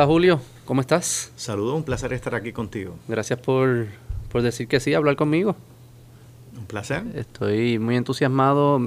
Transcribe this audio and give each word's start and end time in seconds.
Hola 0.00 0.06
Julio, 0.06 0.40
¿cómo 0.64 0.80
estás? 0.80 1.30
Saludos, 1.36 1.74
un 1.76 1.82
placer 1.82 2.14
estar 2.14 2.34
aquí 2.34 2.52
contigo. 2.52 2.96
Gracias 3.06 3.38
por, 3.38 3.88
decir 4.32 4.66
que 4.66 4.80
sí, 4.80 4.94
hablar 4.94 5.14
conmigo. 5.14 5.56
Un 6.56 6.64
placer. 6.64 7.02
Estoy 7.14 7.78
muy 7.78 7.96
entusiasmado. 7.96 8.80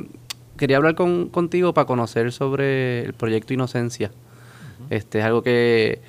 Quería 0.57 0.77
hablar 0.77 0.95
contigo 0.95 1.71
para 1.71 1.85
conocer 1.85 2.31
sobre 2.31 3.03
el 3.03 3.13
proyecto 3.13 3.53
Inocencia. 3.53 4.09
Este 4.89 5.19
es 5.19 5.25
algo 5.25 5.43
que, 5.43 6.01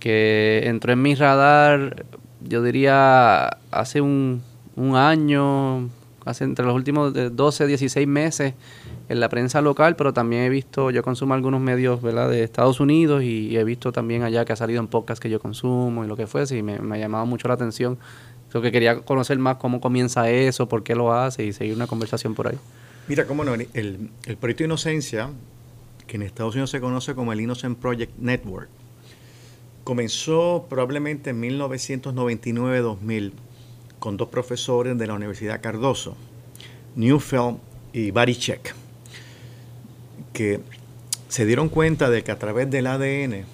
que 0.00 0.62
entró 0.64 0.92
en 0.92 1.02
mi 1.02 1.14
radar, 1.14 2.04
yo 2.42 2.64
diría, 2.64 3.46
hace 3.70 4.00
un, 4.00 4.42
un 4.74 4.96
año, 4.96 5.88
hace 6.24 6.42
entre 6.42 6.64
los 6.64 6.74
últimos 6.74 7.12
12, 7.14 7.64
16 7.64 8.08
meses 8.08 8.54
en 9.10 9.18
la 9.18 9.28
prensa 9.28 9.60
local, 9.60 9.96
pero 9.96 10.12
también 10.12 10.44
he 10.44 10.48
visto, 10.48 10.92
yo 10.92 11.02
consumo 11.02 11.34
algunos 11.34 11.60
medios 11.60 12.00
de 12.00 12.44
Estados 12.44 12.78
Unidos 12.78 13.24
y, 13.24 13.56
he 13.56 13.64
visto 13.64 13.90
también 13.90 14.22
allá 14.22 14.44
que 14.44 14.52
ha 14.52 14.56
salido 14.56 14.78
en 14.78 14.86
podcast 14.86 15.20
que 15.20 15.28
yo 15.28 15.40
consumo 15.40 16.04
y 16.04 16.06
lo 16.06 16.16
que 16.16 16.28
fuese, 16.28 16.56
y 16.56 16.62
me, 16.62 16.74
ha 16.74 16.96
llamado 16.96 17.26
mucho 17.26 17.48
la 17.48 17.54
atención. 17.54 17.98
Creo 18.50 18.62
que 18.62 18.70
quería 18.70 19.00
conocer 19.00 19.36
más 19.40 19.56
cómo 19.56 19.80
comienza 19.80 20.30
eso, 20.30 20.68
por 20.68 20.84
qué 20.84 20.94
lo 20.94 21.12
hace 21.12 21.44
y 21.44 21.52
seguir 21.52 21.74
una 21.74 21.88
conversación 21.88 22.36
por 22.36 22.46
ahí. 22.46 22.56
Mira, 23.08 23.26
cómo 23.26 23.42
no, 23.42 23.52
el, 23.54 23.66
el 23.74 24.36
proyecto 24.36 24.62
Inocencia, 24.62 25.30
que 26.06 26.14
en 26.14 26.22
Estados 26.22 26.54
Unidos 26.54 26.70
se 26.70 26.80
conoce 26.80 27.16
como 27.16 27.32
el 27.32 27.40
Innocent 27.40 27.80
Project 27.80 28.16
Network, 28.16 28.68
comenzó 29.82 30.66
probablemente 30.70 31.30
en 31.30 31.42
1999-2000 31.42 33.32
con 33.98 34.16
dos 34.16 34.28
profesores 34.28 34.96
de 34.96 35.06
la 35.08 35.14
Universidad 35.14 35.60
Cardoso, 35.60 36.16
Newfeld 36.94 37.56
y 37.92 38.12
Barichek 38.12 38.72
que 40.32 40.60
se 41.28 41.46
dieron 41.46 41.68
cuenta 41.68 42.10
de 42.10 42.24
que 42.24 42.32
a 42.32 42.38
través 42.38 42.70
del 42.70 42.86
ADN 42.86 43.44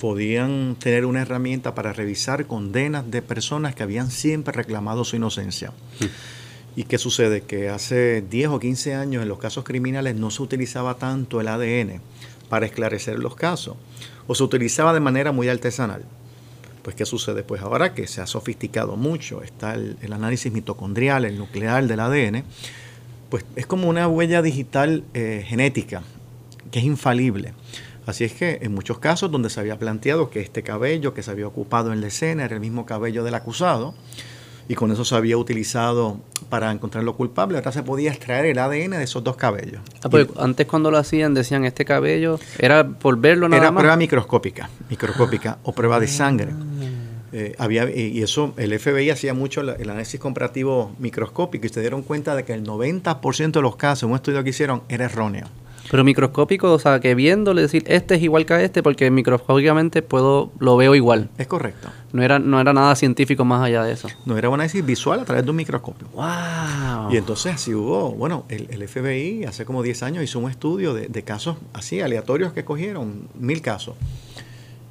podían 0.00 0.76
tener 0.76 1.04
una 1.04 1.22
herramienta 1.22 1.74
para 1.74 1.92
revisar 1.92 2.46
condenas 2.46 3.10
de 3.10 3.22
personas 3.22 3.74
que 3.74 3.82
habían 3.82 4.10
siempre 4.10 4.52
reclamado 4.52 5.04
su 5.04 5.16
inocencia. 5.16 5.72
¿Y 6.76 6.84
qué 6.84 6.98
sucede? 6.98 7.42
Que 7.42 7.68
hace 7.68 8.22
10 8.22 8.48
o 8.48 8.60
15 8.60 8.94
años 8.94 9.22
en 9.22 9.28
los 9.28 9.38
casos 9.38 9.64
criminales 9.64 10.14
no 10.14 10.30
se 10.30 10.42
utilizaba 10.42 10.94
tanto 10.94 11.40
el 11.40 11.48
ADN 11.48 12.00
para 12.48 12.66
esclarecer 12.66 13.18
los 13.18 13.36
casos, 13.36 13.76
o 14.26 14.34
se 14.34 14.42
utilizaba 14.42 14.92
de 14.92 15.00
manera 15.00 15.32
muy 15.32 15.48
artesanal. 15.48 16.04
Pues 16.82 16.96
¿qué 16.96 17.04
sucede? 17.04 17.42
Pues 17.42 17.60
ahora 17.62 17.94
que 17.94 18.06
se 18.06 18.20
ha 18.20 18.26
sofisticado 18.26 18.96
mucho, 18.96 19.42
está 19.42 19.74
el, 19.74 20.12
análisis 20.12 20.52
mitocondrial, 20.52 21.24
el 21.24 21.38
nuclear 21.38 21.86
del 21.86 22.00
ADN, 22.00 22.44
pues 23.30 23.44
es 23.56 23.66
como 23.66 23.88
una 23.88 24.08
huella 24.08 24.42
digital 24.42 25.04
eh, 25.14 25.44
genética 25.46 26.02
que 26.70 26.80
es 26.80 26.84
infalible. 26.84 27.54
Así 28.06 28.24
es 28.24 28.32
que 28.32 28.58
en 28.62 28.74
muchos 28.74 28.98
casos 28.98 29.30
donde 29.30 29.50
se 29.50 29.60
había 29.60 29.78
planteado 29.78 30.30
que 30.30 30.40
este 30.40 30.62
cabello 30.62 31.14
que 31.14 31.22
se 31.22 31.30
había 31.30 31.46
ocupado 31.46 31.92
en 31.92 32.00
la 32.00 32.08
escena 32.08 32.44
era 32.44 32.54
el 32.54 32.60
mismo 32.60 32.86
cabello 32.86 33.22
del 33.24 33.34
acusado 33.34 33.94
y 34.68 34.74
con 34.74 34.90
eso 34.92 35.04
se 35.04 35.14
había 35.14 35.36
utilizado 35.36 36.20
para 36.48 36.70
encontrarlo 36.70 37.16
culpable, 37.16 37.58
ahora 37.58 37.72
se 37.72 37.82
podía 37.82 38.12
extraer 38.12 38.46
el 38.46 38.58
ADN 38.58 38.90
de 38.92 39.02
esos 39.02 39.22
dos 39.22 39.36
cabellos. 39.36 39.80
Ah, 40.02 40.08
pues, 40.08 40.28
antes 40.38 40.66
cuando 40.66 40.90
lo 40.90 40.98
hacían 40.98 41.34
decían 41.34 41.64
este 41.64 41.84
cabello 41.84 42.38
era 42.58 42.86
por 42.86 43.18
verlo 43.18 43.48
nada 43.48 43.62
era 43.62 43.74
prueba 43.74 43.96
microscópica, 43.96 44.70
microscópica 44.88 45.58
o 45.64 45.72
prueba 45.72 45.98
de 46.00 46.06
sangre. 46.06 46.52
Eh, 47.32 47.54
había, 47.58 47.88
y 47.88 48.22
eso, 48.22 48.54
el 48.56 48.76
FBI 48.78 49.10
hacía 49.10 49.34
mucho 49.34 49.60
el 49.60 49.90
análisis 49.90 50.18
comparativo 50.18 50.92
microscópico 50.98 51.66
y 51.66 51.68
se 51.68 51.80
dieron 51.80 52.02
cuenta 52.02 52.34
de 52.34 52.44
que 52.44 52.54
el 52.54 52.64
90% 52.64 53.52
de 53.52 53.62
los 53.62 53.76
casos, 53.76 54.08
un 54.08 54.16
estudio 54.16 54.42
que 54.42 54.50
hicieron, 54.50 54.82
era 54.88 55.04
erróneo. 55.04 55.46
Pero 55.90 56.04
microscópico, 56.04 56.72
o 56.72 56.78
sea, 56.78 57.00
que 57.00 57.16
viéndole 57.16 57.62
decir, 57.62 57.82
este 57.88 58.14
es 58.14 58.22
igual 58.22 58.46
que 58.46 58.54
a 58.54 58.62
este, 58.62 58.80
porque 58.80 59.10
microscópicamente 59.10 60.02
puedo, 60.02 60.52
lo 60.60 60.76
veo 60.76 60.94
igual. 60.94 61.30
Es 61.36 61.48
correcto. 61.48 61.88
No 62.12 62.22
era, 62.22 62.38
no 62.38 62.60
era 62.60 62.72
nada 62.72 62.94
científico 62.94 63.44
más 63.44 63.62
allá 63.62 63.82
de 63.82 63.92
eso. 63.92 64.08
No 64.24 64.38
era 64.38 64.48
un 64.48 64.54
análisis 64.54 64.86
visual 64.86 65.18
a 65.18 65.24
través 65.24 65.44
de 65.44 65.50
un 65.50 65.56
microscopio. 65.56 66.06
¡Wow! 66.14 67.12
Y 67.12 67.16
entonces 67.16 67.54
así 67.54 67.74
hubo, 67.74 68.12
bueno, 68.12 68.44
el, 68.48 68.86
FBI 68.86 69.44
hace 69.44 69.64
como 69.64 69.82
10 69.82 70.04
años 70.04 70.22
hizo 70.22 70.38
un 70.38 70.48
estudio 70.48 70.94
de, 70.94 71.08
de 71.08 71.22
casos 71.22 71.56
así, 71.72 72.00
aleatorios 72.00 72.52
que 72.52 72.64
cogieron, 72.64 73.28
mil 73.34 73.60
casos 73.60 73.96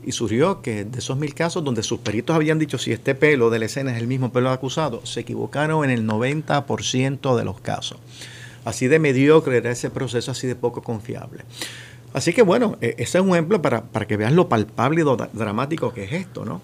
y 0.09 0.12
surgió 0.12 0.64
que 0.64 0.86
de 0.86 0.97
esos 0.97 1.18
mil 1.18 1.36
casos 1.36 1.64
donde 1.64 1.84
sus 1.84 2.00
peritos 2.00 2.36
habían 2.36 2.58
dicho 2.58 2.80
si 2.80 2.92
este 2.92 3.14
pelo 3.14 3.52
de 3.52 3.59
la 3.59 3.66
escena 3.66 3.92
es 3.92 4.02
el 4.02 4.08
mismo 4.08 4.34
pelo 4.34 4.50
acusado, 4.50 5.06
se 5.06 5.20
equivocaron 5.20 5.84
en 5.84 5.92
el 5.92 6.08
90% 6.08 7.38
de 7.38 7.46
los 7.46 7.62
casos. 7.62 8.00
Así 8.66 8.88
de 8.88 8.98
mediocre 8.98 9.58
era 9.58 9.69
ese 9.69 9.92
proceso, 9.92 10.31
así 10.31 10.48
de 10.48 10.56
poco 10.56 10.81
confiable. 10.81 11.44
Así 12.12 12.34
que 12.34 12.42
bueno, 12.42 12.75
e, 12.81 12.96
ese 12.98 13.19
es 13.19 13.24
un 13.24 13.30
ejemplo 13.34 13.62
para, 13.62 13.84
para 13.84 14.08
que 14.08 14.18
vean 14.18 14.36
lo 14.36 14.50
palpable 14.50 15.02
y 15.02 15.03
lo 15.03 15.16
dramático 15.16 15.94
que 15.94 16.06
es 16.06 16.14
esto, 16.14 16.44
¿no? 16.44 16.64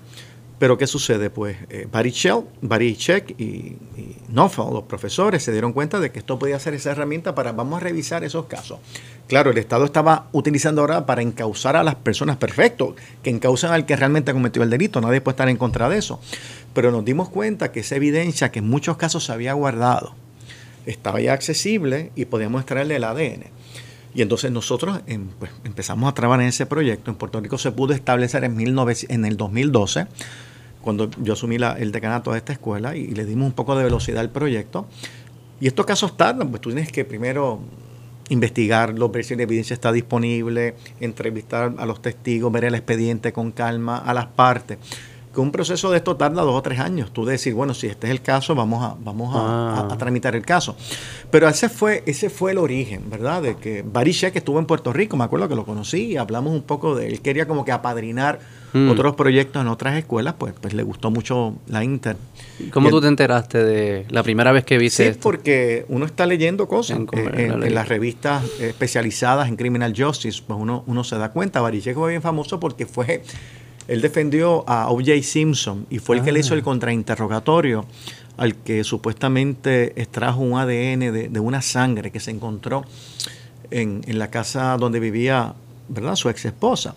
Pero 0.58 0.78
¿qué 0.78 0.88
sucede? 0.88 1.30
Pues 1.30 1.58
eh, 1.70 1.88
Barry, 1.92 2.12
Shell, 2.12 3.26
y, 3.38 3.44
y 3.44 4.16
los 4.34 4.84
profesores, 4.84 5.44
se 5.44 5.52
dieron 5.52 5.74
cuenta 5.74 6.00
de 6.00 6.12
que 6.12 6.20
esto 6.20 6.40
podía 6.40 6.58
ser 6.60 6.74
esa 6.74 6.92
herramienta 6.92 7.36
para, 7.36 7.52
vamos 7.52 7.78
a 7.78 7.84
revisar 7.84 8.24
esos 8.24 8.46
casos. 8.46 8.80
Claro, 9.28 9.52
el 9.52 9.58
Estado 9.58 9.86
estaba 9.86 10.28
utilizando 10.32 10.82
ahora 10.82 11.06
para 11.06 11.22
encauzar 11.22 11.76
a 11.76 11.84
las 11.84 11.96
personas, 11.96 12.38
perfecto, 12.38 12.96
que 13.24 13.32
encausan 13.32 13.74
al 13.74 13.86
que 13.86 13.96
realmente 13.96 14.34
cometió 14.34 14.64
el 14.64 14.70
delito, 14.70 15.02
nadie 15.02 15.20
puede 15.20 15.34
estar 15.34 15.50
en 15.50 15.58
contra 15.58 15.90
de 15.90 15.98
eso. 15.98 16.20
Pero 16.74 16.92
nos 16.92 17.04
dimos 17.04 17.30
cuenta 17.30 17.72
que 17.72 17.82
esa 17.82 17.96
evidencia 17.96 18.52
que 18.52 18.60
en 18.60 18.70
muchos 18.70 18.98
casos 18.98 19.26
se 19.26 19.34
había 19.34 19.54
guardado, 19.54 20.14
estaba 20.86 21.20
ya 21.20 21.34
accesible 21.34 22.12
y 22.16 22.26
podíamos 22.26 22.62
extraerle 22.62 22.98
el 22.98 23.04
ADN. 23.04 23.55
Y 24.16 24.22
entonces 24.22 24.50
nosotros 24.50 25.02
em, 25.08 25.28
pues, 25.38 25.52
empezamos 25.66 26.10
a 26.10 26.14
trabajar 26.14 26.42
en 26.42 26.48
ese 26.48 26.66
proyecto. 26.66 27.12
En 27.12 27.18
Puerto 27.18 27.40
Rico 27.42 27.58
se 27.58 27.72
pudo 27.72 27.94
establecer 27.94 28.46
en, 28.46 29.26
el 29.26 29.38
2012 29.38 30.08
cuando 30.82 31.10
yo 31.22 31.34
asumí 31.34 31.56
el 31.56 31.92
decanato 31.92 32.32
de 32.32 32.38
esta 32.38 32.54
escuela 32.54 32.96
y, 32.96 33.08
le 33.08 33.26
dimos 33.26 33.48
un 33.48 33.54
poco 33.54 33.76
de 33.76 33.84
velocidad 33.84 34.22
al 34.22 34.30
proyecto. 34.30 34.88
Y 35.60 35.68
estos 35.68 35.86
casos 35.86 36.16
tardan, 36.16 36.50
pues 36.50 36.62
tú 36.62 36.70
tienes 36.70 36.92
que 36.92 37.04
primero 37.04 37.60
investigarlo, 38.30 39.10
ver 39.10 39.26
si 39.26 39.36
la 39.36 39.44
evidencia 39.44 39.74
está 39.74 39.92
disponible, 39.92 40.76
entrevistar 41.00 41.74
a 41.78 41.86
los 41.86 42.02
testigos, 42.02 42.52
ver 42.52 42.66
el 42.66 42.76
expediente 42.76 43.34
con 43.34 43.52
calma, 43.52 43.98
a 43.98 44.14
las 44.14 44.28
partes 44.28 44.78
que 45.36 45.42
un 45.42 45.52
proceso 45.52 45.92
de 45.92 45.98
esto 45.98 46.16
tarda 46.16 46.42
dos 46.42 46.56
o 46.56 46.62
tres 46.62 46.80
años. 46.80 47.12
Tú 47.12 47.26
decir, 47.26 47.54
bueno, 47.54 47.76
si 47.76 47.88
este 47.88 48.08
es 48.08 48.12
el 48.12 48.22
caso, 48.22 48.56
vamos 48.56 48.84
a, 48.84 48.96
vamos 49.00 49.36
a, 49.36 49.92
ah. 49.92 49.98
tramitar 50.00 50.36
el 50.36 50.44
caso. 50.44 50.76
Pero 51.30 51.48
ese 51.48 51.70
fue, 51.70 52.02
ese 52.08 52.30
fue 52.30 52.52
el 52.52 52.58
origen, 52.58 53.10
¿verdad? 53.10 53.44
De 53.44 53.56
que 53.58 53.84
Bariche, 53.86 54.32
que 54.32 54.40
estuvo 54.40 54.58
en 54.58 54.66
Puerto 54.66 54.94
Rico, 54.94 55.18
me 55.18 55.26
acuerdo 55.26 55.48
que 55.48 55.56
lo 55.56 55.66
conocí 55.66 56.06
y 56.06 56.18
hablamos 56.18 56.54
un 56.54 56.64
poco 56.64 56.96
de 56.96 57.08
él. 57.08 57.22
Quería 57.22 57.48
como 57.48 57.66
que 57.66 57.72
apadrinar 57.72 58.40
hmm. 58.74 58.90
otros 58.90 59.16
proyectos 59.16 59.62
en 59.62 59.68
otras 59.68 59.98
escuelas, 59.98 60.36
pues, 60.38 60.54
pues 60.60 60.74
le 60.74 60.84
gustó 60.84 61.12
mucho 61.12 61.56
la 61.68 61.84
Inter. 61.84 62.18
¿Cómo 62.72 62.90
tú 62.90 63.02
te 63.02 63.08
enteraste 63.08 63.64
de 63.64 64.06
la 64.10 64.24
primera 64.24 64.54
vez 64.54 64.64
que 64.64 64.78
viste 64.78 65.14
sí, 65.14 65.20
porque 65.22 65.86
uno 65.90 66.06
está 66.06 66.26
leyendo 66.26 66.68
cosas 66.68 67.00
en, 67.00 67.08
eh, 67.34 67.70
las 67.70 67.90
revistas 67.90 68.44
especializadas 68.62 69.50
en 69.50 69.58
Criminal 69.58 69.94
Justice, 69.96 70.42
pues 70.48 70.58
uno, 70.58 70.84
uno 70.88 71.04
se 71.04 71.18
da 71.18 71.32
cuenta. 71.32 71.60
Bariche 71.60 71.94
fue 71.94 72.12
bien 72.12 72.22
famoso 72.22 72.60
porque 72.60 72.86
fue 72.86 73.22
él 73.88 74.02
defendió 74.02 74.68
a 74.68 74.90
O.J. 74.90 75.22
Simpson 75.24 75.86
y 75.90 76.00
fue 76.00 76.18
el 76.18 76.24
que 76.24 76.32
le 76.32 76.40
hizo 76.40 76.54
el 76.54 76.62
ah. 76.62 76.64
contrainterrogatorio 76.64 77.86
al 78.38 78.56
que 78.56 78.84
supuestamente 78.84 80.00
extrajo 80.02 80.42
un 80.42 80.58
ADN 80.58 81.32
de, 81.32 81.40
una 81.40 81.62
sangre 81.62 82.12
que 82.12 82.20
se 82.20 82.32
encontró 82.32 82.84
en, 83.72 84.02
la 84.08 84.30
casa 84.30 84.76
donde 84.78 85.00
vivía 85.00 85.54
¿verdad? 85.88 86.16
su 86.16 86.30
ex 86.30 86.46
esposa. 86.46 86.96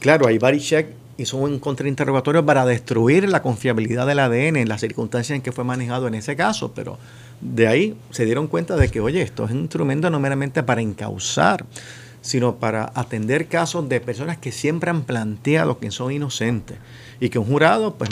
Claro, 0.00 0.26
ahí 0.26 0.38
Barichek 0.38 0.88
hizo 1.18 1.36
un 1.36 1.58
contrainterrogatorio 1.60 2.44
para 2.44 2.64
destruir 2.64 3.28
la 3.28 3.42
confiabilidad 3.42 4.06
del 4.06 4.18
ADN 4.18 4.56
en 4.56 4.68
las 4.68 4.80
circunstancias 4.80 5.36
en 5.36 5.42
que 5.42 5.52
fue 5.52 5.62
manejado 5.62 6.08
en 6.08 6.14
ese 6.14 6.34
caso, 6.34 6.72
pero 6.74 6.98
de 7.40 7.68
ahí 7.68 7.96
se 8.10 8.24
dieron 8.24 8.48
cuenta 8.48 8.76
de 8.76 8.88
que, 8.88 9.00
oye, 9.00 9.22
esto 9.22 9.44
es 9.44 9.52
un 9.52 9.60
instrumento 9.60 10.10
no 10.10 10.18
meramente 10.18 10.62
para 10.62 10.80
encauzar 10.80 11.64
sino 12.22 12.56
para 12.56 12.90
atender 12.94 13.48
casos 13.48 13.88
de 13.88 14.00
personas 14.00 14.38
que 14.38 14.52
siempre 14.52 14.90
han 14.90 15.02
planteado 15.02 15.78
que 15.78 15.90
son 15.90 16.12
inocentes 16.12 16.78
y 17.20 17.28
que 17.28 17.38
un 17.38 17.44
jurado, 17.44 17.94
pues, 17.94 18.10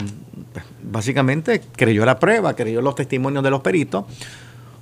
pues, 0.53 0.65
básicamente 0.83 1.61
creyó 1.75 2.05
la 2.05 2.19
prueba, 2.19 2.55
creyó 2.55 2.81
los 2.81 2.95
testimonios 2.95 3.43
de 3.43 3.49
los 3.49 3.61
peritos, 3.61 4.05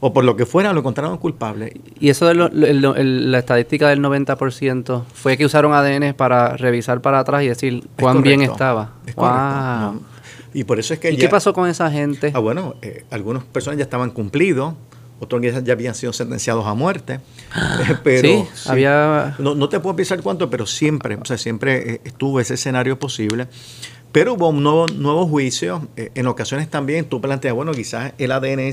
o 0.01 0.13
por 0.13 0.23
lo 0.23 0.35
que 0.35 0.45
fuera 0.45 0.73
lo 0.73 0.79
encontraron 0.79 1.17
culpable. 1.17 1.79
Y 1.99 2.09
eso 2.09 2.27
de 2.27 2.35
la 2.35 3.39
estadística 3.39 3.89
del 3.89 4.01
90% 4.01 5.03
fue 5.13 5.37
que 5.37 5.45
usaron 5.45 5.73
ADN 5.73 6.13
para 6.13 6.55
revisar 6.57 7.01
para 7.01 7.19
atrás 7.19 7.43
y 7.43 7.47
decir 7.47 7.87
cuán 7.99 8.21
bien 8.21 8.41
estaba. 8.41 8.93
Y 10.53 10.63
por 10.63 10.79
eso 10.79 10.93
es 10.93 10.99
que... 10.99 11.11
¿Y 11.11 11.17
qué 11.17 11.29
pasó 11.29 11.53
con 11.53 11.69
esa 11.69 11.91
gente? 11.91 12.31
Ah, 12.33 12.39
bueno, 12.39 12.75
eh, 12.81 13.05
algunas 13.11 13.43
personas 13.43 13.77
ya 13.77 13.83
estaban 13.83 14.09
cumplidos, 14.09 14.73
otros 15.19 15.41
ya 15.41 15.73
habían 15.73 15.95
sido 15.95 16.13
sentenciados 16.13 16.65
a 16.65 16.73
muerte. 16.73 17.19
pero 18.03 18.27
sí, 18.27 18.45
había... 18.67 19.35
No, 19.39 19.69
te 19.69 19.79
puedo 19.79 19.95
pensar 19.95 20.21
cuánto, 20.21 20.49
pero 20.49 20.65
siempre, 20.65 21.15
o 21.15 21.25
sea, 21.25 21.37
siempre 21.37 21.93
eh, 21.93 22.01
estuvo 22.03 22.39
ese 22.39 22.55
escenario 22.55 22.99
posible. 22.99 23.47
Pero 24.11 24.33
hubo 24.33 24.49
un 24.49 24.63
nuevo, 24.63 24.87
nuevo 24.87 25.27
juicio. 25.27 25.87
Eh, 25.95 26.11
en 26.15 26.27
ocasiones 26.27 26.69
también 26.69 27.05
tú 27.05 27.21
planteas, 27.21 27.53
bueno, 27.53 27.71
quizás 27.71 28.13
el 28.17 28.31
ADN 28.31 28.71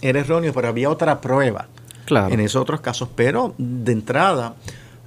era 0.00 0.20
erróneo, 0.20 0.52
pero 0.52 0.68
había 0.68 0.88
otra 0.90 1.20
prueba 1.20 1.68
claro. 2.04 2.32
en 2.32 2.40
esos 2.40 2.62
otros 2.62 2.80
casos. 2.80 3.08
Pero 3.16 3.54
de 3.58 3.92
entrada 3.92 4.54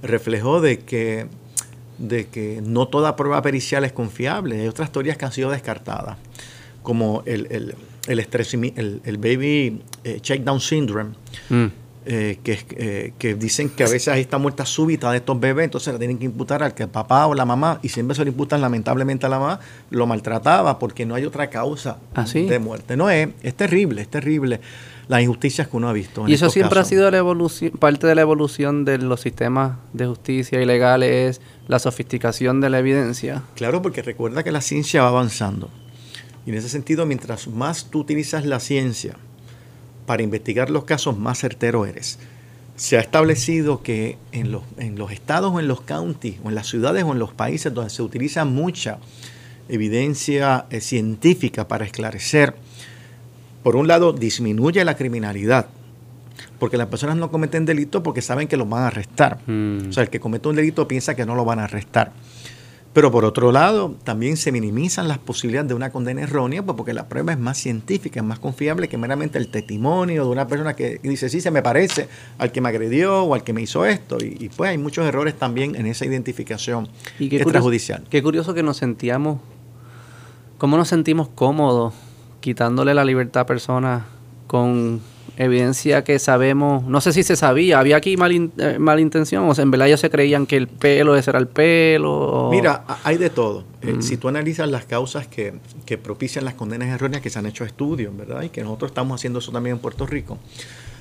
reflejó 0.02 0.60
de 0.60 0.80
que 0.80 1.26
de 1.98 2.26
que 2.26 2.60
no 2.64 2.88
toda 2.88 3.14
prueba 3.16 3.40
pericial 3.42 3.84
es 3.84 3.92
confiable. 3.92 4.60
Hay 4.60 4.66
otras 4.66 4.90
teorías 4.90 5.16
que 5.16 5.24
han 5.24 5.32
sido 5.32 5.50
descartadas, 5.50 6.16
como 6.82 7.22
el, 7.26 7.46
el, 7.50 7.76
el, 8.06 8.18
estrés, 8.18 8.54
el, 8.54 9.00
el 9.04 9.18
baby 9.18 9.82
eh, 10.04 10.20
check 10.20 10.42
down 10.42 10.60
syndrome. 10.60 11.10
Mm. 11.48 11.66
Eh, 12.04 12.40
que, 12.42 12.58
eh, 12.70 13.12
que, 13.16 13.36
dicen 13.36 13.68
que 13.68 13.84
a 13.84 13.88
veces 13.88 14.08
hay 14.08 14.22
esta 14.22 14.36
muerte 14.36 14.66
súbita 14.66 15.12
de 15.12 15.18
estos 15.18 15.38
bebés, 15.38 15.66
entonces 15.66 15.92
la 15.92 16.00
tienen 16.00 16.18
que 16.18 16.24
imputar 16.24 16.60
al 16.64 16.74
que 16.74 16.82
el 16.82 16.88
papá 16.88 17.28
o 17.28 17.34
la 17.34 17.44
mamá, 17.44 17.78
y 17.80 17.90
siempre 17.90 18.16
se 18.16 18.24
lo 18.24 18.30
imputan 18.30 18.60
lamentablemente 18.60 19.26
a 19.26 19.28
la 19.28 19.38
mamá, 19.38 19.60
lo 19.90 20.04
maltrataba 20.08 20.80
porque 20.80 21.06
no 21.06 21.14
hay 21.14 21.24
otra 21.24 21.48
causa 21.48 21.98
¿Ah, 22.16 22.24
de 22.24 22.58
muerte. 22.58 22.96
No 22.96 23.08
es, 23.08 23.28
es 23.44 23.54
terrible, 23.54 24.02
es 24.02 24.08
terrible 24.08 24.60
las 25.06 25.22
injusticias 25.22 25.68
que 25.68 25.76
uno 25.76 25.88
ha 25.88 25.92
visto. 25.92 26.26
y 26.26 26.34
eso 26.34 26.50
siempre 26.50 26.80
ha 26.80 26.84
sido 26.84 27.08
la 27.10 27.18
evolución, 27.18 27.70
parte 27.72 28.06
de 28.08 28.14
la 28.16 28.22
evolución 28.22 28.84
de 28.84 28.98
los 28.98 29.20
sistemas 29.20 29.76
de 29.92 30.06
justicia 30.06 30.60
y 30.60 30.66
legales, 30.66 31.40
la 31.68 31.78
sofisticación 31.78 32.60
de 32.60 32.70
la 32.70 32.80
evidencia. 32.80 33.42
Claro, 33.54 33.80
porque 33.80 34.02
recuerda 34.02 34.42
que 34.42 34.50
la 34.50 34.60
ciencia 34.60 35.02
va 35.02 35.08
avanzando. 35.08 35.70
Y 36.46 36.50
en 36.50 36.56
ese 36.56 36.68
sentido, 36.68 37.06
mientras 37.06 37.46
más 37.48 37.86
tú 37.90 38.00
utilizas 38.00 38.44
la 38.44 38.60
ciencia, 38.60 39.16
para 40.06 40.22
investigar 40.22 40.70
los 40.70 40.84
casos 40.84 41.18
más 41.18 41.38
certero 41.38 41.86
eres. 41.86 42.18
Se 42.76 42.96
ha 42.96 43.00
establecido 43.00 43.82
que 43.82 44.16
en 44.32 44.50
los, 44.50 44.62
en 44.78 44.98
los 44.98 45.12
estados 45.12 45.52
o 45.52 45.60
en 45.60 45.68
los 45.68 45.82
counties 45.82 46.36
o 46.42 46.48
en 46.48 46.54
las 46.54 46.66
ciudades 46.66 47.04
o 47.04 47.12
en 47.12 47.18
los 47.18 47.32
países 47.32 47.72
donde 47.72 47.90
se 47.90 48.02
utiliza 48.02 48.44
mucha 48.44 48.98
evidencia 49.68 50.66
eh, 50.70 50.80
científica 50.80 51.68
para 51.68 51.84
esclarecer, 51.84 52.54
por 53.62 53.76
un 53.76 53.86
lado 53.86 54.12
disminuye 54.12 54.84
la 54.84 54.96
criminalidad, 54.96 55.66
porque 56.58 56.76
las 56.76 56.88
personas 56.88 57.16
no 57.16 57.30
cometen 57.30 57.64
delitos 57.64 58.02
porque 58.02 58.22
saben 58.22 58.48
que 58.48 58.56
los 58.56 58.68
van 58.68 58.82
a 58.82 58.86
arrestar. 58.88 59.38
Mm. 59.46 59.90
O 59.90 59.92
sea, 59.92 60.02
el 60.02 60.10
que 60.10 60.18
comete 60.18 60.48
un 60.48 60.56
delito 60.56 60.88
piensa 60.88 61.14
que 61.14 61.24
no 61.24 61.34
lo 61.34 61.44
van 61.44 61.60
a 61.60 61.64
arrestar. 61.64 62.12
Pero 62.92 63.10
por 63.10 63.24
otro 63.24 63.52
lado, 63.52 63.94
también 64.04 64.36
se 64.36 64.52
minimizan 64.52 65.08
las 65.08 65.18
posibilidades 65.18 65.68
de 65.68 65.74
una 65.74 65.90
condena 65.90 66.22
errónea, 66.22 66.62
pues 66.62 66.76
porque 66.76 66.92
la 66.92 67.08
prueba 67.08 67.32
es 67.32 67.38
más 67.38 67.56
científica, 67.56 68.20
es 68.20 68.26
más 68.26 68.38
confiable 68.38 68.88
que 68.88 68.98
meramente 68.98 69.38
el 69.38 69.48
testimonio 69.48 70.24
de 70.24 70.30
una 70.30 70.46
persona 70.46 70.74
que 70.74 71.00
dice, 71.02 71.30
sí, 71.30 71.40
se 71.40 71.50
me 71.50 71.62
parece 71.62 72.08
al 72.36 72.52
que 72.52 72.60
me 72.60 72.68
agredió 72.68 73.22
o 73.22 73.34
al 73.34 73.44
que 73.44 73.54
me 73.54 73.62
hizo 73.62 73.86
esto. 73.86 74.18
Y, 74.20 74.50
pues 74.54 74.70
hay 74.70 74.78
muchos 74.78 75.06
errores 75.06 75.38
también 75.38 75.74
en 75.74 75.86
esa 75.86 76.04
identificación 76.04 76.88
¿Y 77.18 77.34
extrajudicial. 77.34 78.04
qué 78.10 78.22
curioso 78.22 78.52
que 78.52 78.62
nos 78.62 78.76
sentíamos, 78.76 79.40
cómo 80.58 80.76
nos 80.76 80.88
sentimos 80.88 81.28
cómodos 81.28 81.94
quitándole 82.40 82.92
la 82.92 83.04
libertad 83.04 83.42
a 83.42 83.46
personas 83.46 84.02
con 84.46 85.00
evidencia 85.36 86.04
que 86.04 86.18
sabemos, 86.18 86.84
no 86.84 87.00
sé 87.00 87.12
si 87.12 87.22
se 87.22 87.36
sabía, 87.36 87.78
había 87.78 87.96
aquí 87.96 88.16
mal, 88.16 88.50
eh, 88.58 88.78
mala 88.78 89.00
intención, 89.00 89.48
o 89.48 89.54
sea, 89.54 89.62
en 89.62 89.70
verdad 89.70 89.88
ellos 89.88 90.00
se 90.00 90.10
creían 90.10 90.46
que 90.46 90.56
el 90.56 90.68
pelo, 90.68 91.16
ese 91.16 91.30
era 91.30 91.38
el 91.38 91.48
pelo. 91.48 92.48
Mira, 92.50 92.84
hay 93.02 93.16
de 93.16 93.30
todo. 93.30 93.64
Eh, 93.80 93.94
mm. 93.94 94.02
si 94.02 94.16
tú 94.16 94.28
analizas 94.28 94.68
las 94.68 94.84
causas 94.84 95.26
que, 95.26 95.54
que, 95.86 95.98
propician 95.98 96.44
las 96.44 96.54
condenas 96.54 96.88
erróneas, 96.88 97.22
que 97.22 97.30
se 97.30 97.38
han 97.38 97.46
hecho 97.46 97.64
estudios, 97.64 98.16
¿verdad? 98.16 98.42
Y 98.42 98.50
que 98.50 98.62
nosotros 98.62 98.90
estamos 98.90 99.20
haciendo 99.20 99.38
eso 99.38 99.52
también 99.52 99.76
en 99.76 99.82
Puerto 99.82 100.06
Rico, 100.06 100.38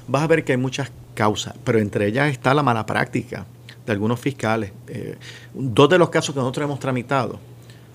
vas 0.07 0.23
a 0.23 0.27
ver 0.27 0.43
que 0.43 0.53
hay 0.53 0.57
muchas 0.57 0.91
causas, 1.13 1.55
pero 1.63 1.79
entre 1.79 2.07
ellas 2.07 2.31
está 2.31 2.53
la 2.53 2.63
mala 2.63 2.85
práctica 2.85 3.45
de 3.85 3.91
algunos 3.91 4.19
fiscales. 4.19 4.71
Eh, 4.87 5.17
dos 5.53 5.89
de 5.89 5.97
los 5.97 6.09
casos 6.09 6.33
que 6.33 6.39
nosotros 6.39 6.65
hemos 6.65 6.79
tramitado, 6.79 7.39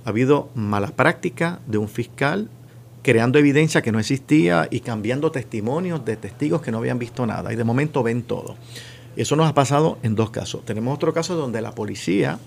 ha 0.05 0.09
habido 0.11 0.51
mala 0.55 0.89
práctica 0.89 1.61
de 1.67 1.79
un 1.79 1.89
fiscal 1.89 2.49
creando 3.07 3.39
evidencia 3.39 3.83
que 3.83 3.93
no 3.93 4.01
existía 4.01 4.67
y 4.69 4.81
cambiando 4.81 5.31
testimonios 5.31 6.05
de 6.05 6.17
testigos 6.17 6.61
que 6.61 6.73
no 6.73 6.79
habían 6.79 6.99
visto 6.99 7.25
nada. 7.25 7.53
Y 7.53 7.57
de 7.57 7.63
momento 7.63 8.03
ven 8.03 8.25
todo. 8.25 8.57
Eso 9.15 9.37
nos 9.37 9.49
ha 9.49 9.55
pasado 9.55 9.97
en 10.03 10.17
dos 10.17 10.31
casos. 10.31 10.65
Tenemos 10.65 10.93
otro 10.93 11.15
caso 11.15 11.37
donde 11.37 11.63
la 11.63 11.71
policía 11.71 12.41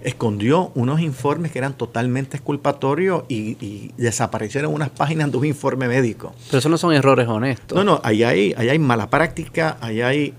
escondió 0.00 0.72
unos 0.74 1.02
informes 1.02 1.52
que 1.52 1.58
eran 1.58 1.74
totalmente 1.74 2.38
exculpatorios 2.38 3.24
y, 3.28 3.90
desaparecieron 3.98 4.72
unas 4.72 4.88
páginas 4.88 5.30
de 5.30 5.36
un 5.36 5.44
informe 5.44 5.86
médico. 5.86 6.32
Pero 6.46 6.60
eso 6.60 6.70
no 6.70 6.78
son 6.78 6.94
errores 6.94 7.28
honestos. 7.28 7.76
No, 7.76 7.84
no, 7.84 8.00
ahí 8.02 8.22
hay, 8.22 8.54
ahí 8.56 8.70
hay 8.70 8.78
mala 8.78 9.10
práctica, 9.10 9.76
ahí 9.82 10.00
hay 10.00 10.32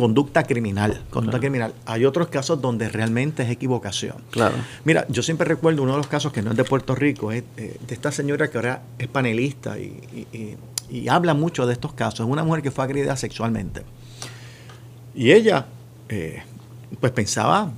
conducta 0.00 0.44
criminal, 0.44 1.02
conducta 1.10 1.38
criminal. 1.38 1.74
Hay 1.84 2.06
otros 2.06 2.28
casos 2.28 2.60
donde 2.62 2.88
realmente 2.88 3.42
es 3.42 3.50
equivocación. 3.50 4.16
Claro. 4.30 4.54
Mira, 4.84 5.06
yo 5.10 5.22
siempre 5.22 5.46
recuerdo 5.46 5.82
uno 5.82 5.92
de 5.92 5.98
los 5.98 6.06
casos 6.06 6.32
que 6.32 6.40
no 6.40 6.52
es 6.52 6.56
de 6.56 6.64
Puerto 6.64 6.94
Rico, 6.94 7.32
es 7.32 7.44
eh, 7.58 7.76
de 7.86 7.94
esta 7.94 8.10
señora 8.10 8.50
que 8.50 8.56
ahora 8.56 8.82
es 8.98 9.08
panelista 9.08 9.78
y, 9.78 10.56
habla 11.08 11.34
mucho 11.34 11.66
de 11.66 11.74
estos 11.74 11.92
casos. 11.92 12.20
Es 12.20 12.26
una 12.26 12.44
mujer 12.44 12.62
que 12.62 12.70
fue 12.70 12.82
agredida 12.82 13.14
sexualmente. 13.14 13.82
Y 15.14 15.32
ella, 15.32 15.66
eh, 16.08 16.42
pues 16.98 17.12
pensaba 17.12 17.70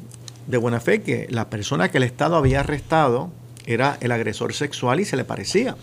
de 0.46 0.56
buena 0.58 0.78
fe 0.78 1.02
que 1.02 1.26
la 1.28 1.50
persona 1.50 1.90
que 1.90 1.98
el 1.98 2.04
Estado 2.04 2.36
había 2.36 2.60
arrestado 2.60 3.30
era 3.66 3.98
el 4.00 4.12
agresor 4.12 4.54
sexual 4.54 5.00
y 5.00 5.04
se 5.04 5.16
le 5.16 5.24
parecía. 5.24 5.76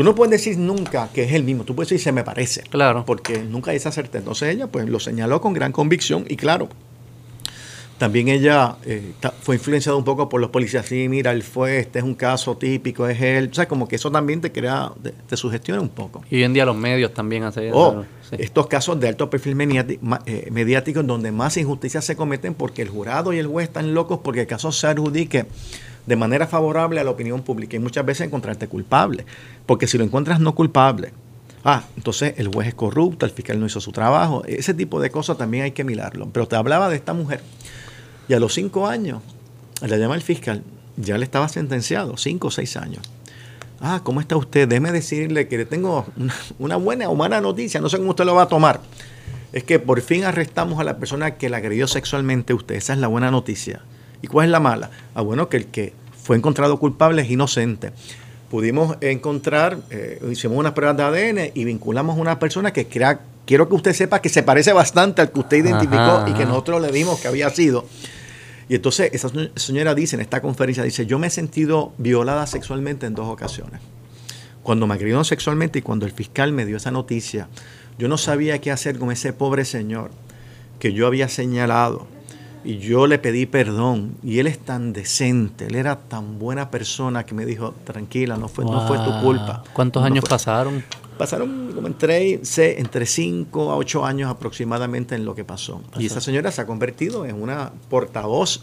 Tú 0.00 0.04
no 0.04 0.14
puedes 0.14 0.30
decir 0.30 0.56
nunca 0.56 1.10
que 1.12 1.24
es 1.24 1.34
el 1.34 1.44
mismo, 1.44 1.64
tú 1.64 1.74
puedes 1.74 1.90
decir 1.90 2.02
se 2.02 2.10
me 2.10 2.24
parece. 2.24 2.62
Claro. 2.62 3.04
Porque 3.04 3.42
nunca 3.42 3.72
hay 3.72 3.76
esa 3.76 3.92
certeza. 3.92 4.16
Entonces 4.20 4.54
ella 4.54 4.66
pues 4.66 4.88
lo 4.88 4.98
señaló 4.98 5.42
con 5.42 5.52
gran 5.52 5.72
convicción 5.72 6.24
y 6.26 6.36
claro, 6.36 6.70
también 7.98 8.28
ella 8.28 8.76
eh, 8.86 9.12
fue 9.42 9.56
influenciada 9.56 9.98
un 9.98 10.04
poco 10.04 10.30
por 10.30 10.40
los 10.40 10.48
policías. 10.48 10.86
Sí, 10.86 11.06
mira, 11.10 11.32
él 11.32 11.42
fue, 11.42 11.80
este 11.80 11.98
es 11.98 12.04
un 12.06 12.14
caso 12.14 12.56
típico, 12.56 13.06
es 13.06 13.20
él. 13.20 13.50
O 13.52 13.54
sea, 13.54 13.68
como 13.68 13.86
que 13.86 13.96
eso 13.96 14.10
también 14.10 14.40
te 14.40 14.50
crea, 14.50 14.90
te, 15.28 15.36
sugestiona 15.36 15.82
un 15.82 15.90
poco. 15.90 16.24
Y 16.30 16.36
hoy 16.36 16.44
en 16.44 16.54
día 16.54 16.64
los 16.64 16.76
medios 16.76 17.12
también 17.12 17.42
hacen 17.42 17.64
eso. 17.64 17.76
Oh, 17.76 18.04
estos 18.38 18.68
casos 18.68 18.98
de 18.98 19.08
alto 19.08 19.28
perfil 19.28 19.54
eh, 19.60 20.48
mediático, 20.50 21.00
en 21.00 21.08
donde 21.08 21.30
más 21.30 21.58
injusticias 21.58 22.06
se 22.06 22.16
cometen 22.16 22.54
porque 22.54 22.80
el 22.80 22.88
jurado 22.88 23.34
y 23.34 23.38
el 23.38 23.48
juez 23.48 23.68
están 23.68 23.92
locos 23.92 24.20
porque 24.24 24.40
el 24.40 24.46
caso 24.46 24.72
se 24.72 24.86
adjudique 24.86 25.44
de 26.06 26.16
manera 26.16 26.46
favorable 26.46 27.00
a 27.00 27.04
la 27.04 27.10
opinión 27.10 27.42
pública 27.42 27.76
y 27.76 27.80
muchas 27.80 28.04
veces 28.04 28.26
encontrarte 28.26 28.68
culpable. 28.68 29.24
Porque 29.66 29.86
si 29.86 29.98
lo 29.98 30.04
encuentras 30.04 30.40
no 30.40 30.54
culpable, 30.54 31.12
ah, 31.64 31.84
entonces 31.96 32.34
el 32.36 32.48
juez 32.48 32.68
es 32.68 32.74
corrupto, 32.74 33.26
el 33.26 33.32
fiscal 33.32 33.60
no 33.60 33.66
hizo 33.66 33.80
su 33.80 33.92
trabajo. 33.92 34.42
Ese 34.46 34.74
tipo 34.74 35.00
de 35.00 35.10
cosas 35.10 35.38
también 35.38 35.64
hay 35.64 35.72
que 35.72 35.84
mirarlo. 35.84 36.28
Pero 36.32 36.48
te 36.48 36.56
hablaba 36.56 36.88
de 36.88 36.96
esta 36.96 37.12
mujer 37.12 37.40
y 38.30 38.34
a 38.34 38.38
los 38.38 38.54
cinco 38.54 38.86
años, 38.86 39.22
le 39.84 39.98
llama 39.98 40.14
el 40.14 40.22
fiscal, 40.22 40.62
ya 40.96 41.18
le 41.18 41.24
estaba 41.24 41.48
sentenciado, 41.48 42.16
cinco 42.16 42.46
o 42.46 42.50
seis 42.52 42.76
años. 42.76 43.02
Ah, 43.80 44.02
¿cómo 44.04 44.20
está 44.20 44.36
usted? 44.36 44.68
Déjeme 44.68 44.92
decirle 44.92 45.48
que 45.48 45.58
le 45.58 45.64
tengo 45.64 46.06
una, 46.60 46.76
buena 46.76 47.08
o 47.08 47.16
mala 47.16 47.40
noticia, 47.40 47.80
no 47.80 47.88
sé 47.88 47.96
cómo 47.96 48.10
usted 48.10 48.24
lo 48.24 48.36
va 48.36 48.42
a 48.42 48.48
tomar. 48.48 48.82
Es 49.52 49.64
que 49.64 49.80
por 49.80 50.00
fin 50.00 50.22
arrestamos 50.22 50.78
a 50.78 50.84
la 50.84 50.98
persona 50.98 51.38
que 51.38 51.48
la 51.48 51.56
agredió 51.56 51.88
sexualmente 51.88 52.52
a 52.52 52.56
usted. 52.56 52.76
Esa 52.76 52.92
es 52.92 53.00
la 53.00 53.08
buena 53.08 53.32
noticia. 53.32 53.80
¿Y 54.22 54.26
cuál 54.26 54.46
es 54.46 54.52
la 54.52 54.60
mala? 54.60 54.90
Ah, 55.14 55.22
bueno, 55.22 55.48
que 55.48 55.56
el 55.56 55.66
que 55.66 55.92
fue 56.22 56.36
encontrado 56.36 56.78
culpable 56.78 57.22
es 57.22 57.30
inocente. 57.30 57.92
Pudimos 58.50 58.96
encontrar, 59.00 59.78
eh, 59.90 60.20
hicimos 60.30 60.58
unas 60.58 60.72
pruebas 60.72 60.96
de 60.96 61.02
ADN 61.04 61.52
y 61.54 61.64
vinculamos 61.64 62.18
a 62.18 62.20
una 62.20 62.38
persona 62.38 62.72
que 62.72 62.86
crea, 62.86 63.20
quiero 63.46 63.68
que 63.68 63.74
usted 63.74 63.92
sepa 63.92 64.20
que 64.20 64.28
se 64.28 64.42
parece 64.42 64.72
bastante 64.72 65.22
al 65.22 65.30
que 65.30 65.40
usted 65.40 65.58
identificó 65.58 66.24
y 66.26 66.34
que 66.34 66.44
nosotros 66.44 66.82
le 66.82 66.90
dimos 66.90 67.20
que 67.20 67.28
había 67.28 67.48
sido. 67.50 67.86
Y 68.68 68.76
entonces 68.76 69.10
esa 69.12 69.28
señora 69.56 69.94
dice 69.94 70.16
en 70.16 70.22
esta 70.22 70.40
conferencia, 70.40 70.82
dice, 70.82 71.06
yo 71.06 71.18
me 71.18 71.28
he 71.28 71.30
sentido 71.30 71.92
violada 71.98 72.46
sexualmente 72.46 73.06
en 73.06 73.14
dos 73.14 73.28
ocasiones. 73.28 73.80
Cuando 74.62 74.86
me 74.86 74.94
agredieron 74.94 75.24
sexualmente 75.24 75.78
y 75.78 75.82
cuando 75.82 76.06
el 76.06 76.12
fiscal 76.12 76.52
me 76.52 76.66
dio 76.66 76.76
esa 76.76 76.90
noticia, 76.90 77.48
yo 77.98 78.08
no 78.08 78.18
sabía 78.18 78.60
qué 78.60 78.70
hacer 78.70 78.98
con 78.98 79.10
ese 79.10 79.32
pobre 79.32 79.64
señor 79.64 80.10
que 80.78 80.92
yo 80.92 81.06
había 81.06 81.28
señalado 81.28 82.06
y 82.64 82.78
yo 82.78 83.06
le 83.06 83.18
pedí 83.18 83.46
perdón 83.46 84.16
y 84.22 84.38
él 84.38 84.46
es 84.46 84.58
tan 84.58 84.92
decente, 84.92 85.66
él 85.66 85.74
era 85.74 85.96
tan 85.96 86.38
buena 86.38 86.70
persona 86.70 87.24
que 87.24 87.34
me 87.34 87.46
dijo, 87.46 87.74
tranquila, 87.84 88.36
no 88.36 88.48
fue, 88.48 88.64
no 88.64 88.86
fue 88.86 88.98
tu 88.98 89.20
culpa. 89.22 89.62
¿Cuántos 89.72 90.02
años 90.04 90.24
pasaron? 90.28 90.84
Pasaron 91.18 91.72
como 91.74 91.86
entre, 91.86 92.40
entre 92.56 93.06
5 93.06 93.70
a 93.70 93.76
8 93.76 94.06
años 94.06 94.30
aproximadamente 94.30 95.14
en 95.14 95.24
lo 95.24 95.34
que 95.34 95.44
pasó. 95.44 95.82
Y 95.98 96.06
esa 96.06 96.20
señora 96.20 96.50
se 96.50 96.62
ha 96.62 96.66
convertido 96.66 97.26
en 97.26 97.42
una 97.42 97.72
portavoz 97.90 98.62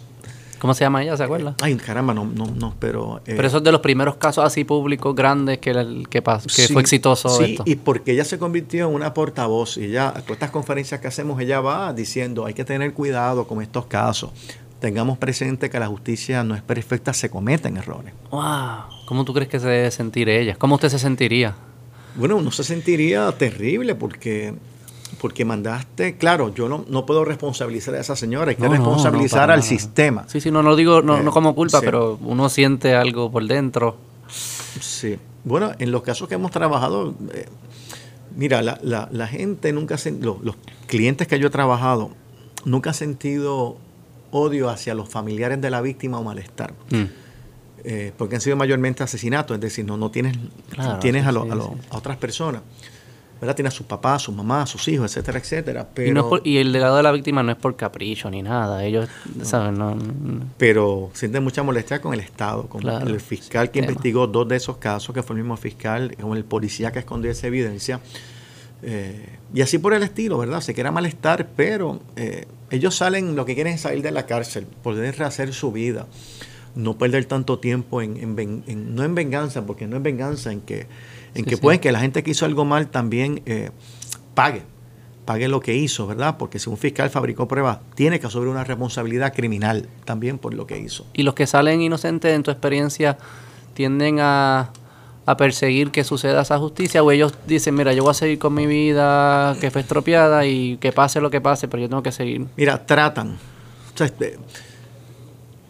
¿Cómo 0.60 0.74
se 0.74 0.84
llama 0.84 1.04
ella? 1.04 1.16
¿Se 1.16 1.24
acuerda? 1.24 1.56
Ay, 1.62 1.76
caramba, 1.76 2.14
no, 2.14 2.26
no, 2.26 2.48
no, 2.48 2.74
pero... 2.80 3.18
Eh, 3.26 3.34
pero 3.36 3.48
eso 3.48 3.58
es 3.58 3.64
de 3.64 3.72
los 3.72 3.82
primeros 3.82 4.16
casos 4.16 4.44
así 4.44 4.64
públicos 4.64 5.16
grandes 5.16 5.60
que, 5.60 5.72
que, 6.10 6.22
que 6.22 6.68
fue 6.74 6.82
exitoso. 6.82 7.30
Sí, 7.30 7.58
y 7.66 7.76
porque 7.76 8.14
ella 8.14 8.24
se 8.24 8.40
convirtió 8.40 8.88
en 8.88 8.96
una 8.96 9.14
portavoz 9.14 9.78
y 9.78 9.86
ella, 9.86 10.10
a 10.10 10.22
todas 10.22 10.32
estas 10.32 10.52
conferencias 10.52 11.00
que 11.00 11.08
hacemos, 11.08 11.40
ella 11.40 11.62
va 11.62 11.94
diciendo, 11.94 12.46
hay 12.46 12.54
que 12.54 12.66
tener 12.66 12.94
cuidado 12.94 13.48
con 13.48 13.62
estos 13.62 13.86
casos. 13.86 14.32
Tengamos 14.80 15.18
presente 15.18 15.70
que 15.70 15.80
la 15.80 15.88
justicia 15.88 16.44
no 16.44 16.56
es 16.56 16.62
perfecta, 16.62 17.14
se 17.14 17.30
cometen 17.30 17.78
errores. 17.78 18.14
¡Wow! 18.32 19.06
¿Cómo 19.06 19.26
tú 19.26 19.34
crees 19.34 19.50
que 19.50 19.60
se 19.60 19.68
debe 19.68 19.92
sentir 19.92 20.30
ella? 20.30 20.56
¿Cómo 20.56 20.76
usted 20.76 20.90
se 20.90 21.00
sentiría? 21.00 21.56
Bueno, 22.16 22.38
uno 22.38 22.52
se 22.52 22.64
sentiría 22.64 23.32
terrible 23.32 23.96
porque 23.96 24.54
porque 25.20 25.46
mandaste, 25.46 26.18
claro, 26.18 26.54
yo 26.54 26.70
no, 26.70 26.86
no 26.88 27.06
puedo 27.06 27.26
responsabilizar 27.26 27.96
a 27.96 28.00
esa 28.00 28.16
señora, 28.16 28.52
hay 28.52 28.56
que 28.56 28.68
responsabilizar 28.68 29.52
al 29.52 29.64
sistema. 29.64 30.26
Sí, 30.28 30.42
sí, 30.42 30.52
no 30.52 30.62
lo 30.62 30.76
digo 30.76 31.02
no, 31.02 31.22
no 31.22 31.30
eh, 31.30 31.34
como 31.34 31.56
culpa, 31.56 31.82
pero 31.82 32.18
uno 32.22 32.50
siente 32.50 32.96
algo 32.96 33.32
por 33.32 33.46
dentro. 33.46 33.98
Sí, 34.80 35.18
bueno, 35.44 35.72
en 35.80 35.92
los 35.92 36.04
casos 36.04 36.28
que 36.28 36.36
hemos 36.36 36.52
trabajado, 36.52 37.16
eh, 37.34 37.48
mira, 38.36 38.62
la, 38.62 38.80
la, 38.82 39.08
la, 39.12 39.28
gente 39.28 39.72
nunca, 39.72 39.96
los, 40.20 40.42
los 40.42 40.56
clientes 40.88 41.28
que 41.28 41.40
yo 41.40 41.48
he 41.48 41.52
trabajado, 41.52 42.12
nunca 42.66 42.92
han 42.92 42.96
sentido 42.96 43.78
odio 44.32 44.70
hacia 44.70 44.94
los 44.94 45.10
familiares 45.10 45.62
de 45.62 45.70
la 45.70 45.82
víctima 45.82 46.20
o 46.20 46.24
malestar. 46.24 46.74
Mm. 46.90 47.04
Eh, 47.84 48.12
porque 48.18 48.36
han 48.36 48.42
sido 48.42 48.58
mayormente 48.58 49.04
asesinatos, 49.04 49.56
es 49.56 49.62
decir, 49.62 49.86
no, 49.86 49.96
no 49.96 50.12
tienes, 50.12 50.36
tienes 51.00 51.26
a, 51.26 51.30
a, 51.30 51.96
otras 51.96 52.18
personas. 52.18 52.62
¿Verdad? 53.40 53.56
Tiene 53.56 53.68
a 53.70 53.72
sus 53.72 53.86
papás, 53.86 54.24
a 54.24 54.26
sus 54.26 54.36
mamás, 54.36 54.70
a 54.70 54.72
sus 54.72 54.88
hijos, 54.88 55.12
etcétera, 55.12 55.40
etcétera. 55.40 55.88
Pero, 55.94 56.42
y, 56.44 56.58
el 56.58 56.72
legado 56.72 56.98
de 56.98 57.04
la 57.04 57.12
víctima 57.12 57.44
no 57.44 57.52
es 57.52 57.58
por 57.58 57.76
capricho 57.76 58.30
ni 58.30 58.42
nada. 58.42 58.84
Ellos, 58.84 59.08
¿saben? 59.44 59.78
No, 59.78 59.98
pero 60.58 61.12
sienten 61.14 61.44
mucha 61.44 61.64
molestia 61.64 62.02
con 62.02 62.14
el 62.14 62.20
Estado, 62.20 62.68
con 62.68 62.88
el 62.88 63.20
fiscal 63.20 63.72
que 63.72 63.80
investigó 63.80 64.28
dos 64.28 64.48
de 64.48 64.56
esos 64.56 64.78
casos, 64.78 65.14
que 65.14 65.24
fue 65.24 65.36
el 65.36 65.44
mismo 65.44 65.58
fiscal, 65.58 66.16
con 66.20 66.36
el 66.36 66.46
policía 66.46 66.92
que 66.92 67.00
escondió 67.00 67.32
esa 67.32 67.48
evidencia. 67.48 68.00
Eh, 68.84 69.38
y 69.54 69.62
así 69.62 69.80
por 69.80 69.94
el 69.94 70.04
estilo, 70.04 70.38
¿verdad? 70.38 70.62
Se 70.62 70.74
quiera 70.74 70.92
malestar, 70.92 71.48
pero 71.56 72.00
eh, 72.16 72.46
ellos 72.70 72.96
salen, 72.96 73.36
lo 73.36 73.46
que 73.46 73.56
quieren 73.56 73.74
es 73.74 73.82
salir 73.82 74.04
de 74.04 74.12
la 74.12 74.26
cárcel, 74.26 74.68
poder 74.84 75.18
rehacer 75.18 75.54
su 75.54 75.72
vida 75.72 76.08
no 76.78 76.98
perder 76.98 77.26
tanto 77.26 77.60
tiempo 77.60 78.02
en, 78.02 78.36
no 78.96 79.04
en 79.04 79.16
venganza, 79.16 79.66
porque 79.66 79.88
no 79.88 79.98
es 79.98 80.04
venganza, 80.04 80.52
en 80.52 80.62
que, 80.62 80.86
en 81.38 81.46
que 81.46 81.58
pueden 81.58 81.80
que 81.80 81.92
la 81.92 82.00
gente 82.00 82.24
que 82.24 82.32
hizo 82.32 82.46
algo 82.46 82.66
mal 82.66 82.88
también 82.88 83.42
eh, 83.46 83.70
pague, 84.34 84.64
pague 85.26 85.48
lo 85.48 85.60
que 85.60 85.76
hizo, 85.76 86.08
¿verdad? 86.08 86.38
Porque 86.38 86.60
si 86.60 86.70
un 86.70 86.78
fiscal 86.78 87.10
fabricó 87.10 87.48
pruebas, 87.48 87.80
tiene 87.96 88.20
que 88.20 88.28
asumir 88.28 88.48
una 88.48 88.64
responsabilidad 88.64 89.34
criminal 89.34 89.88
también 90.06 90.38
por 90.40 90.54
lo 90.54 90.66
que 90.66 90.80
hizo. 90.80 91.06
¿Y 91.14 91.24
los 91.24 91.34
que 91.34 91.46
salen 91.46 91.82
inocentes, 91.82 92.34
en 92.34 92.44
tu 92.44 92.52
experiencia, 92.52 93.18
tienden 93.74 94.20
a, 94.20 94.72
a 95.28 95.38
perseguir 95.38 95.92
que 95.92 96.04
suceda 96.04 96.42
esa 96.42 96.58
justicia 96.58 97.04
o 97.04 97.12
ellos 97.12 97.34
dicen, 97.46 97.76
mira, 97.76 97.94
yo 97.94 98.04
voy 98.04 98.12
a 98.12 98.14
seguir 98.14 98.40
con 98.40 98.54
mi 98.54 98.66
vida 98.66 99.56
que 99.60 99.70
fue 99.70 99.82
estropeada 99.82 100.46
y 100.46 100.78
que 100.78 100.94
pase 100.94 101.20
lo 101.20 101.30
que 101.30 101.42
pase, 101.42 101.68
pero 101.68 101.84
yo 101.84 101.90
tengo 101.90 102.02
que 102.02 102.14
seguir? 102.14 102.48
Mira, 102.56 102.86
tratan. 102.86 103.38
O 103.94 103.98
sea, 103.98 104.08
este, 104.08 104.40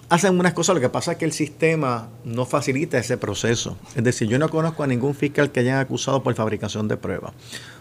hacen 0.10 0.40
unas 0.40 0.54
cosas, 0.54 0.76
lo 0.76 0.82
que 0.82 0.90
pasa 0.90 1.14
es 1.14 1.18
que 1.18 1.26
el 1.26 1.34
sistema 1.34 2.10
no 2.24 2.46
facilita 2.46 2.98
ese 2.98 3.18
proceso. 3.18 3.78
Es 3.96 4.04
decir, 4.04 4.28
yo 4.28 4.40
no 4.40 4.50
conozco 4.50 4.84
a 4.84 4.88
ningún 4.88 5.16
fiscal 5.16 5.52
que 5.52 5.60
hayan 5.60 5.80
acusado 5.80 6.24
por 6.24 6.34
fabricación 6.36 6.88
de 6.88 6.98
pruebas. 6.98 7.34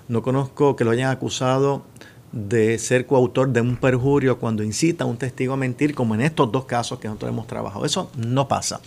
No 0.08 0.22
conozco 0.22 0.76
que 0.76 0.84
lo 0.84 0.90
hayan 0.90 1.10
acusado 1.10 1.84
de 2.32 2.78
ser 2.78 3.06
coautor 3.06 3.52
de 3.52 3.60
un 3.60 3.76
perjurio 3.76 4.38
cuando 4.38 4.62
incita 4.62 5.04
a 5.04 5.06
un 5.06 5.16
testigo 5.16 5.54
a 5.54 5.56
mentir, 5.56 5.94
como 5.94 6.14
en 6.14 6.20
estos 6.20 6.50
dos 6.50 6.64
casos 6.64 6.98
que 6.98 7.08
nosotros 7.08 7.30
hemos 7.30 7.46
trabajado. 7.46 7.84
Eso 7.84 8.10
no 8.16 8.48
pasa. 8.48 8.80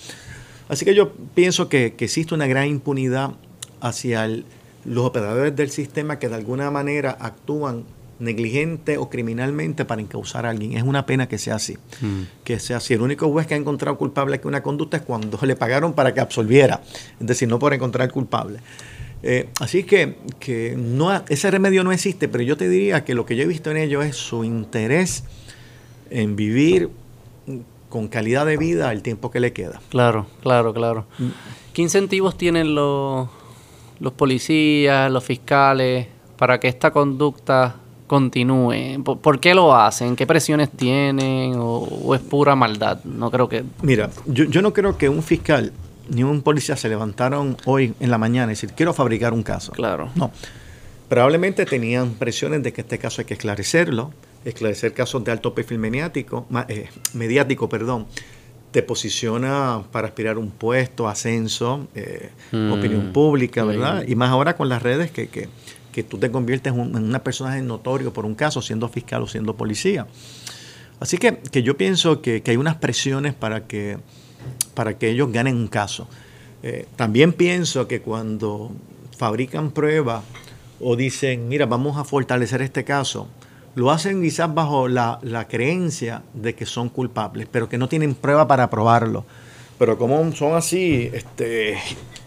Así 0.68 0.86
que 0.86 0.94
yo 0.94 1.14
pienso 1.34 1.70
que, 1.70 1.96
existe 1.98 2.36
una 2.36 2.46
gran 2.46 2.68
impunidad 2.68 3.32
hacia 3.82 4.28
los 4.86 5.06
operadores 5.06 5.56
del 5.56 5.72
sistema 5.72 6.20
que 6.20 6.30
de 6.30 6.36
alguna 6.36 6.70
manera 6.70 7.18
actúan 7.20 7.86
negligente 8.20 8.98
o 8.98 9.10
criminalmente 9.10 9.86
para 9.86 10.02
encausar 10.02 10.46
a 10.46 10.50
alguien. 10.50 10.78
Es 10.78 10.84
una 10.84 11.06
pena 11.06 11.28
que 11.28 11.38
sea 11.38 11.56
así. 11.56 11.78
Mm. 12.02 12.24
Que 12.44 12.60
sea 12.60 12.78
así. 12.78 12.94
El 12.94 13.02
único 13.02 13.30
juez 13.30 13.48
que 13.48 13.54
ha 13.54 13.58
encontrado 13.58 13.98
culpable 13.98 14.40
que 14.40 14.48
una 14.48 14.62
conducta 14.62 14.98
es 14.98 15.04
cuando 15.04 15.40
le 15.46 15.56
pagaron 15.56 15.94
para 15.94 16.14
que 16.14 16.20
absolviera. 16.20 16.82
Es 17.20 17.28
decir, 17.28 17.48
no 17.48 17.60
por 17.60 17.74
encontrar 17.74 18.12
culpable. 18.12 18.60
Eh, 19.22 19.50
así 19.60 19.84
que, 19.84 20.18
que 20.40 20.76
no, 20.78 21.24
ese 21.28 21.52
remedio 21.52 21.84
no 21.84 21.92
existe, 21.92 22.30
pero 22.30 22.44
yo 22.44 22.56
te 22.56 22.70
diría 22.70 23.04
que 23.04 23.16
lo 23.16 23.26
que 23.26 23.36
yo 23.36 23.44
he 23.44 23.48
visto 23.48 23.70
en 23.72 23.78
ello 23.78 24.02
es 24.02 24.16
su 24.16 24.44
interés 24.46 25.26
en 26.10 26.36
vivir 26.36 26.90
con 27.90 28.08
calidad 28.08 28.46
de 28.46 28.56
vida 28.56 28.92
el 28.92 29.02
tiempo 29.02 29.32
que 29.32 29.40
le 29.40 29.52
queda. 29.52 29.82
Claro, 29.90 30.28
claro, 30.42 30.74
claro. 30.74 31.06
Mm. 31.18 31.30
¿Qué 31.74 31.82
incentivos 31.82 32.38
tienen 32.38 32.76
los, 32.76 33.28
los 34.00 34.14
policías, 34.14 35.12
los 35.12 35.24
fiscales 35.24 36.08
para 36.38 36.60
que 36.60 36.70
esta 36.70 36.92
conducta 36.92 37.76
continúe? 38.10 39.02
¿Por, 39.04 39.40
qué 39.40 39.54
lo 39.54 39.74
hacen? 39.74 40.18
¿Qué 40.18 40.28
presiones 40.28 40.70
tienen? 40.70 41.54
¿O, 41.56 42.14
es 42.14 42.20
pura 42.20 42.56
maldad? 42.56 43.02
No 43.06 43.32
creo 43.32 43.48
que... 43.48 43.64
Mira, 43.82 44.10
yo, 44.26 44.44
yo, 44.44 44.62
no 44.62 44.74
creo 44.74 44.98
que 44.98 45.08
un 45.08 45.24
fiscal 45.24 45.72
ni 46.10 46.24
un 46.24 46.42
policía 46.42 46.76
se 46.76 46.90
levantaron 46.90 47.56
hoy 47.66 47.94
en 48.02 48.12
la 48.12 48.18
mañana 48.18 48.52
y 48.52 48.56
decir, 48.56 48.74
quiero 48.76 48.94
fabricar 48.94 49.32
un 49.32 49.44
caso. 49.44 49.72
Claro. 49.72 50.10
No. 50.16 50.32
Probablemente 51.08 51.66
tenían 51.66 52.16
presiones 52.16 52.62
de 52.64 52.74
que 52.74 52.82
este 52.82 52.98
caso 52.98 53.22
hay 53.22 53.26
que 53.26 53.36
esclarecerlo, 53.36 54.12
esclarecer 54.44 54.94
casos 54.94 55.24
de 55.24 55.32
alto 55.32 55.54
perfil 55.54 55.80
mediático, 55.80 56.46
eh, 56.68 56.90
mediático, 57.14 57.70
perdón, 57.70 58.08
te 58.72 58.84
posiciona 58.84 59.84
para 59.92 60.08
aspirar 60.08 60.38
un 60.38 60.52
puesto, 60.52 61.08
ascenso, 61.08 61.88
eh, 61.96 62.30
mm. 62.52 62.72
opinión 62.72 63.14
pública, 63.14 63.64
¿verdad? 63.64 64.04
Y 64.08 64.16
más 64.16 64.30
ahora 64.30 64.56
con 64.56 64.70
las 64.70 64.84
redes 64.84 65.10
que, 65.10 65.28
que 65.28 65.50
que 65.92 66.04
tú 66.04 66.18
te 66.18 66.32
conviertes 66.32 66.74
en, 66.74 66.80
un, 66.80 67.20
personaje 67.24 67.62
notorio 67.62 68.14
por 68.14 68.26
un 68.26 68.36
caso, 68.36 68.62
siendo 68.62 68.90
fiscal 68.90 69.24
o 69.24 69.28
siendo 69.28 69.56
policía. 69.56 70.08
Así 71.00 71.18
que, 71.18 71.40
yo 71.64 71.78
pienso 71.78 72.22
que, 72.22 72.44
hay 72.46 72.58
unas 72.58 72.76
presiones 72.76 73.34
para 73.34 73.68
que, 73.68 73.98
para 74.74 74.98
que 74.98 75.10
ellos 75.10 75.32
ganen 75.32 75.56
un 75.56 75.68
caso. 75.68 76.08
Eh, 76.62 76.88
también 76.96 77.34
pienso 77.34 77.88
que 77.88 78.02
cuando 78.02 78.72
fabrican 79.18 79.72
pruebas 79.72 80.24
o 80.80 80.96
dicen, 80.96 81.48
mira, 81.48 81.66
vamos 81.66 81.98
a 81.98 82.04
fortalecer 82.04 82.62
este 82.62 82.84
caso, 82.84 83.28
lo 83.76 83.92
hacen 83.92 84.22
quizás 84.22 84.54
bajo 84.54 84.88
la, 84.88 85.20
la 85.22 85.48
creencia 85.48 86.24
de 86.34 86.56
que 86.56 86.66
son 86.66 86.90
culpables, 86.90 87.48
pero 87.52 87.70
que 87.70 87.78
no 87.78 87.88
tienen 87.88 88.16
prueba 88.16 88.48
para 88.48 88.70
probarlo. 88.70 89.26
Pero 89.78 89.98
como 89.98 90.32
son 90.34 90.56
así, 90.56 91.10
este, 91.14 91.78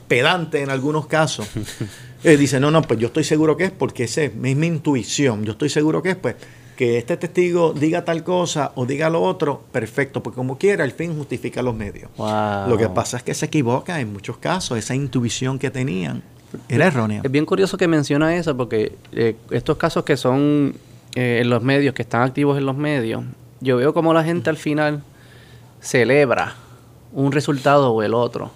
pedantes 0.08 0.62
en 0.62 0.70
algunos 0.70 1.06
casos, 1.06 1.46
eh, 2.24 2.36
dice, 2.36 2.60
no, 2.60 2.70
no, 2.70 2.82
pues 2.82 2.98
yo 3.00 3.08
estoy 3.08 3.24
seguro 3.24 3.56
que 3.56 3.64
es 3.64 3.70
porque 3.70 4.04
esa 4.04 4.22
es 4.22 4.34
mi 4.34 4.50
intuición. 4.50 5.44
Yo 5.44 5.52
estoy 5.52 5.68
seguro 5.68 6.02
que 6.02 6.10
es, 6.10 6.16
pues, 6.16 6.36
que 6.76 6.98
este 6.98 7.16
testigo 7.16 7.72
diga 7.72 8.04
tal 8.04 8.24
cosa 8.24 8.72
o 8.74 8.86
diga 8.86 9.10
lo 9.10 9.22
otro, 9.22 9.62
perfecto, 9.72 10.22
porque 10.22 10.36
como 10.36 10.58
quiera, 10.58 10.84
el 10.84 10.92
fin 10.92 11.16
justifica 11.16 11.62
los 11.62 11.74
medios. 11.74 12.10
Lo 12.18 12.76
que 12.78 12.88
pasa 12.88 13.18
es 13.18 13.22
que 13.22 13.34
se 13.34 13.46
equivoca 13.46 14.00
en 14.00 14.12
muchos 14.12 14.38
casos, 14.38 14.78
esa 14.78 14.94
intuición 14.94 15.58
que 15.58 15.70
tenían 15.70 16.22
era 16.68 16.86
errónea. 16.86 17.20
Es 17.24 17.30
bien 17.30 17.46
curioso 17.46 17.76
que 17.76 17.88
menciona 17.88 18.34
eso, 18.36 18.56
porque 18.56 18.96
eh, 19.12 19.36
estos 19.50 19.76
casos 19.76 20.04
que 20.04 20.16
son 20.16 20.74
eh, 21.14 21.40
en 21.42 21.50
los 21.50 21.62
medios, 21.62 21.94
que 21.94 22.02
están 22.02 22.22
activos 22.22 22.58
en 22.58 22.66
los 22.66 22.76
medios, 22.76 23.22
yo 23.60 23.76
veo 23.76 23.94
como 23.94 24.12
la 24.12 24.24
gente 24.24 24.50
al 24.50 24.56
final 24.56 25.02
celebra 25.80 26.54
un 27.12 27.32
resultado 27.32 27.92
o 27.92 28.02
el 28.02 28.14
otro. 28.14 28.50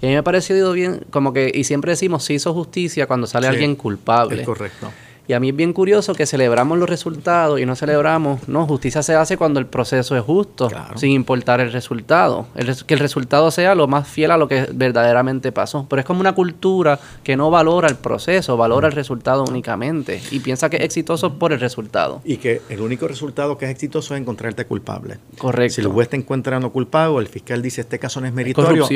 Y 0.00 0.06
a 0.06 0.08
mí 0.08 0.14
me 0.14 0.18
ha 0.18 0.22
parecido 0.22 0.72
bien, 0.72 1.00
como 1.10 1.32
que, 1.32 1.50
y 1.52 1.64
siempre 1.64 1.90
decimos, 1.90 2.24
se 2.24 2.34
hizo 2.34 2.54
justicia 2.54 3.06
cuando 3.06 3.26
sale 3.26 3.48
alguien 3.48 3.74
culpable. 3.74 4.40
Es 4.40 4.46
correcto. 4.46 4.92
Y 5.28 5.34
a 5.34 5.40
mí 5.40 5.50
es 5.50 5.56
bien 5.56 5.74
curioso 5.74 6.14
que 6.14 6.24
celebramos 6.24 6.78
los 6.78 6.88
resultados 6.88 7.60
y 7.60 7.66
no 7.66 7.76
celebramos, 7.76 8.48
no, 8.48 8.66
justicia 8.66 9.02
se 9.02 9.14
hace 9.14 9.36
cuando 9.36 9.60
el 9.60 9.66
proceso 9.66 10.16
es 10.16 10.22
justo, 10.22 10.70
sin 10.96 11.10
importar 11.10 11.60
el 11.60 11.70
resultado. 11.70 12.46
que 12.86 12.94
el 12.94 13.00
resultado 13.00 13.50
sea 13.50 13.74
lo 13.74 13.86
más 13.86 14.08
fiel 14.08 14.30
a 14.30 14.38
lo 14.38 14.48
que 14.48 14.66
verdaderamente 14.72 15.52
pasó. 15.52 15.86
Pero 15.90 16.00
es 16.00 16.06
como 16.06 16.20
una 16.20 16.34
cultura 16.34 16.98
que 17.22 17.36
no 17.36 17.50
valora 17.50 17.88
el 17.88 17.96
proceso, 17.96 18.56
valora 18.56 18.88
el 18.88 18.94
resultado 18.94 19.44
únicamente 19.44 20.18
y 20.30 20.40
piensa 20.40 20.70
que 20.70 20.78
es 20.78 20.84
exitoso 20.84 21.34
por 21.34 21.52
el 21.52 21.60
resultado. 21.60 22.22
Y 22.24 22.38
que 22.38 22.62
el 22.70 22.80
único 22.80 23.06
resultado 23.06 23.58
que 23.58 23.66
es 23.66 23.70
exitoso 23.70 24.14
es 24.14 24.22
encontrarte 24.22 24.64
culpable. 24.64 25.18
Correcto. 25.36 25.74
Si 25.74 25.80
el 25.82 25.88
juez 25.88 26.08
te 26.08 26.16
encuentra 26.16 26.58
no 26.58 26.72
culpable, 26.72 27.18
el 27.18 27.28
fiscal 27.28 27.60
dice 27.60 27.82
este 27.82 27.98
caso 27.98 28.22
no 28.22 28.28
es 28.28 28.32
meritorio, 28.32 28.86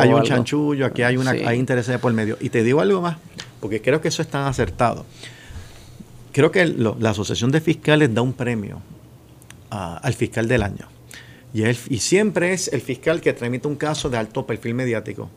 hay 0.00 0.14
un 0.14 0.22
chanchullo, 0.22 0.86
aquí 0.86 1.02
hay, 1.02 1.18
una, 1.18 1.32
hay 1.32 1.58
intereses 1.58 1.98
por 1.98 2.14
medio. 2.14 2.38
Y 2.40 2.48
te 2.48 2.62
digo 2.62 2.80
algo 2.80 3.02
más, 3.02 3.18
porque 3.60 3.82
creo 3.82 4.00
que 4.00 4.08
eso 4.08 4.22
es 4.22 4.28
tan 4.28 4.46
acertado 4.46 5.04
creo 6.34 6.50
que 6.50 6.66
la 6.66 7.10
Asociación 7.10 7.52
de 7.52 7.60
Fiscales 7.60 8.12
da 8.12 8.20
un 8.20 8.32
premio 8.32 8.82
al 9.70 10.14
fiscal 10.14 10.48
del 10.48 10.62
año. 10.62 10.88
Y, 11.54 11.98
siempre 11.98 12.52
es 12.52 12.68
el 12.68 12.80
fiscal 12.80 13.20
que 13.20 13.32
tramita 13.32 13.68
un 13.68 13.76
caso 13.76 14.10
de 14.10 14.18
alto 14.18 14.44
perfil 14.44 14.74
mediático. 14.74 15.30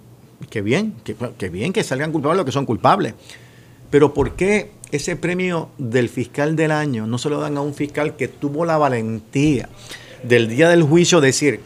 Qué 0.50 0.64
bien, 0.64 0.96
qué, 1.04 1.50
bien 1.50 1.72
que 1.72 1.84
salgan 1.84 2.12
culpables 2.12 2.38
los 2.38 2.46
que 2.46 2.52
son 2.52 2.66
culpables. 2.66 3.14
Pero 3.92 4.14
¿por 4.14 4.36
qué 4.36 4.72
ese 4.92 5.16
premio 5.16 5.70
del 5.78 6.10
fiscal 6.10 6.56
del 6.56 6.72
año 6.72 7.06
no 7.06 7.20
se 7.20 7.30
lo 7.30 7.40
dan 7.40 7.58
a 7.58 7.62
un 7.62 7.76
fiscal 7.76 8.16
que 8.16 8.28
tuvo 8.28 8.66
la 8.66 8.78
valentía 8.78 9.70
del 10.24 10.48
día 10.48 10.70
del 10.70 10.82
juicio 10.82 11.22
decir, 11.22 11.60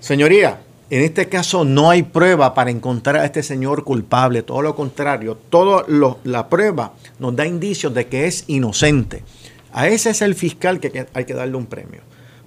señoría, 0.00 0.62
en 0.88 1.02
este 1.02 1.28
caso 1.28 1.64
no 1.64 1.90
hay 1.90 2.04
prueba 2.04 2.54
para 2.54 2.70
encontrar 2.70 3.16
a 3.16 3.24
este 3.24 3.42
señor 3.42 3.84
culpable, 3.84 4.42
todo 4.42 4.62
lo 4.62 4.76
contrario, 4.76 5.36
toda 5.50 5.84
la 6.24 6.48
prueba 6.48 6.94
nos 7.18 7.34
da 7.34 7.46
indicios 7.46 7.92
de 7.92 8.06
que 8.06 8.26
es 8.26 8.44
inocente. 8.46 9.22
A 9.72 9.88
ese 9.88 10.10
es 10.10 10.22
el 10.22 10.34
fiscal 10.34 10.80
que 10.80 11.06
hay 11.12 11.24
que 11.24 11.34
darle 11.34 11.56
un 11.56 11.66
premio, 11.66 12.00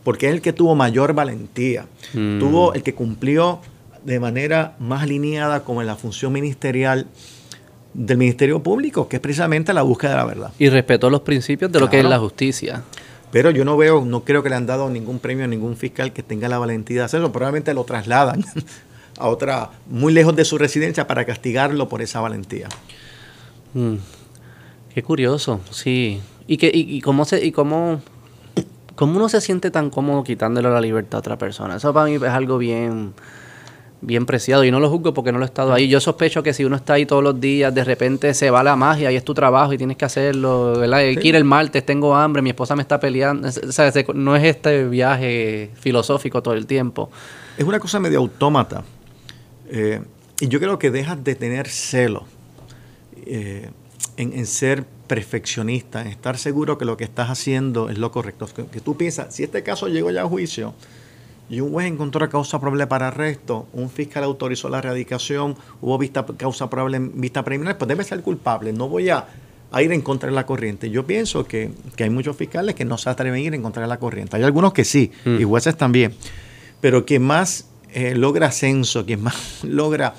porque 0.04 0.28
es 0.28 0.34
el 0.34 0.42
que 0.42 0.54
tuvo 0.54 0.74
mayor 0.74 1.14
valentía, 1.14 1.86
mm. 2.14 2.40
tuvo 2.40 2.74
el 2.74 2.82
que 2.82 2.94
cumplió 2.94 3.60
de 4.04 4.20
manera 4.20 4.76
más 4.80 5.04
alineada 5.04 5.64
con 5.64 5.86
la 5.86 5.96
función 5.96 6.32
ministerial 6.32 7.08
del 7.94 8.18
Ministerio 8.18 8.64
Público, 8.64 9.08
que 9.08 9.18
es 9.18 9.22
precisamente 9.22 9.74
la 9.74 9.82
búsqueda 9.82 10.12
de 10.12 10.18
la 10.18 10.26
verdad. 10.26 10.52
Y 10.58 10.70
respetó 10.70 11.10
los 11.10 11.22
principios 11.22 11.72
de 11.72 11.80
lo 11.80 11.90
que 11.90 12.00
es 12.00 12.06
la 12.06 12.20
justicia. 12.20 12.84
Pero 13.32 13.52
yo 13.52 13.64
no 13.66 13.78
veo, 13.78 14.04
no 14.04 14.24
creo 14.24 14.42
que 14.42 14.50
le 14.50 14.56
han 14.56 14.66
dado 14.66 14.90
ningún 14.90 15.20
premio 15.20 15.46
a 15.46 15.48
ningún 15.48 15.78
fiscal 15.78 16.14
que 16.14 16.24
tenga 16.24 16.50
la 16.50 16.58
valentía 16.58 17.00
de 17.00 17.04
hacerlo. 17.04 17.32
Probablemente 17.32 17.74
lo 17.74 17.84
trasladan 17.84 18.44
a 19.20 19.28
otra, 19.28 19.70
muy 19.88 20.14
lejos 20.14 20.36
de 20.36 20.46
su 20.46 20.58
residencia 20.58 21.08
para 21.08 21.26
castigarlo 21.26 21.90
por 21.90 22.02
esa 22.02 22.22
valentía. 22.22 22.70
Mm. 23.74 23.96
Qué 24.94 25.04
curioso, 25.04 25.62
sí. 25.70 26.22
¿Y, 26.48 26.58
que, 26.58 26.72
y, 26.74 27.00
cómo 27.02 27.26
se, 27.26 27.46
y 27.46 27.52
cómo, 27.52 28.02
¿Cómo 29.00 29.16
uno 29.16 29.30
se 29.30 29.40
siente 29.40 29.72
tan 29.72 29.92
cómodo 29.92 30.26
quitándole 30.26 30.70
la 30.70 30.82
libertad 30.82 31.16
a 31.16 31.20
otra 31.20 31.38
persona? 31.38 31.78
Eso 31.78 31.94
para 31.94 32.08
mí 32.08 32.16
es 32.16 32.24
algo 32.24 32.58
bien 32.58 33.14
bien 34.02 34.26
preciado 34.26 34.64
y 34.64 34.72
no 34.72 34.80
lo 34.80 34.90
juzgo 34.90 35.14
porque 35.14 35.32
no 35.32 35.40
lo 35.40 35.46
he 35.46 35.48
estado 35.48 35.74
ahí. 35.74 35.88
Yo 35.88 36.00
sospecho 36.00 36.42
que 36.44 36.54
si 36.54 36.64
uno 36.64 36.76
está 36.76 36.94
ahí 36.94 37.06
todos 37.06 37.24
los 37.24 37.40
días, 37.40 37.74
de 37.74 37.84
repente 37.84 38.34
se 38.34 38.50
va 38.50 38.64
la 38.64 38.76
magia 38.76 39.12
y 39.12 39.16
es 39.16 39.24
tu 39.24 39.34
trabajo 39.34 39.74
y 39.74 39.78
tienes 39.78 39.98
que 39.98 40.06
hacerlo, 40.06 40.78
¿verdad? 40.78 41.00
Hay 41.00 41.18
que 41.18 41.28
ir 41.28 41.36
el 41.36 41.44
martes, 41.44 41.86
tengo 41.86 42.16
hambre, 42.16 42.42
mi 42.42 42.50
esposa 42.50 42.76
me 42.76 42.82
está 42.82 43.00
peleando. 43.00 43.48
O 43.48 43.72
sea, 43.72 43.92
no 44.14 44.36
es 44.36 44.44
este 44.44 44.88
viaje 44.88 45.72
filosófico 45.76 46.42
todo 46.42 46.54
el 46.54 46.66
tiempo. 46.66 47.10
Es 47.58 47.66
una 47.66 47.80
cosa 47.80 48.00
medio 48.00 48.20
autómata. 48.20 48.84
Eh, 49.70 50.02
y 50.40 50.48
yo 50.48 50.60
creo 50.60 50.80
que 50.80 50.90
dejas 50.92 51.24
de 51.24 51.36
tener 51.36 51.68
celo 51.68 52.26
eh, 53.26 53.70
en, 54.16 54.46
ser 54.46 54.86
perfeccionista, 55.08 56.02
en 56.02 56.08
estar 56.08 56.38
seguro 56.38 56.78
que 56.78 56.86
lo 56.86 56.96
que 56.96 57.04
estás 57.04 57.30
haciendo 57.30 57.90
es 57.90 57.98
lo 57.98 58.12
correcto. 58.12 58.48
Que, 58.48 58.66
que 58.66 58.80
tú 58.80 58.96
piensas, 58.96 59.36
si 59.36 59.44
este 59.44 59.62
caso 59.64 59.88
llegó 59.88 60.10
ya 60.12 60.22
a 60.22 60.26
juicio, 60.26 60.74
y 61.50 61.62
un 61.62 61.72
juez 61.72 61.88
encontró 61.88 62.30
causa 62.30 62.60
probable 62.60 62.86
para 62.86 63.08
arresto, 63.08 63.68
un 63.74 63.90
fiscal 63.90 64.24
autorizó 64.24 64.70
la 64.70 64.78
erradicación, 64.78 65.56
hubo 65.82 65.98
vista, 65.98 66.26
causa 66.38 66.70
probable 66.70 67.00
vista 67.00 67.44
preliminar, 67.44 67.78
pues 67.78 67.88
debe 67.88 68.04
ser 68.04 68.22
culpable. 68.22 68.72
No 68.72 68.88
voy 68.88 69.10
a, 69.10 69.26
ir 69.80 69.92
en 69.92 70.02
contra 70.02 70.30
de 70.30 70.36
la 70.36 70.46
corriente. 70.46 70.92
Yo 70.92 71.06
pienso 71.06 71.46
que, 71.46 71.72
hay 71.98 72.10
muchos 72.10 72.38
fiscales 72.38 72.76
que 72.76 72.86
no 72.86 72.98
se 72.98 73.10
atreven 73.10 73.36
a 73.36 73.40
ir 73.40 73.54
en 73.56 73.64
contra 73.64 73.82
de 73.82 73.88
la 73.88 73.98
corriente. 73.98 74.38
Hay 74.38 74.44
algunos 74.44 74.74
que 74.74 74.86
sí, 74.86 75.12
mm. 75.26 75.40
y 75.40 75.44
jueces 75.44 75.76
también. 75.76 76.14
Pero 76.82 77.06
quien 77.06 77.24
más 77.24 77.68
eh, 77.94 78.14
logra 78.16 78.48
ascenso, 78.48 79.06
quien 79.06 79.24
más 79.24 79.60
logra 79.64 80.14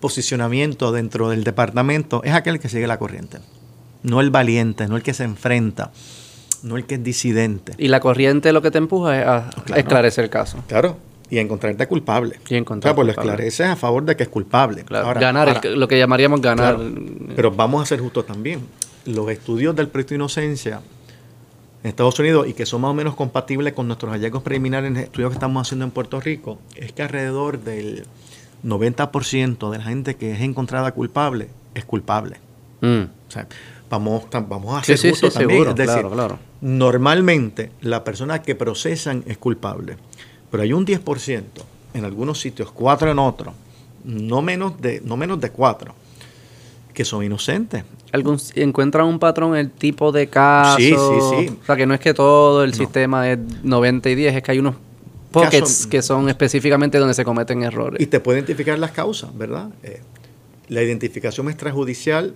posicionamiento 0.00 0.92
dentro 0.92 1.30
del 1.30 1.42
departamento, 1.42 2.22
es 2.22 2.34
aquel 2.34 2.60
que 2.60 2.68
sigue 2.68 2.86
la 2.86 2.98
corriente. 2.98 3.38
No 4.02 4.20
el 4.20 4.30
valiente, 4.30 4.88
no 4.88 4.96
el 4.96 5.02
que 5.02 5.14
se 5.14 5.24
enfrenta 5.24 5.90
no 6.62 6.76
el 6.76 6.84
que 6.84 6.96
es 6.96 7.04
disidente. 7.04 7.72
Y 7.78 7.88
la 7.88 8.00
corriente 8.00 8.52
lo 8.52 8.62
que 8.62 8.70
te 8.70 8.78
empuja 8.78 9.20
es 9.20 9.26
a 9.26 9.50
esclarecer 9.76 10.24
el 10.24 10.30
caso. 10.30 10.58
Claro, 10.66 10.96
y 11.30 11.38
encontrarte 11.38 11.86
culpable. 11.86 12.38
Y 12.48 12.56
encontrarte 12.56 12.94
claro, 12.94 12.96
pues 12.96 13.06
lo 13.06 13.12
esclareces 13.12 13.66
a 13.66 13.76
favor 13.76 14.04
de 14.04 14.16
que 14.16 14.24
es 14.24 14.28
culpable. 14.28 14.84
ganar, 14.88 15.64
lo 15.64 15.88
que 15.88 15.98
llamaríamos 15.98 16.40
ganar. 16.40 16.78
pero 17.34 17.50
vamos 17.50 17.82
a 17.82 17.86
ser 17.86 18.00
justos 18.00 18.26
también. 18.26 18.60
Los 19.04 19.30
estudios 19.30 19.74
del 19.76 19.88
proyecto 19.88 20.10
de 20.10 20.16
inocencia 20.16 20.80
en 21.82 21.88
Estados 21.88 22.18
Unidos 22.18 22.46
y 22.48 22.54
que 22.54 22.66
son 22.66 22.80
más 22.80 22.90
o 22.90 22.94
menos 22.94 23.14
compatibles 23.14 23.72
con 23.72 23.86
nuestros 23.86 24.12
hallazgos 24.12 24.42
preliminares 24.42 24.90
en 24.90 24.96
estudios 24.96 25.30
que 25.30 25.34
estamos 25.34 25.66
haciendo 25.66 25.84
en 25.84 25.90
Puerto 25.90 26.20
Rico, 26.20 26.58
es 26.74 26.92
que 26.92 27.02
alrededor 27.02 27.60
del 27.60 28.04
90% 28.64 29.70
de 29.70 29.78
la 29.78 29.84
gente 29.84 30.16
que 30.16 30.32
es 30.32 30.40
encontrada 30.40 30.92
culpable 30.92 31.48
es 31.74 31.84
culpable. 31.84 32.38
Mm. 32.80 33.02
O 33.28 33.30
sea, 33.30 33.46
vamos, 33.88 34.26
vamos 34.30 34.74
a 34.74 34.78
hacer 34.78 35.10
justo 35.10 35.30
también. 35.30 35.68
es 35.68 35.74
decir, 35.74 36.06
normalmente 36.60 37.70
la 37.80 38.04
persona 38.04 38.42
que 38.42 38.54
procesan 38.54 39.24
es 39.26 39.38
culpable, 39.38 39.96
pero 40.50 40.62
hay 40.62 40.72
un 40.72 40.86
10% 40.86 41.42
en 41.94 42.04
algunos 42.04 42.40
sitios, 42.40 42.70
cuatro 42.72 43.10
en 43.10 43.18
otros, 43.18 43.54
no 44.04 44.42
menos 44.42 44.80
de, 44.80 45.00
no 45.04 45.16
menos 45.16 45.40
de 45.40 45.50
cuatro, 45.50 45.94
que 46.92 47.04
son 47.04 47.22
inocentes. 47.24 47.84
¿Algún, 48.12 48.38
¿Encuentran 48.54 49.06
un 49.06 49.18
patrón 49.18 49.56
el 49.56 49.70
tipo 49.70 50.12
de 50.12 50.28
caso? 50.28 50.78
Sí, 50.78 50.90
sí, 50.90 50.94
sí. 50.94 51.58
O 51.62 51.66
sea, 51.66 51.76
que 51.76 51.86
no 51.86 51.94
es 51.94 52.00
que 52.00 52.14
todo 52.14 52.64
el 52.64 52.72
sistema 52.72 53.30
es 53.30 53.38
90 53.62 54.10
y 54.10 54.14
10, 54.14 54.36
es 54.36 54.42
que 54.42 54.52
hay 54.52 54.58
unos 54.58 54.76
pockets 55.30 55.86
que 55.86 56.00
son 56.02 56.28
específicamente 56.28 56.98
donde 56.98 57.14
se 57.14 57.24
cometen 57.24 57.62
errores. 57.62 58.00
Y 58.00 58.06
te 58.06 58.20
puede 58.20 58.38
identificar 58.38 58.78
las 58.78 58.92
causas, 58.92 59.36
¿verdad? 59.36 59.68
Eh, 59.82 60.00
la 60.68 60.82
identificación 60.82 61.48
extrajudicial 61.48 62.34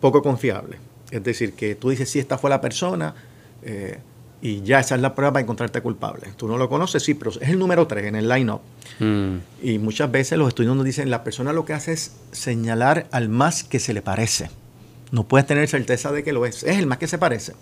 poco 0.00 0.22
confiable. 0.22 0.78
Es 1.10 1.22
decir, 1.22 1.54
que 1.54 1.74
tú 1.74 1.90
dices, 1.90 2.08
sí, 2.08 2.18
esta 2.18 2.38
fue 2.38 2.50
la 2.50 2.60
persona 2.60 3.14
eh, 3.62 3.98
y 4.42 4.62
ya 4.62 4.80
esa 4.80 4.94
es 4.94 5.00
la 5.00 5.14
prueba 5.14 5.32
para 5.34 5.42
encontrarte 5.42 5.82
culpable. 5.82 6.28
Tú 6.36 6.48
no 6.48 6.56
lo 6.56 6.68
conoces, 6.68 7.02
sí, 7.02 7.14
pero 7.14 7.30
es 7.30 7.48
el 7.48 7.58
número 7.58 7.86
3 7.86 8.06
en 8.06 8.16
el 8.16 8.28
line-up. 8.28 8.60
Mm. 8.98 9.36
Y 9.62 9.78
muchas 9.78 10.10
veces 10.10 10.38
los 10.38 10.48
estudiantes 10.48 10.76
nos 10.76 10.84
dicen, 10.84 11.10
la 11.10 11.24
persona 11.24 11.52
lo 11.52 11.64
que 11.64 11.74
hace 11.74 11.92
es 11.92 12.16
señalar 12.32 13.06
al 13.10 13.28
más 13.28 13.64
que 13.64 13.78
se 13.80 13.92
le 13.92 14.02
parece. 14.02 14.50
No 15.10 15.24
puedes 15.24 15.46
tener 15.46 15.66
certeza 15.68 16.12
de 16.12 16.22
que 16.22 16.32
lo 16.32 16.46
es. 16.46 16.62
Es 16.62 16.78
el 16.78 16.86
más 16.86 16.98
que 16.98 17.08
se 17.08 17.18
parece. 17.18 17.54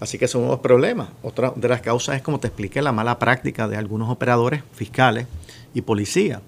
Así 0.00 0.18
que 0.18 0.28
son 0.28 0.42
unos 0.42 0.60
problemas. 0.60 1.08
Otra 1.22 1.52
de 1.56 1.68
las 1.68 1.80
causas 1.80 2.16
es, 2.16 2.22
como 2.22 2.40
te 2.40 2.48
expliqué, 2.48 2.82
la 2.82 2.92
mala 2.92 3.18
práctica 3.18 3.66
de 3.68 3.76
algunos 3.76 4.10
operadores 4.10 4.62
fiscales 4.74 5.26
y 5.72 5.80
policía. 5.80 6.42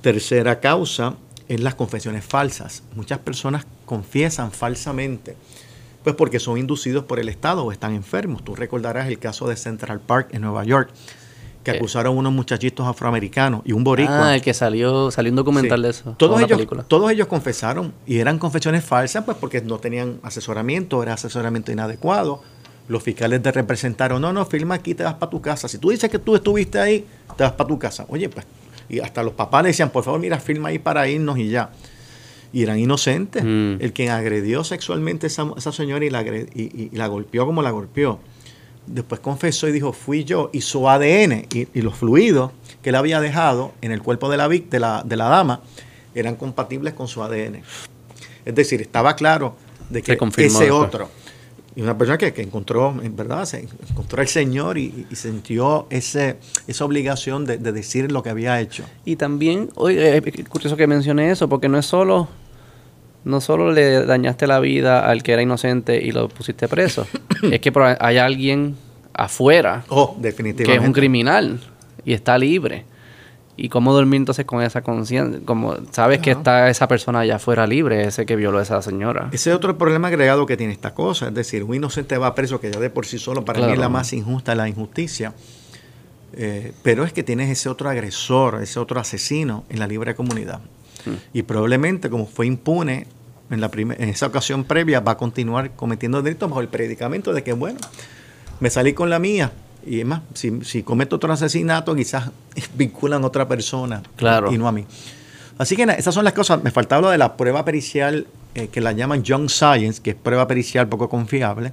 Tercera 0.00 0.60
causa 0.60 1.16
es 1.48 1.60
las 1.60 1.74
confesiones 1.74 2.24
falsas. 2.24 2.82
Muchas 2.94 3.18
personas 3.18 3.66
confiesan 3.84 4.52
falsamente, 4.52 5.36
pues 6.02 6.16
porque 6.16 6.40
son 6.40 6.58
inducidos 6.58 7.04
por 7.04 7.18
el 7.18 7.28
Estado 7.28 7.64
o 7.64 7.72
están 7.72 7.94
enfermos. 7.94 8.44
Tú 8.44 8.54
recordarás 8.54 9.08
el 9.08 9.18
caso 9.18 9.48
de 9.48 9.56
Central 9.56 10.00
Park 10.00 10.28
en 10.32 10.42
Nueva 10.42 10.64
York, 10.64 10.90
que 11.62 11.72
eh. 11.72 11.76
acusaron 11.76 12.16
a 12.16 12.18
unos 12.18 12.32
muchachitos 12.32 12.86
afroamericanos 12.86 13.62
y 13.64 13.72
un 13.72 13.84
boricua. 13.84 14.30
Ah, 14.30 14.34
el 14.34 14.42
que 14.42 14.54
salió, 14.54 15.10
salió 15.10 15.32
un 15.32 15.36
documental 15.36 15.82
de 15.82 15.90
eso. 15.90 16.14
Todos 16.16 16.40
ellos, 16.40 16.60
todos 16.88 17.10
ellos 17.10 17.26
confesaron 17.26 17.92
y 18.06 18.18
eran 18.18 18.38
confesiones 18.38 18.84
falsas, 18.84 19.24
pues 19.24 19.36
porque 19.36 19.60
no 19.60 19.78
tenían 19.78 20.20
asesoramiento, 20.22 21.02
era 21.02 21.14
asesoramiento 21.14 21.72
inadecuado. 21.72 22.42
Los 22.88 23.02
fiscales 23.02 23.42
te 23.42 23.50
representaron, 23.50 24.22
no, 24.22 24.32
no, 24.32 24.46
firma 24.46 24.76
aquí, 24.76 24.94
te 24.94 25.02
vas 25.02 25.14
para 25.14 25.28
tu 25.28 25.40
casa. 25.40 25.66
Si 25.66 25.78
tú 25.78 25.90
dices 25.90 26.08
que 26.08 26.20
tú 26.20 26.36
estuviste 26.36 26.78
ahí, 26.78 27.04
te 27.36 27.42
vas 27.42 27.52
para 27.52 27.66
tu 27.66 27.80
casa. 27.80 28.06
Oye, 28.08 28.28
pues 28.28 28.46
y 28.88 29.00
hasta 29.00 29.22
los 29.22 29.34
papás 29.34 29.62
le 29.62 29.68
decían, 29.68 29.90
por 29.90 30.04
favor, 30.04 30.20
mira, 30.20 30.38
firma 30.38 30.68
ahí 30.68 30.78
para 30.78 31.08
irnos 31.08 31.38
y 31.38 31.48
ya. 31.48 31.70
Y 32.52 32.62
eran 32.62 32.78
inocentes. 32.78 33.42
Mm. 33.44 33.76
El 33.80 33.92
que 33.92 34.10
agredió 34.10 34.64
sexualmente 34.64 35.26
a 35.26 35.28
esa, 35.28 35.50
esa 35.56 35.72
señora 35.72 36.04
y 36.04 36.10
la, 36.10 36.22
y, 36.22 36.90
la 36.92 37.06
golpeó 37.06 37.46
como 37.46 37.62
la 37.62 37.70
golpeó. 37.70 38.20
Después 38.86 39.20
confesó 39.20 39.68
y 39.68 39.72
dijo, 39.72 39.92
fui 39.92 40.24
yo. 40.24 40.50
Y 40.52 40.60
su 40.60 40.88
ADN 40.88 41.46
y, 41.52 41.82
los 41.82 41.96
fluidos 41.96 42.52
que 42.82 42.90
él 42.90 42.94
había 42.94 43.20
dejado 43.20 43.72
en 43.80 43.92
el 43.92 44.00
cuerpo 44.02 44.30
de 44.30 44.36
la, 44.36 44.48
de 44.48 44.80
la, 44.80 45.02
de 45.04 45.16
la 45.16 45.28
dama 45.28 45.60
eran 46.14 46.36
compatibles 46.36 46.94
con 46.94 47.08
su 47.08 47.22
ADN. 47.22 47.62
Es 48.44 48.54
decir, 48.54 48.80
estaba 48.80 49.16
claro 49.16 49.56
de 49.90 50.02
que 50.02 50.18
ese 50.38 50.70
otro 50.70 51.10
y 51.76 51.82
una 51.82 51.96
persona 51.96 52.16
que, 52.16 52.32
encontró, 52.40 52.96
en 53.02 53.14
verdad, 53.14 53.44
se 53.44 53.68
encontró 53.90 54.22
al 54.22 54.28
Señor 54.28 54.78
y, 54.78 55.06
sintió 55.12 55.86
ese, 55.90 56.38
esa 56.66 56.86
obligación 56.86 57.44
de, 57.44 57.58
decir 57.58 58.10
lo 58.10 58.22
que 58.22 58.30
había 58.30 58.58
hecho. 58.62 58.84
Y 59.04 59.16
también, 59.16 59.68
oye, 59.74 60.16
es 60.16 60.48
curioso 60.48 60.78
que 60.78 60.86
mencione 60.86 61.30
eso, 61.30 61.50
porque 61.50 61.68
no 61.68 61.76
es 61.76 61.84
solo, 61.84 62.28
no 63.24 63.42
solo 63.42 63.72
le 63.72 64.06
dañaste 64.06 64.46
la 64.46 64.58
vida 64.58 65.06
al 65.06 65.22
que 65.22 65.32
era 65.32 65.42
inocente 65.42 66.02
y 66.02 66.12
lo 66.12 66.30
pusiste 66.30 66.66
preso, 66.66 67.06
es 67.42 67.60
que 67.60 67.70
hay 68.00 68.16
alguien 68.16 68.74
afuera 69.12 69.84
oh, 69.90 70.16
definitivamente. 70.18 70.72
que 70.72 70.82
es 70.82 70.86
un 70.86 70.94
criminal 70.94 71.60
y 72.06 72.14
está 72.14 72.38
libre. 72.38 72.86
¿Y 73.58 73.70
cómo 73.70 73.94
dormir 73.94 74.18
entonces 74.18 74.44
con 74.44 74.62
esa 74.62 74.82
conciencia? 74.82 75.40
Como 75.44 75.76
sabes 75.90 76.18
que 76.18 76.32
está 76.32 76.68
esa 76.68 76.88
persona 76.88 77.20
allá 77.20 77.36
afuera 77.36 77.66
libre, 77.66 78.06
ese 78.06 78.26
que 78.26 78.36
violó 78.36 78.58
a 78.58 78.62
esa 78.62 78.82
señora. 78.82 79.30
Ese 79.32 79.50
es 79.50 79.56
otro 79.56 79.78
problema 79.78 80.08
agregado 80.08 80.44
que 80.44 80.56
tiene 80.58 80.74
esta 80.74 80.92
cosa. 80.92 81.28
Es 81.28 81.34
decir, 81.34 81.62
un 81.64 81.74
inocente 81.74 82.18
va 82.18 82.34
preso, 82.34 82.60
que 82.60 82.70
ya 82.70 82.78
de 82.78 82.90
por 82.90 83.06
sí 83.06 83.18
solo 83.18 83.44
para 83.44 83.66
mí 83.66 83.72
es 83.72 83.78
la 83.78 83.88
más 83.88 84.12
injusta 84.12 84.54
la 84.54 84.68
injusticia. 84.68 85.32
Eh, 86.34 86.72
pero 86.82 87.04
es 87.04 87.14
que 87.14 87.22
tienes 87.22 87.48
ese 87.48 87.70
otro 87.70 87.88
agresor, 87.88 88.62
ese 88.62 88.78
otro 88.78 89.00
asesino 89.00 89.64
en 89.70 89.78
la 89.78 89.86
libre 89.86 90.14
comunidad. 90.14 90.60
Hmm. 91.06 91.14
Y 91.32 91.42
probablemente, 91.42 92.10
como 92.10 92.26
fue 92.26 92.46
impune 92.46 93.06
en, 93.50 93.60
la 93.62 93.70
en 93.74 94.08
esa 94.08 94.26
ocasión 94.26 94.64
previa, 94.64 95.00
va 95.00 95.12
a 95.12 95.16
continuar 95.16 95.70
cometiendo 95.76 96.20
delitos 96.20 96.50
bajo 96.50 96.60
el 96.60 96.68
predicamento 96.68 97.32
de 97.32 97.42
que, 97.42 97.54
bueno, 97.54 97.78
me 98.60 98.68
salí 98.68 98.92
con 98.92 99.08
la 99.08 99.18
mía, 99.18 99.52
y 99.86 100.00
es 100.00 100.06
más, 100.06 100.22
si, 100.34 100.64
si 100.64 100.82
cometo 100.82 101.16
otro 101.16 101.32
asesinato, 101.32 101.94
quizás 101.94 102.30
vinculan 102.74 103.22
a 103.22 103.26
otra 103.26 103.46
persona 103.46 104.02
claro. 104.16 104.52
y 104.52 104.58
no 104.58 104.68
a 104.68 104.72
mí. 104.72 104.84
Así 105.58 105.76
que 105.76 105.84
esas 105.84 106.14
son 106.14 106.24
las 106.24 106.34
cosas. 106.34 106.62
Me 106.62 106.70
faltaba 106.70 107.02
lo 107.02 107.10
de 107.10 107.18
la 107.18 107.36
prueba 107.36 107.64
pericial 107.64 108.26
eh, 108.54 108.68
que 108.68 108.80
la 108.80 108.92
llaman 108.92 109.24
Junk 109.26 109.48
Science, 109.48 110.02
que 110.02 110.10
es 110.10 110.16
prueba 110.16 110.46
pericial 110.46 110.88
poco 110.88 111.08
confiable. 111.08 111.72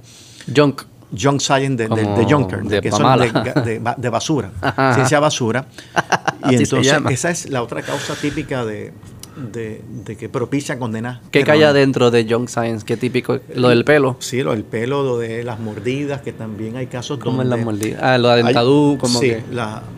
Junk. 0.54 0.82
Junk 1.16 1.40
Science 1.40 1.76
de, 1.76 1.88
de, 1.88 2.26
Junker, 2.28 2.64
de, 2.64 2.80
que 2.80 2.90
son 2.90 3.20
de, 3.20 4.08
basura, 4.10 4.50
ciencia 4.94 5.20
basura. 5.20 5.66
y 6.50 6.56
entonces 6.56 6.98
esa 7.10 7.30
es 7.30 7.50
la 7.50 7.62
otra 7.62 7.82
causa 7.82 8.16
típica 8.16 8.64
de, 8.64 8.92
de, 9.36 9.82
que 10.18 10.28
propicia 10.28 10.78
condenar. 10.78 11.20
¿Qué 11.30 11.44
cae 11.44 11.72
dentro 11.72 12.10
de 12.10 12.24
Young 12.24 12.48
Science? 12.48 12.84
¿Qué 12.84 12.96
típico? 12.96 13.38
¿Lo 13.54 13.68
del 13.68 13.84
pelo? 13.84 14.16
Sí, 14.20 14.42
lo 14.42 14.52
del 14.52 14.64
pelo, 14.64 15.02
lo 15.02 15.18
de 15.18 15.44
las 15.44 15.58
mordidas, 15.58 16.22
que 16.22 16.32
también 16.32 16.76
hay 16.76 16.86
casos 16.86 17.18
¿Cómo 17.18 17.42
es 17.42 17.48
las 17.48 17.60
mordidas? 17.60 18.02
Ah, 18.02 18.18
lo 18.18 18.28
de 18.30 18.42
dentadú, 18.42 18.98
como 19.00 19.18
sí, 19.18 19.34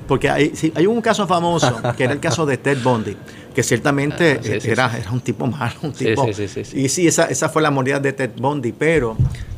porque 0.07 0.31
hay, 0.31 0.53
hay 0.75 0.87
un 0.87 1.01
caso 1.01 1.27
famoso, 1.27 1.75
que 1.96 2.05
era 2.05 2.12
el 2.12 2.20
caso 2.20 2.46
de 2.46 2.59
Ted 2.59 2.79
Bundy, 2.83 3.16
que 3.55 3.62
ciertamente 3.62 4.40
ah, 4.42 4.59
era, 4.64 4.99
era 4.99 5.11
un 5.11 5.20
tipo 5.20 5.46
malo, 5.46 5.75
un 5.83 5.92
tipo... 5.92 6.29
y 6.75 6.88
sí, 6.88 7.07
esa, 7.07 7.25
esa 7.27 7.49
fue 7.49 7.62
la 7.62 7.70
mordida 7.70 7.99
de 7.99 8.12
Ted 8.12 8.31
Bundy, 8.37 8.72
pero 8.72 9.16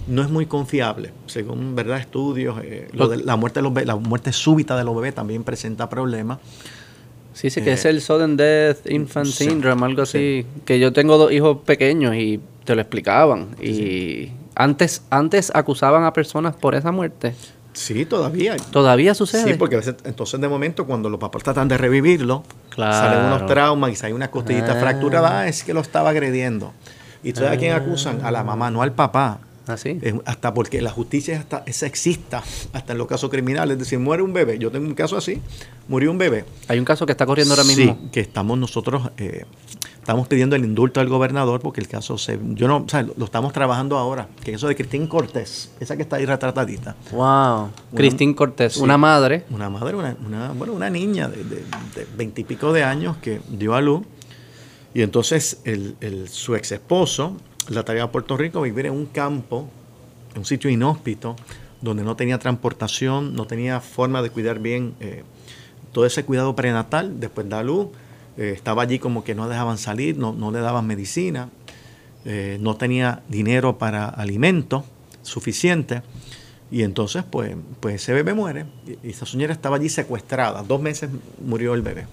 no 0.09 0.23
es 0.23 0.31
muy 0.31 0.47
confiable. 0.47 1.12
Según 1.27 1.75
verdad 1.75 1.99
estudios, 1.99 2.59
eh, 2.62 2.88
lo 2.93 3.09
de 3.09 3.19
la 3.19 3.37
muerte 3.37 3.61
de 3.61 3.69
los 3.69 3.87
la 3.87 3.97
muerte 3.97 4.33
súbita 4.33 4.77
de 4.77 4.85
los 4.85 4.97
bebés 4.97 5.14
también 5.14 5.45
presenta 5.45 5.88
problemas. 5.88 6.38
Sí, 7.38 7.51
sí, 7.51 7.62
que 7.62 7.74
es 7.74 7.85
eh, 7.85 7.90
el 7.90 8.01
Sudden 8.01 8.37
Death 8.37 8.90
Infant 8.90 9.29
Syndrome, 9.29 9.87
algo 9.87 10.03
así. 10.03 10.44
Que 10.64 10.81
yo 10.81 10.92
tengo 10.92 11.18
dos 11.18 11.31
hijos 11.31 11.59
pequeños 11.64 12.16
y 12.16 12.40
te 12.64 12.74
lo 12.74 12.81
explicaban. 12.81 13.55
Y 13.62 14.33
antes, 14.57 15.03
antes 15.09 15.53
acusaban 15.55 16.03
a 16.03 16.12
personas 16.12 16.57
por 16.57 16.74
esa 16.74 16.90
muerte. 16.90 17.37
Sí, 17.74 18.05
todavía. 18.07 18.57
¿Todavía 18.72 19.14
sucede? 19.14 19.53
Sí, 19.53 19.57
porque 19.57 19.77
a 19.77 19.79
veces, 19.79 19.94
entonces 20.03 20.40
de 20.40 20.48
momento 20.48 20.85
cuando 20.85 21.09
los 21.09 21.20
papás 21.20 21.44
tratan 21.44 21.68
de 21.68 21.79
revivirlo, 21.79 22.42
salen 22.74 23.27
unos 23.27 23.46
traumas 23.46 23.92
y 23.92 23.94
sale 23.94 24.14
una 24.14 24.33
costillita 24.33 24.72
ah. 24.72 24.81
fracturada, 24.81 25.46
es 25.46 25.62
que 25.62 25.72
lo 25.72 25.81
estaba 25.81 26.11
agrediendo. 26.11 26.72
¿Y 27.22 27.29
entonces 27.29 27.53
a 27.53 27.57
quién 27.57 27.72
acusan? 27.72 28.18
A 28.24 28.33
la 28.33 28.42
mamá, 28.42 28.72
no 28.72 28.83
al 28.83 28.94
papá. 28.94 29.38
¿Ah, 29.69 30.21
hasta 30.25 30.55
porque 30.55 30.81
la 30.81 30.91
justicia 30.91 31.35
es, 31.35 31.41
hasta, 31.41 31.63
es 31.67 31.77
sexista, 31.77 32.43
hasta 32.73 32.93
en 32.93 32.99
los 32.99 33.07
casos 33.07 33.31
criminales. 33.31 33.75
Es 33.75 33.81
decir, 33.81 33.99
muere 33.99 34.23
un 34.23 34.33
bebé. 34.33 34.59
Yo 34.59 34.71
tengo 34.71 34.87
un 34.87 34.95
caso 34.95 35.17
así, 35.17 35.41
murió 35.89 36.11
un 36.11 36.19
bebé. 36.19 36.45
Hay 36.69 36.79
un 36.79 36.85
caso 36.85 37.07
que 37.07 37.13
está 37.13 37.27
corriendo 37.27 37.55
ahora 37.55 37.65
mismo. 37.65 37.99
Sí, 38.01 38.09
que 38.13 38.21
estamos 38.21 38.59
nosotros 38.59 39.11
eh, 39.19 39.45
estamos 40.09 40.27
pidiendo 40.27 40.57
el 40.57 40.65
indulto 40.65 41.01
al 41.01 41.09
gobernador 41.09 41.61
porque 41.61 41.83
el 41.83 41.89
caso 41.89 42.17
se. 42.17 42.39
Yo 42.55 42.67
no, 42.67 42.79
o 42.79 42.89
sea, 42.89 43.03
lo, 43.03 43.25
estamos 43.25 43.53
trabajando 43.53 43.99
ahora. 43.99 44.29
Que 44.43 44.55
eso 44.55 44.67
de 44.67 44.75
Cristín 44.75 45.07
Cortés, 45.07 45.71
esa 45.81 45.97
que 45.97 46.03
está 46.03 46.17
ahí 46.17 46.25
retratadita. 46.25 46.97
¡Wow! 47.13 47.69
Cristín 47.95 48.33
Cortés, 48.33 48.79
una 48.79 48.97
madre. 48.97 49.45
Una 49.51 49.69
madre, 49.69 49.95
una, 49.95 50.17
una, 50.27 50.53
bueno, 50.53 50.73
una 50.73 50.89
niña 50.89 51.29
de 51.29 51.63
veintipico 52.17 52.73
de, 52.73 52.85
años 52.85 53.19
que 53.19 53.41
dio 53.51 53.75
a 53.75 53.83
luz. 53.83 54.03
Y 54.95 55.03
entonces 55.03 55.61
el, 55.65 55.97
el, 56.01 56.29
su 56.31 56.57
ex 56.57 56.73
esposo 56.73 57.37
la 57.69 57.85
traía 57.85 58.05
a 58.05 58.13
Puerto 58.13 58.37
Rico 58.37 58.63
vivir 58.63 58.87
en 58.87 58.93
un 58.93 59.07
campo, 59.07 59.69
en 60.33 60.39
un 60.39 60.45
sitio 60.45 60.71
inhóspito, 60.71 61.37
donde 61.81 62.03
no 62.03 62.17
tenía 62.17 62.39
transportación, 62.39 63.35
no 63.35 63.47
tenía 63.47 63.81
forma 63.81 64.23
de 64.23 64.31
cuidar 64.31 64.59
bien 64.59 64.95
eh, 65.01 65.23
todo 65.93 66.07
ese 66.07 66.25
cuidado 66.25 66.57
prenatal. 66.57 67.21
Después 67.21 67.49
da 67.49 67.63
luz 67.63 67.89
eh, 68.37 68.53
estaba 68.55 68.83
allí 68.83 68.99
como 68.99 69.25
que 69.25 69.35
no 69.35 69.49
dejaban 69.49 69.79
salir, 69.79 70.17
no, 70.17 70.33
no 70.33 70.51
le 70.51 70.61
daban 70.61 70.87
medicina, 70.87 71.51
eh, 72.25 72.59
no 72.61 72.77
tenía 72.77 73.23
dinero 73.29 73.79
para 73.79 74.07
alimentos 74.09 74.85
suficiente. 75.23 76.03
Y 76.71 76.83
entonces, 76.83 77.25
pues, 77.29 77.57
pues 77.81 77.97
ese 77.97 78.13
bebé 78.13 78.35
muere. 78.35 78.67
Y 79.03 79.11
esa 79.11 79.27
señora 79.27 79.53
estaba 79.53 79.77
allí 79.77 79.89
secuestrada. 79.89 80.63
Dos 80.63 80.81
meses 80.81 81.11
murió 81.45 81.75
el 81.75 81.83
bebé, 81.83 82.07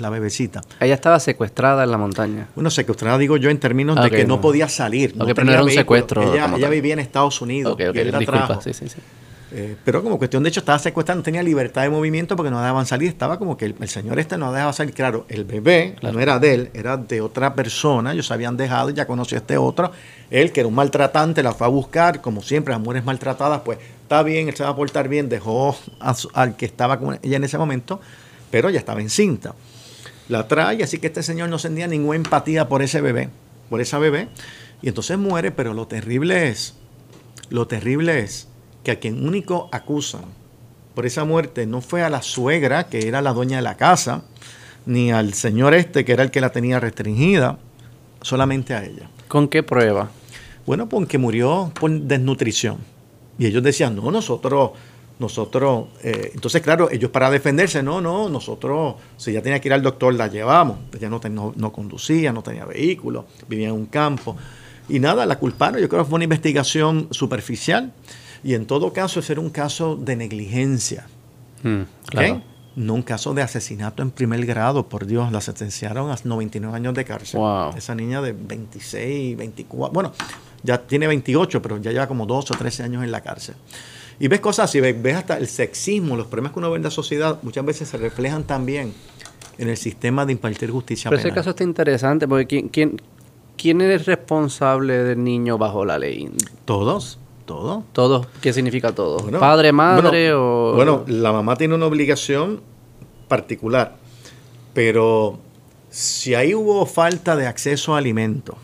la 0.00 0.10
bebecita. 0.10 0.62
Ella 0.80 0.94
estaba 0.94 1.20
secuestrada 1.20 1.84
en 1.84 1.90
la 1.90 1.98
montaña. 1.98 2.48
Bueno, 2.54 2.70
secuestrada 2.70 3.18
digo 3.18 3.36
yo 3.36 3.50
en 3.50 3.58
términos 3.58 4.02
de 4.02 4.10
que 4.10 4.24
no, 4.24 4.40
podía 4.40 4.68
salir. 4.68 5.16
no 5.16 5.26
pero 5.26 5.44
no 5.44 5.52
era 5.52 5.62
un 5.62 5.70
secuestro. 5.70 6.32
Ella, 6.32 6.68
vivía 6.68 6.94
en 6.94 7.00
Estados 7.00 7.40
Unidos. 7.40 7.76
Disculpa, 7.76 8.60
sí, 8.62 8.72
sí, 8.72 8.88
sí. 8.88 9.00
Eh, 9.52 9.76
pero 9.84 10.02
como 10.02 10.16
cuestión 10.16 10.44
de 10.44 10.48
hecho 10.48 10.60
estaba 10.60 10.78
secuestrado, 10.78 11.18
no 11.18 11.24
tenía 11.24 11.42
libertad 11.42 11.82
de 11.82 11.90
movimiento 11.90 12.36
porque 12.36 12.50
no 12.50 12.60
dejaban 12.60 12.86
salir, 12.86 13.08
estaba 13.08 13.36
como 13.36 13.56
que 13.56 13.66
el, 13.66 13.88
señor 13.88 14.20
este 14.20 14.38
no 14.38 14.52
dejaba 14.52 14.72
salir. 14.72 14.94
Claro, 14.94 15.26
el 15.28 15.44
bebé 15.44 15.96
no 16.02 16.20
era 16.20 16.38
de 16.38 16.54
él, 16.54 16.70
era 16.72 16.96
de 16.96 17.20
otra 17.20 17.54
persona, 17.54 18.12
ellos 18.12 18.30
habían 18.30 18.56
dejado 18.56 18.90
y 18.90 18.94
ya 18.94 19.06
conoció 19.06 19.38
a 19.38 19.40
este 19.40 19.56
otro. 19.56 19.90
Él, 20.30 20.52
que 20.52 20.60
era 20.60 20.68
un 20.68 20.74
maltratante, 20.74 21.42
la 21.42 21.52
fue 21.52 21.66
a 21.66 21.70
buscar, 21.70 22.20
como 22.20 22.42
siempre, 22.42 22.72
las 22.72 22.80
mujeres 22.80 23.04
maltratadas, 23.04 23.62
pues 23.62 23.78
está 24.02 24.22
bien, 24.22 24.48
él 24.48 24.54
se 24.54 24.62
va 24.62 24.70
a 24.70 24.76
portar 24.76 25.08
bien, 25.08 25.28
dejó 25.28 25.76
al 26.32 26.56
que 26.56 26.66
estaba 26.66 27.00
con 27.00 27.18
ella 27.20 27.36
en 27.36 27.44
ese 27.44 27.58
momento, 27.58 28.00
pero 28.52 28.70
ya 28.70 28.78
estaba 28.78 29.00
encinta. 29.00 29.54
La 30.30 30.46
trae, 30.46 30.84
así 30.84 30.98
que 30.98 31.08
este 31.08 31.24
señor 31.24 31.48
no 31.48 31.58
sentía 31.58 31.88
ninguna 31.88 32.14
empatía 32.14 32.68
por 32.68 32.82
ese 32.82 33.00
bebé, 33.00 33.30
por 33.68 33.80
esa 33.80 33.98
bebé, 33.98 34.28
y 34.80 34.86
entonces 34.86 35.18
muere, 35.18 35.50
pero 35.50 35.74
lo 35.74 35.88
terrible 35.88 36.48
es, 36.48 36.74
lo 37.48 37.66
terrible 37.66 38.20
es 38.20 38.46
que 38.84 38.92
a 38.92 39.00
quien 39.00 39.26
único 39.26 39.68
acusan 39.72 40.22
por 40.94 41.04
esa 41.04 41.24
muerte 41.24 41.66
no 41.66 41.80
fue 41.80 42.04
a 42.04 42.10
la 42.10 42.22
suegra, 42.22 42.86
que 42.86 43.08
era 43.08 43.22
la 43.22 43.32
dueña 43.32 43.56
de 43.56 43.62
la 43.62 43.76
casa, 43.76 44.22
ni 44.86 45.10
al 45.10 45.34
señor 45.34 45.74
este, 45.74 46.04
que 46.04 46.12
era 46.12 46.22
el 46.22 46.30
que 46.30 46.40
la 46.40 46.52
tenía 46.52 46.78
restringida, 46.78 47.58
solamente 48.22 48.74
a 48.74 48.84
ella. 48.84 49.10
¿Con 49.26 49.48
qué 49.48 49.64
prueba? 49.64 50.10
Bueno, 50.64 50.88
porque 50.88 51.18
murió 51.18 51.72
por 51.74 51.90
desnutrición. 51.90 52.78
Y 53.36 53.46
ellos 53.46 53.64
decían, 53.64 53.96
no, 53.96 54.12
nosotros, 54.12 54.70
nosotros, 55.20 55.88
eh, 56.02 56.32
entonces 56.34 56.62
claro, 56.62 56.90
ellos 56.90 57.10
para 57.10 57.30
defenderse, 57.30 57.82
no, 57.82 58.00
no, 58.00 58.28
nosotros, 58.28 58.96
si 59.16 59.32
ya 59.32 59.42
tenía 59.42 59.60
que 59.60 59.68
ir 59.68 59.74
al 59.74 59.82
doctor, 59.82 60.14
la 60.14 60.26
llevamos. 60.26 60.78
Ella 60.96 61.08
no, 61.08 61.20
no, 61.30 61.52
no 61.54 61.72
conducía, 61.72 62.32
no 62.32 62.42
tenía 62.42 62.64
vehículo, 62.64 63.26
vivía 63.46 63.68
en 63.68 63.74
un 63.74 63.86
campo. 63.86 64.36
Y 64.88 64.98
nada, 64.98 65.26
la 65.26 65.38
culparon, 65.38 65.80
yo 65.80 65.88
creo 65.88 66.02
que 66.02 66.08
fue 66.08 66.16
una 66.16 66.24
investigación 66.24 67.08
superficial 67.10 67.92
y 68.42 68.54
en 68.54 68.66
todo 68.66 68.92
caso, 68.92 69.20
ese 69.20 69.32
era 69.32 69.40
un 69.40 69.50
caso 69.50 69.96
de 69.96 70.16
negligencia. 70.16 71.06
Mm, 71.62 71.82
no 72.76 72.94
un 72.94 73.02
caso 73.02 73.34
de 73.34 73.42
asesinato 73.42 74.02
en 74.02 74.10
primer 74.10 74.46
grado, 74.46 74.88
por 74.88 75.06
Dios, 75.06 75.30
la 75.32 75.40
sentenciaron 75.40 76.10
a 76.10 76.16
99 76.22 76.74
años 76.74 76.94
de 76.94 77.04
cárcel. 77.04 77.40
Esa 77.76 77.94
niña 77.94 78.22
de 78.22 78.32
26, 78.32 79.36
24, 79.36 79.92
bueno, 79.92 80.12
ya 80.62 80.78
tiene 80.78 81.06
28, 81.06 81.60
pero 81.60 81.78
ya 81.78 81.90
lleva 81.90 82.06
como 82.06 82.26
12 82.26 82.54
o 82.54 82.56
13 82.56 82.84
años 82.84 83.04
en 83.04 83.10
la 83.10 83.20
cárcel. 83.20 83.56
Y 84.20 84.28
ves 84.28 84.40
cosas 84.40 84.66
así, 84.66 84.80
ves, 84.80 85.16
hasta 85.16 85.38
el 85.38 85.48
sexismo, 85.48 86.16
los 86.16 86.26
problemas 86.26 86.52
que 86.52 86.60
uno 86.60 86.70
ve 86.70 86.76
en 86.76 86.84
la 86.84 86.90
sociedad, 86.90 87.38
muchas 87.42 87.64
veces 87.64 87.88
se 87.88 87.96
reflejan 87.96 88.44
también 88.44 88.92
en 89.58 89.68
el 89.68 89.76
sistema 89.76 90.24
de 90.24 90.32
impartir 90.32 90.70
justicia 90.70 91.10
Pero 91.10 91.20
ese 91.20 91.32
caso 91.32 91.50
está 91.50 91.64
interesante, 91.64 92.28
porque 92.28 92.46
¿quién, 92.46 92.68
quién, 92.68 93.00
quién 93.56 93.80
es 93.80 94.06
responsable 94.06 95.02
del 95.02 95.24
niño 95.24 95.58
bajo 95.58 95.84
la 95.84 95.98
ley? 95.98 96.30
Todos 96.64 97.18
todo. 97.50 97.82
¿Todo? 97.92 98.26
¿Qué 98.40 98.52
significa 98.52 98.94
todo? 98.94 99.28
¿Padre, 99.40 99.72
madre 99.72 100.32
o...? 100.32 100.72
Bueno, 100.76 101.02
la 101.08 101.32
mamá 101.32 101.56
tiene 101.56 101.74
una 101.74 101.86
obligación 101.86 102.60
particular, 103.26 103.96
pero 104.72 105.40
si 105.90 106.36
ahí 106.36 106.54
hubo 106.54 106.86
falta 106.86 107.34
de 107.34 107.48
acceso 107.48 107.96
a 107.96 107.98
alimentos, 107.98 108.54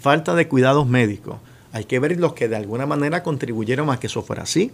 falta 0.00 0.34
de 0.34 0.48
cuidados 0.48 0.86
médicos, 0.86 1.36
hay 1.74 1.84
que 1.84 1.98
ver 1.98 2.18
los 2.18 2.32
que 2.32 2.48
de 2.48 2.56
alguna 2.56 2.86
manera 2.86 3.22
contribuyeron 3.22 3.90
a 3.90 4.00
que 4.00 4.06
eso 4.06 4.22
fuera 4.22 4.44
así. 4.44 4.70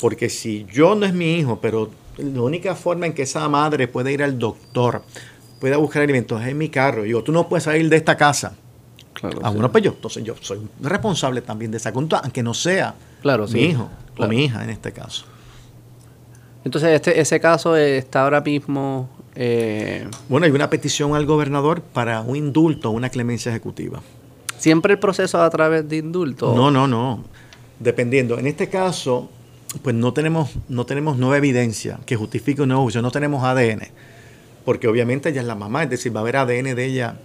Porque 0.00 0.28
si 0.28 0.66
yo 0.72 0.94
no 0.94 1.06
es 1.06 1.14
mi 1.14 1.34
hijo, 1.36 1.58
pero 1.60 1.90
la 2.18 2.42
única 2.42 2.74
forma 2.74 3.06
en 3.06 3.14
que 3.14 3.22
esa 3.22 3.48
madre 3.48 3.88
puede 3.88 4.12
ir 4.12 4.22
al 4.22 4.38
doctor, 4.38 5.02
puede 5.58 5.74
buscar 5.76 6.02
alimentos 6.02 6.40
es 6.42 6.48
en 6.48 6.58
mi 6.58 6.68
carro. 6.68 7.02
Digo, 7.02 7.24
tú 7.24 7.32
no 7.32 7.48
puedes 7.48 7.64
salir 7.64 7.88
de 7.88 7.96
esta 7.96 8.16
casa 8.16 8.54
ah, 9.42 9.50
bueno, 9.50 9.70
pues 9.70 9.84
yo, 9.84 9.92
entonces 9.92 10.24
yo 10.24 10.34
soy 10.40 10.60
responsable 10.80 11.40
también 11.40 11.70
de 11.70 11.78
esa 11.78 11.92
conducta, 11.92 12.18
aunque 12.18 12.42
no 12.42 12.54
sea 12.54 12.94
claro, 13.22 13.46
mi 13.48 13.60
hijo 13.60 13.88
o 14.16 14.26
mi 14.26 14.44
hija 14.44 14.64
en 14.64 14.70
este 14.70 14.92
caso. 14.92 15.24
Entonces, 16.64 16.90
este, 16.90 17.20
ese 17.20 17.40
caso 17.40 17.76
está 17.76 18.22
ahora 18.22 18.40
mismo... 18.40 19.10
Eh, 19.34 20.08
bueno, 20.28 20.46
hay 20.46 20.52
una 20.52 20.70
petición 20.70 21.14
al 21.14 21.26
gobernador 21.26 21.82
para 21.82 22.22
un 22.22 22.36
indulto, 22.36 22.90
una 22.90 23.10
clemencia 23.10 23.50
ejecutiva. 23.50 24.00
¿Siempre 24.64 24.94
el 24.94 24.98
proceso 24.98 25.42
a 25.42 25.50
través 25.50 25.86
de 25.90 25.98
indulto? 25.98 26.54
No, 26.54 26.70
no, 26.70 26.88
no. 26.88 27.22
Dependiendo. 27.80 28.38
En 28.38 28.46
este 28.46 28.70
caso, 28.70 29.28
pues 29.82 29.94
no 29.94 30.14
tenemos, 30.14 30.52
no 30.70 30.86
tenemos 30.86 31.18
nueva 31.18 31.36
evidencia 31.36 31.98
que 32.06 32.16
justifique 32.16 32.62
un 32.62 32.68
nuevo 32.68 32.84
juicio, 32.84 33.02
no 33.02 33.10
tenemos 33.10 33.44
ADN. 33.44 33.82
Porque 34.64 34.88
obviamente 34.88 35.28
ella 35.28 35.42
es 35.42 35.46
la 35.46 35.54
mamá, 35.54 35.82
es 35.82 35.90
decir, 35.90 36.16
va 36.16 36.20
a 36.20 36.22
haber 36.22 36.38
ADN 36.38 36.74
de 36.74 36.82
ella 36.82 37.16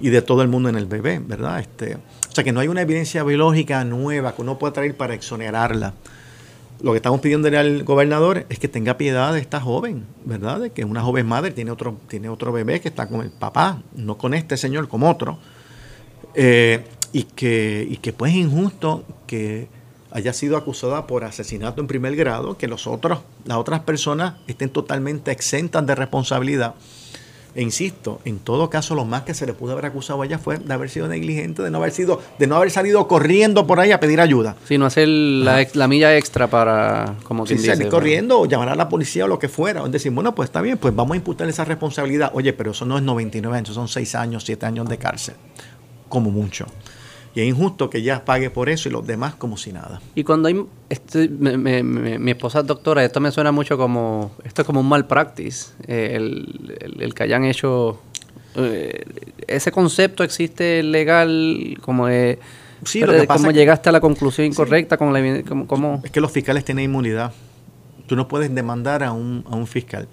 y 0.00 0.08
de 0.08 0.22
todo 0.22 0.40
el 0.40 0.48
mundo 0.48 0.70
en 0.70 0.76
el 0.76 0.86
bebé, 0.86 1.18
¿verdad? 1.22 1.60
Este, 1.60 1.96
o 1.96 2.32
sea 2.32 2.42
que 2.42 2.52
no 2.52 2.60
hay 2.60 2.68
una 2.68 2.80
evidencia 2.80 3.22
biológica 3.22 3.84
nueva 3.84 4.34
que 4.34 4.40
uno 4.40 4.58
pueda 4.58 4.72
traer 4.72 4.96
para 4.96 5.12
exonerarla. 5.12 5.92
Lo 6.80 6.92
que 6.92 6.96
estamos 6.96 7.20
pidiendo 7.20 7.48
al 7.48 7.84
gobernador 7.84 8.46
es 8.48 8.58
que 8.58 8.68
tenga 8.68 8.96
piedad 8.96 9.34
de 9.34 9.40
esta 9.40 9.60
joven, 9.60 10.06
¿verdad? 10.24 10.58
De 10.60 10.70
que 10.70 10.86
una 10.86 11.02
joven 11.02 11.26
madre 11.26 11.50
tiene 11.50 11.70
otro, 11.70 11.98
tiene 12.08 12.30
otro 12.30 12.50
bebé 12.50 12.80
que 12.80 12.88
está 12.88 13.08
con 13.08 13.20
el 13.20 13.30
papá, 13.30 13.82
no 13.94 14.16
con 14.16 14.32
este 14.32 14.56
señor, 14.56 14.88
como 14.88 15.10
otro. 15.10 15.38
Eh, 16.40 16.84
y, 17.12 17.24
que, 17.24 17.84
y 17.90 17.96
que 17.96 18.12
pues 18.12 18.30
es 18.30 18.38
injusto 18.38 19.02
que 19.26 19.66
haya 20.12 20.32
sido 20.32 20.56
acusada 20.56 21.08
por 21.08 21.24
asesinato 21.24 21.80
en 21.80 21.88
primer 21.88 22.14
grado, 22.14 22.56
que 22.56 22.68
los 22.68 22.86
otros, 22.86 23.20
las 23.44 23.58
otras 23.58 23.80
personas 23.80 24.34
estén 24.46 24.70
totalmente 24.70 25.32
exentas 25.32 25.84
de 25.84 25.96
responsabilidad 25.96 26.76
e 27.58 27.62
insisto, 27.62 28.20
en 28.24 28.38
todo 28.38 28.70
caso, 28.70 28.94
lo 28.94 29.04
más 29.04 29.22
que 29.22 29.34
se 29.34 29.44
le 29.44 29.52
pudo 29.52 29.72
haber 29.72 29.86
acusado 29.86 30.22
a 30.22 30.26
ella 30.26 30.38
fue 30.38 30.58
de 30.58 30.72
haber 30.72 30.90
sido 30.90 31.08
negligente, 31.08 31.60
de 31.60 31.70
no 31.70 31.78
haber 31.78 31.90
sido, 31.90 32.20
de 32.38 32.46
no 32.46 32.54
haber 32.54 32.70
salido 32.70 33.08
corriendo 33.08 33.66
por 33.66 33.80
ahí 33.80 33.90
a 33.90 33.98
pedir 33.98 34.20
ayuda. 34.20 34.54
Sino 34.68 34.86
hacer 34.86 35.08
la, 35.08 35.66
la, 35.72 35.88
milla 35.88 36.16
extra 36.16 36.46
para, 36.48 37.16
como 37.24 37.46
sí, 37.46 37.58
salir 37.58 37.88
corriendo 37.88 38.38
o 38.38 38.46
llamar 38.46 38.68
a 38.68 38.76
la 38.76 38.88
policía 38.88 39.24
o 39.24 39.28
lo 39.28 39.40
que 39.40 39.48
fuera. 39.48 39.82
O 39.82 39.88
decir, 39.88 40.12
bueno, 40.12 40.36
pues 40.36 40.50
está 40.50 40.60
bien, 40.60 40.78
pues 40.78 40.94
vamos 40.94 41.14
a 41.14 41.16
imputar 41.16 41.48
esa 41.48 41.64
responsabilidad. 41.64 42.30
Oye, 42.34 42.52
pero 42.52 42.70
eso 42.70 42.84
no 42.84 42.96
es 42.96 43.02
99 43.02 43.56
años, 43.56 43.74
son 43.74 43.88
6 43.88 44.14
años, 44.14 44.44
7 44.44 44.66
años 44.66 44.88
de 44.88 44.98
cárcel, 44.98 45.34
como 46.08 46.30
mucho. 46.30 46.66
Y 47.34 47.40
es 47.40 47.46
injusto 47.46 47.90
que 47.90 47.98
ella 47.98 48.24
pague 48.24 48.50
por 48.50 48.68
eso 48.68 48.88
y 48.88 48.92
los 48.92 49.06
demás 49.06 49.34
como 49.34 49.56
si 49.56 49.72
nada. 49.72 50.00
Y 50.14 50.24
cuando 50.24 50.48
hay, 50.48 50.64
este, 50.88 51.28
mi 51.28 52.30
esposa 52.30 52.60
es 52.60 52.66
doctora, 52.66 53.04
esto 53.04 53.20
me 53.20 53.30
suena 53.30 53.52
mucho 53.52 53.76
como, 53.76 54.32
esto 54.44 54.62
es 54.62 54.66
como 54.66 54.80
un 54.80 54.88
mal 54.88 55.06
practice, 55.06 55.72
eh, 55.86 56.16
el, 56.16 57.14
que 57.14 57.22
hayan 57.22 57.44
hecho, 57.44 58.00
eh, 58.56 59.04
ese 59.46 59.70
concepto 59.70 60.24
existe 60.24 60.82
legal 60.82 61.78
como 61.80 62.06
de... 62.06 62.38
Sí, 62.84 63.00
lo 63.00 63.12
que 63.12 63.24
pasa 63.24 63.50
llegaste 63.50 63.88
a 63.88 63.92
la 63.92 64.00
conclusión 64.00 64.46
incorrecta 64.46 64.96
con 64.96 65.12
la 65.12 65.20
Es 65.20 66.10
que 66.10 66.20
los 66.20 66.30
fiscales 66.30 66.64
tienen 66.64 66.84
inmunidad. 66.84 67.32
Tú 68.06 68.14
no 68.16 68.28
puedes 68.28 68.54
demandar 68.54 69.02
a 69.02 69.12
un, 69.12 69.44
a 69.50 69.56
un 69.56 69.66
fiscal. 69.66 70.08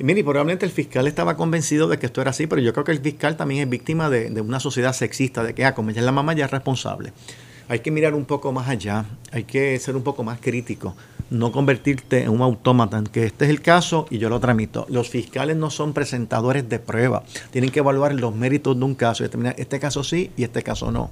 Y 0.00 0.04
mire, 0.04 0.24
probablemente 0.24 0.64
el 0.64 0.72
fiscal 0.72 1.06
estaba 1.06 1.36
convencido 1.36 1.86
de 1.86 1.98
que 1.98 2.06
esto 2.06 2.22
era 2.22 2.30
así, 2.30 2.46
pero 2.46 2.62
yo 2.62 2.72
creo 2.72 2.84
que 2.84 2.92
el 2.92 3.00
fiscal 3.00 3.36
también 3.36 3.64
es 3.64 3.68
víctima 3.68 4.08
de, 4.08 4.40
una 4.40 4.58
sociedad 4.58 4.94
sexista, 4.94 5.44
de 5.44 5.52
que, 5.52 5.66
ah, 5.66 5.74
como 5.74 5.90
ella 5.90 6.00
es 6.00 6.06
la 6.06 6.10
mamá, 6.10 6.32
ya 6.32 6.46
es 6.46 6.50
responsable. 6.50 7.12
Hay 7.68 7.80
que 7.80 7.90
mirar 7.90 8.14
un 8.14 8.24
poco 8.24 8.50
más 8.50 8.66
allá, 8.70 9.04
hay 9.30 9.44
que 9.44 9.78
ser 9.78 9.96
un 9.96 10.02
poco 10.02 10.24
más 10.24 10.40
crítico. 10.40 10.96
no 11.28 11.52
convertirte 11.52 12.22
en 12.22 12.30
un 12.30 12.40
autómata, 12.40 13.04
que 13.12 13.26
este 13.26 13.44
es 13.44 13.50
el 13.50 13.60
caso 13.60 14.06
y 14.08 14.16
yo 14.16 14.30
lo 14.30 14.40
tramito. 14.40 14.86
Los 14.88 15.10
fiscales 15.10 15.58
no 15.58 15.68
son 15.68 15.92
presentadores 15.92 16.66
de 16.70 16.78
prueba, 16.78 17.22
tienen 17.50 17.70
que 17.70 17.80
evaluar 17.80 18.14
los 18.14 18.34
méritos 18.34 18.78
de 18.78 18.84
un 18.86 18.94
caso 18.94 19.22
y 19.22 19.26
determinar 19.26 19.54
este 19.58 19.78
caso 19.78 20.02
sí 20.02 20.30
y 20.34 20.44
este 20.44 20.62
caso 20.62 20.90
no. 20.90 21.10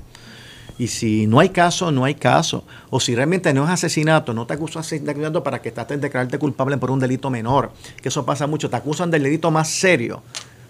Y 0.79 0.87
si 0.87 1.27
no 1.27 1.41
hay 1.41 1.49
caso, 1.49 1.91
no 1.91 2.05
hay 2.05 2.14
caso. 2.14 2.64
O 2.91 3.01
si 3.01 3.14
realmente 3.14 3.53
no 3.53 3.64
es 3.64 3.71
asesinato, 3.71 4.33
no 4.33 4.47
te 4.47 4.55
acusan 4.55 4.83
de 4.83 5.11
asesinato 5.11 5.43
para 5.43 5.61
que 5.61 5.73
traten 5.73 6.01
de 6.01 6.07
declararte 6.07 6.38
culpable 6.38 6.77
por 6.79 6.91
un 6.91 7.01
delito 7.01 7.31
menor. 7.31 7.73
Que 8.01 8.09
eso 8.09 8.25
pasa 8.25 8.47
mucho. 8.47 8.71
Te 8.71 8.77
acusan 8.77 9.11
del 9.11 9.25
delito 9.25 9.51
más 9.51 9.69
serio 9.69 10.23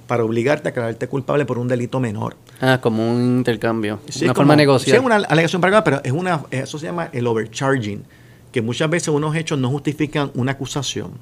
para 0.09 0.25
obligarte 0.25 0.69
a 0.69 0.71
declararte 0.71 1.07
culpable 1.07 1.45
por 1.45 1.59
un 1.59 1.69
delito 1.69 2.01
menor. 2.01 2.35
Ah, 2.61 2.81
como 2.81 3.09
un 3.09 3.37
intercambio. 3.39 4.01
una 4.23 4.35
forma 4.35 4.55
de 4.55 4.57
negociar. 4.57 4.97
Sí, 4.97 5.01
es 5.01 5.05
una 5.05 5.17
alegación 5.17 5.61
para 5.61 5.85
pero 5.85 6.01
es 6.03 6.13
una, 6.13 6.43
eso 6.51 6.79
se 6.79 6.87
llama 6.87 7.11
el 7.13 7.27
overcharging, 7.27 8.03
que 8.51 8.63
muchas 8.63 8.89
veces 8.91 9.09
unos 9.09 9.37
hechos 9.37 9.59
no 9.59 9.69
justifican 9.69 10.33
una 10.35 10.53
acusación, 10.53 11.13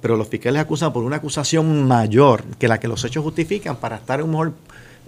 pero 0.00 0.16
los 0.16 0.28
fiscales 0.28 0.62
acusan 0.62 0.92
por 0.92 1.02
una 1.02 1.16
acusación 1.16 1.86
mayor 1.88 2.44
que 2.58 2.68
la 2.68 2.78
que 2.78 2.86
los 2.86 3.04
hechos 3.04 3.24
justifican 3.24 3.76
para 3.76 3.96
estar 3.96 4.20
en 4.20 4.26
un 4.26 4.30
mejor, 4.30 4.52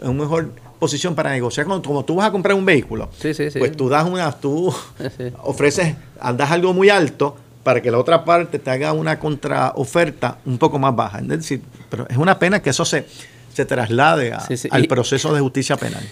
en 0.00 0.08
un 0.08 0.16
mejor 0.18 0.52
posición 0.78 1.14
para 1.14 1.30
negociar. 1.30 1.66
Como, 1.66 2.04
tú 2.04 2.14
vas 2.16 2.28
a 2.28 2.32
comprar 2.32 2.56
un 2.56 2.64
vehículo, 2.64 3.10
pues 3.20 3.76
tú 3.76 3.88
das 3.88 4.06
una, 4.06 4.30
tú 4.32 4.74
ofreces, 5.42 5.96
andas 6.20 6.50
algo 6.50 6.72
muy 6.72 6.88
alto 6.88 7.36
para 7.62 7.82
que 7.82 7.90
la 7.90 7.98
otra 7.98 8.24
parte 8.24 8.58
te 8.58 8.70
haga 8.70 8.92
una 8.92 9.18
contraoferta 9.18 10.38
un 10.46 10.58
poco 10.58 10.78
más 10.78 10.94
baja. 10.94 11.18
Es 11.20 11.28
decir, 11.28 11.62
pero 11.90 12.06
es 12.08 12.16
una 12.16 12.38
pena 12.38 12.62
que 12.62 12.70
eso 12.70 12.84
se, 12.84 13.06
se 13.52 13.66
traslade 13.66 14.32
al 14.70 14.86
proceso 14.86 15.34
de 15.34 15.40
justicia 15.40 15.76
penal. 15.76 16.02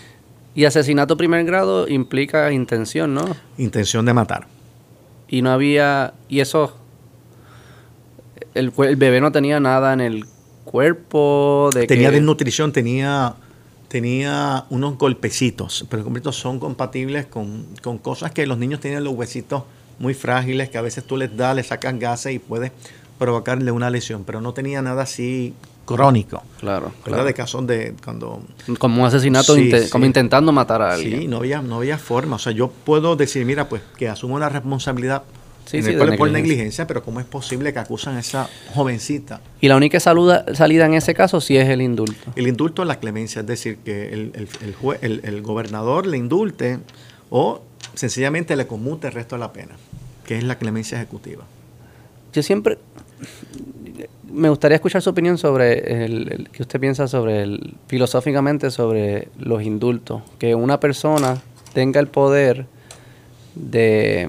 Y 0.54 0.64
asesinato 0.64 1.16
primer 1.16 1.44
grado 1.44 1.86
implica 1.86 2.50
intención, 2.50 3.14
¿no? 3.14 3.36
Intención 3.58 4.04
de 4.06 4.14
matar. 4.14 4.46
Y 5.28 5.42
no 5.42 5.50
había, 5.50 6.14
y 6.28 6.40
eso, 6.40 6.76
el, 8.54 8.72
el 8.78 8.96
bebé 8.96 9.20
no 9.20 9.32
tenía 9.32 9.60
nada 9.60 9.92
en 9.92 10.00
el 10.00 10.24
cuerpo. 10.64 11.70
De 11.74 11.86
tenía 11.86 12.10
desnutrición, 12.10 12.72
tenía 12.72 13.34
tenía 13.88 14.64
unos 14.70 14.98
golpecitos, 14.98 15.86
pero 15.88 15.98
los 15.98 16.04
golpecitos 16.06 16.36
son 16.36 16.58
compatibles 16.58 17.26
con, 17.26 17.66
cosas 18.02 18.32
que 18.32 18.46
los 18.46 18.58
niños 18.58 18.80
tienen 18.80 19.04
los 19.04 19.14
huesitos 19.14 19.62
muy 19.98 20.14
frágiles, 20.14 20.68
que 20.68 20.78
a 20.78 20.82
veces 20.82 21.04
tú 21.04 21.16
les 21.16 21.36
das, 21.36 21.56
les 21.56 21.68
sacas 21.68 21.98
gases 21.98 22.34
y 22.34 22.38
puedes 22.38 22.72
provocarle 23.18 23.70
una 23.70 23.88
lesión, 23.90 24.24
pero 24.24 24.40
no 24.40 24.52
tenía 24.52 24.82
nada 24.82 25.02
así 25.02 25.54
crónico. 25.86 26.42
Claro. 26.60 26.92
¿verdad? 27.04 27.24
De 27.24 27.32
casos 27.32 27.66
de 27.66 27.94
cuando... 28.04 28.42
Como 28.78 29.02
un 29.02 29.06
asesinato, 29.06 29.54
como 29.90 30.04
intentando 30.04 30.52
matar 30.52 30.82
a 30.82 30.94
alguien. 30.94 31.20
Sí, 31.20 31.28
no 31.28 31.38
había, 31.38 31.62
no 31.62 31.76
había 31.76 31.96
forma. 31.96 32.36
O 32.36 32.38
sea, 32.38 32.52
yo 32.52 32.68
puedo 32.68 33.16
decir, 33.16 33.46
mira, 33.46 33.68
pues 33.68 33.82
que 33.96 34.08
asumo 34.08 34.38
la 34.38 34.48
responsabilidad 34.48 35.22
Sí, 35.66 35.82
sí, 35.82 35.92
por, 35.92 36.30
negligencia. 36.30 36.86
pero 36.86 37.02
¿cómo 37.02 37.18
es 37.18 37.26
posible 37.26 37.72
que 37.72 37.80
acusan 37.80 38.16
a 38.16 38.20
esa 38.20 38.48
jovencita? 38.72 39.40
Y 39.60 39.68
la 39.68 39.76
única 39.76 39.98
salida 39.98 40.86
en 40.86 40.94
ese 40.94 41.12
caso 41.12 41.40
sí 41.40 41.56
es 41.56 41.68
el 41.68 41.82
indulto. 41.82 42.32
El 42.36 42.46
indulto 42.46 42.82
es 42.82 42.88
la 42.88 43.00
clemencia, 43.00 43.40
es 43.40 43.46
decir, 43.46 43.78
que 43.78 44.12
el, 44.12 44.32
el, 45.00 45.20
el, 45.24 45.42
gobernador 45.42 46.06
le 46.06 46.18
indulte 46.18 46.78
o 47.30 47.62
sencillamente 47.94 48.54
le 48.54 48.68
comute 48.68 49.08
el 49.08 49.14
resto 49.14 49.34
de 49.34 49.40
la 49.40 49.52
pena, 49.52 49.74
que 50.24 50.38
es 50.38 50.44
la 50.44 50.56
clemencia 50.56 50.98
ejecutiva. 50.98 51.44
Yo 52.32 52.42
siempre 52.42 52.78
me 54.30 54.48
gustaría 54.48 54.76
escuchar 54.76 55.02
su 55.02 55.10
opinión 55.10 55.38
sobre 55.38 56.04
el, 56.04 56.48
que 56.52 56.62
usted 56.62 56.78
piensa 56.78 57.08
sobre 57.08 57.42
el 57.42 57.74
filosóficamente 57.88 58.70
sobre 58.70 59.28
los 59.38 59.62
indultos, 59.62 60.22
que 60.38 60.54
una 60.54 60.78
persona 60.78 61.40
tenga 61.72 62.00
el 62.00 62.08
poder 62.08 62.66
de 63.54 64.28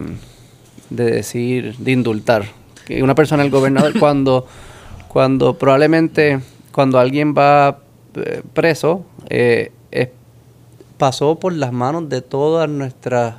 de 0.90 1.06
decir, 1.06 1.76
de 1.78 1.92
indultar. 1.92 2.46
Que 2.86 3.04
una 3.04 3.16
persona, 3.16 3.44
el 3.44 3.50
gobernador, 3.50 3.94
cuando, 4.00 4.46
cuando 5.08 5.58
probablemente 5.58 6.40
cuando 6.72 7.00
alguien 7.00 7.34
va 7.36 7.80
eh, 8.16 8.42
preso, 8.54 9.04
eh, 9.30 9.72
pasó 10.98 11.36
por 11.36 11.54
las 11.54 11.72
manos 11.72 12.10
de 12.10 12.22
todas 12.22 12.70
nuestras 12.70 13.36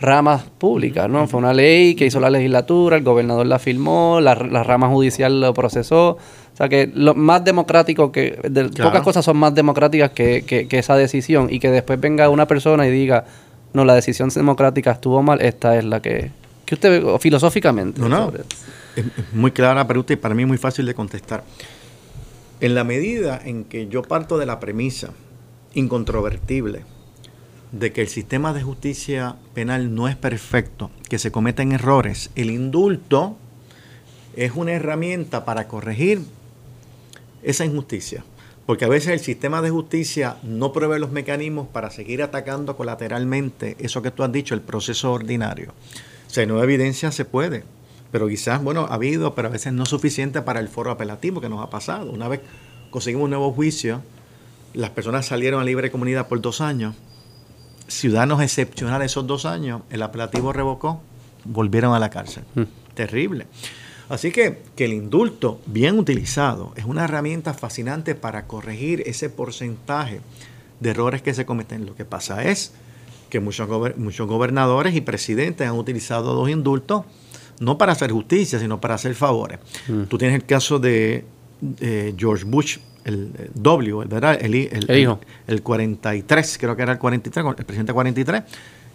ramas 0.00 0.44
públicas, 0.58 1.08
¿no? 1.08 1.26
Fue 1.26 1.38
una 1.38 1.52
ley 1.52 1.94
que 1.94 2.06
hizo 2.06 2.20
la 2.20 2.30
legislatura, 2.30 2.96
el 2.96 3.04
gobernador 3.04 3.46
la 3.46 3.58
firmó, 3.58 4.20
la, 4.20 4.34
rama 4.34 4.88
judicial 4.88 5.40
lo 5.40 5.54
procesó. 5.54 6.10
O 6.10 6.56
sea 6.56 6.68
que 6.68 6.90
lo 6.92 7.14
más 7.14 7.44
democrático 7.44 8.12
que, 8.12 8.38
pocas 8.82 9.02
cosas 9.02 9.24
son 9.24 9.36
más 9.38 9.54
democráticas 9.54 10.10
que, 10.10 10.44
que, 10.46 10.78
esa 10.78 10.96
decisión 10.96 11.48
y 11.50 11.58
que 11.58 11.70
después 11.70 11.98
venga 12.00 12.28
una 12.28 12.46
persona 12.46 12.86
y 12.86 12.90
diga, 12.90 13.24
no, 13.72 13.84
la 13.84 13.94
decisión 13.94 14.28
democrática 14.28 14.92
estuvo 14.92 15.22
mal, 15.22 15.40
esta 15.40 15.76
es 15.76 15.84
la 15.84 16.00
que, 16.00 16.30
¿Qué 16.64 16.74
usted 16.74 17.02
ve 17.02 17.18
filosóficamente? 17.18 18.00
No, 18.00 18.08
no. 18.08 18.32
Es, 18.96 19.04
muy 19.32 19.50
clara 19.50 19.86
pregunta 19.86 20.12
y 20.12 20.16
para 20.16 20.34
mí 20.34 20.46
muy 20.46 20.58
fácil 20.58 20.86
de 20.86 20.94
contestar. 20.94 21.44
En 22.60 22.74
la 22.74 22.84
medida 22.84 23.40
en 23.44 23.64
que 23.64 23.88
yo 23.88 24.02
parto 24.02 24.38
de 24.38 24.46
la 24.46 24.60
premisa 24.60 25.10
incontrovertible 25.74 26.84
de 27.72 27.92
que 27.92 28.02
el 28.02 28.08
sistema 28.08 28.52
de 28.52 28.62
justicia 28.62 29.36
penal 29.52 29.94
no 29.94 30.08
es 30.08 30.14
perfecto, 30.14 30.90
que 31.08 31.18
se 31.18 31.32
cometen 31.32 31.72
errores, 31.72 32.30
el 32.36 32.50
indulto 32.50 33.36
es 34.36 34.52
una 34.54 34.72
herramienta 34.72 35.44
para 35.44 35.66
corregir 35.66 36.22
esa 37.42 37.64
injusticia. 37.64 38.24
Porque 38.66 38.86
a 38.86 38.88
veces 38.88 39.12
el 39.12 39.20
sistema 39.20 39.60
de 39.60 39.70
justicia 39.70 40.36
no 40.42 40.72
provee 40.72 40.98
los 40.98 41.10
mecanismos 41.10 41.68
para 41.68 41.90
seguir 41.90 42.22
atacando 42.22 42.76
colateralmente 42.76 43.76
eso 43.78 44.00
que 44.00 44.10
tú 44.10 44.22
has 44.22 44.32
dicho, 44.32 44.54
el 44.54 44.62
proceso 44.62 45.12
ordinario. 45.12 45.74
Si 46.34 46.40
hay 46.40 46.48
nueva 46.48 46.64
evidencia, 46.64 47.12
se 47.12 47.24
puede. 47.24 47.62
Pero 48.10 48.26
quizás, 48.26 48.60
bueno, 48.60 48.88
ha 48.90 48.94
habido, 48.94 49.36
pero 49.36 49.46
a 49.46 49.50
veces 49.52 49.72
no 49.72 49.86
suficiente 49.86 50.42
para 50.42 50.58
el 50.58 50.66
foro 50.66 50.90
apelativo 50.90 51.40
que 51.40 51.48
nos 51.48 51.62
ha 51.62 51.70
pasado. 51.70 52.10
Una 52.10 52.26
vez 52.26 52.40
conseguimos 52.90 53.26
un 53.26 53.30
nuevo 53.30 53.52
juicio, 53.52 54.02
las 54.72 54.90
personas 54.90 55.26
salieron 55.26 55.60
a 55.60 55.64
libre 55.64 55.92
comunidad 55.92 56.26
por 56.26 56.40
dos 56.40 56.60
años. 56.60 56.96
Ciudadanos 57.86 58.42
excepcionales 58.42 59.12
esos 59.12 59.28
dos 59.28 59.46
años, 59.46 59.82
el 59.90 60.02
apelativo 60.02 60.52
revocó, 60.52 61.00
volvieron 61.44 61.94
a 61.94 62.00
la 62.00 62.10
cárcel. 62.10 62.42
Mm. 62.56 62.62
Terrible. 62.94 63.46
Así 64.08 64.32
que, 64.32 64.60
que 64.74 64.86
el 64.86 64.92
indulto, 64.92 65.60
bien 65.66 66.00
utilizado, 66.00 66.72
es 66.74 66.84
una 66.84 67.04
herramienta 67.04 67.54
fascinante 67.54 68.16
para 68.16 68.48
corregir 68.48 69.04
ese 69.06 69.30
porcentaje 69.30 70.20
de 70.80 70.90
errores 70.90 71.22
que 71.22 71.32
se 71.32 71.46
cometen. 71.46 71.86
Lo 71.86 71.94
que 71.94 72.04
pasa 72.04 72.42
es 72.42 72.72
que 73.34 73.40
muchos, 73.40 73.68
muchos 73.96 74.28
gobernadores 74.28 74.94
y 74.94 75.00
presidentes 75.00 75.66
han 75.66 75.74
utilizado 75.74 76.36
los 76.36 76.48
indultos 76.48 77.02
no 77.58 77.76
para 77.76 77.90
hacer 77.90 78.12
justicia, 78.12 78.60
sino 78.60 78.80
para 78.80 78.94
hacer 78.94 79.16
favores. 79.16 79.58
Mm. 79.88 80.04
Tú 80.04 80.18
tienes 80.18 80.36
el 80.36 80.46
caso 80.46 80.78
de 80.78 81.24
George 82.16 82.44
Bush, 82.44 82.78
el, 83.04 83.32
W, 83.54 84.04
¿verdad? 84.06 84.38
El, 84.40 84.54
el, 84.54 85.18
el, 85.48 85.62
43, 85.64 86.58
creo 86.58 86.76
que 86.76 86.82
era 86.82 86.92
el 86.92 86.98
43, 87.00 87.44
el 87.58 87.64
presidente 87.64 87.92
43, 87.92 88.42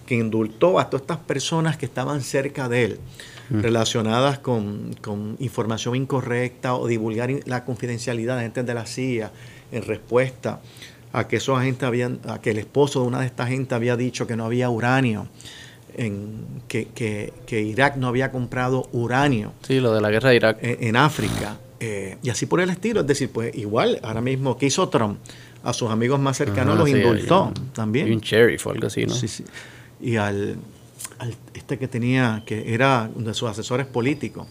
que 0.05 0.15
indultó 0.15 0.79
a 0.79 0.89
todas 0.89 1.01
estas 1.01 1.17
personas 1.17 1.75
que 1.75 1.85
estaban 1.85 2.21
cerca 2.21 2.69
de 2.69 2.85
él, 2.85 2.99
mm. 3.49 3.59
relacionadas 3.59 4.39
con, 4.39 4.95
con, 5.01 5.35
información 5.39 5.97
incorrecta 5.97 6.75
o 6.75 6.87
divulgar 6.87 7.29
la 7.45 7.65
confidencialidad 7.65 8.37
de 8.37 8.43
gente 8.43 8.63
de 8.63 8.73
la 8.73 8.85
CIA 8.85 9.33
en 9.73 9.83
respuesta 9.83 10.61
a 11.11 11.27
que 11.27 11.37
esos 11.37 11.57
agentes 11.57 11.83
habían, 11.83 12.19
a 12.27 12.39
que 12.39 12.51
el 12.51 12.57
esposo 12.57 13.01
de 13.01 13.07
una 13.07 13.21
de 13.21 13.25
estas 13.25 13.49
gente 13.49 13.75
había 13.75 13.95
dicho 13.95 14.27
que 14.27 14.35
no 14.35 14.45
había 14.45 14.69
uranio, 14.69 15.27
en, 15.97 16.45
que, 16.67 16.87
que, 17.45 17.61
Irak 17.61 17.97
no 17.97 18.07
había 18.07 18.31
comprado 18.31 18.87
uranio. 18.91 19.53
Sí, 19.63 19.79
lo 19.79 19.93
de 19.93 20.01
la 20.01 20.09
guerra 20.09 20.29
de 20.29 20.35
Irak. 20.35 20.57
En, 20.61 20.95
África. 20.95 21.57
Eh, 21.79 22.17
y 22.21 22.29
así 22.29 22.45
por 22.45 22.61
el 22.61 22.69
estilo. 22.69 23.01
Es 23.01 23.07
decir, 23.07 23.29
pues 23.31 23.55
igual, 23.55 23.99
ahora 24.03 24.21
mismo, 24.21 24.57
¿qué 24.57 24.67
hizo 24.67 24.87
Trump? 24.89 25.19
A 25.63 25.73
sus 25.73 25.89
amigos 25.89 26.19
más 26.19 26.37
cercanos 26.37 26.77
los 26.77 26.87
indultó 26.87 27.51
también. 27.73 28.07
Y 28.07 28.11
un 28.11 28.21
sheriff 28.21 28.65
o 28.67 28.71
algo 28.71 28.87
así, 28.87 29.05
¿no? 29.05 29.13
Sí, 29.13 29.27
sí. 29.27 29.43
Y 29.99 30.15
al, 30.15 30.55
al, 31.17 31.35
este 31.53 31.77
que 31.77 31.89
tenía, 31.89 32.43
que 32.45 32.73
era 32.73 33.09
de 33.13 33.33
sus 33.33 33.49
asesores 33.49 33.85
políticos, 33.85 34.47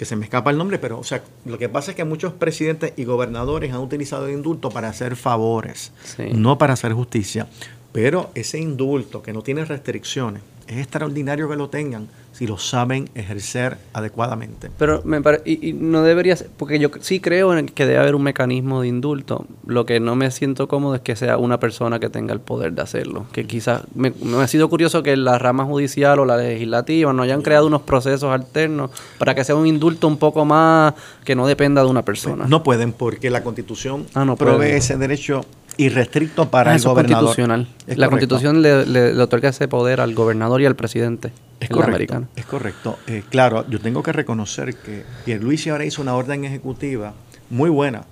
que 0.00 0.06
se 0.06 0.16
me 0.16 0.24
escapa 0.24 0.50
el 0.50 0.56
nombre, 0.56 0.78
pero 0.78 0.98
o 0.98 1.04
sea, 1.04 1.22
lo 1.44 1.58
que 1.58 1.68
pasa 1.68 1.90
es 1.90 1.96
que 1.98 2.04
muchos 2.04 2.32
presidentes 2.32 2.94
y 2.96 3.04
gobernadores 3.04 3.74
han 3.74 3.80
utilizado 3.80 4.28
el 4.28 4.32
indulto 4.32 4.70
para 4.70 4.88
hacer 4.88 5.14
favores, 5.14 5.92
no 6.32 6.56
para 6.56 6.72
hacer 6.72 6.94
justicia. 6.94 7.48
Pero 7.92 8.30
ese 8.34 8.58
indulto 8.58 9.22
que 9.22 9.34
no 9.34 9.42
tiene 9.42 9.62
restricciones, 9.62 10.42
es 10.68 10.78
extraordinario 10.78 11.50
que 11.50 11.56
lo 11.56 11.68
tengan 11.68 12.08
si 12.40 12.46
lo 12.46 12.56
saben 12.56 13.10
ejercer 13.14 13.76
adecuadamente. 13.92 14.70
Pero 14.78 15.02
me 15.04 15.20
y, 15.44 15.74
no 15.74 16.02
debería 16.02 16.34
ser, 16.36 16.48
porque 16.56 16.78
yo 16.78 16.88
sí 17.00 17.20
creo 17.20 17.54
en 17.54 17.66
que 17.66 17.84
debe 17.84 17.98
haber 17.98 18.14
un 18.14 18.22
mecanismo 18.22 18.80
de 18.80 18.88
indulto. 18.88 19.44
Lo 19.66 19.84
que 19.84 20.00
no 20.00 20.16
me 20.16 20.30
siento 20.30 20.66
cómodo 20.66 20.94
es 20.94 21.02
que 21.02 21.16
sea 21.16 21.36
una 21.36 21.60
persona 21.60 21.98
que 21.98 22.08
tenga 22.08 22.32
el 22.32 22.40
poder 22.40 22.72
de 22.72 22.80
hacerlo. 22.80 23.26
Que 23.32 23.46
quizás 23.46 23.82
me, 23.94 24.14
ha 24.40 24.46
sido 24.46 24.70
curioso 24.70 25.02
que 25.02 25.18
la 25.18 25.38
rama 25.38 25.66
judicial 25.66 26.18
o 26.18 26.24
la 26.24 26.38
legislativa 26.38 27.12
no 27.12 27.24
hayan 27.24 27.42
creado 27.42 27.66
unos 27.66 27.82
procesos 27.82 28.32
alternos 28.32 28.90
para 29.18 29.34
que 29.34 29.44
sea 29.44 29.54
un 29.54 29.66
indulto 29.66 30.08
un 30.08 30.16
poco 30.16 30.46
más 30.46 30.94
que 31.26 31.34
no 31.34 31.46
dependa 31.46 31.82
de 31.82 31.90
una 31.90 32.06
persona. 32.06 32.46
No 32.48 32.62
pueden 32.62 32.94
porque 32.94 33.28
la 33.28 33.42
Constitución 33.42 34.06
ah, 34.14 34.24
no 34.24 34.36
provee 34.36 34.70
ese 34.70 34.96
derecho 34.96 35.44
irrestricto 35.76 36.50
para 36.50 36.70
ah, 36.70 36.76
el 36.76 36.82
gobernador. 36.82 37.24
Constitucional. 37.24 37.68
la 37.86 38.08
Constitución 38.08 38.62
le, 38.62 38.86
le, 38.86 39.20
otorga 39.20 39.50
ese 39.50 39.68
poder 39.68 40.00
al 40.00 40.14
gobernador 40.14 40.62
y 40.62 40.64
al 40.64 40.74
presidente. 40.74 41.32
Es 41.60 41.68
correcto, 41.68 42.26
Es 42.36 42.46
correcto. 42.46 42.98
Eh, 43.06 43.22
claro, 43.28 43.68
yo 43.68 43.80
tengo 43.80 44.02
que 44.02 44.12
reconocer 44.12 44.74
que 44.76 45.04
Pierluisi 45.24 45.70
ahora 45.70 45.84
hizo 45.84 46.00
una 46.00 46.14
orden 46.14 46.44
ejecutiva 46.44 47.14
muy 47.50 47.68
buena 47.68 48.04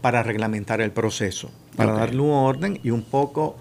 para 0.00 0.22
reglamentar 0.22 0.80
el 0.80 0.90
proceso, 0.90 1.50
para 1.76 1.92
darle 1.92 2.20
un 2.20 2.30
orden 2.30 2.80
y 2.82 2.90
un 2.90 3.02
poco 3.02 3.56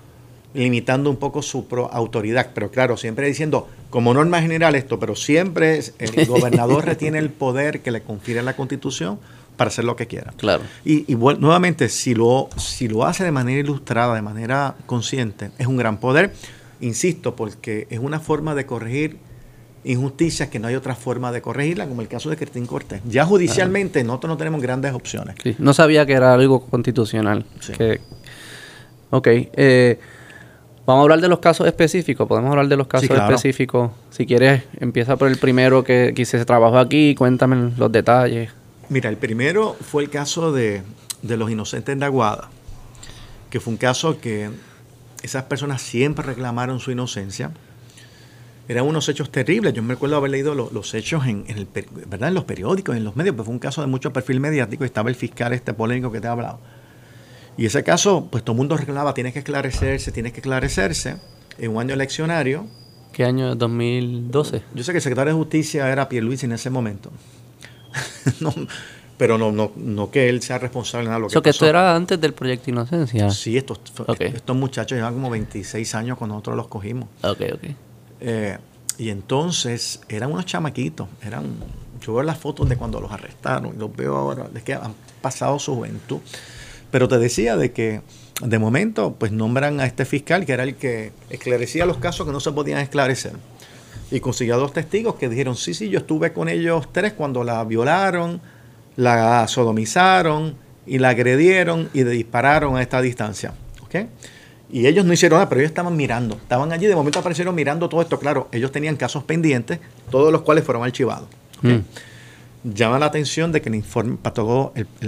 limitando 0.53 1.09
un 1.09 1.17
poco 1.17 1.41
su 1.41 1.65
autoridad. 1.91 2.51
Pero 2.53 2.71
claro, 2.71 2.97
siempre 2.97 3.27
diciendo, 3.27 3.67
como 3.89 4.13
norma 4.13 4.41
general 4.41 4.75
esto, 4.75 4.99
pero 4.99 5.15
siempre 5.15 5.79
el 5.99 6.25
gobernador 6.27 6.85
retiene 6.85 7.19
el 7.19 7.29
poder 7.29 7.81
que 7.81 7.91
le 7.91 8.01
confiere 8.01 8.41
la 8.41 8.55
Constitución 8.55 9.19
para 9.57 9.69
hacer 9.69 9.85
lo 9.85 9.95
que 9.95 10.07
quiera. 10.07 10.33
Claro. 10.37 10.63
Y, 10.83 11.05
nuevamente, 11.15 11.89
si 11.89 12.13
lo, 12.13 12.49
si 12.57 12.87
lo 12.87 13.05
hace 13.05 13.23
de 13.23 13.31
manera 13.31 13.59
ilustrada, 13.59 14.15
de 14.15 14.21
manera 14.21 14.75
consciente, 14.85 15.51
es 15.57 15.67
un 15.67 15.77
gran 15.77 15.99
poder. 15.99 16.33
Insisto, 16.81 17.35
porque 17.35 17.87
es 17.89 17.99
una 17.99 18.19
forma 18.19 18.53
de 18.53 18.65
corregir 18.65 19.17
injusticias 19.85 20.49
que 20.49 20.59
no 20.59 20.67
hay 20.67 20.75
otra 20.75 20.95
forma 20.95 21.31
de 21.31 21.41
corregirla, 21.41 21.87
como 21.87 22.01
el 22.01 22.07
caso 22.07 22.29
de 22.29 22.37
Cristín 22.37 22.65
Cortés. 22.65 23.01
Ya 23.05 23.25
judicialmente 23.25 24.03
nosotros 24.03 24.29
no 24.29 24.37
tenemos 24.37 24.61
grandes 24.61 24.93
opciones. 24.93 25.35
no 25.59 25.73
sabía 25.73 26.05
que 26.05 26.13
era 26.13 26.33
algo 26.33 26.65
constitucional. 26.65 27.45
ok. 29.11 29.27
Eh, 29.27 29.99
vamos 30.85 31.01
a 31.01 31.03
hablar 31.03 31.21
de 31.21 31.27
los 31.27 31.39
casos 31.39 31.67
específicos. 31.67 32.27
Podemos 32.27 32.49
hablar 32.49 32.67
de 32.67 32.77
los 32.77 32.87
casos 32.87 33.09
específicos. 33.09 33.91
Si 34.09 34.25
quieres, 34.25 34.63
empieza 34.79 35.15
por 35.17 35.29
el 35.29 35.37
primero 35.37 35.83
que, 35.83 36.13
que 36.15 36.25
se 36.25 36.43
trabajó 36.45 36.79
aquí. 36.79 37.13
Cuéntame 37.15 37.71
los 37.77 37.91
detalles. 37.91 38.49
Mira, 38.89 39.09
el 39.09 39.17
primero 39.17 39.75
fue 39.79 40.03
el 40.03 40.09
caso 40.09 40.51
de, 40.51 40.81
de 41.21 41.37
los 41.37 41.49
inocentes 41.49 41.97
de 41.97 42.05
Aguada, 42.05 42.49
que 43.49 43.59
fue 43.59 43.73
un 43.73 43.77
caso 43.77 44.19
que 44.19 44.49
esas 45.23 45.43
personas 45.43 45.81
siempre 45.81 46.25
reclamaron 46.25 46.79
su 46.79 46.91
inocencia. 46.91 47.51
Eran 48.67 48.85
unos 48.85 49.07
hechos 49.09 49.31
terribles. 49.31 49.73
Yo 49.73 49.83
me 49.83 49.93
recuerdo 49.93 50.17
haber 50.17 50.31
leído 50.31 50.55
los, 50.55 50.93
hechos 50.93 51.25
en, 51.27 51.45
el, 51.47 51.67
¿verdad? 52.07 52.29
en 52.29 52.33
los 52.33 52.45
periódicos, 52.45 52.95
en 52.95 53.03
los 53.03 53.15
medios, 53.15 53.35
pues 53.35 53.45
fue 53.45 53.53
un 53.53 53.59
caso 53.59 53.81
de 53.81 53.87
mucho 53.87 54.11
perfil 54.11 54.39
mediático 54.39 54.83
y 54.83 54.87
estaba 54.87 55.09
el 55.09 55.15
fiscal 55.15 55.53
este 55.53 55.73
polémico 55.73 56.11
que 56.11 56.19
te 56.19 56.27
he 56.27 56.29
hablado. 56.29 56.59
Y 57.57 57.65
ese 57.65 57.83
caso, 57.83 58.27
pues 58.29 58.43
todo 58.43 58.53
el 58.53 58.57
mundo 58.57 58.75
reclamaba, 58.75 59.13
tiene 59.13 59.31
que 59.31 59.39
esclarecerse, 59.39 60.11
tiene 60.11 60.31
que 60.31 60.39
esclarecerse, 60.39 61.17
en 61.57 61.71
un 61.71 61.81
año 61.81 61.93
eleccionario. 61.93 62.67
¿Qué 63.13 63.23
año? 63.23 63.55
¿2012? 63.55 64.61
Yo 64.73 64.83
sé 64.83 64.91
que 64.91 64.97
el 64.97 65.01
secretario 65.01 65.33
de 65.33 65.37
Justicia 65.37 65.89
era 65.89 66.09
Pierluisi 66.09 66.47
en 66.47 66.51
ese 66.51 66.69
momento. 66.69 67.11
no, 68.41 68.53
pero 69.17 69.37
no, 69.37 69.51
no, 69.51 69.71
no 69.75 70.11
que 70.11 70.27
él 70.27 70.41
sea 70.41 70.57
responsable 70.57 71.05
de 71.05 71.09
nada. 71.09 71.19
Lo 71.19 71.29
que, 71.29 71.41
que 71.41 71.49
esto 71.49 71.65
era 71.65 71.95
antes 71.95 72.19
del 72.19 72.33
proyecto 72.33 72.69
Inocencia. 72.69 73.29
Sí, 73.29 73.55
estos, 73.55 73.79
estos 74.19 74.55
muchachos 74.55 74.97
llevan 74.97 75.13
como 75.13 75.29
26 75.29 75.95
años 75.95 76.17
cuando 76.17 76.35
nosotros 76.35 76.57
los 76.57 76.67
cogimos. 76.67 77.07
Ok, 77.21 77.41
ok. 77.53 77.63
Eh, 78.27 78.57
y 78.97 79.09
entonces 79.09 80.01
eran 80.09 80.31
unos 80.31 80.47
chamaquitos, 80.47 81.07
eran, 81.23 81.57
yo 82.01 82.15
veo 82.15 82.23
las 82.23 82.39
fotos 82.39 82.67
de 82.67 82.75
cuando 82.75 82.99
los 82.99 83.11
arrestaron 83.11 83.77
los 83.77 83.95
veo 83.95 84.15
ahora, 84.15 84.47
de 84.47 84.63
que 84.63 84.73
han 84.73 84.95
pasado 85.21 85.59
su 85.59 85.75
juventud. 85.75 86.19
Pero 86.89 87.07
te 87.07 87.19
decía 87.19 87.55
de 87.55 87.71
que 87.71 88.01
de 88.41 88.57
momento 88.57 89.13
pues 89.13 89.31
nombran 89.31 89.79
a 89.79 89.85
este 89.85 90.05
fiscal 90.05 90.45
que 90.45 90.53
era 90.53 90.63
el 90.63 90.75
que 90.75 91.11
esclarecía 91.29 91.85
los 91.85 91.97
casos 91.97 92.25
que 92.25 92.31
no 92.31 92.39
se 92.39 92.51
podían 92.51 92.79
esclarecer. 92.79 93.33
Y 94.09 94.19
consiguió 94.21 94.57
dos 94.57 94.73
testigos 94.73 95.15
que 95.15 95.29
dijeron, 95.29 95.55
sí, 95.55 95.75
sí, 95.75 95.89
yo 95.89 95.99
estuve 95.99 96.33
con 96.33 96.49
ellos 96.49 96.87
tres 96.91 97.13
cuando 97.13 97.43
la 97.43 97.63
violaron, 97.63 98.41
la 98.95 99.47
sodomizaron 99.47 100.55
y 100.87 100.97
la 100.97 101.09
agredieron 101.09 101.89
y 101.93 102.03
le 102.03 102.11
dispararon 102.11 102.75
a 102.75 102.81
esta 102.81 103.01
distancia. 103.01 103.53
¿okay? 103.83 104.07
Y 104.75 104.87
ellos 104.87 105.05
no 105.05 105.13
hicieron 105.13 105.37
nada, 105.37 105.47
pero 105.47 105.61
ellos 105.61 105.69
estaban 105.69 105.95
mirando. 105.95 106.35
Estaban 106.35 106.73
allí, 106.73 106.85
de 106.85 106.97
momento 106.97 107.19
aparecieron 107.19 107.55
mirando 107.55 107.87
todo 107.87 108.01
esto. 108.01 108.19
Claro, 108.19 108.49
ellos 108.51 108.73
tenían 108.73 108.97
casos 108.97 109.23
pendientes, 109.23 109.79
todos 110.11 110.33
los 110.33 110.41
cuales 110.41 110.65
fueron 110.65 110.83
archivados. 110.83 111.29
Mm. 111.61 111.77
Llama 112.73 112.99
la 112.99 113.05
atención 113.05 113.53
de 113.53 113.61
que 113.61 113.69
el 113.69 113.75
informe, 113.75 114.17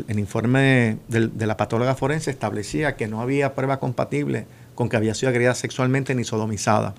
el, 0.07 0.19
informe 0.19 0.99
de 1.09 1.45
la 1.45 1.57
patóloga 1.57 1.95
forense 1.95 2.31
establecía 2.31 2.95
que 2.95 3.09
no 3.09 3.19
había 3.19 3.55
prueba 3.55 3.77
compatible 3.81 4.45
con 4.73 4.87
que 4.87 4.95
había 4.95 5.13
sido 5.13 5.31
agredida 5.31 5.53
sexualmente 5.53 6.15
ni 6.15 6.23
sodomizada. 6.23 6.95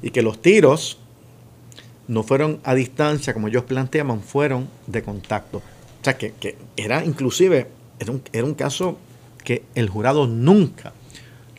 Y 0.00 0.08
que 0.08 0.22
los 0.22 0.40
tiros 0.40 1.00
no 2.08 2.22
fueron 2.22 2.60
a 2.64 2.74
distancia, 2.74 3.34
como 3.34 3.48
ellos 3.48 3.64
planteaban, 3.64 4.22
fueron 4.22 4.70
de 4.86 5.02
contacto. 5.02 5.58
O 5.58 6.02
sea, 6.04 6.16
que, 6.16 6.56
era 6.78 7.04
inclusive, 7.04 7.66
era 7.98 8.10
un, 8.10 8.22
era 8.32 8.46
un 8.46 8.54
caso 8.54 8.96
que 9.44 9.64
el 9.74 9.90
jurado 9.90 10.26
nunca 10.26 10.94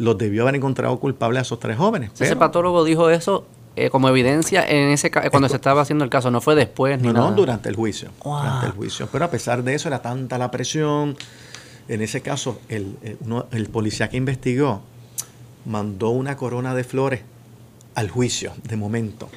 los 0.02 0.18
debió 0.18 0.44
haber 0.44 0.56
encontrado 0.56 1.00
culpables 1.00 1.40
a 1.40 1.42
esos 1.44 1.60
tres 1.60 1.78
jóvenes. 1.78 2.12
Ese 2.20 2.36
patólogo 2.36 2.84
dijo 2.84 3.10
eso 3.10 3.46
eh, 3.76 3.90
como 3.90 4.10
evidencia 4.10 4.68
en 4.68 4.90
ese 4.90 5.12
cuando 5.12 5.48
se 5.48 5.56
estaba 5.56 5.82
haciendo 5.82 6.04
el 6.04 6.10
caso, 6.10 6.32
no 6.32 6.42
fue 6.42 6.56
después 6.56 7.00
ni 7.00 7.08
no, 7.08 7.14
nada. 7.14 7.30
No, 7.30 7.36
durante 7.36 7.70
el 7.70 7.76
juicio. 7.76 8.10
Durante 8.24 8.66
el 8.66 8.72
juicio. 8.72 9.08
Pero 9.12 9.26
a 9.26 9.32
pesar 9.32 9.64
de 9.64 9.76
eso 9.76 9.88
era 9.88 10.02
tanta 10.02 10.38
la 10.38 10.50
presión. 10.52 11.16
En 11.88 12.02
ese 12.02 12.22
caso, 12.22 12.60
el, 12.70 12.98
el 13.52 13.66
policía 13.68 14.10
que 14.10 14.18
investigó 14.18 14.82
mandó 15.66 16.10
una 16.10 16.36
corona 16.38 16.74
de 16.74 16.84
flores 16.84 17.22
al 17.96 18.10
juicio, 18.10 18.54
de 18.64 18.78
momento 18.78 19.30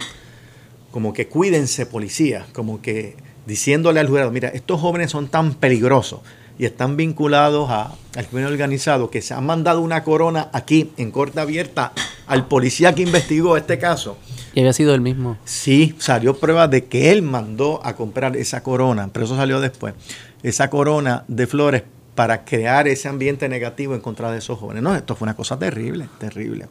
como 0.94 1.12
que 1.12 1.26
cuídense 1.26 1.86
policía, 1.86 2.46
como 2.52 2.80
que 2.80 3.16
diciéndole 3.46 3.98
al 3.98 4.06
jurado, 4.06 4.30
mira, 4.30 4.50
estos 4.50 4.80
jóvenes 4.80 5.10
son 5.10 5.26
tan 5.26 5.54
peligrosos 5.54 6.20
y 6.58 6.66
están 6.66 6.96
vinculados 6.96 7.70
al 7.70 8.26
crimen 8.26 8.46
organizado 8.46 9.10
que 9.10 9.22
se 9.22 9.34
han 9.34 9.44
mandado 9.44 9.80
una 9.80 10.04
corona 10.04 10.48
aquí 10.52 10.92
en 10.96 11.10
corte 11.10 11.40
abierta 11.40 11.92
al 12.26 12.46
policía 12.46 12.94
que 12.94 13.02
investigó 13.02 13.56
este 13.56 13.78
caso. 13.78 14.16
¿Y 14.54 14.60
había 14.60 14.72
sido 14.72 14.94
el 14.94 15.00
mismo? 15.00 15.36
Sí, 15.44 15.96
salió 15.98 16.38
prueba 16.38 16.68
de 16.68 16.84
que 16.84 17.10
él 17.10 17.22
mandó 17.22 17.84
a 17.84 17.96
comprar 17.96 18.36
esa 18.36 18.62
corona, 18.62 19.10
pero 19.12 19.26
eso 19.26 19.36
salió 19.36 19.60
después, 19.60 19.94
esa 20.42 20.70
corona 20.70 21.24
de 21.26 21.46
flores 21.46 21.82
para 22.14 22.44
crear 22.44 22.86
ese 22.86 23.08
ambiente 23.08 23.48
negativo 23.48 23.94
en 23.94 24.00
contra 24.00 24.30
de 24.30 24.38
esos 24.38 24.58
jóvenes. 24.58 24.82
No, 24.82 24.94
esto 24.94 25.16
fue 25.16 25.26
una 25.26 25.34
cosa 25.34 25.58
terrible, 25.58 26.08
terrible. 26.18 26.68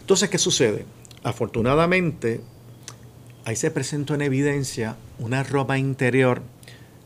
Entonces, 0.00 0.28
¿qué 0.28 0.38
sucede? 0.38 0.84
Afortunadamente, 1.22 2.40
ahí 3.44 3.54
se 3.54 3.70
presentó 3.70 4.14
en 4.14 4.22
evidencia 4.22 4.96
una 5.20 5.44
ropa 5.44 5.78
interior 5.78 6.42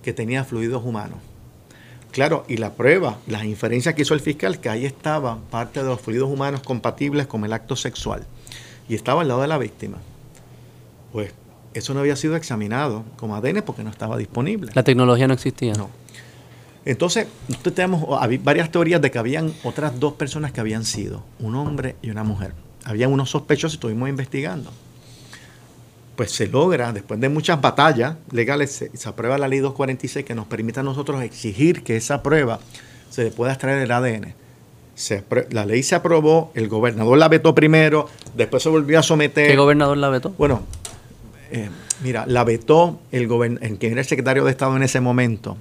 que 0.02 0.14
tenía 0.14 0.44
fluidos 0.44 0.82
humanos. 0.82 1.18
Claro, 2.16 2.46
y 2.48 2.56
la 2.56 2.72
prueba, 2.72 3.18
las 3.26 3.44
inferencias 3.44 3.94
que 3.94 4.00
hizo 4.00 4.14
el 4.14 4.20
fiscal, 4.20 4.58
que 4.58 4.70
ahí 4.70 4.86
estaba 4.86 5.38
parte 5.50 5.82
de 5.82 5.86
los 5.90 6.00
fluidos 6.00 6.30
humanos 6.30 6.62
compatibles 6.62 7.26
con 7.26 7.44
el 7.44 7.52
acto 7.52 7.76
sexual. 7.76 8.24
Y 8.88 8.94
estaba 8.94 9.20
al 9.20 9.28
lado 9.28 9.42
de 9.42 9.48
la 9.48 9.58
víctima. 9.58 9.98
Pues 11.12 11.34
eso 11.74 11.92
no 11.92 12.00
había 12.00 12.16
sido 12.16 12.34
examinado 12.34 13.04
como 13.18 13.36
ADN 13.36 13.60
porque 13.60 13.84
no 13.84 13.90
estaba 13.90 14.16
disponible. 14.16 14.72
La 14.74 14.82
tecnología 14.82 15.28
no 15.28 15.34
existía. 15.34 15.74
No. 15.74 15.90
Entonces, 16.86 17.26
nosotros 17.48 17.74
tenemos 17.74 18.02
varias 18.42 18.70
teorías 18.70 19.02
de 19.02 19.10
que 19.10 19.18
habían 19.18 19.52
otras 19.62 20.00
dos 20.00 20.14
personas 20.14 20.52
que 20.52 20.60
habían 20.60 20.86
sido, 20.86 21.22
un 21.38 21.54
hombre 21.54 21.96
y 22.00 22.08
una 22.08 22.24
mujer. 22.24 22.54
Habían 22.84 23.12
unos 23.12 23.28
sospechosos 23.28 23.74
y 23.74 23.76
estuvimos 23.76 24.08
investigando 24.08 24.72
pues 26.16 26.32
se 26.32 26.48
logra, 26.48 26.92
después 26.92 27.20
de 27.20 27.28
muchas 27.28 27.60
batallas 27.60 28.16
legales, 28.32 28.90
se, 28.92 29.08
aprueba 29.08 29.38
la 29.38 29.48
ley 29.48 29.60
246 29.60 30.24
que 30.24 30.34
nos 30.34 30.46
permite 30.46 30.80
a 30.80 30.82
nosotros 30.82 31.22
exigir 31.22 31.82
que 31.82 31.96
esa 31.96 32.22
prueba 32.22 32.58
se 33.10 33.24
le 33.24 33.30
pueda 33.30 33.52
extraer 33.52 33.82
el 33.82 33.92
ADN. 33.92 34.34
la 35.50 35.66
ley 35.66 35.82
se 35.82 35.94
aprobó, 35.94 36.50
el 36.54 36.68
gobernador 36.68 37.18
la 37.18 37.28
vetó 37.28 37.54
primero, 37.54 38.08
después 38.34 38.62
se 38.62 38.68
volvió 38.68 38.98
a 38.98 39.02
someter. 39.02 39.48
¿Qué 39.48 39.56
gobernador 39.56 39.98
la 39.98 40.08
vetó? 40.08 40.30
Bueno, 40.38 40.62
eh, 41.50 41.68
mira, 42.02 42.24
la 42.26 42.44
vetó 42.44 42.98
el, 43.12 43.30
el 43.60 43.78
quien 43.78 43.92
era 43.92 44.00
el 44.00 44.06
secretario 44.06 44.44
de 44.44 44.50
Estado 44.50 44.74
en 44.76 44.82
ese 44.82 45.00
momento, 45.00 45.56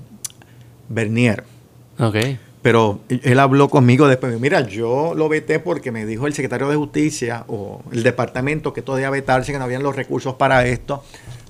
Bernier. 0.90 1.44
Ok. 2.00 2.16
Pero 2.66 3.02
él 3.10 3.40
habló 3.40 3.70
conmigo 3.70 4.08
después. 4.08 4.40
Mira, 4.40 4.62
yo 4.62 5.14
lo 5.16 5.30
veté 5.30 5.60
porque 5.60 5.92
me 5.92 6.04
dijo 6.08 6.26
el 6.26 6.34
secretario 6.34 6.68
de 6.68 6.76
Justicia 6.76 7.44
o 7.48 7.84
el 7.92 8.02
departamento 8.02 8.74
que 8.74 8.82
todavía 8.82 9.12
vetarse, 9.12 9.52
que 9.52 9.60
no 9.60 9.66
habían 9.66 9.84
los 9.84 9.96
recursos 9.96 10.34
para 10.34 10.66
esto. 10.66 11.04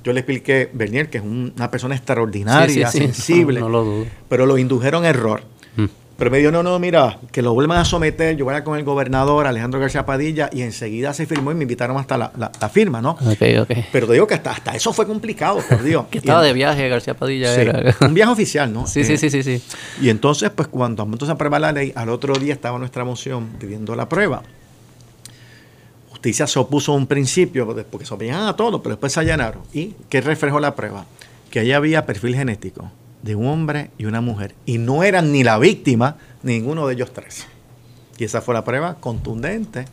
Yo 0.04 0.12
le 0.12 0.20
expliqué, 0.20 0.70
Bernier, 0.74 1.10
que 1.10 1.20
es 1.20 1.24
una 1.24 1.72
persona 1.72 1.96
extraordinaria, 1.96 2.90
sensible, 2.90 3.60
no, 3.62 3.70
lo 3.70 3.86
dudo. 3.86 4.06
pero 4.28 4.46
lo 4.46 4.58
indujeron 4.58 5.06
error. 5.06 5.44
Mm. 5.78 5.86
Pero 6.18 6.32
me 6.32 6.38
dijo, 6.38 6.50
no, 6.50 6.64
no, 6.64 6.80
mira, 6.80 7.20
que 7.34 7.42
lo 7.42 7.54
vuelvan 7.54 7.78
a 7.80 7.84
someter, 7.84 8.38
yo 8.38 8.46
voy 8.46 8.56
a 8.56 8.64
con 8.64 8.78
el 8.78 8.86
gobernador 8.86 9.48
Alejandro 9.48 9.82
García 9.82 10.06
Padilla 10.06 10.50
y 10.52 10.62
enseguida 10.62 11.14
se 11.14 11.26
firmó 11.26 11.52
y 11.52 11.56
me 11.56 11.64
invitaron 11.64 11.98
hasta 11.98 12.18
la, 12.18 12.32
la, 12.38 12.70
firma, 12.70 13.02
¿no? 13.02 13.12
Ok, 13.12 13.42
ok. 13.62 13.72
Pero 13.92 14.08
te 14.08 14.14
digo 14.14 14.26
que 14.26 14.36
hasta, 14.36 14.52
hasta 14.52 14.76
eso 14.76 14.94
fue 14.94 15.06
complicado, 15.06 15.60
por 15.68 15.84
Dios. 15.84 16.06
que 16.10 16.20
estaba 16.20 16.42
de 16.42 16.54
viaje 16.54 16.88
García 16.88 17.16
Padilla. 17.16 17.54
era. 17.54 17.96
un 18.00 18.14
viaje 18.14 18.32
oficial, 18.32 18.72
¿no? 18.72 18.88
Sí, 18.96 19.04
sí, 19.04 19.14
eh, 19.14 19.18
sí, 19.18 19.30
sí, 19.30 19.44
sí. 19.44 19.62
Y 20.02 20.10
entonces, 20.10 20.52
pues 20.52 20.70
cuando 20.70 21.04
entonces 21.04 21.30
aprueba 21.30 21.60
la 21.60 21.74
ley, 21.74 21.92
al 21.96 22.08
otro 22.08 22.34
día 22.36 22.54
estaba 22.54 22.80
nuestra 22.80 23.04
moción 23.04 23.50
pidiendo 23.60 23.94
la 23.94 24.08
prueba. 24.08 24.42
Justicia 26.12 26.48
se 26.48 26.60
opuso 26.60 26.94
a 26.94 26.96
un 26.96 27.08
principio, 27.08 27.68
porque 27.92 28.06
se 28.06 28.14
oponían 28.14 28.48
a 28.48 28.56
todo, 28.56 28.82
pero 28.82 28.96
después 28.96 29.12
se 29.12 29.20
allanaron. 29.20 29.64
¿Y 29.74 29.96
qué 30.08 30.22
reflejó 30.22 30.62
la 30.62 30.76
prueba? 30.76 31.06
Que 31.50 31.60
ahí 31.60 31.74
había 31.74 32.06
perfil 32.06 32.36
genético 32.36 32.90
de 33.26 33.34
un 33.34 33.48
hombre 33.48 33.90
y 33.98 34.06
una 34.06 34.22
mujer. 34.22 34.54
Y 34.68 34.78
no 34.78 35.04
eran 35.04 35.32
ni 35.32 35.44
la 35.44 35.58
víctima, 35.58 36.18
ninguno 36.44 36.86
de 36.86 36.94
ellos 36.94 37.12
tres. 37.12 37.48
Y 38.20 38.24
esa 38.24 38.40
fue 38.40 38.54
la 38.54 38.64
prueba 38.64 38.96
contundente 39.02 39.86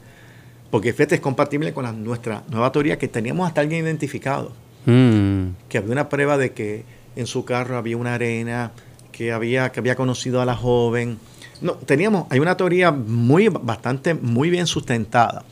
Porque 0.70 0.92
fíjate, 0.92 1.16
es 1.16 1.20
compatible 1.20 1.72
con 1.72 1.82
la, 1.84 1.92
nuestra 1.92 2.44
nueva 2.50 2.70
teoría 2.70 2.98
que 2.98 3.08
teníamos 3.08 3.48
hasta 3.48 3.62
alguien 3.62 3.84
identificado. 3.84 4.52
Mm. 4.84 5.54
Que 5.70 5.78
había 5.78 5.92
una 5.92 6.10
prueba 6.10 6.36
de 6.36 6.52
que 6.52 6.84
en 7.16 7.26
su 7.26 7.46
carro 7.46 7.78
había 7.78 7.96
una 7.96 8.14
arena, 8.14 8.72
que 9.12 9.32
había, 9.32 9.72
que 9.72 9.80
había 9.80 9.96
conocido 9.96 10.42
a 10.42 10.44
la 10.44 10.54
joven. 10.54 11.18
No, 11.62 11.72
teníamos, 11.72 12.26
hay 12.28 12.38
una 12.38 12.58
teoría 12.58 12.90
muy, 12.92 13.48
bastante, 13.48 14.12
muy 14.12 14.50
bien 14.50 14.66
sustentada. 14.66 15.42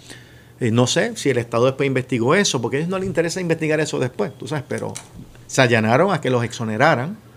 Eh, 0.61 0.70
no 0.70 0.87
sé 0.87 1.16
si 1.16 1.31
el 1.31 1.39
Estado 1.39 1.64
después 1.64 1.87
investigó 1.87 2.35
eso, 2.35 2.61
porque 2.61 2.76
a 2.76 2.81
ellos 2.81 2.91
no 2.91 2.99
les 2.99 3.07
interesa 3.07 3.41
investigar 3.41 3.81
eso 3.81 3.99
después, 3.99 4.37
tú 4.37 4.47
sabes, 4.47 4.64
pero 4.68 4.93
se 5.47 5.62
allanaron 5.62 6.12
a 6.12 6.20
que 6.20 6.28
los 6.28 6.45
exoneraran. 6.45 7.30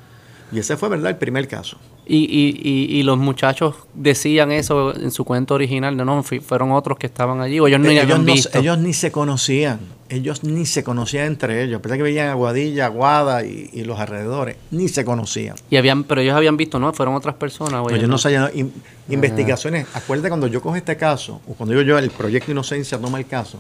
Y 0.54 0.60
ese 0.60 0.78
fue, 0.78 0.90
¿verdad?, 0.90 1.10
el 1.12 1.18
primer 1.18 1.48
caso. 1.48 1.78
Y, 2.06 2.18
y, 2.18 3.00
y, 3.00 3.04
los 3.04 3.18
muchachos 3.18 3.76
decían 3.94 4.52
eso 4.52 4.94
en 4.94 5.10
su 5.10 5.24
cuento 5.24 5.54
original, 5.54 5.96
no, 5.96 6.04
no, 6.04 6.22
fueron 6.22 6.74
otros 6.74 6.98
que 6.98 7.08
estaban 7.08 7.40
allí, 7.40 7.60
o 7.62 7.68
ellos 7.68 7.80
ni 7.80 7.98
ellos, 7.98 8.26
visto. 8.26 8.60
ellos 8.60 8.78
ni 8.78 8.94
se 8.94 9.10
conocían, 9.10 9.80
ellos 10.10 10.44
ni 10.44 10.66
se 10.66 10.84
conocían 10.84 11.28
entre 11.28 11.64
ellos, 11.64 11.80
a 11.84 11.96
que 11.96 12.04
veían 12.04 12.28
Aguadilla, 12.28 12.88
Aguada 12.88 13.46
y, 13.46 13.70
y, 13.72 13.84
los 13.86 14.00
alrededores, 14.00 14.58
ni 14.72 14.90
se 14.90 15.06
conocían. 15.06 15.56
Y 15.70 15.78
habían, 15.78 16.04
pero 16.04 16.20
ellos 16.20 16.36
habían 16.36 16.58
visto, 16.58 16.78
¿no? 16.78 16.92
Fueron 16.92 17.16
otras 17.16 17.36
personas. 17.36 17.82
ellos 17.92 18.10
no, 18.10 18.18
se 18.18 18.38
investigaciones, 19.10 19.88
acuérdate 19.94 20.30
cuando 20.30 20.48
yo 20.48 20.62
cojo 20.62 20.76
este 20.76 20.98
caso, 20.98 21.42
o 21.48 21.54
cuando 21.54 21.74
digo 21.74 21.88
yo 21.88 21.98
el 21.98 22.10
proyecto 22.10 22.52
Inocencia 22.52 23.00
toma 23.00 23.18
el 23.18 23.26
caso, 23.26 23.60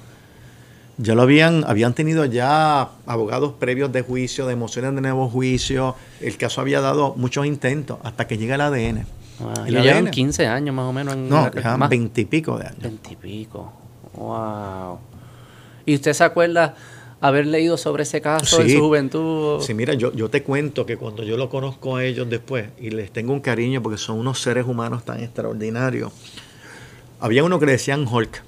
ya 0.98 1.16
lo 1.16 1.24
habían, 1.24 1.64
habían 1.66 1.94
tenido 1.94 2.26
ya 2.26 2.90
abogados 3.06 3.54
previos 3.60 3.92
de 3.92 4.02
juicio, 4.02 4.46
de 4.46 4.54
emociones 4.54 4.94
de 4.94 5.02
nuevo 5.02 5.28
juicio. 5.28 5.96
El 6.22 6.38
caso 6.38 6.62
había 6.62 6.82
dado 6.82 7.16
muchos 7.16 7.46
intentos 7.46 7.98
hasta 8.04 8.28
que 8.28 8.38
llega 8.38 8.56
el 8.56 8.62
ADN. 8.62 9.06
Ah, 9.40 9.66
el 9.66 9.82
llevan 9.82 10.12
15 10.12 10.46
años 10.46 10.76
más 10.76 10.86
o 10.86 10.94
menos. 10.94 11.16
En 11.16 11.28
no, 11.28 11.50
llevan 11.52 11.90
20 11.90 12.22
y 12.22 12.26
pico 12.26 12.58
de 12.60 12.68
años. 12.68 12.82
20 12.82 13.12
y 13.12 13.16
pico. 13.16 13.74
Wow. 14.16 15.00
¿Y 15.86 15.96
usted 15.96 16.14
se 16.14 16.24
acuerda 16.24 16.76
haber 17.20 17.48
leído 17.48 17.76
sobre 17.78 18.04
ese 18.04 18.22
caso 18.22 18.62
en 18.62 18.70
su 18.70 18.80
juventud? 18.80 19.62
Sí, 19.62 19.74
mira, 19.74 19.96
yo, 19.96 20.14
yo 20.14 20.30
te 20.30 20.44
cuento 20.44 20.86
que 20.86 20.98
cuando 20.98 21.24
yo 21.24 21.38
lo 21.38 21.50
conozco 21.50 21.96
a 21.96 22.06
ellos 22.06 22.30
después 22.30 22.68
y 22.80 22.92
les 22.92 23.12
tengo 23.12 23.34
un 23.34 23.40
cariño 23.40 23.82
porque 23.82 23.98
son 23.98 24.20
unos 24.20 24.40
seres 24.40 24.68
humanos 24.68 25.04
tan 25.04 25.24
extraordinarios, 25.24 26.12
había 27.20 27.44
uno 27.44 27.60
que 27.60 27.66
le 27.66 27.72
decían 27.74 28.08
Hulk 28.08 28.44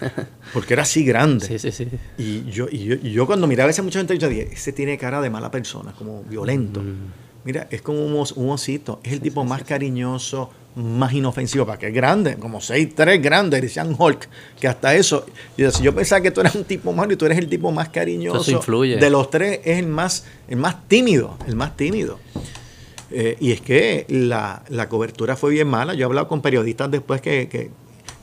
porque 0.52 0.74
era 0.74 0.82
así 0.82 1.04
grande. 1.04 1.46
Sí, 1.46 1.58
sí, 1.58 1.72
sí. 1.72 1.88
Y 2.16 2.44
yo, 2.50 2.66
y 2.70 3.10
yo, 3.12 3.26
cuando 3.26 3.46
miraba 3.46 3.68
a 3.68 3.70
ese 3.70 3.82
muchacho, 3.82 4.14
yo 4.14 4.28
dije, 4.28 4.48
ese 4.52 4.72
tiene 4.72 4.98
cara 4.98 5.20
de 5.20 5.30
mala 5.30 5.50
persona, 5.50 5.92
como 5.92 6.22
violento. 6.24 6.80
Mm. 6.80 7.28
Mira, 7.44 7.66
es 7.70 7.82
como 7.82 8.04
un, 8.04 8.50
osito. 8.50 9.00
Es 9.02 9.12
el 9.12 9.20
tipo 9.20 9.44
más 9.44 9.62
cariñoso, 9.62 10.50
más 10.74 11.12
inofensivo, 11.12 11.64
para 11.64 11.78
que 11.78 11.88
es 11.88 11.94
grande, 11.94 12.36
como 12.36 12.58
6'3 12.60 13.22
grande, 13.22 13.60
decían 13.60 13.94
Hulk, 13.98 14.28
que 14.60 14.68
hasta 14.68 14.94
eso. 14.94 15.24
Yo, 15.56 15.70
si 15.70 15.82
yo 15.82 15.94
pensaba 15.94 16.20
que 16.20 16.30
tú 16.30 16.40
eras 16.40 16.54
un 16.56 16.64
tipo 16.64 16.92
malo 16.92 17.12
y 17.12 17.16
tú 17.16 17.24
eres 17.24 17.38
el 17.38 17.48
tipo 17.48 17.72
más 17.72 17.88
cariñoso, 17.88 18.50
influye. 18.50 18.96
de 18.96 19.10
los 19.10 19.30
tres 19.30 19.60
es 19.64 19.78
el 19.78 19.86
más, 19.86 20.26
el 20.48 20.56
más 20.56 20.86
tímido, 20.88 21.38
el 21.46 21.56
más 21.56 21.76
tímido. 21.76 22.18
Eh, 23.10 23.38
y 23.40 23.52
es 23.52 23.62
que 23.62 24.04
la, 24.08 24.62
cobertura 24.88 25.36
fue 25.36 25.52
bien 25.52 25.68
mala. 25.68 25.94
Yo 25.94 26.02
he 26.02 26.04
hablado 26.04 26.28
con 26.28 26.42
periodistas 26.42 26.90
después 26.90 27.20
que 27.22 27.48
que, 27.48 27.70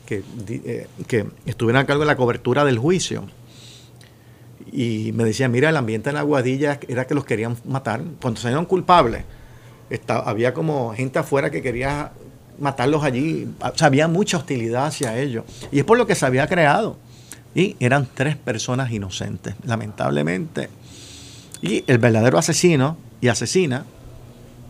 eh, 0.09 0.87
que 1.07 1.25
estuvieron 1.45 1.81
a 1.81 1.85
cargo 1.85 2.01
de 2.01 2.07
la 2.07 2.15
cobertura 2.15 2.63
del 2.65 2.77
juicio. 2.77 3.25
Y 4.71 5.11
me 5.13 5.23
decían, 5.23 5.51
mira, 5.51 5.69
el 5.69 5.77
ambiente 5.77 6.09
en 6.09 6.15
la 6.15 6.21
Guadilla 6.21 6.79
era 6.87 7.05
que 7.05 7.13
los 7.13 7.25
querían 7.25 7.57
matar. 7.65 8.01
Cuando 8.21 8.39
salieron 8.39 8.65
culpables, 8.65 9.23
había 10.07 10.53
como 10.53 10.93
gente 10.93 11.19
afuera 11.19 11.49
que 11.49 11.61
quería 11.61 12.11
matarlos 12.59 13.03
allí. 13.03 13.47
O 13.59 13.77
sea, 13.77 13.87
había 13.87 14.07
mucha 14.07 14.37
hostilidad 14.37 14.87
hacia 14.87 15.17
ellos. 15.17 15.45
Y 15.71 15.79
es 15.79 15.85
por 15.85 15.97
lo 15.97 16.07
que 16.07 16.15
se 16.15 16.25
había 16.25 16.47
creado. 16.47 16.97
Y 17.53 17.77
eran 17.79 18.07
tres 18.13 18.35
personas 18.35 18.91
inocentes, 18.91 19.55
lamentablemente. 19.63 20.69
Y 21.61 21.83
el 21.87 21.97
verdadero 21.97 22.37
asesino 22.37 22.97
y 23.21 23.29
asesina 23.29 23.85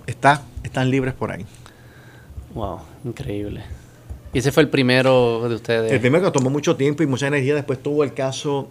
está, 0.05 0.43
están 0.63 0.91
libres 0.91 1.13
por 1.13 1.31
ahí. 1.31 1.45
Wow, 2.53 2.79
increíble. 3.03 3.63
¿Y 4.35 4.39
ese 4.39 4.51
fue 4.51 4.63
el 4.63 4.69
primero 4.69 5.47
de 5.47 5.55
ustedes? 5.55 5.93
El 5.93 6.01
primero 6.01 6.25
que 6.25 6.31
tomó 6.31 6.49
mucho 6.49 6.75
tiempo 6.75 7.01
y 7.01 7.07
mucha 7.07 7.27
energía. 7.27 7.55
Después 7.55 7.81
tuvo 7.81 8.03
el 8.03 8.13
caso 8.13 8.67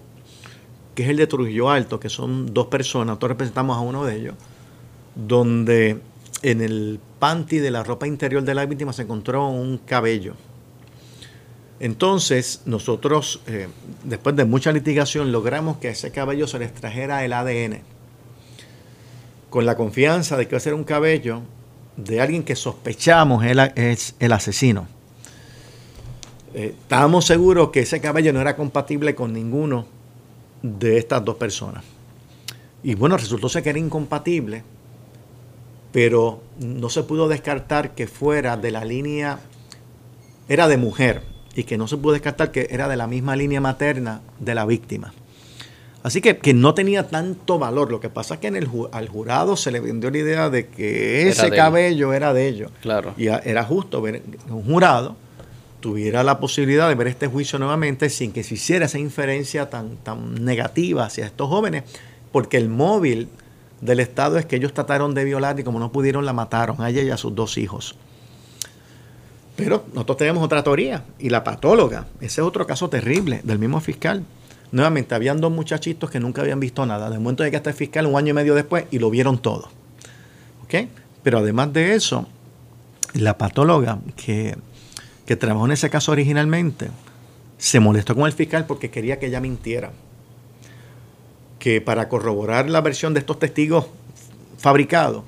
que 0.95 1.05
es 1.05 1.09
el 1.09 1.17
de 1.17 1.27
Trujillo 1.27 1.71
Alto, 1.71 1.99
que 1.99 2.11
son 2.11 2.53
dos 2.53 2.67
personas, 2.67 3.07
nosotros 3.07 3.31
representamos 3.31 3.75
a 3.75 3.81
uno 3.81 4.05
de 4.05 4.15
ellos, 4.15 4.35
donde 5.15 6.01
en 6.43 6.61
el 6.61 7.01
panty 7.19 7.61
de 7.61 7.71
la 7.71 7.83
ropa 7.83 8.07
interior 8.07 8.43
de 8.43 8.55
la 8.55 8.67
víctima 8.67 8.93
se 8.93 9.05
encontró 9.05 9.49
un 9.49 9.79
cabello. 9.79 10.35
Entonces, 11.81 12.61
nosotros, 12.67 13.41
eh, 13.47 13.69
después 14.03 14.37
de 14.37 14.45
mucha 14.45 14.71
litigación, 14.71 15.33
logramos 15.33 15.79
que 15.79 15.89
ese 15.89 16.11
cabello 16.11 16.47
se 16.47 16.59
le 16.59 16.67
extrajera 16.67 17.25
el 17.25 17.33
ADN, 17.33 17.81
con 19.49 19.65
la 19.65 19.79
confianza 19.79 20.37
de 20.37 20.47
que 20.47 20.57
va 20.57 20.59
a 20.59 20.61
ser 20.61 20.75
un 20.75 20.85
cabello 20.85 21.41
de 21.97 22.21
alguien 22.21 22.43
que 22.43 22.55
sospechamos 22.55 23.43
es 23.47 24.15
el 24.19 24.33
asesino. 24.33 24.94
Eh, 26.55 26.75
estábamos 26.81 27.27
seguros 27.27 27.71
que 27.71 27.81
ese 27.81 28.01
cabello 28.01 28.33
no 28.33 28.41
era 28.41 28.55
compatible 28.55 29.17
con 29.17 29.33
ninguno 29.33 29.87
de 30.63 30.99
estas 30.99 31.25
dos 31.25 31.35
personas. 31.37 31.83
Y 32.85 32.95
bueno, 32.95 33.17
resultó 33.17 33.49
ser 33.49 33.65
que 33.65 33.71
era 33.71 33.79
incompatible, 33.79 34.63
pero 35.91 36.43
no 36.61 36.89
se 36.91 37.03
pudo 37.03 37.29
descartar 37.29 37.95
que 37.95 38.07
fuera 38.07 38.57
de 38.57 38.71
la 38.71 38.85
línea, 38.85 39.41
era 40.49 40.69
de 40.69 40.77
mujer, 40.77 41.23
y 41.57 41.65
que 41.65 41.77
no 41.77 41.89
se 41.89 41.97
pudo 41.97 42.13
descartar 42.13 42.53
que 42.53 42.69
era 42.71 42.89
de 42.89 42.97
la 42.97 43.09
misma 43.09 43.35
línea 43.35 43.61
materna 43.61 44.21
de 44.39 44.55
la 44.55 44.65
víctima. 44.65 45.13
Así 46.05 46.21
que, 46.21 46.37
que 46.37 46.53
no 46.53 46.75
tenía 46.75 47.09
tanto 47.09 47.59
valor. 47.59 47.91
Lo 47.91 47.99
que 47.99 48.11
pasa 48.11 48.35
es 48.35 48.41
que 48.41 48.49
en 48.49 48.57
el, 48.57 48.69
al 48.93 49.09
jurado 49.09 49.57
se 49.57 49.71
le 49.71 49.81
vendió 49.81 50.11
la 50.11 50.19
idea 50.19 50.51
de 50.51 50.69
que 50.69 51.29
ese 51.29 51.51
cabello 51.51 52.13
era 52.13 52.35
de 52.35 52.47
ellos. 52.47 52.71
Claro. 52.83 53.15
Y 53.17 53.29
era 53.29 53.65
justo 53.65 54.03
ver 54.03 54.23
un 54.51 54.63
jurado 54.65 55.17
tuviera 55.85 56.23
la 56.23 56.41
posibilidad 56.41 56.89
de 56.89 56.95
ver 56.95 57.09
este 57.09 57.27
juicio 57.27 57.59
nuevamente 57.59 58.09
sin 58.09 58.33
que 58.33 58.43
se 58.43 58.55
hiciera 58.55 58.87
esa 58.87 58.99
inferencia 58.99 59.69
tan, 59.69 59.97
tan 59.97 60.43
negativa 60.43 61.05
hacia 61.05 61.27
estos 61.27 61.47
jóvenes, 61.47 61.85
porque 62.33 62.57
el 62.57 62.71
móvil 62.71 63.29
del 63.83 64.01
Estado 64.01 64.39
es 64.39 64.47
que 64.47 64.57
ellos 64.57 64.73
trataron 64.73 65.13
de 65.13 65.25
violar 65.25 65.61
y 65.61 65.63
como 65.63 65.79
no 65.79 65.93
pudieron 65.93 66.25
la 66.25 66.33
mataron 66.33 66.81
a 66.81 66.89
ella 66.89 67.03
y 67.03 67.11
a 67.11 67.19
sus 67.19 67.35
dos 67.35 67.59
hijos. 67.59 67.97
Pero 69.57 69.85
nosotros 69.93 70.17
tenemos 70.17 70.43
otra 70.43 70.65
teoría 70.65 71.05
y 71.19 71.29
la 71.29 71.45
patóloga, 71.45 72.07
ese 72.19 72.41
es 72.41 72.47
otro 72.47 72.67
caso 72.67 72.89
terrible 72.89 73.43
del 73.45 73.59
mismo 73.59 73.79
fiscal. 73.79 74.25
Nuevamente, 74.73 75.15
habían 75.15 75.39
dos 75.39 75.53
muchachitos 75.53 76.11
que 76.11 76.19
nunca 76.19 76.41
habían 76.41 76.61
visto 76.61 76.87
nada. 76.87 77.11
De 77.11 77.19
momento 77.19 77.45
llega 77.45 77.59
este 77.59 77.75
fiscal 77.75 78.07
un 78.07 78.17
año 78.17 78.31
y 78.31 78.33
medio 78.33 78.55
después 78.55 78.87
y 78.91 79.01
lo 79.01 79.11
vieron 79.11 79.37
todo. 79.37 79.69
¿Ok? 80.65 80.89
Pero 81.23 81.41
además 81.41 81.75
de 81.75 81.95
eso, 81.95 82.27
la 83.13 83.37
patóloga 83.37 83.99
que 84.17 84.57
que 85.27 85.37
trabajó 85.37 85.67
en 85.67 85.73
ese 85.73 85.91
caso 85.91 86.13
originalmente, 86.13 86.89
se 87.59 87.81
molestó 87.81 88.15
con 88.15 88.27
el 88.27 88.33
fiscal 88.33 88.67
porque 88.67 88.91
quería 88.91 89.19
que 89.19 89.27
ella 89.27 89.41
mintiera. 89.41 89.93
Que 91.59 91.81
para 91.81 92.09
corroborar 92.09 92.69
la 92.69 92.81
versión 92.81 93.15
de 93.15 93.21
estos 93.21 93.39
testigos 93.39 93.87
fabricados, 94.59 95.25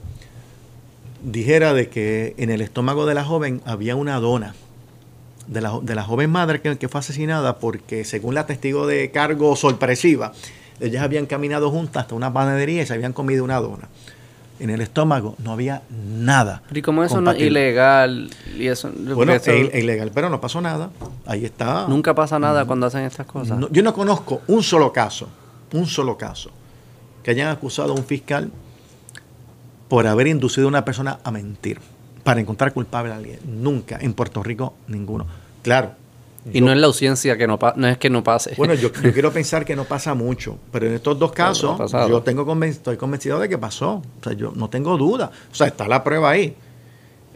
dijera 1.22 1.72
de 1.72 1.88
que 1.88 2.34
en 2.36 2.50
el 2.50 2.60
estómago 2.60 3.06
de 3.06 3.14
la 3.14 3.24
joven 3.24 3.62
había 3.64 3.96
una 3.96 4.20
dona. 4.20 4.54
De 5.46 5.60
la, 5.60 5.78
de 5.80 5.94
la 5.94 6.02
joven 6.02 6.28
madre 6.28 6.60
que, 6.60 6.76
que 6.76 6.88
fue 6.88 6.98
asesinada 6.98 7.60
porque 7.60 8.04
según 8.04 8.34
la 8.34 8.46
testigo 8.46 8.88
de 8.88 9.12
cargo 9.12 9.54
sorpresiva, 9.54 10.32
ellas 10.80 11.04
habían 11.04 11.26
caminado 11.26 11.70
juntas 11.70 12.02
hasta 12.02 12.16
una 12.16 12.32
panadería 12.32 12.82
y 12.82 12.86
se 12.86 12.94
habían 12.94 13.12
comido 13.12 13.44
una 13.44 13.60
dona 13.60 13.88
en 14.58 14.70
el 14.70 14.80
estómago 14.80 15.34
no 15.42 15.52
había 15.52 15.82
nada. 15.90 16.62
¿Y 16.72 16.82
como 16.82 17.04
eso 17.04 17.20
no 17.20 17.32
es 17.32 17.40
ilegal? 17.40 18.30
Y 18.56 18.66
eso, 18.66 18.90
bueno, 19.14 19.32
es 19.32 19.46
ilegal, 19.46 20.10
pero 20.14 20.30
no 20.30 20.40
pasó 20.40 20.60
nada. 20.60 20.90
Ahí 21.26 21.44
está. 21.44 21.86
Nunca 21.88 22.14
pasa 22.14 22.38
nada 22.38 22.64
cuando 22.64 22.86
hacen 22.86 23.04
estas 23.04 23.26
cosas. 23.26 23.58
yo 23.70 23.82
no 23.82 23.92
conozco 23.92 24.42
un 24.48 24.62
solo 24.62 24.92
caso, 24.92 25.28
un 25.72 25.86
solo 25.86 26.16
caso, 26.16 26.50
que 27.22 27.30
hayan 27.30 27.48
acusado 27.48 27.92
a 27.92 27.96
un 27.96 28.04
fiscal 28.04 28.50
por 29.88 30.06
haber 30.06 30.26
inducido 30.26 30.66
a 30.66 30.68
una 30.68 30.84
persona 30.84 31.18
a 31.22 31.30
mentir 31.30 31.80
para 32.24 32.40
encontrar 32.40 32.72
culpable 32.72 33.12
a 33.12 33.16
alguien. 33.16 33.38
Nunca, 33.44 33.98
en 34.00 34.12
Puerto 34.12 34.42
Rico, 34.42 34.74
ninguno. 34.88 35.26
Claro, 35.62 35.92
y 36.52 36.60
no 36.60 36.72
es 36.72 36.78
la 36.78 36.86
ausencia 36.86 37.36
que 37.36 37.46
no, 37.46 37.58
no 37.76 37.88
es 37.88 37.98
que 37.98 38.08
no 38.08 38.22
pase. 38.22 38.54
Bueno, 38.56 38.74
yo, 38.74 38.92
quiero 39.12 39.32
pensar 39.32 39.64
que 39.64 39.74
no 39.74 39.84
pasa 39.84 40.14
mucho, 40.14 40.58
pero 40.72 40.86
en 40.86 40.94
estos 40.94 41.18
dos 41.18 41.32
casos 41.32 41.78
yo 42.08 42.22
tengo 42.22 42.64
estoy 42.64 42.96
convencido 42.96 43.38
de 43.38 43.48
que 43.48 43.58
pasó. 43.58 44.02
O 44.20 44.22
sea, 44.22 44.32
yo 44.32 44.52
no 44.54 44.68
tengo 44.68 44.96
duda. 44.96 45.30
O 45.50 45.54
sea, 45.54 45.66
está 45.66 45.88
la 45.88 46.04
prueba 46.04 46.30
ahí. 46.30 46.54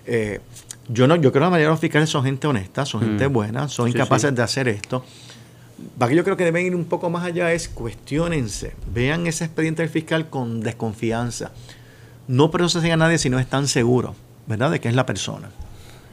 Eh, 0.06 0.40
yo 0.88 1.06
no, 1.06 1.16
yo 1.16 1.30
creo 1.30 1.32
que 1.32 1.40
la 1.40 1.50
mayoría 1.50 1.68
de 1.68 1.72
los 1.72 1.80
fiscales 1.80 2.08
son 2.08 2.24
gente 2.24 2.46
honesta, 2.46 2.84
son 2.84 3.02
gente 3.02 3.28
mm. 3.28 3.32
buena, 3.32 3.68
son 3.68 3.88
incapaces 3.88 4.34
de 4.34 4.42
hacer 4.42 4.68
esto. 4.68 5.04
Lo 5.98 6.08
que 6.08 6.16
yo 6.16 6.24
creo 6.24 6.36
que 6.36 6.44
deben 6.44 6.66
ir 6.66 6.74
un 6.74 6.84
poco 6.84 7.10
más 7.10 7.24
allá 7.24 7.52
es 7.52 7.68
cuestionense, 7.68 8.74
vean 8.92 9.26
ese 9.26 9.44
expediente 9.44 9.82
del 9.82 9.90
fiscal 9.90 10.28
con 10.28 10.60
desconfianza. 10.60 11.52
No 12.28 12.50
procesen 12.50 12.92
a 12.92 12.96
nadie 12.96 13.18
si 13.18 13.30
no 13.30 13.38
están 13.38 13.66
seguros, 13.66 14.14
¿verdad?, 14.46 14.70
de 14.70 14.80
que 14.80 14.88
es 14.88 14.94
la 14.94 15.06
persona. 15.06 15.50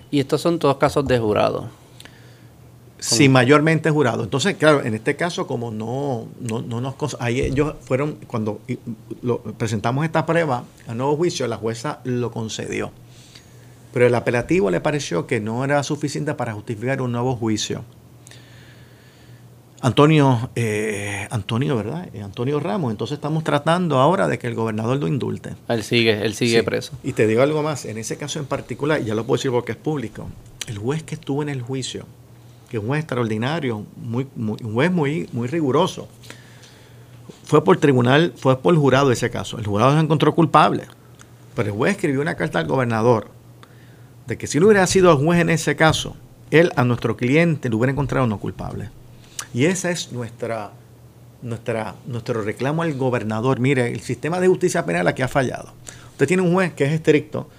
Y 0.09 0.19
estos 0.19 0.41
son 0.41 0.57
todos 0.57 0.77
casos 0.77 1.05
de 1.05 1.19
jurado. 1.19 1.69
Sí, 2.99 3.29
mayormente 3.29 3.91
jurado. 3.91 4.23
Entonces, 4.23 4.55
claro, 4.55 4.83
en 4.83 4.95
este 4.95 5.15
caso, 5.15 5.45
como 5.45 5.71
no, 5.71 6.27
no, 6.39 6.61
no 6.61 6.81
nos... 6.81 6.95
Ahí 7.19 7.41
ellos 7.41 7.75
fueron, 7.81 8.17
cuando 8.27 8.59
lo, 9.21 9.41
presentamos 9.41 10.03
esta 10.03 10.25
prueba 10.25 10.63
a 10.87 10.95
nuevo 10.95 11.15
juicio, 11.15 11.47
la 11.47 11.57
jueza 11.57 11.99
lo 12.03 12.31
concedió. 12.31 12.91
Pero 13.93 14.07
el 14.07 14.15
apelativo 14.15 14.71
le 14.71 14.81
pareció 14.81 15.27
que 15.27 15.39
no 15.39 15.63
era 15.63 15.83
suficiente 15.83 16.33
para 16.33 16.53
justificar 16.53 17.01
un 17.01 17.11
nuevo 17.11 17.35
juicio. 17.35 17.83
Antonio, 19.81 20.49
eh, 20.55 21.27
Antonio, 21.29 21.77
¿verdad? 21.77 22.09
Eh, 22.13 22.21
Antonio 22.23 22.59
Ramos. 22.59 22.91
Entonces 22.91 23.15
estamos 23.15 23.43
tratando 23.43 23.99
ahora 23.99 24.27
de 24.27 24.39
que 24.39 24.47
el 24.47 24.55
gobernador 24.55 24.97
lo 24.97 25.07
indulte. 25.07 25.55
Él 25.67 25.83
sigue, 25.83 26.25
él 26.25 26.33
sigue 26.33 26.63
preso. 26.63 26.93
Y 27.03 27.13
te 27.13 27.27
digo 27.27 27.43
algo 27.43 27.61
más, 27.61 27.85
en 27.85 27.97
ese 27.99 28.17
caso 28.17 28.39
en 28.39 28.45
particular, 28.45 29.03
ya 29.03 29.13
lo 29.13 29.25
puedo 29.25 29.37
decir 29.37 29.51
porque 29.51 29.73
es 29.73 29.77
público, 29.77 30.27
el 30.67 30.79
juez 30.79 31.03
que 31.03 31.15
estuvo 31.15 31.43
en 31.43 31.49
el 31.49 31.61
juicio, 31.61 32.05
que 32.69 32.77
es 32.77 32.83
un 32.83 32.89
juez 32.89 32.99
extraordinario, 32.99 33.85
muy, 33.95 34.27
un 34.35 34.73
juez 34.73 34.91
muy, 34.91 35.29
muy 35.31 35.47
riguroso, 35.47 36.07
fue 37.43 37.63
por 37.63 37.77
tribunal, 37.77 38.33
fue 38.35 38.59
por 38.59 38.75
jurado 38.75 39.11
ese 39.11 39.29
caso. 39.29 39.57
El 39.57 39.65
jurado 39.65 39.93
se 39.93 39.99
encontró 39.99 40.35
culpable. 40.35 40.83
Pero 41.55 41.69
el 41.69 41.75
juez 41.75 41.93
escribió 41.93 42.21
una 42.21 42.35
carta 42.35 42.59
al 42.59 42.67
gobernador 42.67 43.29
de 44.27 44.37
que 44.37 44.47
si 44.47 44.59
no 44.59 44.67
hubiera 44.67 44.85
sido 44.85 45.11
el 45.11 45.17
juez 45.17 45.39
en 45.39 45.49
ese 45.49 45.75
caso, 45.75 46.15
él 46.51 46.71
a 46.75 46.83
nuestro 46.83 47.15
cliente 47.15 47.69
lo 47.69 47.77
hubiera 47.77 47.91
encontrado 47.91 48.27
no 48.27 48.39
culpable. 48.39 48.89
Y 49.53 49.65
ese 49.65 49.91
es 49.91 50.11
nuestra, 50.11 50.71
nuestro 51.41 52.41
reclamo 52.41 52.83
al 52.83 52.93
gobernador. 52.95 53.59
Mire, 53.59 53.91
el 53.91 54.01
sistema 54.01 54.39
de 54.39 54.47
justicia 54.47 54.85
penal 54.85 55.07
aquí 55.07 55.21
ha 55.21 55.27
fallado. 55.27 55.71
Usted 56.11 56.27
tiene 56.27 56.43
un 56.43 56.53
juez 56.53 56.73
que 56.73 56.83
es 56.83 56.91
estricto, 56.91 57.49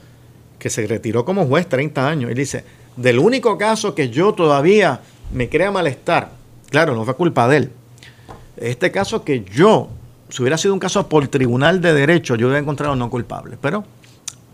que 0.59 0.69
se 0.69 0.87
retiró 0.87 1.25
como 1.25 1.47
juez 1.47 1.67
30 1.69 2.09
años, 2.09 2.31
y 2.31 2.35
dice, 2.35 2.65
del 2.99 3.21
único 3.21 3.57
caso 3.57 3.95
que 3.95 4.11
yo 4.11 4.35
todavía 4.35 5.01
me 5.33 5.49
crea 5.49 5.71
malestar, 5.71 6.33
claro, 6.69 6.95
no 6.95 7.05
fue 7.05 7.15
culpa 7.15 7.47
de 7.47 7.57
él, 7.57 7.73
este 8.57 8.91
caso 8.91 9.23
que 9.23 9.45
yo, 9.45 9.89
si 10.29 10.43
hubiera 10.43 10.59
sido 10.59 10.75
un 10.75 10.81
caso 10.81 11.09
por 11.09 11.29
tribunal 11.29 11.81
de 11.81 11.95
derecho, 11.95 12.35
yo 12.35 12.49
hubiera 12.49 12.61
encontrado 12.61 12.97
no 12.97 13.09
culpable, 13.09 13.57
pero 13.61 13.85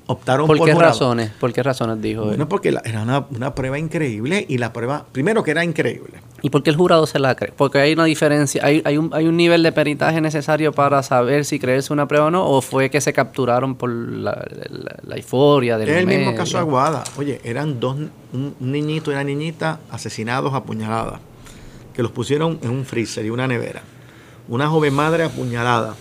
optaron 0.06 0.46
por, 0.46 0.62
qué 0.64 0.74
razones? 0.74 1.30
¿Por 1.30 1.52
qué 1.52 1.62
razones 1.62 2.00
dijo 2.00 2.24
bueno, 2.24 2.48
porque 2.48 2.68
era 2.84 3.02
una, 3.02 3.54
prueba 3.54 3.78
increíble 3.78 4.44
y 4.48 4.58
la 4.58 4.72
prueba, 4.72 5.06
primero 5.12 5.42
que 5.42 5.50
era 5.50 5.64
increíble. 5.64 6.20
¿Y 6.42 6.50
por 6.50 6.62
qué 6.62 6.70
el 6.70 6.76
jurado 6.76 7.06
se 7.06 7.18
la 7.18 7.34
cree? 7.34 7.52
Porque 7.56 7.78
hay 7.78 7.94
una 7.94 8.04
diferencia, 8.04 8.62
hay, 8.64 8.82
hay, 8.84 8.98
un, 8.98 9.10
hay 9.14 9.26
un 9.26 9.36
nivel 9.36 9.62
de 9.62 9.72
peritaje 9.72 10.20
necesario 10.20 10.72
para 10.72 11.02
saber 11.02 11.44
si 11.44 11.58
creerse 11.58 11.92
una 11.92 12.06
prueba 12.06 12.26
o 12.26 12.30
no, 12.30 12.46
o 12.46 12.60
fue 12.60 12.90
que 12.90 13.00
se 13.00 13.12
capturaron 13.12 13.76
por 13.76 13.90
la, 13.90 14.44
la, 15.02 15.16
euforia 15.16 15.78
del 15.78 15.88
Es 15.88 15.96
el 15.96 16.06
mismo 16.06 16.34
caso 16.34 16.58
de 16.58 16.60
Aguada. 16.60 17.02
Oye, 17.16 17.40
eran 17.44 17.80
dos, 17.80 17.96
un, 18.32 18.54
niñito 18.60 19.10
y 19.10 19.14
una 19.14 19.24
niñita 19.24 19.80
asesinados 19.90 20.52
apuñaladas, 20.52 21.20
que 21.94 22.02
los 22.02 22.12
pusieron 22.12 22.58
en 22.62 22.70
un 22.70 22.84
freezer 22.84 23.24
y 23.24 23.30
una 23.30 23.46
nevera. 23.46 23.82
Una 24.48 24.68
joven 24.68 24.92
madre 24.92 25.24
apuñalada. 25.24 25.94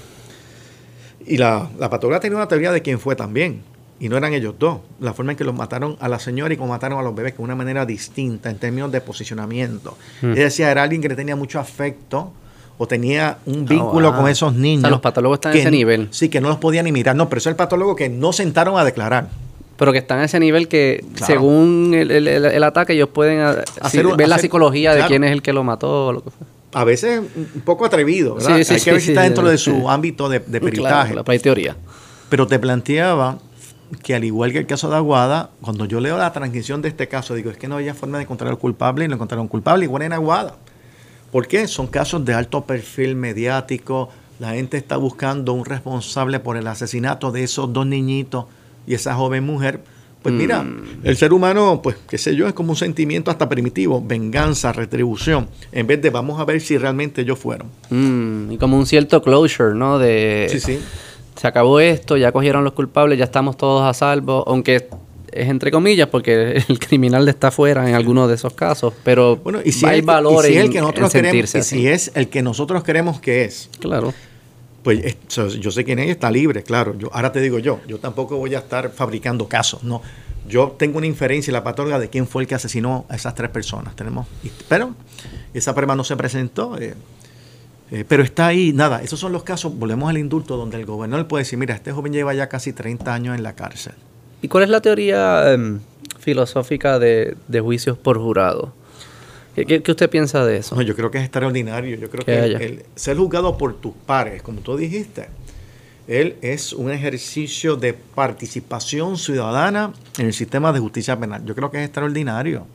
Y 1.25 1.37
la, 1.37 1.69
la 1.79 1.89
patóloga 1.89 2.19
tenía 2.19 2.35
una 2.35 2.49
teoría 2.49 2.73
de 2.73 2.81
quién 2.81 2.99
fue 2.99 3.15
también 3.15 3.63
y 3.99 4.09
no 4.09 4.17
eran 4.17 4.33
ellos 4.33 4.55
dos. 4.57 4.79
La 4.99 5.13
forma 5.13 5.31
en 5.31 5.37
que 5.37 5.43
los 5.43 5.55
mataron 5.55 5.95
a 5.99 6.07
la 6.07 6.19
señora 6.19 6.53
y 6.53 6.57
como 6.57 6.69
mataron 6.69 6.99
a 6.99 7.01
los 7.01 7.15
bebés, 7.15 7.33
que 7.33 7.37
de 7.37 7.43
una 7.43 7.55
manera 7.55 7.85
distinta 7.85 8.49
en 8.49 8.57
términos 8.57 8.91
de 8.91 9.01
posicionamiento. 9.01 9.97
Mm. 10.21 10.33
Ella 10.33 10.43
decía, 10.43 10.71
era 10.71 10.83
alguien 10.83 11.01
que 11.01 11.09
le 11.09 11.15
tenía 11.15 11.35
mucho 11.35 11.59
afecto 11.59 12.31
o 12.77 12.87
tenía 12.87 13.37
un 13.45 13.65
vínculo 13.65 14.09
oh, 14.09 14.15
con 14.15 14.27
esos 14.27 14.53
niños. 14.53 14.89
los 14.89 14.99
patólogos 14.99 15.37
están 15.37 15.53
en 15.53 15.59
ese 15.59 15.71
nivel. 15.71 16.07
Sí, 16.11 16.29
que 16.29 16.41
no 16.41 16.49
los 16.49 16.57
podían 16.57 16.85
ni 16.85 16.91
mirar. 16.91 17.15
No, 17.15 17.29
pero 17.29 17.37
eso 17.37 17.49
es 17.49 17.53
el 17.53 17.57
patólogo 17.57 17.95
que 17.95 18.09
no 18.09 18.33
sentaron 18.33 18.77
a 18.77 18.83
declarar. 18.83 19.29
Pero 19.77 19.91
que 19.91 19.99
están 19.99 20.19
en 20.19 20.25
ese 20.25 20.39
nivel 20.39 20.67
que, 20.67 21.03
según 21.15 21.93
el, 21.93 22.63
ataque, 22.63 22.93
ellos 22.93 23.09
pueden 23.09 23.39
hacer, 23.81 24.05
ver 24.15 24.27
la 24.27 24.37
psicología 24.37 24.93
de 24.93 25.05
quién 25.05 25.23
es 25.23 25.31
el 25.31 25.41
que 25.41 25.53
lo 25.53 25.63
mató. 25.63 26.13
Lo 26.13 26.23
que 26.23 26.29
A 26.73 26.83
veces 26.83 27.21
un 27.35 27.61
poco 27.61 27.85
atrevido, 27.85 28.35
¿verdad? 28.35 28.53
Hay 28.55 28.65
que 28.65 28.91
ver 28.91 29.01
si 29.01 29.11
está 29.11 29.23
dentro 29.23 29.47
de 29.47 29.57
su 29.57 29.89
ámbito 29.89 30.29
de, 30.29 30.39
de 30.39 30.61
peritaje. 30.61 31.13
Claro, 31.13 31.25
hay 31.27 31.39
teoría. 31.39 31.75
Pero 32.29 32.47
te 32.47 32.59
planteaba 32.59 33.39
que 34.01 34.15
al 34.15 34.23
igual 34.23 34.51
que 34.51 34.59
el 34.59 34.67
caso 34.67 34.89
de 34.89 34.95
Aguada, 34.95 35.51
cuando 35.61 35.85
yo 35.85 35.99
leo 35.99 36.17
la 36.17 36.31
transcripción 36.31 36.81
de 36.81 36.89
este 36.89 37.07
caso, 37.07 37.35
digo, 37.35 37.51
es 37.51 37.57
que 37.57 37.67
no 37.67 37.75
había 37.75 37.93
forma 37.93 38.17
de 38.17 38.23
encontrar 38.23 38.49
al 38.49 38.57
culpable 38.57 39.05
y 39.05 39.07
lo 39.07 39.15
encontraron 39.15 39.47
culpable, 39.47 39.85
igual 39.85 40.03
en 40.03 40.13
Aguada. 40.13 40.55
¿Por 41.31 41.47
qué? 41.47 41.67
Son 41.67 41.87
casos 41.87 42.23
de 42.25 42.33
alto 42.33 42.65
perfil 42.65 43.15
mediático, 43.15 44.09
la 44.39 44.51
gente 44.51 44.77
está 44.77 44.97
buscando 44.97 45.53
un 45.53 45.65
responsable 45.65 46.39
por 46.39 46.57
el 46.57 46.67
asesinato 46.67 47.31
de 47.31 47.43
esos 47.43 47.71
dos 47.73 47.85
niñitos 47.85 48.45
y 48.85 48.93
esa 48.93 49.15
joven 49.15 49.43
mujer. 49.43 49.81
Pues 50.21 50.33
mira, 50.33 50.63
mm. 50.63 51.01
el 51.03 51.17
ser 51.17 51.33
humano, 51.33 51.81
pues 51.83 51.97
qué 52.07 52.17
sé 52.17 52.35
yo, 52.35 52.47
es 52.47 52.53
como 52.53 52.71
un 52.71 52.75
sentimiento 52.77 53.29
hasta 53.29 53.49
primitivo, 53.49 54.01
venganza, 54.01 54.71
retribución, 54.71 55.49
en 55.73 55.85
vez 55.85 56.01
de 56.01 56.11
vamos 56.11 56.39
a 56.39 56.45
ver 56.45 56.61
si 56.61 56.77
realmente 56.77 57.21
ellos 57.21 57.39
fueron. 57.39 57.67
Mm, 57.89 58.53
y 58.53 58.57
como 58.57 58.77
un 58.77 58.85
cierto 58.85 59.21
closure, 59.21 59.75
¿no? 59.75 59.99
De, 59.99 60.47
sí, 60.49 60.59
sí 60.59 60.79
se 61.36 61.47
acabó 61.47 61.79
esto, 61.79 62.17
ya 62.17 62.31
cogieron 62.31 62.63
los 62.63 62.73
culpables, 62.73 63.17
ya 63.17 63.25
estamos 63.25 63.57
todos 63.57 63.84
a 63.84 63.93
salvo, 63.93 64.43
aunque 64.47 64.88
es 65.31 65.49
entre 65.49 65.71
comillas 65.71 66.07
porque 66.09 66.63
el 66.69 66.79
criminal 66.79 67.27
está 67.27 67.51
fuera 67.51 67.88
en 67.88 67.95
algunos 67.95 68.29
de 68.29 68.36
esos 68.36 68.53
casos, 68.53 68.93
pero 69.03 69.38
bueno, 69.38 69.59
y 69.63 69.71
si 69.71 69.86
hay 69.86 70.01
valores 70.01 70.51
y 70.51 70.53
si 70.53 70.59
el 70.59 70.69
que 70.69 70.81
nosotros 70.81 71.11
queremos, 71.11 71.55
y 71.55 71.63
si 71.63 71.88
es 71.88 72.11
el 72.15 72.29
que 72.29 72.41
nosotros 72.41 72.84
queremos 72.84 73.19
que 73.19 73.45
es. 73.45 73.69
Claro. 73.79 74.13
Pues 74.84 75.27
yo 75.38 75.71
sé 75.71 75.86
quién 75.86 75.99
es, 75.99 76.09
está 76.09 76.29
libre, 76.29 76.61
claro. 76.61 76.97
Yo, 76.97 77.09
ahora 77.13 77.31
te 77.31 77.39
digo 77.39 77.57
yo, 77.57 77.79
yo 77.88 77.99
tampoco 77.99 78.38
voy 78.38 78.53
a 78.53 78.59
estar 78.59 78.91
fabricando 78.91 79.47
casos, 79.47 79.84
no. 79.84 80.01
Yo 80.45 80.75
tengo 80.77 80.97
una 80.97 81.07
inferencia 81.07 81.51
y 81.51 81.53
la 81.53 81.63
patóloga 81.63 81.99
de 81.99 82.09
quién 82.09 82.27
fue 82.27 82.43
el 82.43 82.47
que 82.49 82.55
asesinó 82.55 83.05
a 83.07 83.15
esas 83.15 83.34
tres 83.34 83.49
personas. 83.49 83.95
Tenemos, 83.95 84.27
pero 84.67 84.93
esa 85.53 85.73
prueba 85.73 85.95
no 85.95 86.03
se 86.03 86.17
presentó. 86.17 86.77
Eh, 86.77 86.95
eh, 87.93 88.05
pero 88.07 88.23
está 88.23 88.47
ahí, 88.47 88.73
nada, 88.73 89.03
esos 89.03 89.19
son 89.19 89.31
los 89.31 89.43
casos, 89.43 89.77
volvemos 89.77 90.09
al 90.09 90.17
indulto, 90.17 90.57
donde 90.57 90.77
el 90.77 90.85
gobernador 90.87 91.27
puede 91.27 91.43
decir, 91.43 91.59
mira, 91.59 91.75
este 91.75 91.91
joven 91.91 92.11
lleva 92.11 92.33
ya 92.33 92.49
casi 92.49 92.73
30 92.73 93.13
años 93.13 93.37
en 93.37 93.43
la 93.43 93.53
cárcel. 93.53 93.93
¿Y 94.41 94.47
cuál 94.47 94.63
es 94.63 94.71
la 94.71 94.81
teoría 94.81 95.53
em, 95.53 95.79
filosófica 96.17 96.97
de, 96.97 97.35
juicios 97.61 97.95
por 97.95 98.17
jurado? 98.17 98.73
¿Qué, 99.55 99.83
usted 99.87 100.09
piensa 100.09 100.43
de 100.43 100.57
eso? 100.57 100.75
No, 100.75 100.81
yo 100.81 100.95
creo 100.95 101.11
que 101.11 101.19
es 101.19 101.23
extraordinario. 101.25 101.95
Yo 101.95 102.09
creo 102.09 102.25
que 102.25 102.65
el, 102.65 102.83
ser 102.95 103.15
juzgado 103.15 103.59
por 103.59 103.75
tus 103.75 103.93
pares, 103.93 104.41
como 104.41 104.61
tú 104.61 104.75
dijiste, 104.75 105.27
él 106.07 106.37
es 106.41 106.73
un 106.73 106.89
ejercicio 106.89 107.75
de 107.75 107.93
participación 107.93 109.19
ciudadana 109.19 109.93
en 110.17 110.25
el 110.25 110.33
sistema 110.33 110.73
de 110.73 110.79
justicia 110.79 111.19
penal. 111.19 111.45
Yo 111.45 111.53
creo 111.53 111.69
que 111.69 111.77
es 111.77 111.85
extraordinario. 111.85 112.65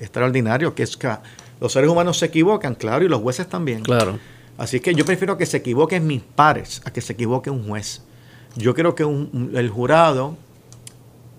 Extraordinario, 0.00 0.74
que 0.74 0.82
es 0.82 0.96
que 0.96 1.08
los 1.60 1.72
seres 1.72 1.88
humanos 1.88 2.18
se 2.18 2.26
equivocan, 2.26 2.74
claro, 2.74 3.04
y 3.04 3.08
los 3.08 3.20
jueces 3.20 3.48
también. 3.48 3.82
Claro. 3.84 4.18
Así 4.58 4.80
que 4.80 4.94
yo 4.94 5.04
prefiero 5.04 5.36
que 5.36 5.46
se 5.46 5.58
equivoquen 5.58 6.06
mis 6.06 6.22
pares 6.22 6.80
a 6.84 6.92
que 6.92 7.00
se 7.00 7.12
equivoque 7.12 7.50
un 7.50 7.66
juez. 7.66 8.02
Yo 8.56 8.74
creo 8.74 8.94
que 8.94 9.02
el 9.02 9.70
jurado 9.70 10.36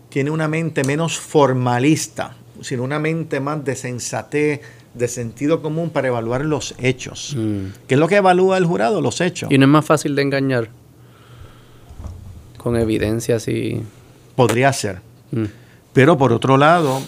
tiene 0.09 0.29
una 0.29 0.47
mente 0.47 0.83
menos 0.83 1.17
formalista, 1.17 2.35
sino 2.61 2.83
una 2.83 2.99
mente 2.99 3.39
más 3.39 3.63
de 3.65 3.75
sensatez, 3.75 4.61
de 4.93 5.07
sentido 5.07 5.61
común 5.61 5.89
para 5.89 6.07
evaluar 6.07 6.45
los 6.45 6.75
hechos. 6.79 7.35
Mm. 7.37 7.67
¿Qué 7.87 7.95
es 7.95 7.99
lo 7.99 8.07
que 8.07 8.17
evalúa 8.17 8.57
el 8.57 8.65
jurado? 8.65 9.01
Los 9.01 9.21
hechos. 9.21 9.51
Y 9.51 9.57
no 9.57 9.65
es 9.65 9.71
más 9.71 9.85
fácil 9.85 10.15
de 10.15 10.21
engañar 10.21 10.69
con 12.57 12.75
evidencias 12.75 13.47
y... 13.47 13.83
Podría 14.35 14.71
ser. 14.71 15.01
Mm. 15.31 15.45
Pero 15.93 16.15
por 16.17 16.31
otro 16.31 16.57
lado, 16.57 17.01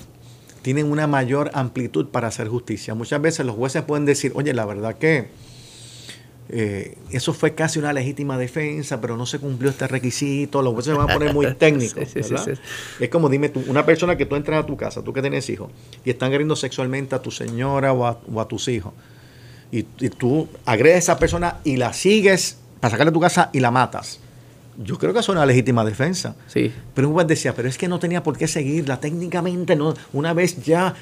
tienen 0.64 0.92
una 0.92 1.06
mayor 1.06 1.52
amplitud 1.54 2.08
para 2.08 2.28
hacer 2.28 2.48
justicia. 2.48 2.96
Muchas 2.96 3.22
veces 3.22 3.46
los 3.46 3.56
jueces 3.56 3.84
pueden 3.84 4.06
decir, 4.06 4.32
oye, 4.34 4.52
la 4.54 4.66
verdad 4.66 4.98
que 4.98 5.28
eh, 6.52 6.98
eso 7.12 7.32
fue 7.34 7.54
casi 7.54 7.78
una 7.78 7.94
legítima 7.94 8.36
defensa, 8.36 9.00
pero 9.00 9.16
no 9.16 9.28
se 9.28 9.38
cumplió 9.38 9.70
este 9.70 9.88
requisito, 9.88 10.64
los 10.64 10.74
jueces 10.74 10.94
se 10.94 10.98
van 10.98 11.08
a 11.08 11.14
poner 11.14 11.32
muy 11.32 11.54
técnicos. 11.56 12.16
es 12.16 13.10
como 13.10 13.30
dime 13.30 13.50
tú, 13.50 13.64
una 13.68 13.86
persona 13.86 14.18
que 14.18 14.26
tú 14.26 14.36
entras 14.36 14.64
a 14.64 14.66
tu 14.66 14.76
casa, 14.76 15.04
tú 15.04 15.14
que 15.14 15.22
tienes 15.22 15.48
hijos, 15.50 15.70
y 16.04 16.10
están 16.10 16.28
agrediendo 16.28 16.56
sexualmente 16.56 17.14
a 17.14 17.22
tu 17.22 17.30
señora 17.30 17.94
o 17.94 18.06
a, 18.40 18.48
tus 18.48 18.68
hijos, 18.68 18.94
y, 19.72 19.84
tú 19.84 20.48
agredes 20.66 20.96
a 20.96 21.00
esa 21.00 21.20
persona 21.20 21.58
y 21.64 21.78
la 21.78 21.94
sigues 21.94 22.58
para 22.80 22.92
sacarle 22.92 23.12
a 23.12 23.14
tu 23.14 23.20
casa 23.20 23.52
y 23.54 23.60
la 23.60 23.70
matas. 23.70 24.20
Yo 24.82 24.98
creo 24.98 25.14
que 25.14 25.20
es 25.20 25.30
una 25.30 25.46
legítima 25.46 25.84
defensa. 25.84 26.36
Sí. 26.48 26.72
Pero 26.96 27.10
un 27.10 27.14
juez 27.14 27.28
decía, 27.28 27.54
pero 27.54 27.68
es 27.68 27.78
que 27.78 27.90
no 27.90 28.00
tenía 28.00 28.24
por 28.24 28.38
qué 28.38 28.48
seguirla. 28.48 29.02
Técnicamente, 29.02 29.76
no, 29.76 29.94
una 30.14 30.34
vez 30.34 30.64
ya 30.64 30.96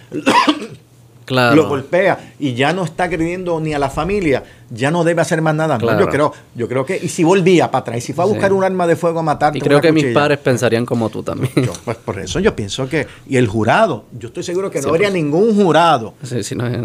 lo 1.27 1.67
golpea 1.67 2.33
y 2.39 2.53
ya 2.53 2.73
no 2.73 2.83
está 2.83 3.09
creyendo 3.09 3.59
ni 3.59 3.73
a 3.73 3.79
la 3.79 3.89
familia, 3.89 4.43
ya 4.69 4.91
no 4.91 5.03
debe 5.03 5.21
hacer 5.21 5.41
más 5.41 5.55
nada. 5.55 5.77
yo 5.77 6.07
creo, 6.07 6.33
yo 6.55 6.67
creo 6.67 6.85
que, 6.85 6.99
y 7.01 7.07
si 7.09 7.23
volvía 7.23 7.69
para 7.71 7.81
atrás, 7.81 7.97
y 7.97 8.01
si 8.01 8.13
fue 8.13 8.23
a 8.23 8.27
buscar 8.27 8.53
un 8.53 8.63
arma 8.63 8.87
de 8.87 8.95
fuego 8.95 9.19
a 9.19 9.23
matar. 9.23 9.55
Y 9.55 9.61
creo 9.61 9.81
que 9.81 9.91
mis 9.91 10.05
padres 10.07 10.39
pensarían 10.39 10.85
como 10.85 11.09
tú 11.09 11.23
también. 11.23 11.51
pues 11.85 11.97
por 11.97 12.19
eso 12.19 12.39
yo 12.39 12.55
pienso 12.55 12.87
que, 12.87 13.07
y 13.27 13.37
el 13.37 13.47
jurado, 13.47 14.05
yo 14.17 14.27
estoy 14.27 14.43
seguro 14.43 14.71
que 14.71 14.81
no 14.81 14.89
habría 14.89 15.09
ningún 15.09 15.55
jurado 15.55 16.13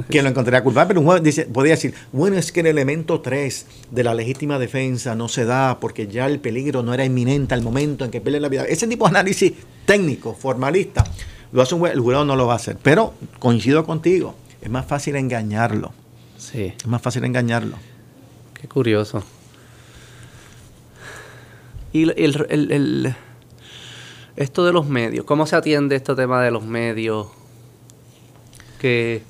que 0.09 0.23
lo 0.23 0.29
encontraría 0.29 0.63
culpable, 0.63 0.89
pero 0.89 1.01
un 1.01 1.07
juez 1.07 1.23
dice, 1.23 1.47
podría 1.47 1.75
decir, 1.75 1.95
bueno, 2.13 2.37
es 2.37 2.53
que 2.53 2.61
el 2.61 2.67
elemento 2.67 3.21
3 3.21 3.67
de 3.91 4.05
la 4.05 4.15
legítima 4.15 4.59
defensa 4.59 5.15
no 5.15 5.29
se 5.29 5.45
da 5.45 5.79
porque 5.81 6.07
ya 6.07 6.27
el 6.27 6.41
peligro 6.41 6.83
no 6.83 6.95
era 6.95 7.05
inminente 7.05 7.55
al 7.55 7.63
momento 7.63 8.05
en 8.05 8.11
que 8.11 8.21
pierde 8.21 8.41
la 8.41 8.49
vida. 8.49 8.65
Ese 8.65 8.87
tipo 8.87 9.05
de 9.07 9.11
análisis 9.11 9.53
técnico, 9.85 10.35
formalista, 10.35 11.05
lo 11.53 11.63
hace 11.63 11.75
un 11.75 11.81
juez, 11.81 11.93
el 11.93 12.01
jurado 12.01 12.25
no 12.25 12.37
lo 12.37 12.47
va 12.47 12.55
a 12.55 12.57
hacer. 12.57 12.79
Pero 12.83 13.15
coincido 13.39 13.85
contigo, 13.85 14.35
es 14.61 14.71
más 14.71 14.87
fácil 14.87 15.17
engañarlo. 15.17 15.93
Sí. 16.39 16.73
Es 16.77 16.87
más 16.87 17.03
fácil 17.03 17.25
engañarlo. 17.25 17.77
Qué 18.61 18.69
curioso. 18.69 19.23
Y 21.93 22.05
el, 22.05 23.15
esto 24.37 24.65
de 24.65 24.73
los 24.73 24.87
medios, 24.87 25.27
¿cómo 25.27 25.47
se 25.47 25.57
atiende 25.57 25.97
este 25.97 26.15
tema 26.15 26.43
de 26.43 26.51
los 26.51 26.65
medios? 26.65 27.29
Que 28.81 29.23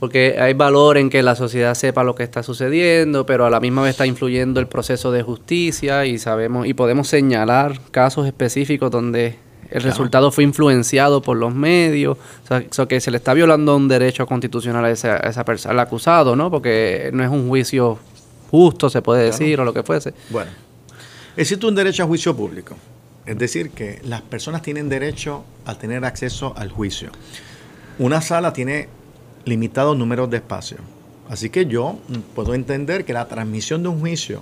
porque 0.00 0.36
hay 0.40 0.54
valor 0.54 0.96
en 0.96 1.10
que 1.10 1.22
la 1.22 1.36
sociedad 1.36 1.74
sepa 1.74 2.02
lo 2.02 2.14
que 2.14 2.22
está 2.22 2.42
sucediendo, 2.42 3.26
pero 3.26 3.44
a 3.44 3.50
la 3.50 3.60
misma 3.60 3.82
vez 3.82 3.90
está 3.90 4.06
influyendo 4.06 4.58
el 4.58 4.66
proceso 4.66 5.12
de 5.12 5.22
justicia 5.22 6.06
y 6.06 6.18
sabemos 6.18 6.66
y 6.66 6.72
podemos 6.72 7.06
señalar 7.06 7.78
casos 7.90 8.26
específicos 8.26 8.90
donde 8.90 9.36
el 9.70 9.82
resultado 9.82 10.30
fue 10.32 10.44
influenciado 10.44 11.22
por 11.22 11.36
los 11.36 11.54
medios, 11.54 12.18
o 12.18 12.72
sea, 12.72 12.86
que 12.86 13.00
se 13.00 13.10
le 13.10 13.18
está 13.18 13.34
violando 13.34 13.76
un 13.76 13.88
derecho 13.88 14.26
constitucional 14.26 14.84
a 14.84 14.90
esa, 14.90 15.16
esa 15.18 15.44
persona, 15.44 15.72
al 15.72 15.80
acusado, 15.80 16.36
¿no? 16.36 16.50
Porque 16.50 17.10
no 17.12 17.22
es 17.22 17.30
un 17.30 17.48
juicio 17.48 17.98
justo, 18.50 18.90
se 18.90 19.00
puede 19.00 19.24
decir, 19.24 19.60
o 19.60 19.64
lo 19.64 19.72
que 19.72 19.82
fuese. 19.82 20.12
Bueno, 20.30 20.50
existe 21.36 21.66
un 21.66 21.74
derecho 21.74 22.02
a 22.02 22.06
juicio 22.06 22.36
público, 22.36 22.76
es 23.26 23.38
decir, 23.38 23.70
que 23.70 24.00
las 24.04 24.22
personas 24.22 24.62
tienen 24.62 24.88
derecho 24.88 25.44
a 25.64 25.76
tener 25.76 26.04
acceso 26.04 26.52
al 26.56 26.70
juicio. 26.70 27.10
Una 27.98 28.20
sala 28.20 28.52
tiene 28.52 28.88
limitados 29.44 29.96
números 29.96 30.30
de 30.30 30.38
espacio. 30.38 30.78
Así 31.28 31.48
que 31.48 31.66
yo 31.66 31.98
puedo 32.34 32.54
entender 32.54 33.04
que 33.04 33.12
la 33.12 33.28
transmisión 33.28 33.84
de 33.84 33.88
un 33.88 34.00
juicio 34.00 34.40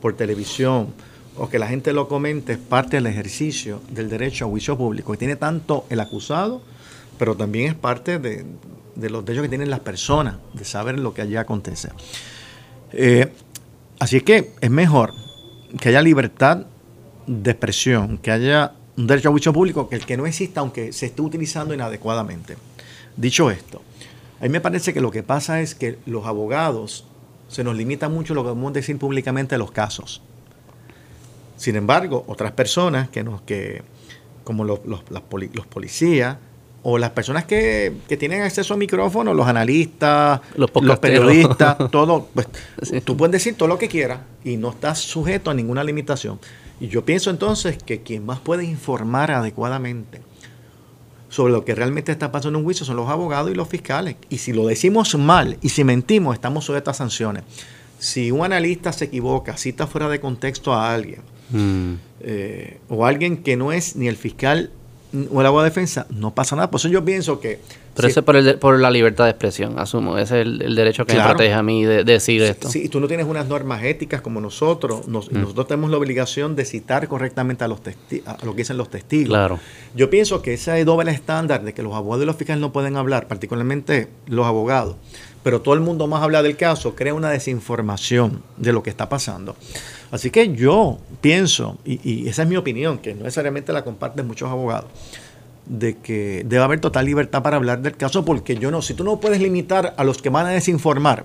por 0.00 0.16
televisión 0.16 0.88
o 1.36 1.48
que 1.48 1.58
la 1.58 1.66
gente 1.66 1.92
lo 1.92 2.08
comente 2.08 2.52
es 2.52 2.58
parte 2.58 2.96
del 2.96 3.06
ejercicio 3.06 3.80
del 3.90 4.08
derecho 4.08 4.44
a 4.44 4.48
juicio 4.48 4.76
público, 4.76 5.12
que 5.12 5.18
tiene 5.18 5.36
tanto 5.36 5.84
el 5.90 6.00
acusado, 6.00 6.62
pero 7.18 7.36
también 7.36 7.68
es 7.70 7.74
parte 7.74 8.18
de, 8.18 8.44
los 8.96 9.24
derechos 9.24 9.42
que 9.42 9.48
tienen 9.48 9.70
las 9.70 9.80
personas, 9.80 10.36
de 10.52 10.64
saber 10.64 10.98
lo 10.98 11.12
que 11.14 11.22
allí 11.22 11.36
acontece. 11.36 11.88
Eh, 12.92 13.32
así 13.98 14.20
que 14.20 14.52
es 14.60 14.70
mejor 14.70 15.12
que 15.80 15.88
haya 15.88 16.02
libertad 16.02 16.66
de 17.26 17.50
expresión, 17.50 18.18
que 18.18 18.30
haya 18.30 18.72
un 18.96 19.06
derecho 19.06 19.28
a 19.28 19.32
juicio 19.32 19.52
público 19.52 19.88
que 19.88 19.96
el 19.96 20.06
que 20.06 20.16
no 20.16 20.26
exista, 20.26 20.60
aunque 20.60 20.92
se 20.92 21.06
esté 21.06 21.22
utilizando 21.22 21.74
inadecuadamente. 21.74 22.56
Dicho 23.16 23.50
esto, 23.50 23.82
a 24.40 24.44
mí 24.44 24.50
me 24.50 24.60
parece 24.60 24.92
que 24.92 25.00
lo 25.00 25.10
que 25.10 25.22
pasa 25.22 25.60
es 25.60 25.74
que 25.74 25.98
los 26.06 26.26
abogados 26.26 27.06
se 27.48 27.64
nos 27.64 27.76
limita 27.76 28.08
mucho 28.08 28.34
lo 28.34 28.42
que 28.42 28.50
podemos 28.50 28.72
decir 28.72 28.98
públicamente 28.98 29.54
de 29.54 29.58
los 29.58 29.72
casos. 29.72 30.22
Sin 31.56 31.76
embargo, 31.76 32.24
otras 32.26 32.52
personas 32.52 33.08
que 33.08 33.22
nos, 33.22 33.42
que, 33.42 33.82
como 34.44 34.64
los, 34.64 34.80
los, 34.84 35.02
los 35.10 35.66
policías, 35.66 36.36
o 36.86 36.98
las 36.98 37.10
personas 37.10 37.46
que, 37.46 37.94
tienen 38.18 38.42
acceso 38.42 38.74
a 38.74 38.76
micrófonos, 38.76 39.34
los 39.34 39.46
analistas, 39.46 40.42
los, 40.54 40.70
periodistas, 40.98 41.78
todo, 41.90 42.28
pues 42.34 42.46
tú 43.02 43.16
puedes 43.16 43.32
decir 43.32 43.56
todo 43.56 43.68
lo 43.68 43.78
que 43.78 43.88
quieras 43.88 44.20
y 44.44 44.58
no 44.58 44.68
estás 44.68 44.98
sujeto 44.98 45.50
a 45.50 45.54
ninguna 45.54 45.82
limitación. 45.82 46.38
Y 46.78 46.88
yo 46.88 47.02
pienso 47.02 47.30
entonces 47.30 47.78
que 47.82 48.02
quien 48.02 48.26
más 48.26 48.38
puede 48.38 48.64
informar 48.64 49.30
adecuadamente 49.30 50.20
sobre 51.30 51.54
lo 51.54 51.64
que 51.64 51.74
realmente 51.74 52.12
está 52.12 52.30
pasando 52.30 52.58
en 52.58 52.62
un 52.62 52.64
juicio 52.64 52.84
son 52.84 52.96
los 52.96 53.08
abogados 53.08 53.50
y 53.50 53.54
los 53.54 53.66
fiscales. 53.66 54.16
Y 54.28 54.38
si 54.38 54.52
lo 54.52 54.66
decimos 54.66 55.16
mal 55.16 55.56
y 55.62 55.70
si 55.70 55.84
mentimos, 55.84 56.34
estamos 56.34 56.66
sujetos 56.66 56.94
a 56.94 56.98
sanciones. 56.98 57.44
Si 57.98 58.30
un 58.30 58.44
analista 58.44 58.92
se 58.92 59.06
equivoca, 59.06 59.56
cita 59.56 59.86
fuera 59.86 60.10
de 60.10 60.20
contexto 60.20 60.74
a 60.74 60.92
alguien, 60.92 61.22
mm. 61.50 61.92
eh, 62.20 62.78
o 62.88 63.06
alguien 63.06 63.38
que 63.38 63.56
no 63.56 63.72
es 63.72 63.96
ni 63.96 64.08
el 64.08 64.16
fiscal 64.16 64.70
o 65.30 65.40
el 65.40 65.46
abogado 65.46 65.64
de 65.64 65.70
defensa, 65.70 66.06
no 66.10 66.34
pasa 66.34 66.56
nada. 66.56 66.70
Por 66.70 66.80
eso 66.80 66.88
yo 66.88 67.04
pienso 67.04 67.38
que 67.38 67.60
pero 67.94 68.08
eso 68.08 68.20
es 68.20 68.26
por, 68.26 68.36
el, 68.36 68.58
por 68.58 68.78
la 68.80 68.90
libertad 68.90 69.24
de 69.24 69.30
expresión, 69.30 69.78
asumo. 69.78 70.18
Ese 70.18 70.40
es 70.40 70.46
el, 70.46 70.74
derecho 70.74 71.06
que 71.06 71.14
me 71.14 71.22
protege 71.22 71.52
a 71.52 71.62
mí 71.62 71.84
de, 71.84 72.02
decir 72.02 72.42
esto. 72.42 72.68
Sí, 72.68 72.82
y 72.84 72.88
tú 72.88 72.98
no 72.98 73.06
tienes 73.06 73.26
unas 73.26 73.46
normas 73.46 73.84
éticas 73.84 74.20
como 74.20 74.40
nosotros. 74.40 75.06
Mm. 75.06 75.12
Nosotros 75.30 75.68
tenemos 75.68 75.90
la 75.90 75.98
obligación 75.98 76.56
de 76.56 76.64
citar 76.64 77.06
correctamente 77.06 77.62
a, 77.64 77.68
los 77.68 77.80
a 78.26 78.44
lo 78.44 78.52
que 78.52 78.58
dicen 78.58 78.76
los 78.76 78.90
testigos. 78.90 79.28
Claro. 79.28 79.60
Yo 79.94 80.10
pienso 80.10 80.42
que 80.42 80.54
ese 80.54 80.84
doble 80.84 81.12
estándar 81.12 81.62
de 81.62 81.72
que 81.72 81.82
los 81.82 81.94
abogados 81.94 82.24
y 82.24 82.26
los 82.26 82.36
fiscales 82.36 82.60
no 82.60 82.72
pueden 82.72 82.96
hablar, 82.96 83.28
particularmente 83.28 84.08
los 84.26 84.46
abogados, 84.46 84.96
pero 85.44 85.60
todo 85.60 85.74
el 85.74 85.80
mundo 85.80 86.06
más 86.08 86.22
habla 86.22 86.42
del 86.42 86.56
caso, 86.56 86.96
crea 86.96 87.14
una 87.14 87.30
desinformación 87.30 88.42
de 88.56 88.72
lo 88.72 88.82
que 88.82 88.90
está 88.90 89.08
pasando. 89.08 89.54
Así 90.14 90.30
que 90.30 90.54
yo 90.54 90.98
pienso, 91.20 91.76
y, 91.84 91.98
y 92.08 92.28
esa 92.28 92.42
es 92.42 92.48
mi 92.48 92.56
opinión, 92.56 92.98
que 92.98 93.14
no 93.14 93.24
necesariamente 93.24 93.72
la 93.72 93.82
comparten 93.82 94.24
muchos 94.24 94.48
abogados, 94.48 94.88
de 95.66 95.96
que 95.96 96.44
debe 96.46 96.62
haber 96.62 96.78
total 96.78 97.04
libertad 97.04 97.42
para 97.42 97.56
hablar 97.56 97.82
del 97.82 97.96
caso, 97.96 98.24
porque 98.24 98.56
yo 98.56 98.70
no, 98.70 98.80
si 98.80 98.94
tú 98.94 99.02
no 99.02 99.18
puedes 99.18 99.40
limitar 99.40 99.92
a 99.96 100.04
los 100.04 100.22
que 100.22 100.28
van 100.28 100.46
a 100.46 100.50
desinformar, 100.50 101.24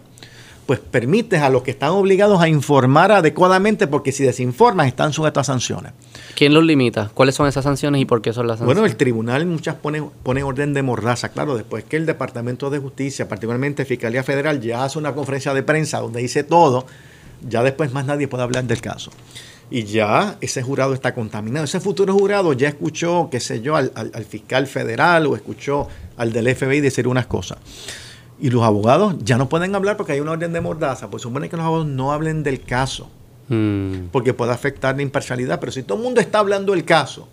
pues 0.66 0.80
permites 0.80 1.40
a 1.40 1.52
los 1.52 1.62
que 1.62 1.70
están 1.70 1.92
obligados 1.92 2.42
a 2.42 2.50
informar 2.50 3.12
adecuadamente, 3.12 3.86
porque 3.86 4.12
si 4.12 4.24
desinforman 4.24 4.88
están 4.88 5.14
sujetos 5.14 5.42
a 5.42 5.44
sanciones. 5.44 5.92
¿Quién 6.36 6.56
los 6.56 6.64
limita? 6.64 7.12
¿Cuáles 7.14 7.36
son 7.36 7.48
esas 7.48 7.66
sanciones 7.66 8.02
y 8.02 8.06
por 8.06 8.24
qué 8.24 8.34
son 8.34 8.48
las 8.48 8.58
sanciones? 8.58 8.76
Bueno, 8.76 8.92
el 8.92 8.98
tribunal 8.98 9.46
muchas 9.46 9.76
pone, 9.76 10.02
pone 10.24 10.42
orden 10.42 10.74
de 10.74 10.82
mordaza, 10.82 11.30
claro, 11.30 11.56
después 11.56 11.84
que 11.84 11.98
el 11.98 12.08
Departamento 12.08 12.72
de 12.72 12.80
Justicia, 12.80 13.30
particularmente 13.30 13.86
Fiscalía 13.86 14.24
Federal, 14.24 14.60
ya 14.60 14.84
hace 14.84 14.98
una 14.98 15.14
conferencia 15.14 15.54
de 15.54 15.62
prensa 15.62 16.00
donde 16.00 16.22
dice 16.22 16.44
todo, 16.44 16.88
ya 17.48 17.64
después 17.64 17.92
más 17.94 18.06
nadie 18.06 18.28
puede 18.28 18.44
hablar 18.44 18.64
del 18.66 18.82
caso 18.82 19.12
y 19.72 19.84
ya 19.84 20.38
ese 20.42 20.62
jurado 20.62 20.94
está 20.94 21.14
contaminado. 21.14 21.66
Ese 21.66 21.80
futuro 21.80 22.14
jurado 22.14 22.54
ya 22.54 22.70
escuchó, 22.70 23.30
qué 23.32 23.40
sé 23.40 23.62
yo, 23.62 23.76
al, 23.76 23.92
fiscal 24.28 24.68
federal 24.68 25.28
o 25.28 25.36
escuchó 25.36 25.88
al 26.18 26.34
del 26.34 26.56
FBI 26.56 26.82
decir 26.82 27.08
unas 27.08 27.28
cosas. 27.28 27.60
Y 28.42 28.50
los 28.50 28.64
abogados 28.64 29.16
ya 29.20 29.38
no 29.38 29.50
pueden 29.50 29.76
hablar 29.76 29.98
porque 29.98 30.14
hay 30.14 30.22
una 30.22 30.32
orden 30.32 30.54
de 30.54 30.62
mordaza. 30.62 31.10
Pues 31.10 31.22
supone 31.22 31.50
que 31.50 31.58
los 31.58 31.66
abogados 31.66 31.88
no 31.88 32.12
hablen 32.14 32.42
del 32.42 32.62
caso. 32.62 33.10
Hmm. 33.50 34.08
Porque 34.12 34.34
puede 34.34 34.54
afectar 34.54 34.96
la 34.96 35.02
imparcialidad. 35.02 35.60
Pero 35.60 35.72
si 35.72 35.84
todo 35.84 35.98
el 35.98 36.04
mundo 36.04 36.22
está 36.22 36.40
hablando 36.40 36.72
del 36.72 36.86
caso, 36.86 37.28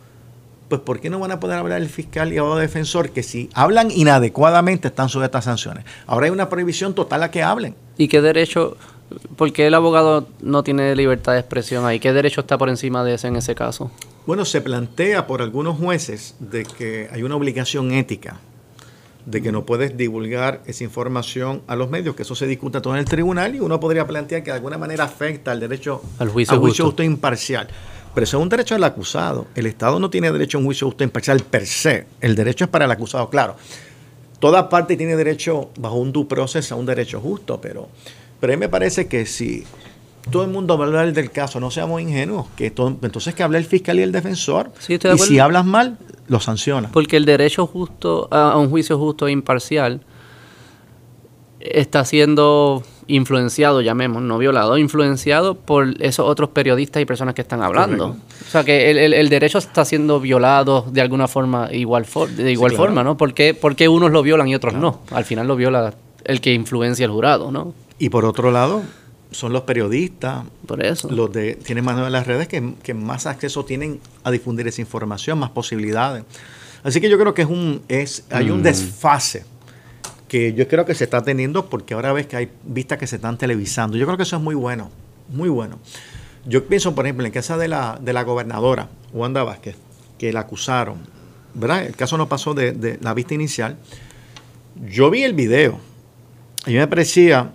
pues 0.68 0.80
¿por 0.80 1.00
qué 1.00 1.08
no 1.08 1.20
van 1.20 1.30
a 1.30 1.40
poder 1.40 1.58
hablar 1.58 1.80
el 1.80 1.88
fiscal 1.88 2.32
y 2.32 2.38
abogado 2.38 2.60
defensor 2.60 3.10
que 3.10 3.22
si 3.22 3.48
hablan 3.54 3.90
inadecuadamente 3.90 4.88
están 4.88 5.08
sujetos 5.08 5.38
a 5.38 5.42
sanciones? 5.42 5.84
Ahora 6.06 6.26
hay 6.26 6.32
una 6.32 6.48
prohibición 6.48 6.92
total 6.94 7.22
a 7.22 7.30
que 7.30 7.42
hablen. 7.42 7.76
¿Y 7.96 8.08
qué 8.08 8.20
derecho 8.20 8.76
¿Por 9.36 9.52
qué 9.52 9.66
el 9.66 9.74
abogado 9.74 10.28
no 10.40 10.62
tiene 10.62 10.94
libertad 10.96 11.32
de 11.32 11.40
expresión 11.40 11.84
ahí? 11.84 12.00
¿Qué 12.00 12.12
derecho 12.12 12.40
está 12.40 12.58
por 12.58 12.68
encima 12.68 13.04
de 13.04 13.14
ese 13.14 13.28
en 13.28 13.36
ese 13.36 13.54
caso? 13.54 13.90
Bueno, 14.26 14.44
se 14.44 14.60
plantea 14.60 15.26
por 15.26 15.42
algunos 15.42 15.78
jueces 15.78 16.34
de 16.40 16.64
que 16.64 17.08
hay 17.12 17.22
una 17.22 17.36
obligación 17.36 17.92
ética 17.92 18.40
de 19.26 19.42
que 19.42 19.52
no 19.52 19.66
puedes 19.66 19.96
divulgar 19.96 20.62
esa 20.66 20.84
información 20.84 21.62
a 21.66 21.76
los 21.76 21.90
medios, 21.90 22.14
que 22.14 22.22
eso 22.22 22.34
se 22.34 22.46
discuta 22.46 22.80
todo 22.80 22.94
en 22.94 23.00
el 23.00 23.04
tribunal 23.04 23.54
y 23.56 23.60
uno 23.60 23.78
podría 23.80 24.06
plantear 24.06 24.42
que 24.42 24.50
de 24.50 24.56
alguna 24.56 24.78
manera 24.78 25.04
afecta 25.04 25.50
al 25.50 25.60
derecho 25.60 26.00
al 26.18 26.28
juicio, 26.28 26.58
justo. 26.60 27.02
imparcial. 27.02 27.66
Pero 28.14 28.24
eso 28.24 28.38
es 28.38 28.42
un 28.42 28.48
derecho 28.48 28.74
del 28.74 28.84
acusado. 28.84 29.48
El 29.54 29.66
Estado 29.66 29.98
no 29.98 30.08
tiene 30.08 30.30
derecho 30.32 30.56
a 30.56 30.60
un 30.60 30.66
juicio 30.66 30.86
justo 30.86 31.04
imparcial 31.04 31.40
per 31.40 31.66
se. 31.66 32.06
El 32.20 32.34
derecho 32.34 32.64
es 32.64 32.70
para 32.70 32.86
el 32.86 32.90
acusado, 32.90 33.28
claro. 33.28 33.56
Toda 34.38 34.68
parte 34.68 34.96
tiene 34.96 35.16
derecho, 35.16 35.70
bajo 35.78 35.96
un 35.96 36.12
due 36.12 36.26
process, 36.26 36.70
a 36.70 36.76
un 36.76 36.86
derecho 36.86 37.20
justo, 37.20 37.60
pero 37.60 37.88
pero 38.46 38.54
a 38.54 38.56
mí 38.58 38.60
me 38.60 38.68
parece 38.68 39.08
que 39.08 39.26
si 39.26 39.64
todo 40.30 40.44
el 40.44 40.50
mundo 40.50 40.78
va 40.78 40.84
a 40.84 40.86
hablar 40.86 41.12
del 41.12 41.32
caso, 41.32 41.58
no 41.58 41.72
seamos 41.72 42.00
ingenuos, 42.00 42.46
que 42.54 42.66
entonces 42.66 43.34
que 43.34 43.42
hable 43.42 43.58
el 43.58 43.64
fiscal 43.64 43.98
y 43.98 44.02
el 44.02 44.12
defensor. 44.12 44.70
y 44.88 45.18
si 45.18 45.40
hablas 45.40 45.66
mal, 45.66 45.98
lo 46.28 46.38
sanciona. 46.38 46.90
Porque 46.92 47.16
el 47.16 47.24
derecho 47.24 47.66
justo 47.66 48.28
a 48.30 48.56
un 48.56 48.70
juicio 48.70 49.00
justo 49.00 49.26
e 49.26 49.32
imparcial 49.32 50.02
está 51.58 52.04
siendo 52.04 52.84
influenciado, 53.08 53.80
llamemos, 53.80 54.22
no 54.22 54.38
violado, 54.38 54.78
influenciado 54.78 55.56
por 55.56 56.00
esos 56.00 56.24
otros 56.24 56.50
periodistas 56.50 57.02
y 57.02 57.04
personas 57.04 57.34
que 57.34 57.42
están 57.42 57.64
hablando. 57.64 58.10
O 58.46 58.48
sea, 58.48 58.62
que 58.62 58.92
el, 58.92 59.28
derecho 59.28 59.58
está 59.58 59.84
siendo 59.84 60.20
violado 60.20 60.86
de 60.88 61.00
alguna 61.00 61.26
forma 61.26 61.68
igual 61.72 62.06
de 62.36 62.52
igual 62.52 62.70
forma, 62.76 63.02
¿no? 63.02 63.16
¿Por 63.16 63.34
qué, 63.34 63.88
unos 63.88 64.12
lo 64.12 64.22
violan 64.22 64.46
y 64.46 64.54
otros 64.54 64.74
no? 64.74 65.00
Al 65.10 65.24
final 65.24 65.48
lo 65.48 65.56
viola 65.56 65.94
el 66.24 66.40
que 66.40 66.54
influencia 66.54 67.04
el 67.04 67.10
jurado, 67.10 67.50
¿no? 67.50 67.74
Y 67.98 68.10
por 68.10 68.24
otro 68.24 68.50
lado, 68.50 68.82
son 69.30 69.52
los 69.52 69.62
periodistas, 69.62 70.44
por 70.66 70.84
eso. 70.84 71.10
los 71.10 71.32
de 71.32 71.54
tienen 71.54 71.84
mano 71.84 72.06
en 72.06 72.12
las 72.12 72.26
redes 72.26 72.48
que, 72.48 72.94
más 72.94 73.26
acceso 73.26 73.64
tienen 73.64 74.00
a 74.24 74.30
difundir 74.30 74.66
esa 74.68 74.80
información, 74.80 75.38
más 75.38 75.50
posibilidades. 75.50 76.24
Así 76.82 77.00
que 77.00 77.08
yo 77.08 77.18
creo 77.18 77.34
que 77.34 77.42
es 77.42 77.48
un 77.48 77.82
es 77.88 78.24
hay 78.30 78.50
un 78.50 78.60
mm. 78.60 78.64
desfase 78.64 79.44
que 80.28 80.54
yo 80.54 80.68
creo 80.68 80.84
que 80.84 80.94
se 80.94 81.04
está 81.04 81.22
teniendo 81.22 81.66
porque 81.66 81.94
ahora 81.94 82.12
ves 82.12 82.26
que 82.26 82.36
hay 82.36 82.50
vistas 82.64 82.98
que 82.98 83.06
se 83.06 83.16
están 83.16 83.38
televisando. 83.38 83.96
Yo 83.96 84.06
creo 84.06 84.16
que 84.16 84.24
eso 84.24 84.36
es 84.36 84.42
muy 84.42 84.54
bueno, 84.54 84.90
muy 85.28 85.48
bueno. 85.48 85.78
Yo 86.44 86.66
pienso, 86.66 86.94
por 86.94 87.06
ejemplo, 87.06 87.24
en 87.24 87.26
el 87.26 87.32
caso 87.32 87.58
de 87.58 87.68
la, 87.68 87.98
de 88.00 88.12
la 88.12 88.22
gobernadora, 88.22 88.88
Wanda 89.12 89.42
Vázquez, 89.42 89.76
que 90.18 90.32
la 90.32 90.40
acusaron, 90.40 90.98
¿verdad? 91.54 91.84
El 91.86 91.96
caso 91.96 92.16
no 92.16 92.28
pasó 92.28 92.54
de, 92.54 92.72
de 92.72 92.98
la 93.00 93.14
vista 93.14 93.34
inicial. 93.34 93.76
Yo 94.88 95.10
vi 95.10 95.24
el 95.24 95.34
video. 95.34 95.80
A 96.64 96.70
mí 96.70 96.76
me 96.76 96.86
parecía 96.86 97.52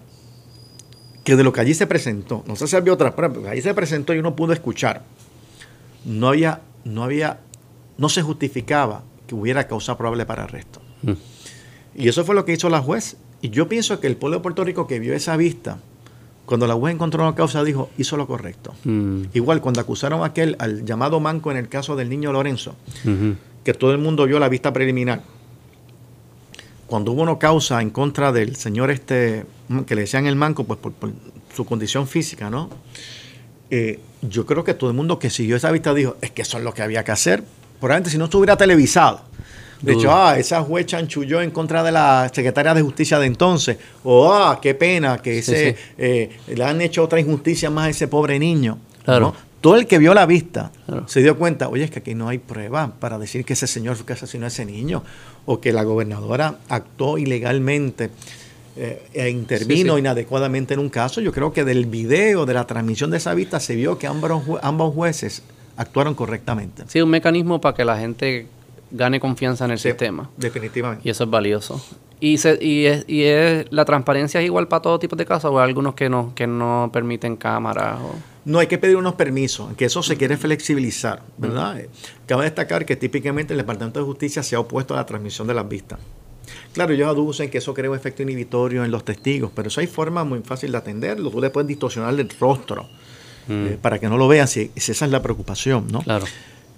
que 1.24 1.36
de 1.36 1.44
lo 1.44 1.54
que 1.54 1.62
allí 1.62 1.74
se 1.74 1.88
presentó, 1.88 2.44
no 2.48 2.56
sé 2.56 2.68
si 2.68 2.76
había 2.76 2.94
otras 2.94 3.14
pruebas, 3.14 3.38
pero 3.38 3.52
allí 3.52 3.62
se 3.62 3.74
presentó 3.74 4.14
y 4.14 4.20
uno 4.20 4.36
pudo 4.36 4.54
escuchar, 4.54 5.04
no 6.06 6.30
había, 6.30 6.62
no 6.84 7.04
había, 7.04 7.40
no 7.98 8.10
se 8.10 8.22
justificaba 8.22 9.04
que 9.28 9.36
hubiera 9.36 9.68
causa 9.68 9.98
probable 9.98 10.26
para 10.26 10.44
arresto. 10.44 10.82
Mm. 11.04 11.14
Y 11.96 12.08
eso 12.08 12.24
fue 12.26 12.36
lo 12.36 12.46
que 12.46 12.54
hizo 12.54 12.70
la 12.70 12.82
juez. 12.82 13.18
Y 13.42 13.50
yo 13.50 13.68
pienso 13.68 14.00
que 14.00 14.08
el 14.08 14.16
pueblo 14.18 14.38
de 14.38 14.44
Puerto 14.44 14.64
Rico 14.64 14.88
que 14.88 15.00
vio 15.00 15.14
esa 15.14 15.36
vista, 15.36 15.80
cuando 16.46 16.68
la 16.68 16.74
juez 16.74 16.94
encontró 16.94 17.24
una 17.24 17.36
causa, 17.36 17.64
dijo, 17.64 17.90
hizo 17.98 18.18
lo 18.18 18.28
correcto. 18.28 18.74
Mm. 18.84 19.24
Igual, 19.34 19.62
cuando 19.62 19.82
acusaron 19.82 20.22
a 20.22 20.28
aquel, 20.28 20.56
al 20.60 20.86
llamado 20.86 21.20
Manco 21.20 21.52
en 21.52 21.58
el 21.58 21.70
caso 21.70 21.96
del 21.96 22.10
niño 22.10 22.32
Lorenzo, 22.32 22.76
que 23.64 23.74
todo 23.74 23.92
el 23.92 23.98
mundo 23.98 24.26
vio 24.26 24.40
la 24.40 24.50
vista 24.50 24.74
preliminar, 24.74 25.22
cuando 26.92 27.14
hubo 27.14 27.22
una 27.22 27.40
causa 27.40 27.82
en 27.82 27.90
contra 27.90 28.34
del 28.34 28.58
señor 28.58 28.92
este, 28.92 29.46
que 29.88 29.96
le 29.96 30.02
decían 30.02 30.26
el 30.28 30.36
Manco, 30.36 30.66
pues 30.66 30.78
por, 30.78 30.92
su 31.56 31.66
condición 31.66 32.06
física, 32.06 32.50
¿no? 32.50 32.70
Eh, 33.70 34.02
yo 34.22 34.46
creo 34.46 34.66
que 34.66 34.74
todo 34.74 34.90
el 34.90 34.96
mundo 34.98 35.18
que 35.18 35.30
siguió 35.30 35.56
esa 35.56 35.72
vista 35.72 35.94
dijo, 35.94 36.18
es 36.20 36.32
que 36.32 36.42
eso 36.42 36.58
es 36.58 36.66
lo 36.66 36.74
que 36.74 36.82
había 36.82 37.06
que 37.06 37.14
hacer. 37.14 37.46
Probablemente 37.80 38.10
si 38.10 38.18
no 38.18 38.26
estuviera 38.26 38.58
televisado. 38.58 39.22
De 39.82 39.94
hecho, 39.94 40.12
ah, 40.14 40.38
esa 40.38 40.62
juez 40.64 40.86
chanchulló 40.86 41.42
en 41.42 41.52
contra 41.52 41.82
de 41.82 41.94
la 41.94 42.30
secretaria 42.34 42.74
de 42.74 42.82
justicia 42.82 43.20
de 43.20 43.28
entonces. 43.28 43.78
O, 44.04 44.30
ah, 44.30 44.60
qué 44.62 44.76
pena 44.76 45.20
que 45.20 45.40
ese, 45.40 45.78
eh, 45.98 46.40
le 46.46 46.64
han 46.66 46.82
hecho 46.82 47.06
otra 47.06 47.22
injusticia 47.22 47.70
más 47.70 47.86
a 47.86 47.90
ese 47.92 48.10
pobre 48.10 48.38
niño. 48.38 48.78
Claro. 49.06 49.34
Todo 49.62 49.78
el 49.78 49.88
que 49.88 50.00
vio 50.00 50.14
la 50.16 50.26
vista 50.26 50.72
se 51.06 51.22
dio 51.22 51.38
cuenta, 51.38 51.70
oye, 51.70 51.84
es 51.84 51.92
que 51.92 52.00
aquí 52.00 52.16
no 52.16 52.28
hay 52.28 52.40
prueba 52.40 52.96
para 53.00 53.20
decir 53.20 53.46
que 53.46 53.54
ese 53.54 53.68
señor 53.68 53.96
fue 53.96 54.08
que 54.08 54.14
asesinó 54.14 54.46
a 54.46 54.48
ese 54.48 54.66
niño 54.66 55.04
o 55.46 55.60
que 55.60 55.74
la 55.74 55.84
gobernadora 55.84 56.60
actuó 56.70 57.18
ilegalmente 57.18 58.10
eh, 58.76 59.04
e 59.14 59.30
intervino 59.30 59.98
inadecuadamente 59.98 60.74
en 60.74 60.80
un 60.80 60.90
caso. 60.90 61.22
Yo 61.22 61.32
creo 61.32 61.52
que 61.52 61.66
del 61.66 61.86
video, 61.86 62.46
de 62.46 62.54
la 62.54 62.66
transmisión 62.66 63.12
de 63.12 63.18
esa 63.18 63.34
vista, 63.34 63.60
se 63.60 63.76
vio 63.76 63.98
que 63.98 64.08
ambos, 64.08 64.60
ambos 64.62 64.94
jueces 64.94 65.44
actuaron 65.78 66.16
correctamente. 66.16 66.84
Sí, 66.88 67.02
un 67.02 67.10
mecanismo 67.10 67.60
para 67.60 67.76
que 67.76 67.86
la 67.86 67.98
gente 67.98 68.48
gane 68.92 69.20
confianza 69.20 69.66
en 69.66 69.72
el 69.72 69.80
sistema. 69.80 70.30
Definitivamente. 70.38 71.08
Y 71.08 71.12
eso 71.12 71.24
es 71.24 71.30
valioso. 71.30 71.84
Y, 72.20 72.38
se, 72.38 72.64
y, 72.64 72.86
es, 72.86 73.04
y 73.08 73.24
es, 73.24 73.66
la 73.72 73.84
transparencia 73.84 74.40
es 74.40 74.46
igual 74.46 74.68
para 74.68 74.84
todo 74.84 75.00
tipo 75.00 75.16
de 75.16 75.26
casos 75.26 75.52
o 75.52 75.60
hay 75.60 75.68
algunos 75.68 75.96
que 75.96 76.08
no, 76.08 76.34
que 76.36 76.46
no 76.46 76.90
permiten 76.94 77.36
cámaras. 77.36 78.00
No, 78.44 78.60
hay 78.60 78.68
que 78.68 78.78
pedir 78.78 78.98
unos 78.98 79.16
permisos, 79.16 79.74
que 79.76 79.86
eso 79.86 80.02
se 80.02 80.18
quiere 80.18 80.36
flexibilizar, 80.36 81.22
¿verdad? 81.38 81.80
Eh, 81.80 81.90
cabe 82.26 82.46
destacar 82.46 82.86
que 82.86 82.96
típicamente 82.96 83.54
el 83.54 83.58
Departamento 83.58 84.00
de 84.00 84.06
Justicia 84.06 84.42
se 84.42 84.56
ha 84.56 84.60
opuesto 84.60 84.94
a 84.96 84.98
la 84.98 85.06
transmisión 85.06 85.48
de 85.48 85.54
las 85.54 85.68
vistas. 85.68 86.00
Claro, 86.74 86.94
ellos 86.94 87.08
aducen 87.08 87.50
que 87.50 87.60
eso 87.60 87.74
crea 87.74 87.90
un 87.90 87.96
efecto 87.96 88.24
inhibitorio 88.24 88.84
en 88.84 88.92
los 88.92 89.06
testigos, 89.06 89.52
pero 89.54 89.68
eso 89.68 89.80
hay 89.80 89.88
forma 89.88 90.24
muy 90.24 90.40
fácil 90.40 90.72
de 90.72 90.78
atenderlo. 90.78 91.30
Tú 91.30 91.40
le 91.40 91.50
puedes 91.50 91.68
distorsionar 91.68 92.20
el 92.20 92.30
rostro 92.40 92.88
eh, 93.48 93.78
para 93.82 94.00
que 94.00 94.10
no 94.10 94.18
lo 94.18 94.28
vean, 94.28 94.48
si, 94.48 94.72
si, 94.76 94.92
esa 94.92 95.06
es 95.06 95.12
la 95.12 95.22
preocupación, 95.22 95.88
¿no? 95.92 96.02
Claro. 96.02 96.26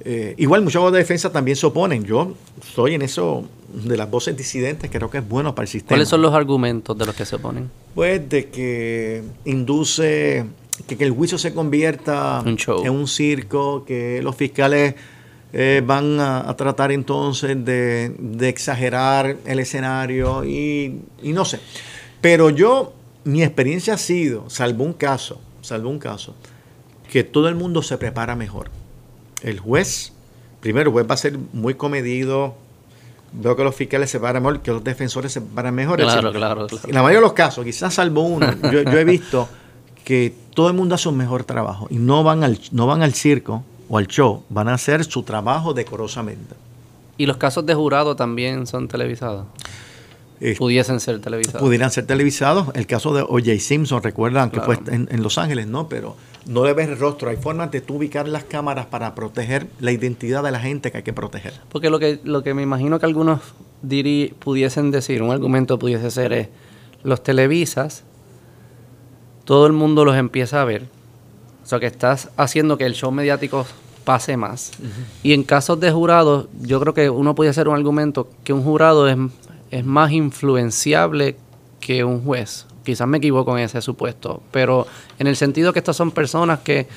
Eh, 0.05 0.35
igual 0.37 0.61
muchos 0.63 0.77
abogados 0.77 0.93
de 0.93 0.99
defensa 0.99 1.31
también 1.31 1.55
se 1.55 1.65
oponen. 1.65 2.03
Yo 2.03 2.35
estoy 2.61 2.95
en 2.95 3.03
eso 3.03 3.45
de 3.73 3.95
las 3.95 4.09
voces 4.09 4.35
disidentes, 4.35 4.89
creo 4.91 5.09
que 5.09 5.19
es 5.19 5.27
bueno 5.27 5.55
para 5.55 5.63
el 5.63 5.69
sistema. 5.69 5.89
¿Cuáles 5.89 6.09
son 6.09 6.21
los 6.21 6.33
argumentos 6.33 6.97
de 6.97 7.05
los 7.05 7.15
que 7.15 7.25
se 7.25 7.37
oponen? 7.37 7.71
Pues 7.95 8.27
de 8.27 8.49
que 8.49 9.23
induce 9.45 10.45
que, 10.87 11.03
el 11.03 11.11
juicio 11.11 11.37
se 11.37 11.53
convierta 11.53 12.43
en 12.45 12.89
un 12.91 13.07
circo, 13.07 13.85
que 13.85 14.21
los 14.21 14.35
fiscales 14.35 14.95
eh, 15.51 15.81
van 15.85 16.19
a, 16.19 16.55
tratar 16.57 16.91
entonces 16.91 17.63
de, 17.63 18.15
exagerar 18.41 19.37
el 19.45 19.59
escenario 19.59 20.43
y, 20.43 21.01
y 21.21 21.33
no 21.33 21.45
sé. 21.45 21.59
Pero 22.21 22.49
yo, 22.49 22.93
mi 23.23 23.43
experiencia 23.43 23.95
ha 23.95 23.97
sido, 23.97 24.49
salvo 24.49 24.83
un 24.83 24.93
caso, 24.93 25.39
salvo 25.61 25.89
un 25.89 25.99
caso, 25.99 26.35
que 27.11 27.23
todo 27.23 27.47
el 27.49 27.55
mundo 27.55 27.81
se 27.81 27.97
prepara 27.97 28.35
mejor 28.35 28.69
el 29.43 29.59
juez, 29.59 30.13
primero, 30.61 30.89
el 30.89 30.93
juez 30.93 31.05
va 31.09 31.13
a 31.13 31.17
ser 31.17 31.37
muy 31.51 31.75
comedido. 31.75 32.55
Veo 33.33 33.55
que 33.55 33.63
los 33.63 33.75
fiscales 33.75 34.09
se 34.09 34.19
paran 34.19 34.43
mejor, 34.43 34.61
que 34.61 34.71
los 34.71 34.83
defensores 34.83 35.31
se 35.31 35.41
paran 35.41 35.75
mejor. 35.75 35.99
Claro, 35.99 36.31
claro, 36.31 36.67
claro. 36.67 36.87
En 36.87 36.93
la 36.93 37.01
mayoría 37.01 37.19
de 37.19 37.25
los 37.25 37.33
casos, 37.33 37.65
quizás 37.65 37.93
salvo 37.93 38.21
uno, 38.21 38.47
yo, 38.71 38.79
he 38.79 39.03
visto 39.03 39.49
que 40.03 40.33
todo 40.53 40.67
el 40.67 40.73
mundo 40.73 40.95
hace 40.95 41.09
un 41.09 41.17
mejor 41.17 41.43
trabajo 41.43 41.87
y 41.89 41.95
no 41.95 42.23
van 42.23 42.43
al, 42.43 42.59
no 42.71 42.87
van 42.87 43.01
al 43.01 43.13
circo 43.13 43.63
o 43.89 43.97
al 43.97 44.07
show, 44.07 44.43
van 44.49 44.67
a 44.69 44.75
hacer 44.75 45.03
su 45.05 45.23
trabajo 45.23 45.73
decorosamente. 45.73 46.55
¿Y 47.17 47.25
los 47.25 47.37
casos 47.37 47.65
de 47.65 47.73
jurado 47.73 48.15
también 48.15 48.67
son 48.67 48.87
televisados? 48.87 49.45
pudiesen 50.57 50.99
ser 50.99 51.21
televisados. 51.21 51.61
Pudieran 51.61 51.89
ser 51.89 52.05
televisados. 52.05 52.67
El 52.73 52.85
caso 52.85 53.13
de 53.13 53.21
O.J. 53.21 53.59
Simpson, 53.59 54.03
recuerdan 54.03 54.51
que 54.51 54.59
fue 54.59 54.77
en, 54.87 55.07
en, 55.09 55.23
Los 55.23 55.37
Ángeles, 55.37 55.67
¿no? 55.67 55.87
Pero 55.87 56.17
no 56.45 56.65
le 56.65 56.73
ves 56.73 56.89
el 56.89 56.99
rostro. 56.99 57.29
Hay 57.29 57.37
formas 57.37 57.71
de 57.71 57.81
tú 57.81 57.95
ubicar 57.95 58.27
las 58.27 58.43
cámaras 58.43 58.87
para 58.87 59.15
proteger 59.15 59.67
la 59.79 59.91
identidad 59.91 60.43
de 60.43 60.51
la 60.51 60.59
gente 60.59 60.91
que 60.91 60.97
hay 60.97 61.03
que 61.03 61.13
proteger. 61.13 61.53
Porque 61.69 61.89
lo 61.89 61.99
que, 61.99 62.19
lo 62.23 62.43
que 62.43 62.53
me 62.53 62.61
imagino 62.61 62.99
que 62.99 63.05
algunos 63.05 63.39
pudiesen 64.39 64.91
decir, 64.91 65.21
un 65.21 65.31
argumento 65.31 65.79
pudiese 65.79 66.11
ser 66.11 66.33
es, 66.33 66.47
los 67.03 67.23
televisas, 67.23 68.03
todo 69.45 69.67
el 69.67 69.73
mundo 69.73 70.05
los 70.05 70.15
empieza 70.15 70.61
a 70.61 70.65
ver. 70.65 70.83
O 71.63 71.65
sea, 71.65 71.79
que 71.79 71.85
estás 71.85 72.29
haciendo 72.37 72.77
que 72.77 72.85
el 72.85 72.93
show 72.93 73.11
mediático 73.11 73.65
pase 74.03 74.35
más. 74.35 74.71
Y 75.21 75.33
en 75.33 75.43
casos 75.43 75.79
de 75.79 75.91
jurados, 75.91 76.47
yo 76.61 76.79
creo 76.79 76.93
que 76.93 77.09
uno 77.09 77.35
puede 77.35 77.49
hacer 77.49 77.67
un 77.67 77.75
argumento 77.75 78.29
que 78.43 78.51
un 78.51 78.63
jurado 78.63 79.07
es, 79.07 79.17
es 79.71 79.85
más 79.85 80.11
influenciable 80.11 81.37
que 81.79 82.03
un 82.03 82.23
juez 82.23 82.65
quizás 82.83 83.07
me 83.07 83.17
equivoco 83.17 83.57
en 83.57 83.63
ese 83.63 83.81
supuesto, 83.81 84.41
pero 84.51 84.85
en 85.17 85.27
el 85.27 85.35
sentido 85.35 85.73
que 85.73 85.79
estas 85.79 85.95
son 85.95 86.11
personas 86.11 86.59
que 86.59 86.87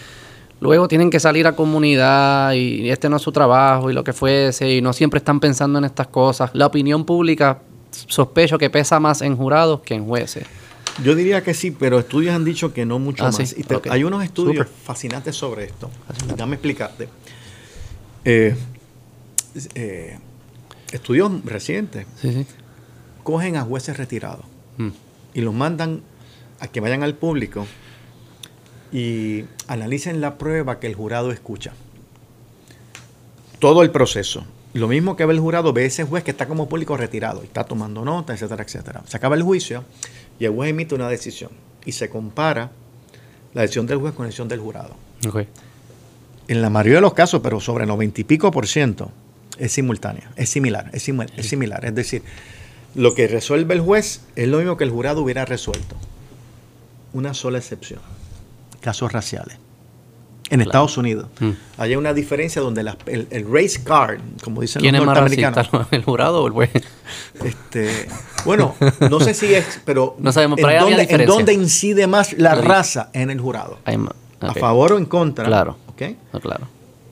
luego 0.61 0.89
tienen 0.89 1.11
que 1.11 1.21
salir 1.21 1.47
a 1.47 1.55
comunidad 1.55 2.53
y 2.53 2.91
este 2.91 3.09
no 3.09 3.17
es 3.17 3.23
su 3.23 3.33
trabajo 3.33 3.91
y 3.91 3.95
lo 3.95 4.05
que 4.05 4.13
fuese 4.13 4.75
y 4.75 4.83
no 4.83 4.93
siempre 4.93 5.19
están 5.19 5.41
pensando 5.41 5.79
en 5.79 5.85
estas 5.85 6.09
cosas. 6.09 6.51
La 6.55 6.67
opinión 6.67 7.05
pública 7.05 7.61
sospecho 7.91 8.59
que 8.59 8.69
pesa 8.69 9.01
más 9.01 9.23
en 9.23 9.37
jurados 9.37 9.81
que 9.81 9.95
en 9.95 10.07
jueces. 10.07 10.47
Yo 11.03 11.15
diría 11.15 11.43
que 11.43 11.55
sí, 11.55 11.71
pero 11.71 11.99
estudios 11.99 12.35
han 12.35 12.45
dicho 12.45 12.73
que 12.73 12.87
no 12.87 12.99
mucho 12.99 13.25
ah, 13.25 13.31
más. 13.31 13.55
Hay 13.91 14.05
unos 14.05 14.25
estudios 14.25 14.67
fascinantes 14.85 15.37
sobre 15.37 15.65
esto. 15.65 15.91
Déjame 16.29 16.57
explicarte. 16.57 17.09
Eh, 18.25 18.57
eh, 19.75 20.19
estudios 20.91 21.45
recientes 21.45 22.07
cogen 23.23 23.57
a 23.57 23.63
jueces 23.63 23.97
retirados. 23.97 24.45
Mm 24.79 24.91
y 25.37 25.43
los 25.43 25.53
mandan 25.53 26.01
a 26.61 26.69
que 26.69 26.81
vayan 26.81 27.03
al 27.03 27.15
público 27.15 27.67
y 28.91 29.45
analicen 29.69 30.23
la 30.23 30.39
prueba 30.39 30.81
que 30.81 30.87
el 30.87 30.95
jurado 30.95 31.31
escucha. 31.31 31.75
Todo 33.59 33.83
el 33.83 33.91
proceso. 33.91 34.47
Lo 34.73 34.89
mismo 34.89 35.15
que 35.15 35.27
ve 35.27 35.35
el 35.35 35.41
jurado, 35.41 35.75
ve 35.75 35.85
ese 35.85 36.05
juez 36.05 36.25
que 36.25 36.31
está 36.31 36.49
como 36.49 36.71
público 36.71 36.97
retirado 36.97 37.43
y 37.43 37.47
está 37.47 37.65
tomando 37.65 38.03
nota, 38.03 38.33
etcétera, 38.33 38.65
etcétera. 38.65 39.03
Se 39.07 39.19
acaba 39.19 39.37
el 39.37 39.43
juicio 39.43 39.85
y 40.39 40.45
el 40.45 40.53
juez 40.53 40.71
emite 40.71 40.95
una 40.95 41.09
decisión 41.09 41.51
y 41.85 41.93
se 41.93 42.11
compara 42.11 42.71
la 43.55 43.63
decisión 43.63 43.87
del 43.87 43.99
juez 43.99 44.15
con 44.15 44.25
la 44.25 44.29
decisión 44.29 44.49
del 44.49 44.61
jurado. 44.61 44.95
En 46.49 46.63
la 46.63 46.71
mayoría 46.71 46.97
de 46.97 47.01
los 47.01 47.15
casos, 47.15 47.41
pero 47.43 47.61
sobre 47.61 47.85
el 47.85 47.89
noventa 47.89 48.21
y 48.21 48.25
pico 48.25 48.51
por 48.51 48.67
ciento, 48.67 49.11
es 49.59 49.73
simultánea, 49.73 50.31
es 50.37 50.49
similar, 50.49 50.91
es, 50.93 51.09
es 51.09 51.49
similar. 51.49 51.85
Es 51.85 51.95
decir, 51.95 52.23
lo 52.95 53.15
que 53.15 53.27
resuelve 53.27 53.75
el 53.75 53.81
juez 53.81 54.23
es 54.37 54.49
lo 54.49 54.59
mismo 54.59 54.77
que 54.77 54.85
el 54.85 54.91
jurado 54.91 55.23
hubiera 55.23 55.45
resuelto. 55.45 55.97
Una 57.13 57.35
sola 57.35 57.59
excepción. 57.59 58.01
Casos 58.81 59.13
raciales. 59.13 59.59
En 60.51 60.61
Estados 60.61 60.97
Unidos. 60.97 61.27
Mm. 61.41 61.51
Hay 61.79 61.97
una 61.97 62.15
diferencia 62.15 62.63
donde 62.63 62.81
el, 62.81 63.47
race 63.51 63.83
card, 63.83 64.21
como 64.43 64.61
dicen 64.61 64.83
los 64.83 65.05
norteamericanos. 65.05 65.73
Más 65.73 65.89
¿El 65.91 66.05
jurado 66.05 66.43
o 66.43 66.47
el 66.47 66.53
juez? 66.53 66.71
Este, 67.43 68.09
bueno, 68.45 68.75
no 69.11 69.21
sé 69.21 69.35
si 69.35 69.55
es, 69.55 69.81
pero. 69.85 70.17
No 70.27 70.33
sabemos, 70.33 70.59
pero 70.61 70.89
¿en, 70.89 71.27
dónde, 71.27 71.53
incide 71.53 72.07
más 72.07 72.33
la 72.35 72.55
raza 72.55 73.11
en 73.13 73.31
el 73.31 73.41
jurado? 73.41 73.79
¿A 74.41 74.55
favor 74.55 74.93
o 74.93 74.99
en 74.99 75.07
contra? 75.07 75.45
Claro. 75.45 75.77
¿Okay? 75.89 76.17
claro. 76.41 76.69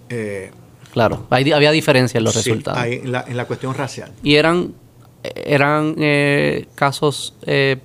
Eh, 0.09 0.51
claro, 0.93 1.27
había 1.31 1.71
diferencia 1.71 2.19
en 2.19 2.25
los 2.25 2.35
resultados. 2.35 2.79
Hay, 2.79 2.95
en, 2.95 3.13
la, 3.13 3.25
en 3.27 3.37
la 3.37 3.47
cuestión 3.47 3.75
racial. 3.75 4.13
Y 4.23 4.35
eran 4.35 4.75
eran 5.25 5.95
eh, 5.99 6.67
casos 6.75 7.35
eh, 7.47 7.79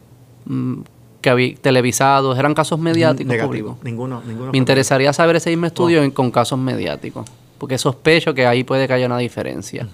mm, 0.45 0.81
que 1.21 1.29
había 1.29 1.55
televisados, 1.55 2.37
eran 2.37 2.53
casos 2.53 2.79
mediáticos 2.79 3.27
Negativo, 3.27 3.77
Ninguno, 3.83 4.21
ninguno. 4.25 4.51
Me 4.51 4.57
interesaría 4.57 5.11
saber 5.13 5.35
ese 5.35 5.49
mismo 5.49 5.65
estudio 5.65 6.13
con 6.13 6.31
casos 6.31 6.57
mediáticos, 6.57 7.29
porque 7.57 7.77
sospecho 7.77 8.33
que 8.33 8.45
ahí 8.45 8.63
puede 8.63 8.87
que 8.87 8.93
haya 8.93 9.05
una 9.05 9.17
diferencia. 9.17 9.87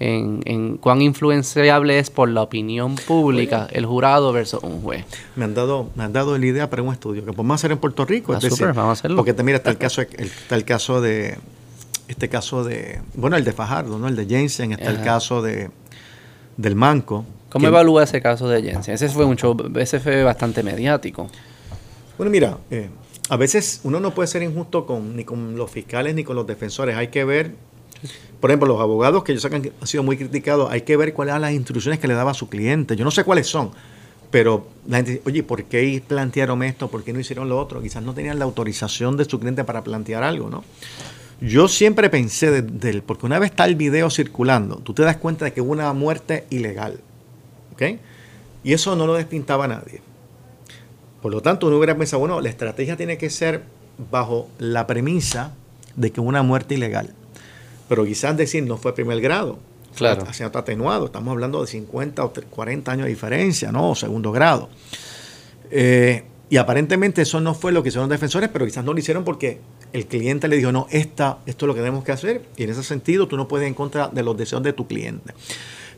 en, 0.00 0.76
cuán 0.78 1.02
influenciable 1.02 1.98
es 1.98 2.10
por 2.10 2.28
la 2.28 2.42
opinión 2.42 2.96
pública 2.96 3.68
el 3.70 3.86
jurado 3.86 4.32
versus 4.32 4.62
un 4.62 4.82
juez. 4.82 5.04
Me 5.36 5.44
han 5.44 5.54
dado, 5.54 5.88
me 5.94 6.04
han 6.04 6.12
dado 6.12 6.36
la 6.36 6.46
idea 6.46 6.68
para 6.68 6.82
un 6.82 6.92
estudio 6.92 7.24
que 7.24 7.32
podemos 7.32 7.54
hacer 7.54 7.72
en 7.72 7.78
Puerto 7.78 8.04
Rico. 8.04 8.32
Ah, 8.34 8.38
vamos 8.40 8.78
a 8.78 8.90
hacerlo. 8.92 9.16
Porque 9.16 9.32
te, 9.32 9.42
mira, 9.42 9.58
está 9.58 9.70
el 9.70 9.78
caso, 9.78 10.02
está 10.02 10.56
el 10.56 10.64
caso 10.64 11.00
de 11.00 11.38
este 12.08 12.28
caso 12.28 12.64
de, 12.64 13.00
bueno, 13.14 13.36
el 13.36 13.44
de 13.44 13.52
Fajardo, 13.52 13.98
¿no? 13.98 14.08
El 14.08 14.16
de 14.16 14.26
Jensen, 14.26 14.72
está 14.72 14.90
el 14.90 15.02
caso 15.02 15.42
de 15.42 15.70
del 16.56 16.74
Manco. 16.74 17.24
¿Cómo 17.50 17.66
evalúa 17.68 18.02
ese 18.04 18.20
caso 18.20 18.48
de 18.48 18.62
Jensen? 18.62 18.94
Ese 18.94 19.08
fue 19.08 19.24
un 19.24 19.36
show, 19.36 19.56
ese 19.76 20.00
fue 20.00 20.24
bastante 20.24 20.62
mediático. 20.62 21.28
Bueno, 22.18 22.30
mira, 22.30 22.58
eh, 22.70 22.88
a 23.28 23.36
veces 23.36 23.80
uno 23.84 24.00
no 24.00 24.12
puede 24.12 24.26
ser 24.26 24.42
injusto 24.42 24.86
con, 24.86 25.16
ni 25.16 25.24
con 25.24 25.56
los 25.56 25.70
fiscales 25.70 26.14
ni 26.14 26.24
con 26.24 26.36
los 26.36 26.46
defensores. 26.46 26.96
Hay 26.96 27.08
que 27.08 27.24
ver 27.24 27.52
Por 28.40 28.50
ejemplo, 28.50 28.68
los 28.68 28.80
abogados 28.80 29.24
que 29.24 29.32
yo 29.32 29.40
sé 29.40 29.48
que 29.48 29.56
han 29.56 29.86
sido 29.86 30.02
muy 30.02 30.16
criticados, 30.16 30.70
hay 30.70 30.82
que 30.82 30.96
ver 30.96 31.14
cuáles 31.14 31.32
eran 31.32 31.42
las 31.42 31.52
instrucciones 31.52 31.98
que 31.98 32.08
le 32.08 32.14
daba 32.14 32.32
a 32.32 32.34
su 32.34 32.48
cliente. 32.48 32.96
Yo 32.96 33.04
no 33.04 33.10
sé 33.10 33.24
cuáles 33.24 33.46
son, 33.46 33.70
pero 34.30 34.66
la 34.86 34.98
gente 34.98 35.12
dice, 35.12 35.22
oye, 35.26 35.42
¿por 35.42 35.64
qué 35.64 36.02
plantearon 36.06 36.62
esto? 36.62 36.88
¿Por 36.88 37.04
qué 37.04 37.12
no 37.12 37.20
hicieron 37.20 37.48
lo 37.48 37.58
otro? 37.58 37.80
Quizás 37.80 38.02
no 38.02 38.12
tenían 38.12 38.38
la 38.38 38.44
autorización 38.44 39.16
de 39.16 39.24
su 39.24 39.40
cliente 39.40 39.64
para 39.64 39.82
plantear 39.82 40.22
algo, 40.24 40.50
¿no? 40.50 40.64
Yo 41.40 41.68
siempre 41.68 42.10
pensé 42.10 42.62
del, 42.62 43.02
porque 43.02 43.26
una 43.26 43.38
vez 43.38 43.50
está 43.50 43.64
el 43.64 43.74
video 43.74 44.10
circulando, 44.10 44.76
tú 44.76 44.94
te 44.94 45.02
das 45.02 45.16
cuenta 45.16 45.44
de 45.44 45.52
que 45.52 45.60
hubo 45.60 45.72
una 45.72 45.92
muerte 45.92 46.46
ilegal, 46.50 47.00
¿ok? 47.72 47.82
Y 48.62 48.72
eso 48.72 48.96
no 48.96 49.06
lo 49.06 49.14
despintaba 49.14 49.68
nadie. 49.68 50.00
Por 51.20 51.32
lo 51.32 51.40
tanto, 51.40 51.66
uno 51.66 51.76
hubiera 51.76 51.96
pensado, 51.96 52.20
bueno, 52.20 52.40
la 52.40 52.48
estrategia 52.48 52.96
tiene 52.96 53.18
que 53.18 53.30
ser 53.30 53.62
bajo 54.10 54.48
la 54.58 54.86
premisa 54.86 55.54
de 55.96 56.12
que 56.12 56.20
una 56.20 56.42
muerte 56.42 56.74
ilegal. 56.74 57.14
Pero 57.88 58.04
quizás 58.04 58.36
decir 58.36 58.64
no 58.64 58.76
fue 58.76 58.94
primer 58.94 59.20
grado, 59.20 59.58
claro. 59.96 60.24
ha 60.28 60.32
sido 60.32 60.50
atenuado. 60.54 61.06
Estamos 61.06 61.32
hablando 61.32 61.60
de 61.60 61.66
50 61.66 62.24
o 62.24 62.32
40 62.32 62.92
años 62.92 63.04
de 63.04 63.10
diferencia, 63.10 63.72
¿no? 63.72 63.90
O 63.90 63.94
segundo 63.94 64.32
grado. 64.32 64.68
Eh, 65.70 66.24
y 66.48 66.56
aparentemente 66.56 67.22
eso 67.22 67.40
no 67.40 67.54
fue 67.54 67.72
lo 67.72 67.82
que 67.82 67.88
hicieron 67.88 68.08
los 68.08 68.14
defensores, 68.14 68.48
pero 68.52 68.64
quizás 68.64 68.84
no 68.84 68.92
lo 68.92 68.98
hicieron 68.98 69.24
porque 69.24 69.60
el 69.94 70.06
cliente 70.08 70.48
le 70.48 70.56
dijo, 70.56 70.72
no, 70.72 70.88
esta, 70.90 71.38
esto 71.46 71.66
es 71.66 71.68
lo 71.68 71.74
que 71.74 71.80
tenemos 71.80 72.02
que 72.02 72.10
hacer. 72.10 72.42
Y 72.56 72.64
en 72.64 72.70
ese 72.70 72.82
sentido 72.82 73.28
tú 73.28 73.36
no 73.36 73.46
puedes 73.46 73.64
ir 73.64 73.68
en 73.68 73.74
contra 73.74 74.08
de 74.08 74.24
los 74.24 74.36
deseos 74.36 74.60
de 74.64 74.72
tu 74.72 74.88
cliente. 74.88 75.32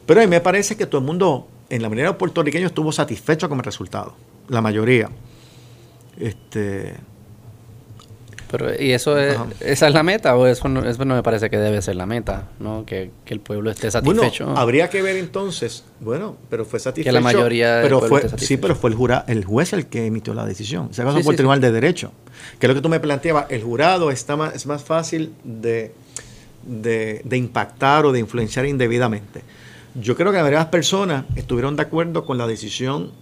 Pero 0.04 0.20
a 0.20 0.24
mí 0.24 0.28
me 0.28 0.42
parece 0.42 0.76
que 0.76 0.84
todo 0.84 0.98
el 0.98 1.06
mundo, 1.06 1.48
en 1.70 1.80
la 1.80 1.88
manera 1.88 2.18
puertorriqueño, 2.18 2.66
estuvo 2.66 2.92
satisfecho 2.92 3.48
con 3.48 3.56
el 3.56 3.64
resultado. 3.64 4.14
La 4.48 4.60
mayoría. 4.60 5.08
Este, 6.20 6.92
pero, 8.50 8.70
¿y 8.80 8.92
eso 8.92 9.18
es, 9.18 9.36
esa 9.60 9.88
es 9.88 9.94
la 9.94 10.02
meta 10.02 10.36
o 10.36 10.46
eso 10.46 10.68
no, 10.68 10.88
eso 10.88 11.04
no 11.04 11.14
me 11.14 11.22
parece 11.22 11.50
que 11.50 11.58
debe 11.58 11.82
ser 11.82 11.96
la 11.96 12.06
meta, 12.06 12.48
¿no? 12.60 12.84
Que, 12.86 13.10
el 13.26 13.40
pueblo 13.40 13.70
esté 13.70 13.90
satisfecho. 13.90 14.56
habría 14.56 14.88
que 14.88 15.02
ver 15.02 15.16
entonces, 15.16 15.84
bueno, 16.00 16.36
pero 16.48 16.64
fue 16.64 16.78
satisfecho. 16.78 17.08
Que 17.08 17.12
la 17.12 17.20
mayoría 17.20 17.80
pero 17.82 18.00
fue, 18.00 18.28
Sí, 18.38 18.56
pero 18.56 18.76
fue 18.76 18.90
el, 18.90 18.96
jura, 18.96 19.24
el 19.26 19.44
juez 19.44 19.72
el 19.72 19.86
que 19.86 20.06
emitió 20.06 20.32
la 20.32 20.46
decisión. 20.46 20.92
Se 20.92 21.02
caso 21.02 21.20
fue 21.22 21.32
el 21.32 21.36
Tribunal 21.36 21.60
de 21.60 21.72
Derecho. 21.72 22.12
Que 22.58 22.66
es 22.66 22.68
lo 22.68 22.74
que 22.74 22.80
tú 22.80 22.88
me 22.88 23.00
planteabas, 23.00 23.46
el 23.50 23.62
jurado 23.62 24.10
está 24.10 24.36
más, 24.36 24.54
es 24.54 24.66
más 24.66 24.82
fácil 24.82 25.32
de, 25.42 25.92
de, 26.66 27.36
impactar 27.36 28.06
o 28.06 28.12
de 28.12 28.20
influenciar 28.20 28.66
indebidamente. 28.66 29.42
Yo 29.94 30.14
creo 30.14 30.30
que 30.30 30.36
la 30.36 30.42
mayoría 30.42 30.58
de 30.58 30.64
las 30.64 30.70
personas 30.70 31.24
estuvieron 31.36 31.76
de 31.76 31.82
acuerdo 31.82 32.24
con 32.24 32.38
la 32.38 32.46
decisión 32.46 33.12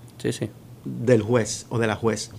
del 0.85 1.23
juez 1.23 1.67
o 1.69 1.79
de 1.79 1.87
la 1.87 1.97
juez. 1.97 2.31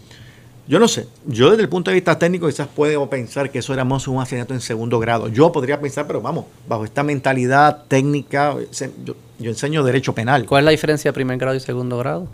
Yo 0.68 0.80
no 0.80 0.88
sé, 0.88 1.07
yo 1.28 1.51
desde 1.51 1.61
el 1.61 1.70
punto 1.70 1.91
de 1.91 1.95
vista 1.95 2.18
técnico 2.18 2.47
quizás 2.47 2.68
puedo 2.68 3.07
pensar 3.07 3.51
que 3.51 3.59
eso 3.59 3.72
era 3.72 3.86
más 3.86 4.07
un 4.07 4.20
asesinato 4.20 4.55
en 4.55 4.61
segundo 4.61 4.99
grado. 4.99 5.28
Yo 5.28 5.51
podría 5.51 5.80
pensar, 5.80 6.07
pero 6.07 6.22
vamos, 6.22 6.45
bajo 6.68 6.86
esta 6.86 7.03
mentalidad 7.03 7.84
técnica, 7.88 8.55
yo, 9.03 9.16
enseño 9.51 9.84
derecho 9.84 10.16
penal. 10.16 10.47
¿Cuál 10.47 10.63
es 10.63 10.66
la 10.66 10.72
diferencia 10.72 11.09
de 11.09 11.13
primer 11.13 11.38
grado 11.38 11.55
y 11.55 11.59
segundo 11.59 11.99
grado? 11.99 12.28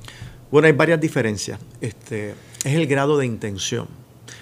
Bueno, 0.50 0.68
hay 0.68 0.72
varias 0.72 1.02
diferencias. 1.02 1.60
Este, 1.82 2.36
es 2.64 2.74
el 2.74 2.88
grado 2.88 3.18
de 3.18 3.26
intención. 3.26 3.88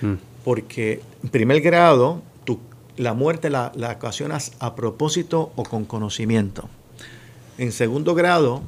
Mm. 0.01 0.13
Porque 0.43 1.01
en 1.23 1.29
primer 1.29 1.59
grado, 1.61 2.21
tú, 2.43 2.59
la 2.95 3.15
muerte 3.15 3.49
la, 3.49 3.71
la 3.75 3.93
ocasionas 3.93 4.51
a 4.59 4.75
propósito 4.75 5.51
o 5.55 5.63
con 5.63 5.85
conocimiento. 5.85 6.69
En 7.57 7.71
segundo 7.71 8.13
grado, 8.13 8.61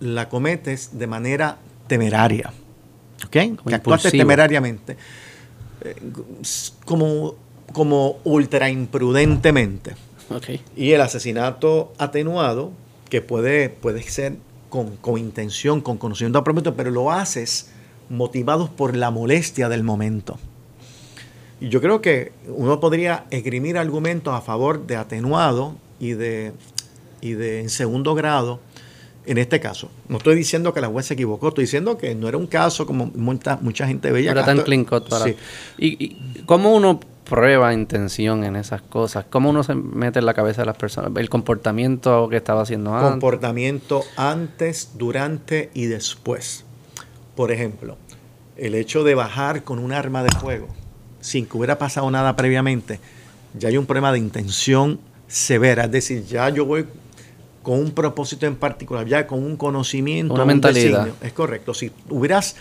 la 0.00 0.28
cometes 0.28 0.98
de 0.98 1.06
manera 1.06 1.56
temeraria. 1.86 2.52
Que 3.30 3.74
actuaste 3.74 4.10
temerariamente, 4.10 4.96
eh, 5.82 5.94
como, 6.84 7.34
como 7.72 8.18
ultra 8.24 8.70
imprudentemente. 8.70 9.94
Y 10.76 10.92
el 10.92 11.00
asesinato 11.00 11.92
atenuado, 11.98 12.72
que 13.08 13.22
puede, 13.22 13.70
puede 13.70 14.02
ser 14.02 14.36
con, 14.68 14.98
intención, 15.18 15.80
con 15.80 15.96
conocimiento 15.96 16.44
propósito, 16.44 16.74
pero 16.76 16.90
lo 16.90 17.10
haces 17.10 17.70
motivados 18.10 18.68
por 18.68 18.96
la 18.96 19.10
molestia 19.10 19.68
del 19.68 19.82
momento. 19.82 20.38
Y 21.60 21.70
yo 21.70 21.80
creo 21.80 22.00
que 22.00 22.32
uno 22.46 22.78
podría 22.78 23.24
esgrimir 23.30 23.78
argumentos 23.78 24.34
a 24.34 24.40
favor 24.40 24.86
de 24.86 24.96
atenuado 24.96 25.74
y 25.98 26.12
de, 26.12 26.52
y 27.20 27.32
de 27.32 27.60
en 27.60 27.70
segundo 27.70 28.14
grado 28.14 28.60
en 29.28 29.36
este 29.36 29.60
caso. 29.60 29.90
No 30.08 30.16
estoy 30.16 30.34
diciendo 30.34 30.72
que 30.72 30.80
la 30.80 30.88
juez 30.88 31.06
se 31.06 31.14
equivocó, 31.14 31.48
estoy 31.48 31.64
diciendo 31.64 31.98
que 31.98 32.14
no 32.14 32.28
era 32.28 32.38
un 32.38 32.46
caso 32.46 32.86
como 32.86 33.06
mucha, 33.14 33.58
mucha 33.60 33.86
gente 33.86 34.10
veía. 34.10 34.30
Era 34.30 34.44
tan 34.44 34.62
clean 34.62 34.84
cut 34.84 35.06
para... 35.06 35.26
¿Y, 35.76 36.42
cómo 36.46 36.74
uno 36.74 36.98
prueba 37.28 37.74
intención 37.74 38.42
en 38.42 38.56
esas 38.56 38.80
cosas? 38.80 39.26
¿Cómo 39.28 39.50
uno 39.50 39.62
se 39.62 39.74
mete 39.74 40.18
en 40.20 40.24
la 40.24 40.32
cabeza 40.32 40.62
de 40.62 40.66
las 40.66 40.78
personas? 40.78 41.12
El 41.14 41.28
comportamiento 41.28 42.28
que 42.30 42.38
estaba 42.38 42.62
haciendo 42.62 42.94
antes. 42.94 43.10
Comportamiento 43.10 44.02
antes, 44.16 44.92
durante 44.94 45.70
y 45.74 45.86
después. 45.86 46.64
Por 47.36 47.52
ejemplo, 47.52 47.98
el 48.56 48.74
hecho 48.74 49.04
de 49.04 49.14
bajar 49.14 49.62
con 49.62 49.78
un 49.78 49.92
arma 49.92 50.22
de 50.22 50.30
fuego 50.30 50.68
sin 51.20 51.44
que 51.44 51.56
hubiera 51.58 51.76
pasado 51.76 52.10
nada 52.10 52.34
previamente, 52.34 52.98
ya 53.52 53.68
hay 53.68 53.76
un 53.76 53.84
problema 53.84 54.10
de 54.10 54.20
intención 54.20 55.00
severa. 55.26 55.84
Es 55.84 55.90
decir, 55.90 56.24
ya 56.24 56.48
yo 56.48 56.64
voy 56.64 56.86
con 57.68 57.80
un 57.80 57.90
propósito 57.90 58.46
en 58.46 58.56
particular, 58.56 59.06
ya 59.06 59.26
con 59.26 59.44
un 59.44 59.58
conocimiento, 59.58 60.32
una 60.32 60.46
mentalidad. 60.46 61.06
Es 61.20 61.34
correcto. 61.34 61.74
Si 61.74 61.92
hubieras, 62.08 62.56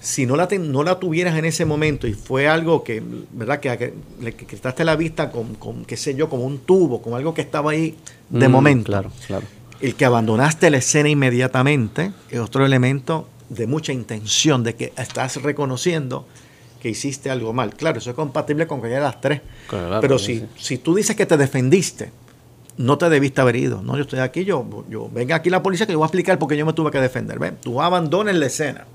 si 0.00 0.26
no 0.26 0.36
la, 0.36 0.46
no 0.46 0.84
la 0.84 1.00
tuvieras 1.00 1.36
en 1.36 1.44
ese 1.44 1.64
momento 1.64 2.06
y 2.06 2.12
fue 2.12 2.46
algo 2.46 2.84
que, 2.84 3.02
¿verdad? 3.32 3.58
Que, 3.58 3.76
que 3.76 3.94
le 4.20 4.32
quitaste 4.32 4.84
la 4.84 4.94
vista 4.94 5.32
con, 5.32 5.56
con, 5.56 5.84
qué 5.84 5.96
sé 5.96 6.14
yo, 6.14 6.28
como 6.28 6.44
un 6.44 6.58
tubo, 6.58 7.02
con 7.02 7.14
algo 7.14 7.34
que 7.34 7.40
estaba 7.40 7.72
ahí 7.72 7.96
de 8.30 8.48
mm, 8.48 8.52
momento. 8.52 8.92
Claro, 8.92 9.10
claro. 9.26 9.44
El 9.80 9.96
que 9.96 10.04
abandonaste 10.04 10.70
la 10.70 10.76
escena 10.76 11.08
inmediatamente 11.08 12.12
es 12.30 12.38
otro 12.38 12.64
elemento 12.64 13.28
de 13.48 13.66
mucha 13.66 13.92
intención, 13.92 14.62
de 14.62 14.76
que 14.76 14.92
estás 14.96 15.42
reconociendo 15.42 16.28
que 16.80 16.90
hiciste 16.90 17.28
algo 17.28 17.52
mal. 17.52 17.74
Claro, 17.74 17.98
eso 17.98 18.10
es 18.10 18.14
compatible 18.14 18.68
con 18.68 18.80
que 18.80 18.86
de 18.86 19.00
las 19.00 19.20
tres. 19.20 19.40
Pero 20.00 20.16
si, 20.16 20.46
si 20.56 20.78
tú 20.78 20.94
dices 20.94 21.16
que 21.16 21.26
te 21.26 21.36
defendiste, 21.36 22.12
no 22.76 22.98
te 22.98 23.08
debiste 23.08 23.40
haber 23.40 23.56
ido. 23.56 23.82
No, 23.82 23.96
yo 23.96 24.02
estoy 24.02 24.20
aquí, 24.20 24.44
yo, 24.44 24.84
yo 24.88 25.08
venga 25.12 25.36
aquí 25.36 25.50
la 25.50 25.62
policía 25.62 25.86
que 25.86 25.92
yo 25.92 25.98
voy 25.98 26.06
a 26.06 26.08
explicar 26.08 26.38
por 26.38 26.48
qué 26.48 26.56
yo 26.56 26.66
me 26.66 26.72
tuve 26.72 26.90
que 26.90 27.00
defender. 27.00 27.38
Ven, 27.38 27.56
tú 27.60 27.80
abandones 27.80 28.34
la 28.36 28.46
escena. 28.46 28.86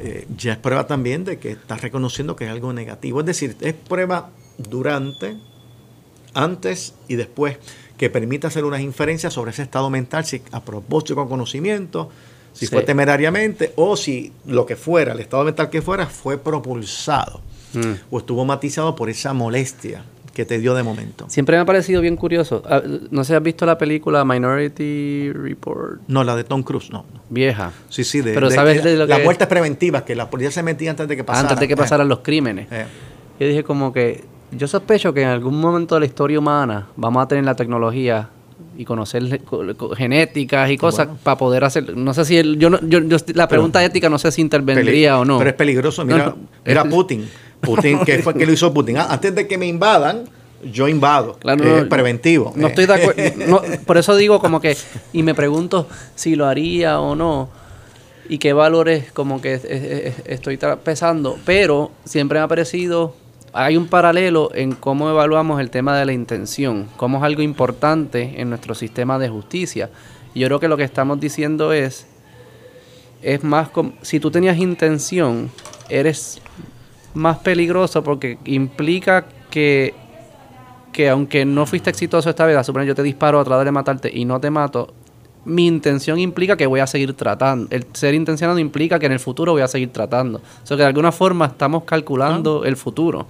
Eh, 0.00 0.26
ya 0.36 0.52
es 0.52 0.58
prueba 0.58 0.86
también 0.86 1.24
de 1.24 1.38
que 1.38 1.52
estás 1.52 1.82
reconociendo 1.82 2.34
que 2.34 2.44
es 2.44 2.50
algo 2.50 2.72
negativo. 2.72 3.20
Es 3.20 3.26
decir, 3.26 3.56
es 3.60 3.74
prueba 3.74 4.30
durante, 4.56 5.36
antes 6.34 6.94
y 7.08 7.16
después 7.16 7.58
que 7.98 8.10
permite 8.10 8.46
hacer 8.46 8.64
unas 8.64 8.80
inferencias 8.80 9.32
sobre 9.32 9.50
ese 9.50 9.62
estado 9.62 9.90
mental, 9.90 10.24
si 10.24 10.42
a 10.50 10.60
propósito 10.64 11.14
con 11.14 11.28
conocimiento, 11.28 12.10
si 12.52 12.66
fue 12.66 12.82
temerariamente 12.82 13.72
o 13.76 13.96
si 13.96 14.32
lo 14.46 14.66
que 14.66 14.76
fuera, 14.76 15.12
el 15.12 15.20
estado 15.20 15.44
mental 15.44 15.70
que 15.70 15.82
fuera, 15.82 16.06
fue 16.06 16.36
propulsado 16.36 17.40
mm. 17.74 17.92
o 18.10 18.18
estuvo 18.18 18.44
matizado 18.44 18.96
por 18.96 19.08
esa 19.08 19.32
molestia 19.32 20.04
que 20.32 20.44
te 20.44 20.58
dio 20.58 20.74
de 20.74 20.82
momento. 20.82 21.26
Siempre 21.28 21.56
me 21.56 21.62
ha 21.62 21.64
parecido 21.64 22.00
bien 22.00 22.16
curioso. 22.16 22.62
Ah, 22.66 22.82
no 23.10 23.24
sé 23.24 23.28
si 23.32 23.36
has 23.36 23.42
visto 23.42 23.66
la 23.66 23.78
película 23.78 24.24
Minority 24.24 25.32
Report. 25.32 26.00
No, 26.08 26.24
la 26.24 26.36
de 26.36 26.44
Tom 26.44 26.62
Cruise, 26.62 26.90
no. 26.90 27.04
Vieja. 27.28 27.72
Sí, 27.88 28.04
sí, 28.04 28.20
de, 28.20 28.32
Pero 28.32 28.50
sabes 28.50 28.82
de, 28.82 28.96
lo 28.96 29.06
las 29.06 29.22
muertes 29.22 29.46
preventivas, 29.46 30.02
que 30.02 30.14
la 30.14 30.30
policía 30.30 30.50
se 30.50 30.62
metía 30.62 30.90
antes 30.90 31.08
de 31.08 31.16
que 31.16 31.24
pasaran. 31.24 31.50
Antes 31.50 31.60
de 31.60 31.68
que 31.68 31.76
pasaran 31.76 32.08
los 32.08 32.20
crímenes. 32.20 32.68
Eh. 32.70 32.86
Yo 33.38 33.46
dije 33.46 33.62
como 33.64 33.92
que 33.92 34.24
yo 34.52 34.68
sospecho 34.68 35.12
que 35.14 35.22
en 35.22 35.28
algún 35.28 35.58
momento 35.60 35.94
de 35.94 36.00
la 36.00 36.06
historia 36.06 36.38
humana 36.38 36.88
vamos 36.96 37.22
a 37.22 37.28
tener 37.28 37.44
la 37.44 37.54
tecnología 37.54 38.28
y 38.76 38.84
conocer 38.84 39.40
genéticas 39.96 40.70
y 40.70 40.76
cosas 40.78 41.08
para 41.22 41.36
poder 41.36 41.64
hacer 41.64 41.96
no 41.96 42.14
sé 42.14 42.24
si 42.24 42.36
el, 42.36 42.58
yo, 42.58 42.70
yo, 42.82 43.00
la 43.34 43.48
pregunta 43.48 43.84
ética 43.84 44.08
no 44.08 44.18
sé 44.18 44.30
si 44.32 44.40
intervendría 44.40 45.18
o 45.18 45.24
no 45.24 45.38
pero 45.38 45.50
es 45.50 45.56
peligroso 45.56 46.04
mira 46.04 46.34
era 46.64 46.84
Putin 46.84 47.28
Putin, 47.62 48.00
¿qué 48.04 48.18
fue 48.18 48.34
que 48.34 48.44
lo 48.44 48.52
hizo 48.52 48.72
Putin? 48.74 48.98
Ah, 48.98 49.06
antes 49.10 49.34
de 49.34 49.46
que 49.46 49.56
me 49.56 49.66
invadan, 49.66 50.24
yo 50.70 50.88
invado. 50.88 51.38
Claro, 51.38 51.88
preventivo. 51.88 52.52
No 52.56 52.68
estoy 52.68 52.86
de 52.86 52.94
acuerdo. 52.94 53.62
por 53.86 53.96
eso 53.96 54.14
digo 54.16 54.40
como 54.40 54.60
que, 54.60 54.76
y 55.12 55.22
me 55.22 55.34
pregunto 55.34 55.88
si 56.14 56.36
lo 56.36 56.46
haría 56.46 57.00
o 57.00 57.14
no, 57.14 57.48
y 58.28 58.38
qué 58.38 58.52
valores 58.52 59.10
como 59.12 59.40
que 59.40 60.12
estoy 60.26 60.58
pesando, 60.84 61.38
pero 61.44 61.90
siempre 62.04 62.38
me 62.38 62.44
ha 62.44 62.48
parecido, 62.48 63.14
hay 63.52 63.76
un 63.76 63.88
paralelo 63.88 64.50
en 64.54 64.72
cómo 64.72 65.10
evaluamos 65.10 65.60
el 65.60 65.70
tema 65.70 65.98
de 65.98 66.06
la 66.06 66.12
intención, 66.12 66.88
cómo 66.96 67.18
es 67.18 67.24
algo 67.24 67.42
importante 67.42 68.40
en 68.40 68.48
nuestro 68.48 68.74
sistema 68.74 69.18
de 69.18 69.28
justicia. 69.28 69.90
Yo 70.34 70.46
creo 70.46 70.60
que 70.60 70.68
lo 70.68 70.76
que 70.76 70.84
estamos 70.84 71.20
diciendo 71.20 71.72
es, 71.72 72.06
es 73.20 73.44
más 73.44 73.68
como, 73.68 73.92
si 74.02 74.20
tú 74.20 74.30
tenías 74.30 74.56
intención, 74.56 75.50
eres 75.90 76.40
más 77.14 77.38
peligroso 77.38 78.02
porque 78.02 78.38
implica 78.44 79.26
que, 79.50 79.94
que 80.92 81.08
aunque 81.08 81.44
no 81.44 81.66
fuiste 81.66 81.90
exitoso 81.90 82.30
esta 82.30 82.46
vez, 82.46 82.56
a 82.56 82.64
suponer 82.64 82.88
yo 82.88 82.94
te 82.94 83.02
disparo 83.02 83.40
a 83.40 83.44
tratar 83.44 83.64
de 83.64 83.72
matarte 83.72 84.10
y 84.12 84.24
no 84.24 84.40
te 84.40 84.50
mato, 84.50 84.92
mi 85.44 85.66
intención 85.66 86.18
implica 86.18 86.56
que 86.56 86.66
voy 86.66 86.80
a 86.80 86.86
seguir 86.86 87.14
tratando. 87.14 87.66
El 87.70 87.86
ser 87.92 88.14
intencionado 88.14 88.58
implica 88.58 88.98
que 88.98 89.06
en 89.06 89.12
el 89.12 89.20
futuro 89.20 89.52
voy 89.52 89.62
a 89.62 89.68
seguir 89.68 89.92
tratando. 89.92 90.38
O 90.38 90.66
sea 90.66 90.76
que 90.76 90.82
de 90.82 90.88
alguna 90.88 91.12
forma 91.12 91.46
estamos 91.46 91.84
calculando 91.84 92.64
el 92.64 92.76
futuro. 92.76 93.26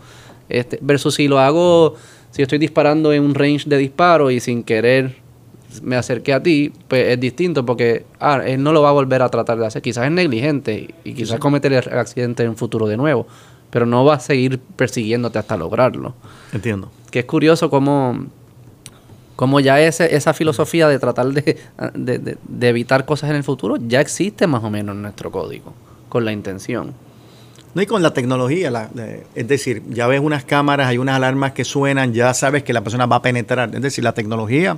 Este, 0.48 0.78
versus 0.82 1.14
si 1.14 1.28
lo 1.28 1.38
hago 1.38 1.94
Si 2.32 2.42
estoy 2.42 2.58
disparando 2.58 3.12
en 3.12 3.22
un 3.22 3.34
range 3.34 3.68
de 3.68 3.78
disparo 3.78 4.30
y 4.30 4.40
sin 4.40 4.64
querer 4.64 5.22
me 5.80 5.96
acerqué 5.96 6.34
a 6.34 6.42
ti, 6.42 6.72
pues 6.88 7.08
es 7.08 7.20
distinto 7.20 7.64
porque 7.64 8.04
ah, 8.20 8.42
él 8.44 8.62
no 8.62 8.72
lo 8.72 8.82
va 8.82 8.90
a 8.90 8.92
volver 8.92 9.22
a 9.22 9.28
tratar 9.30 9.58
de 9.58 9.66
hacer. 9.66 9.80
Quizás 9.80 10.04
es 10.04 10.10
negligente 10.10 10.94
y 11.04 11.14
quizás 11.14 11.38
cometer 11.38 11.72
el 11.72 11.98
accidente 11.98 12.42
en 12.42 12.50
un 12.50 12.56
futuro 12.56 12.86
de 12.86 12.96
nuevo, 12.96 13.26
pero 13.72 13.86
no 13.86 14.04
va 14.04 14.16
a 14.16 14.20
seguir 14.20 14.58
persiguiéndote 14.58 15.38
hasta 15.38 15.56
lograrlo. 15.56 16.14
Entiendo. 16.52 16.92
Que 17.10 17.20
es 17.20 17.24
curioso 17.24 17.70
cómo, 17.70 18.26
cómo 19.34 19.60
ya 19.60 19.80
ese, 19.80 20.14
esa 20.14 20.34
filosofía 20.34 20.88
de 20.88 20.98
tratar 20.98 21.28
de, 21.28 21.58
de 21.94 22.68
evitar 22.68 23.06
cosas 23.06 23.30
en 23.30 23.36
el 23.36 23.44
futuro 23.44 23.76
ya 23.78 24.02
existe 24.02 24.46
más 24.46 24.62
o 24.62 24.68
menos 24.68 24.94
en 24.94 25.00
nuestro 25.00 25.32
código, 25.32 25.72
con 26.10 26.26
la 26.26 26.32
intención. 26.32 26.92
No, 27.72 27.80
y 27.80 27.86
con 27.86 28.02
la 28.02 28.12
tecnología, 28.12 28.90
es 29.34 29.48
decir, 29.48 29.82
ya 29.88 30.06
ves 30.06 30.20
unas 30.20 30.44
cámaras, 30.44 30.88
hay 30.88 30.98
unas 30.98 31.16
alarmas 31.16 31.52
que 31.52 31.64
suenan, 31.64 32.12
ya 32.12 32.34
sabes 32.34 32.64
que 32.64 32.74
la 32.74 32.82
persona 32.82 33.06
va 33.06 33.16
a 33.16 33.22
penetrar. 33.22 33.74
Es 33.74 33.80
decir, 33.80 34.04
la 34.04 34.12
tecnología 34.12 34.76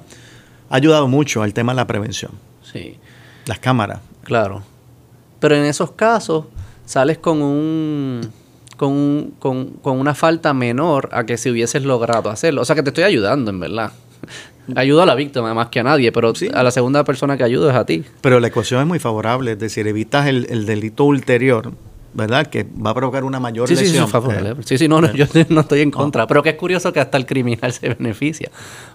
ha 0.70 0.76
ayudado 0.76 1.08
mucho 1.08 1.42
al 1.42 1.52
tema 1.52 1.72
de 1.72 1.76
la 1.78 1.88
prevención. 1.88 2.30
Sí. 2.62 2.96
Las 3.46 3.58
cámaras. 3.58 3.98
Claro. 4.22 4.62
Pero 5.40 5.56
en 5.56 5.64
esos 5.64 5.90
casos 5.90 6.44
sales 6.86 7.18
con 7.18 7.42
un 7.42 8.30
con, 8.76 9.32
con, 9.38 9.70
con, 9.82 9.98
una 9.98 10.14
falta 10.14 10.54
menor 10.54 11.08
a 11.12 11.24
que 11.24 11.36
si 11.36 11.50
hubieses 11.50 11.84
logrado 11.84 12.30
hacerlo. 12.30 12.62
O 12.62 12.64
sea 12.64 12.76
que 12.76 12.82
te 12.82 12.90
estoy 12.90 13.04
ayudando, 13.04 13.50
en 13.50 13.60
verdad. 13.60 13.92
Ayudo 14.74 15.02
a 15.02 15.06
la 15.06 15.14
víctima 15.14 15.52
más 15.52 15.68
que 15.68 15.80
a 15.80 15.82
nadie, 15.82 16.10
pero 16.10 16.32
a 16.54 16.62
la 16.62 16.70
segunda 16.70 17.04
persona 17.04 17.36
que 17.36 17.44
ayudo 17.44 17.68
es 17.68 17.76
a 17.76 17.84
ti. 17.84 18.02
Pero 18.20 18.40
la 18.40 18.48
ecuación 18.48 18.80
es 18.80 18.86
muy 18.86 18.98
favorable, 18.98 19.52
es 19.52 19.58
decir, 19.58 19.86
evitas 19.86 20.26
el, 20.26 20.46
el 20.48 20.64
delito 20.64 21.04
ulterior 21.04 21.72
¿verdad? 22.14 22.46
Que 22.46 22.64
va 22.64 22.90
a 22.90 22.94
provocar 22.94 23.24
una 23.24 23.40
mayor 23.40 23.68
sí, 23.68 23.74
lesión. 23.74 24.08
Sí, 24.08 24.12
sí, 24.12 24.62
sí, 24.64 24.78
sí, 24.78 24.88
no, 24.88 25.00
no, 25.00 25.12
yo 25.12 25.26
no 25.48 25.60
estoy 25.60 25.80
en 25.80 25.90
contra. 25.90 26.26
Pero 26.26 26.42
que 26.42 26.50
es 26.50 26.54
curioso 26.56 26.92
que 26.92 27.00
hasta 27.00 27.18
el 27.18 27.26
criminal 27.26 27.72
se 27.72 27.88
beneficia. 27.88 28.50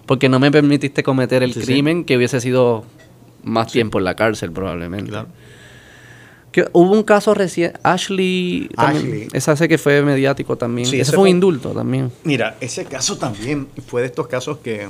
Porque 0.06 0.28
no 0.28 0.40
me 0.40 0.50
permitiste 0.50 1.02
cometer 1.02 1.42
el 1.42 1.54
crimen 1.54 2.04
que 2.04 2.16
hubiese 2.16 2.40
sido 2.40 2.84
más 3.42 3.70
tiempo 3.70 3.98
en 3.98 4.04
la 4.04 4.16
cárcel, 4.16 4.50
probablemente. 4.52 5.10
Claro. 5.10 5.28
Que 6.52 6.68
hubo 6.72 6.92
un 6.92 7.04
caso 7.04 7.32
reciente, 7.32 7.78
Ashley, 7.82 8.68
Ashley. 8.76 9.28
esa 9.32 9.54
sé 9.54 9.68
que 9.68 9.78
fue 9.78 10.02
mediático 10.02 10.56
también. 10.56 10.92
ese, 10.92 11.12
fue 11.12 11.22
un 11.22 11.28
indulto 11.28 11.70
también. 11.70 12.10
Mira, 12.24 12.56
ese 12.60 12.84
caso 12.84 13.16
también 13.18 13.68
fue 13.86 14.00
de 14.00 14.08
estos 14.08 14.26
casos 14.26 14.58
que, 14.58 14.88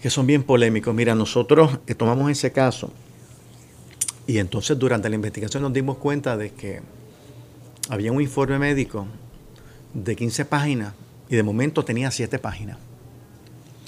que 0.00 0.10
son 0.10 0.26
bien 0.26 0.44
polémicos. 0.44 0.94
Mira, 0.94 1.14
nosotros 1.14 1.78
eh, 1.88 1.94
tomamos 1.94 2.30
ese 2.30 2.52
caso 2.52 2.92
y 4.26 4.38
entonces 4.38 4.78
durante 4.78 5.08
la 5.08 5.16
investigación 5.16 5.62
nos 5.62 5.72
dimos 5.72 5.98
cuenta 5.98 6.36
de 6.36 6.50
que 6.50 6.80
había 7.88 8.12
un 8.12 8.20
informe 8.20 8.58
médico 8.58 9.06
de 9.92 10.16
15 10.16 10.44
páginas 10.44 10.94
y 11.28 11.36
de 11.36 11.42
momento 11.42 11.84
tenía 11.84 12.10
7 12.10 12.38
páginas. 12.38 12.78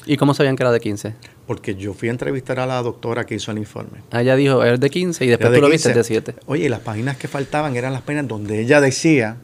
¿Y 0.04 0.16
cómo 0.16 0.34
sabían 0.34 0.56
que 0.56 0.62
era 0.62 0.72
de 0.72 0.80
15? 0.80 1.14
Porque 1.46 1.76
yo 1.76 1.94
fui 1.94 2.08
a 2.08 2.12
entrevistar 2.12 2.58
a 2.58 2.66
la 2.66 2.82
doctora 2.82 3.24
que 3.24 3.36
hizo 3.36 3.52
el 3.52 3.58
informe. 3.58 4.00
Ah, 4.10 4.22
ella 4.22 4.34
dijo, 4.34 4.64
es 4.64 4.80
de 4.80 4.90
15 4.90 5.24
y 5.24 5.28
después 5.28 5.52
tú 5.52 5.60
lo 5.60 5.68
viste 5.68 5.92
de 5.92 6.02
7. 6.02 6.34
Oye, 6.46 6.68
las 6.68 6.80
páginas 6.80 7.16
que 7.16 7.28
faltaban 7.28 7.76
eran 7.76 7.92
las 7.92 8.02
páginas 8.02 8.26
donde 8.26 8.60
ella 8.60 8.80
decía 8.80 9.36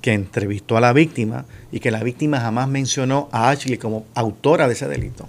que 0.00 0.12
entrevistó 0.12 0.76
a 0.76 0.80
la 0.80 0.92
víctima 0.92 1.46
y 1.72 1.80
que 1.80 1.90
la 1.90 2.02
víctima 2.02 2.40
jamás 2.40 2.68
mencionó 2.68 3.28
a 3.32 3.50
Ashley 3.50 3.78
como 3.78 4.06
autora 4.14 4.68
de 4.68 4.74
ese 4.74 4.86
delito. 4.86 5.28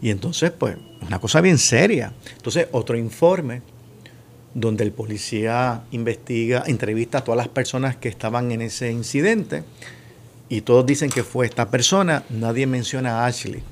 Y 0.00 0.10
entonces, 0.10 0.52
pues, 0.52 0.76
una 1.06 1.18
cosa 1.18 1.40
bien 1.40 1.58
seria. 1.58 2.12
Entonces, 2.36 2.68
otro 2.72 2.96
informe 2.96 3.62
donde 4.54 4.84
el 4.84 4.92
policía 4.92 5.82
investiga, 5.90 6.62
entrevista 6.66 7.18
a 7.18 7.24
todas 7.24 7.38
las 7.38 7.48
personas 7.48 7.96
que 7.96 8.08
estaban 8.08 8.52
en 8.52 8.62
ese 8.62 8.92
incidente 8.92 9.64
y 10.48 10.60
todos 10.60 10.86
dicen 10.86 11.10
que 11.10 11.24
fue 11.24 11.46
esta 11.46 11.70
persona, 11.70 12.22
nadie 12.30 12.66
menciona 12.66 13.20
a 13.20 13.26
Ashley. 13.26 13.62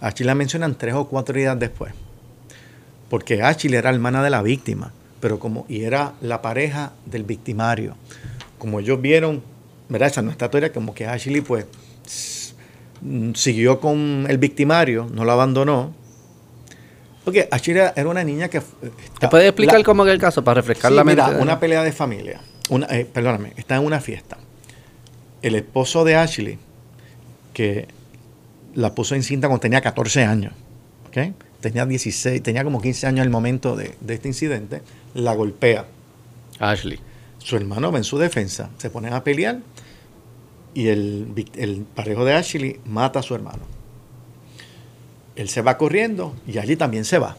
Ashley 0.00 0.26
la 0.26 0.34
mencionan 0.34 0.76
tres 0.76 0.94
o 0.94 1.06
cuatro 1.06 1.36
días 1.36 1.58
después, 1.58 1.92
porque 3.08 3.42
Ashley 3.42 3.74
era 3.74 3.90
hermana 3.90 4.22
de 4.22 4.30
la 4.30 4.42
víctima, 4.42 4.92
pero 5.20 5.38
como 5.38 5.66
y 5.68 5.84
era 5.84 6.14
la 6.20 6.42
pareja 6.42 6.92
del 7.06 7.24
victimario. 7.24 7.96
Como 8.58 8.80
ellos 8.80 9.00
vieron, 9.00 9.42
¿verdad? 9.88 10.08
Esa 10.08 10.22
no 10.22 10.30
historia, 10.30 10.72
como 10.72 10.94
que 10.94 11.06
Ashley 11.06 11.40
pues 11.40 11.66
siguió 13.34 13.80
con 13.80 14.26
el 14.28 14.38
victimario, 14.38 15.08
no 15.12 15.24
lo 15.24 15.32
abandonó, 15.32 15.94
porque 17.24 17.48
Ashira 17.50 17.92
era 17.96 18.08
una 18.08 18.24
niña 18.24 18.48
que... 18.48 18.60
¿Te 19.18 19.28
puedes 19.28 19.48
explicar 19.48 19.82
cómo 19.84 20.06
es 20.06 20.12
el 20.12 20.18
caso 20.18 20.42
para 20.42 20.60
refrescar 20.60 20.92
la 20.92 21.04
mente? 21.04 21.22
una 21.38 21.60
pelea 21.60 21.82
de 21.82 21.92
familia. 21.92 22.40
Una, 22.70 22.86
eh, 22.86 23.04
perdóname, 23.04 23.52
está 23.56 23.76
en 23.76 23.84
una 23.84 24.00
fiesta. 24.00 24.38
El 25.42 25.54
esposo 25.54 26.04
de 26.04 26.16
Ashley, 26.16 26.58
que 27.52 27.88
la 28.74 28.94
puso 28.94 29.14
en 29.14 29.22
cinta 29.22 29.48
cuando 29.48 29.60
tenía 29.60 29.80
14 29.80 30.24
años. 30.24 30.52
Tenía 31.60 31.84
16, 31.84 32.42
tenía 32.42 32.64
como 32.64 32.80
15 32.80 33.06
años 33.06 33.24
el 33.24 33.30
momento 33.30 33.76
de, 33.76 33.94
este 34.08 34.28
incidente, 34.28 34.82
la 35.14 35.34
golpea. 35.34 35.86
Ashley. 36.58 36.98
Su 37.38 37.56
hermano 37.56 37.90
va 37.90 37.98
en 37.98 38.04
su 38.04 38.18
defensa, 38.18 38.70
se 38.78 38.90
ponen 38.90 39.12
a 39.12 39.24
pelear 39.24 39.60
y 40.74 40.88
el, 40.88 41.32
el 41.56 41.84
parejo 41.94 42.24
de 42.24 42.34
Ashley 42.34 42.80
mata 42.84 43.20
a 43.20 43.22
su 43.22 43.34
hermano 43.34 43.80
él 45.40 45.48
se 45.48 45.62
va 45.62 45.78
corriendo 45.78 46.34
y 46.46 46.58
allí 46.58 46.76
también 46.76 47.04
se 47.04 47.18
va. 47.18 47.36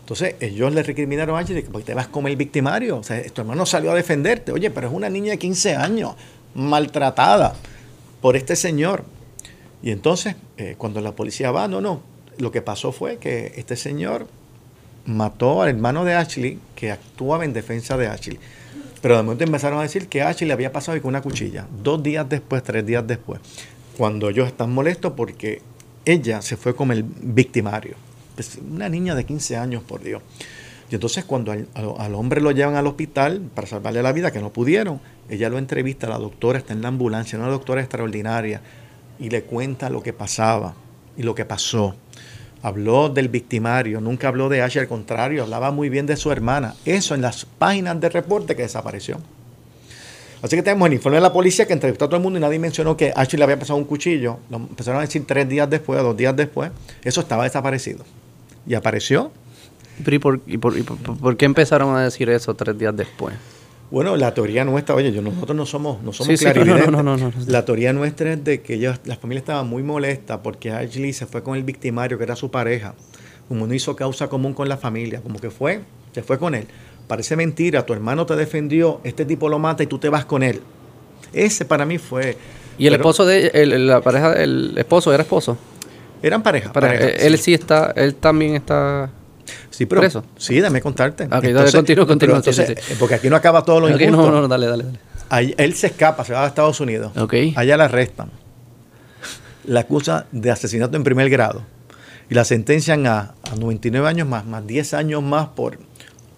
Entonces 0.00 0.36
ellos 0.40 0.72
le 0.72 0.82
recriminaron 0.82 1.36
a 1.36 1.40
Ashley 1.40 1.62
que 1.62 1.82
te 1.82 1.94
vas 1.94 2.06
como 2.06 2.28
el 2.28 2.36
victimario. 2.36 2.98
O 2.98 3.02
sea, 3.02 3.22
tu 3.32 3.40
hermano 3.40 3.66
salió 3.66 3.90
a 3.90 3.94
defenderte. 3.94 4.52
Oye, 4.52 4.70
pero 4.70 4.88
es 4.88 4.92
una 4.92 5.08
niña 5.08 5.32
de 5.32 5.38
15 5.38 5.74
años, 5.74 6.14
maltratada 6.54 7.54
por 8.20 8.36
este 8.36 8.54
señor. 8.54 9.04
Y 9.84 9.90
entonces, 9.90 10.34
eh, 10.56 10.76
cuando 10.78 11.02
la 11.02 11.12
policía 11.12 11.50
va, 11.50 11.68
no, 11.68 11.82
no. 11.82 12.00
Lo 12.38 12.50
que 12.50 12.62
pasó 12.62 12.90
fue 12.90 13.18
que 13.18 13.52
este 13.56 13.76
señor 13.76 14.26
mató 15.04 15.60
al 15.60 15.68
hermano 15.68 16.06
de 16.06 16.14
Ashley 16.14 16.58
que 16.74 16.90
actuaba 16.90 17.44
en 17.44 17.52
defensa 17.52 17.98
de 17.98 18.06
Ashley. 18.06 18.38
Pero 19.02 19.18
de 19.18 19.22
momento 19.22 19.44
empezaron 19.44 19.78
a 19.78 19.82
decir 19.82 20.08
que 20.08 20.22
Ashley 20.22 20.48
le 20.48 20.54
había 20.54 20.72
pasado 20.72 20.98
con 21.02 21.10
una 21.10 21.20
cuchilla. 21.20 21.68
Dos 21.82 22.02
días 22.02 22.26
después, 22.26 22.62
tres 22.62 22.86
días 22.86 23.06
después. 23.06 23.40
Cuando 23.98 24.30
ellos 24.30 24.48
están 24.48 24.72
molestos 24.72 25.12
porque 25.14 25.60
ella 26.06 26.40
se 26.40 26.56
fue 26.56 26.74
como 26.74 26.94
el 26.94 27.02
victimario. 27.02 27.96
Pues, 28.36 28.58
una 28.66 28.88
niña 28.88 29.14
de 29.14 29.24
15 29.24 29.58
años, 29.58 29.82
por 29.82 30.02
Dios. 30.02 30.22
Y 30.90 30.94
entonces 30.94 31.26
cuando 31.26 31.52
al, 31.52 32.14
hombre 32.14 32.40
lo 32.40 32.52
llevan 32.52 32.76
al 32.76 32.86
hospital 32.86 33.42
para 33.54 33.66
salvarle 33.66 34.02
la 34.02 34.12
vida, 34.12 34.30
que 34.30 34.40
no 34.40 34.50
pudieron, 34.50 35.02
ella 35.28 35.50
lo 35.50 35.58
entrevista, 35.58 36.08
la 36.08 36.18
doctora 36.18 36.58
está 36.58 36.72
en 36.72 36.80
la 36.80 36.88
ambulancia, 36.88 37.38
una 37.38 37.48
doctora 37.48 37.82
extraordinaria, 37.82 38.62
y 39.18 39.30
le 39.30 39.42
cuenta 39.42 39.90
lo 39.90 40.02
que 40.02 40.12
pasaba 40.12 40.74
y 41.16 41.22
lo 41.22 41.34
que 41.34 41.44
pasó. 41.44 41.94
Habló 42.62 43.10
del 43.10 43.28
victimario, 43.28 44.00
nunca 44.00 44.28
habló 44.28 44.48
de 44.48 44.62
Ashley, 44.62 44.82
al 44.82 44.88
contrario, 44.88 45.42
hablaba 45.42 45.70
muy 45.70 45.90
bien 45.90 46.06
de 46.06 46.16
su 46.16 46.32
hermana. 46.32 46.74
Eso 46.84 47.14
en 47.14 47.20
las 47.20 47.44
páginas 47.44 48.00
de 48.00 48.08
reporte 48.08 48.56
que 48.56 48.62
desapareció. 48.62 49.18
Así 50.42 50.56
que 50.56 50.62
tenemos 50.62 50.86
el 50.88 50.94
informe 50.94 51.16
de 51.16 51.22
la 51.22 51.32
policía 51.32 51.66
que 51.66 51.72
entrevistó 51.72 52.04
a 52.04 52.08
todo 52.08 52.16
el 52.16 52.22
mundo 52.22 52.38
y 52.38 52.42
nadie 52.42 52.58
mencionó 52.58 52.96
que 52.96 53.12
Ashley 53.16 53.38
le 53.38 53.44
había 53.44 53.58
pasado 53.58 53.78
un 53.78 53.84
cuchillo. 53.84 54.38
Lo 54.50 54.58
empezaron 54.58 54.98
a 54.98 55.02
decir 55.02 55.26
tres 55.26 55.48
días 55.48 55.68
después, 55.70 56.02
dos 56.02 56.16
días 56.16 56.36
después. 56.36 56.70
Eso 57.02 57.22
estaba 57.22 57.44
desaparecido. 57.44 58.04
Y 58.66 58.74
apareció. 58.74 59.30
¿y 60.46 60.58
por, 60.58 61.36
qué 61.36 61.44
empezaron 61.44 61.96
a 61.96 62.04
decir 62.04 62.28
eso 62.28 62.54
tres 62.54 62.78
días 62.78 62.94
después? 62.96 63.34
Bueno, 63.90 64.16
la 64.16 64.34
teoría 64.34 64.64
nuestra, 64.64 64.94
oye, 64.94 65.12
yo, 65.12 65.22
nosotros 65.22 65.56
no 65.56 65.66
somos, 65.66 66.02
no 66.02 66.12
somos 66.12 66.40
clarividentes. 66.40 66.90
no, 66.90 67.02
no, 67.02 67.16
no, 67.16 67.32
la 67.46 67.64
teoría 67.64 67.92
nuestra 67.92 68.32
es 68.32 68.42
de 68.42 68.60
que 68.60 68.74
ellos, 68.74 68.98
la 69.04 69.16
familia 69.16 69.38
estaba 69.38 69.62
muy 69.62 69.82
molesta 69.82 70.42
porque 70.42 70.72
Ashley 70.72 71.12
se 71.12 71.26
fue 71.26 71.42
con 71.42 71.56
el 71.56 71.62
victimario, 71.62 72.18
que 72.18 72.24
era 72.24 72.34
su 72.34 72.50
pareja. 72.50 72.94
Como 73.48 73.66
no 73.66 73.74
hizo 73.74 73.94
causa 73.94 74.28
común 74.28 74.54
con 74.54 74.68
la 74.68 74.78
familia, 74.78 75.20
como 75.20 75.38
que 75.38 75.50
fue, 75.50 75.82
se 76.12 76.22
fue 76.22 76.38
con 76.38 76.54
él 76.54 76.66
parece 77.06 77.36
mentira, 77.36 77.84
tu 77.84 77.92
hermano 77.92 78.26
te 78.26 78.36
defendió, 78.36 79.00
este 79.04 79.24
tipo 79.24 79.48
lo 79.48 79.58
mata 79.58 79.82
y 79.82 79.86
tú 79.86 79.98
te 79.98 80.08
vas 80.08 80.24
con 80.24 80.42
él. 80.42 80.60
Ese 81.32 81.64
para 81.64 81.84
mí 81.84 81.98
fue... 81.98 82.36
¿Y 82.78 82.86
el 82.86 82.94
esposo 82.94 83.24
de 83.24 83.66
la 83.66 84.00
pareja, 84.00 84.32
el 84.34 84.74
esposo 84.76 85.12
era 85.12 85.22
esposo? 85.22 85.56
Eran 86.22 86.42
pareja. 86.42 86.72
él 87.18 87.38
sí. 87.38 87.54
está, 87.54 87.92
él 87.96 88.14
también 88.14 88.54
está... 88.54 89.10
Sí, 89.76 89.86
pero 89.86 90.00
preso. 90.00 90.24
sí, 90.36 90.60
dame 90.60 90.80
contarte. 90.80 91.24
Ok, 91.24 91.44
dale, 91.44 91.72
continúa, 91.72 92.06
continúa. 92.06 92.42
Porque 92.98 93.14
aquí 93.14 93.28
no 93.28 93.36
acaba 93.36 93.64
todo 93.64 93.80
lo 93.80 93.94
okay, 93.94 94.10
No, 94.10 94.30
no, 94.30 94.48
dale, 94.48 94.66
dale. 94.66 94.84
dale. 95.30 95.54
él 95.58 95.74
se 95.74 95.88
escapa, 95.88 96.24
se 96.24 96.32
va 96.32 96.44
a 96.44 96.46
Estados 96.46 96.80
Unidos. 96.80 97.16
Okay. 97.16 97.52
Allá 97.56 97.76
la 97.76 97.84
arrestan. 97.84 98.30
La 99.64 99.80
acusa 99.80 100.26
de 100.32 100.50
asesinato 100.50 100.96
en 100.96 101.04
primer 101.04 101.28
grado. 101.30 101.62
Y 102.30 102.34
la 102.34 102.44
sentencian 102.44 103.06
a, 103.06 103.34
a 103.50 103.56
99 103.58 104.08
años 104.08 104.28
más, 104.28 104.46
más 104.46 104.66
10 104.66 104.94
años 104.94 105.22
más 105.22 105.48
por 105.48 105.78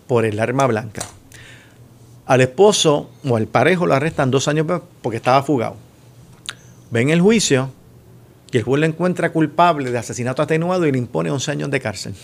por 0.06 0.24
el 0.24 0.38
arma 0.40 0.66
blanca. 0.66 1.02
Al 2.26 2.40
esposo 2.40 3.10
o 3.28 3.36
al 3.36 3.46
parejo 3.46 3.86
lo 3.86 3.94
arrestan 3.94 4.30
dos 4.30 4.48
años 4.48 4.66
porque 5.02 5.16
estaba 5.16 5.42
fugado. 5.42 5.76
Ven 6.90 7.10
el 7.10 7.20
juicio 7.20 7.70
y 8.50 8.58
el 8.58 8.62
juez 8.62 8.80
lo 8.80 8.86
encuentra 8.86 9.30
culpable 9.30 9.90
de 9.90 9.98
asesinato 9.98 10.42
atenuado 10.42 10.86
y 10.86 10.92
le 10.92 10.98
impone 10.98 11.30
11 11.30 11.50
años 11.50 11.70
de 11.70 11.80
cárcel. 11.80 12.14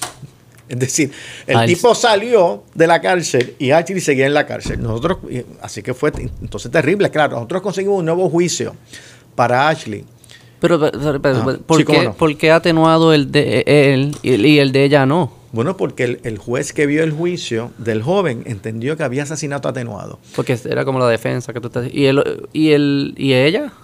Es 0.72 0.78
decir, 0.78 1.12
el 1.46 1.66
tipo 1.66 1.94
salió 1.94 2.62
de 2.74 2.86
la 2.86 2.98
cárcel 3.02 3.54
y 3.58 3.72
Ashley 3.72 4.00
seguía 4.00 4.24
en 4.24 4.32
la 4.32 4.46
cárcel. 4.46 4.82
Nosotros, 4.82 5.18
así 5.60 5.82
que 5.82 5.92
fue 5.92 6.10
entonces 6.40 6.70
terrible, 6.70 7.10
claro. 7.10 7.34
Nosotros 7.34 7.60
conseguimos 7.60 7.98
un 7.98 8.06
nuevo 8.06 8.30
juicio 8.30 8.74
para 9.34 9.68
Ashley. 9.68 10.06
Pero, 10.60 10.78
¿por, 11.66 12.36
qué, 12.38 12.50
ha 12.50 12.56
atenuado 12.56 13.12
el 13.12 13.30
de 13.30 13.64
él 13.66 14.16
y 14.22 14.58
el 14.60 14.72
de 14.72 14.84
ella 14.84 15.04
no? 15.04 15.34
Bueno, 15.52 15.76
porque 15.76 16.18
el, 16.22 16.38
juez 16.38 16.72
que 16.72 16.86
vio 16.86 17.04
el 17.04 17.10
juicio 17.10 17.72
del 17.76 18.02
joven 18.02 18.42
entendió 18.46 18.96
que 18.96 19.02
había 19.02 19.24
asesinato 19.24 19.68
atenuado. 19.68 20.20
Porque 20.34 20.58
era 20.64 20.86
como 20.86 20.98
la 20.98 21.08
defensa 21.08 21.52
que 21.52 21.60
tú 21.60 21.66
estás 21.66 21.92
¿Y, 21.92 22.06
el, 22.06 22.48
y, 22.54 22.70
el, 22.70 23.12
y 23.18 23.34
ella? 23.34 23.74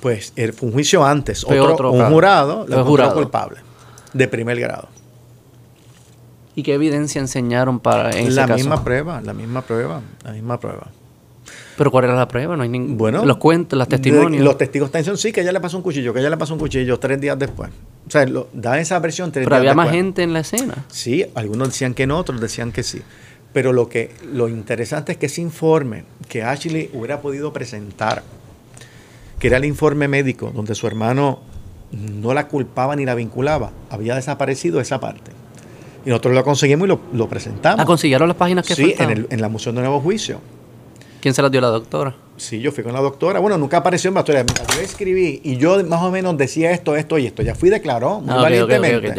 Pues 0.00 0.32
fue 0.56 0.68
un 0.68 0.72
juicio 0.72 1.04
antes. 1.04 1.44
Otro, 1.44 1.92
un 1.92 2.04
jurado 2.06 2.66
lo 2.66 2.84
jurado 2.84 3.14
culpable 3.14 3.60
de 4.12 4.26
primer 4.26 4.58
grado. 4.58 4.88
¿Y 6.54 6.62
qué 6.62 6.74
evidencia 6.74 7.20
enseñaron 7.20 7.80
para 7.80 8.10
en 8.10 8.34
la 8.34 8.46
misma 8.46 8.84
prueba, 8.84 9.20
la 9.22 9.32
misma 9.32 9.62
prueba, 9.62 10.02
la 10.24 10.32
misma 10.32 10.60
prueba. 10.60 10.90
Pero 11.76 11.90
¿cuál 11.90 12.04
era 12.04 12.14
la 12.14 12.28
prueba? 12.28 12.56
No 12.56 12.62
hay 12.62 12.68
ningún. 12.68 12.98
Bueno, 12.98 13.24
los 13.24 13.38
cuentos, 13.38 13.78
los 13.78 13.88
testimonios. 13.88 14.44
los 14.44 14.58
testigos 14.58 14.88
de 14.88 14.98
atención, 14.98 15.16
sí, 15.16 15.32
que 15.32 15.40
ella 15.40 15.52
le 15.52 15.60
pasó 15.60 15.78
un 15.78 15.82
cuchillo, 15.82 16.12
que 16.12 16.20
ella 16.20 16.30
le 16.30 16.36
pasó 16.36 16.52
un 16.52 16.60
cuchillo 16.60 16.98
tres 16.98 17.20
días 17.20 17.38
después. 17.38 17.70
O 18.06 18.10
sea, 18.10 18.26
da 18.52 18.78
esa 18.78 18.98
versión 18.98 19.32
tres 19.32 19.46
Pero 19.46 19.56
había 19.56 19.74
más 19.74 19.90
gente 19.90 20.22
en 20.22 20.32
la 20.32 20.40
escena. 20.40 20.84
Sí, 20.88 21.24
algunos 21.34 21.68
decían 21.68 21.94
que 21.94 22.06
no, 22.06 22.18
otros 22.18 22.40
decían 22.40 22.72
que 22.72 22.82
sí. 22.82 23.02
Pero 23.52 23.72
lo 23.72 23.88
que 23.88 24.10
lo 24.32 24.48
interesante 24.48 25.12
es 25.12 25.18
que 25.18 25.26
ese 25.26 25.40
informe 25.40 26.04
que 26.28 26.42
Ashley 26.42 26.90
hubiera 26.92 27.20
podido 27.20 27.52
presentar, 27.52 28.22
que 29.38 29.46
era 29.46 29.56
el 29.56 29.64
informe 29.64 30.08
médico 30.08 30.52
donde 30.54 30.74
su 30.74 30.86
hermano 30.86 31.40
no 31.90 32.32
la 32.34 32.48
culpaba 32.48 32.96
ni 32.96 33.04
la 33.04 33.14
vinculaba, 33.14 33.72
había 33.90 34.14
desaparecido 34.14 34.80
esa 34.80 35.00
parte. 35.00 35.32
Y 36.04 36.08
nosotros 36.08 36.34
lo 36.34 36.44
conseguimos 36.44 36.86
y 36.86 36.88
lo, 36.88 37.00
lo 37.12 37.28
presentamos. 37.28 37.80
¿Ah, 37.80 37.84
consiguieron 37.84 38.28
las 38.28 38.36
páginas 38.36 38.66
que 38.66 38.74
Sí, 38.74 38.94
en, 38.98 39.26
en, 39.30 39.40
la 39.40 39.48
moción 39.48 39.74
de 39.74 39.82
nuevo 39.82 40.00
juicio. 40.00 40.40
¿Quién 41.20 41.34
se 41.34 41.42
las 41.42 41.52
dio 41.52 41.60
la 41.60 41.68
doctora? 41.68 42.16
Sí, 42.36 42.60
yo 42.60 42.72
fui 42.72 42.82
con 42.82 42.92
la 42.92 43.00
doctora. 43.00 43.38
Bueno, 43.38 43.56
nunca 43.56 43.76
apareció 43.76 44.10
en 44.10 44.16
historia. 44.16 44.44
Yo 44.44 44.80
escribí 44.80 45.40
y 45.44 45.56
yo 45.56 45.84
más 45.84 46.02
o 46.02 46.10
menos 46.10 46.36
decía 46.36 46.72
esto, 46.72 46.96
esto 46.96 47.16
y 47.16 47.26
esto. 47.26 47.42
Ya 47.42 47.54
fui 47.54 47.70
declaró 47.70 48.20
muy 48.20 48.34
ah, 48.34 48.42
valientemente. 48.42 49.14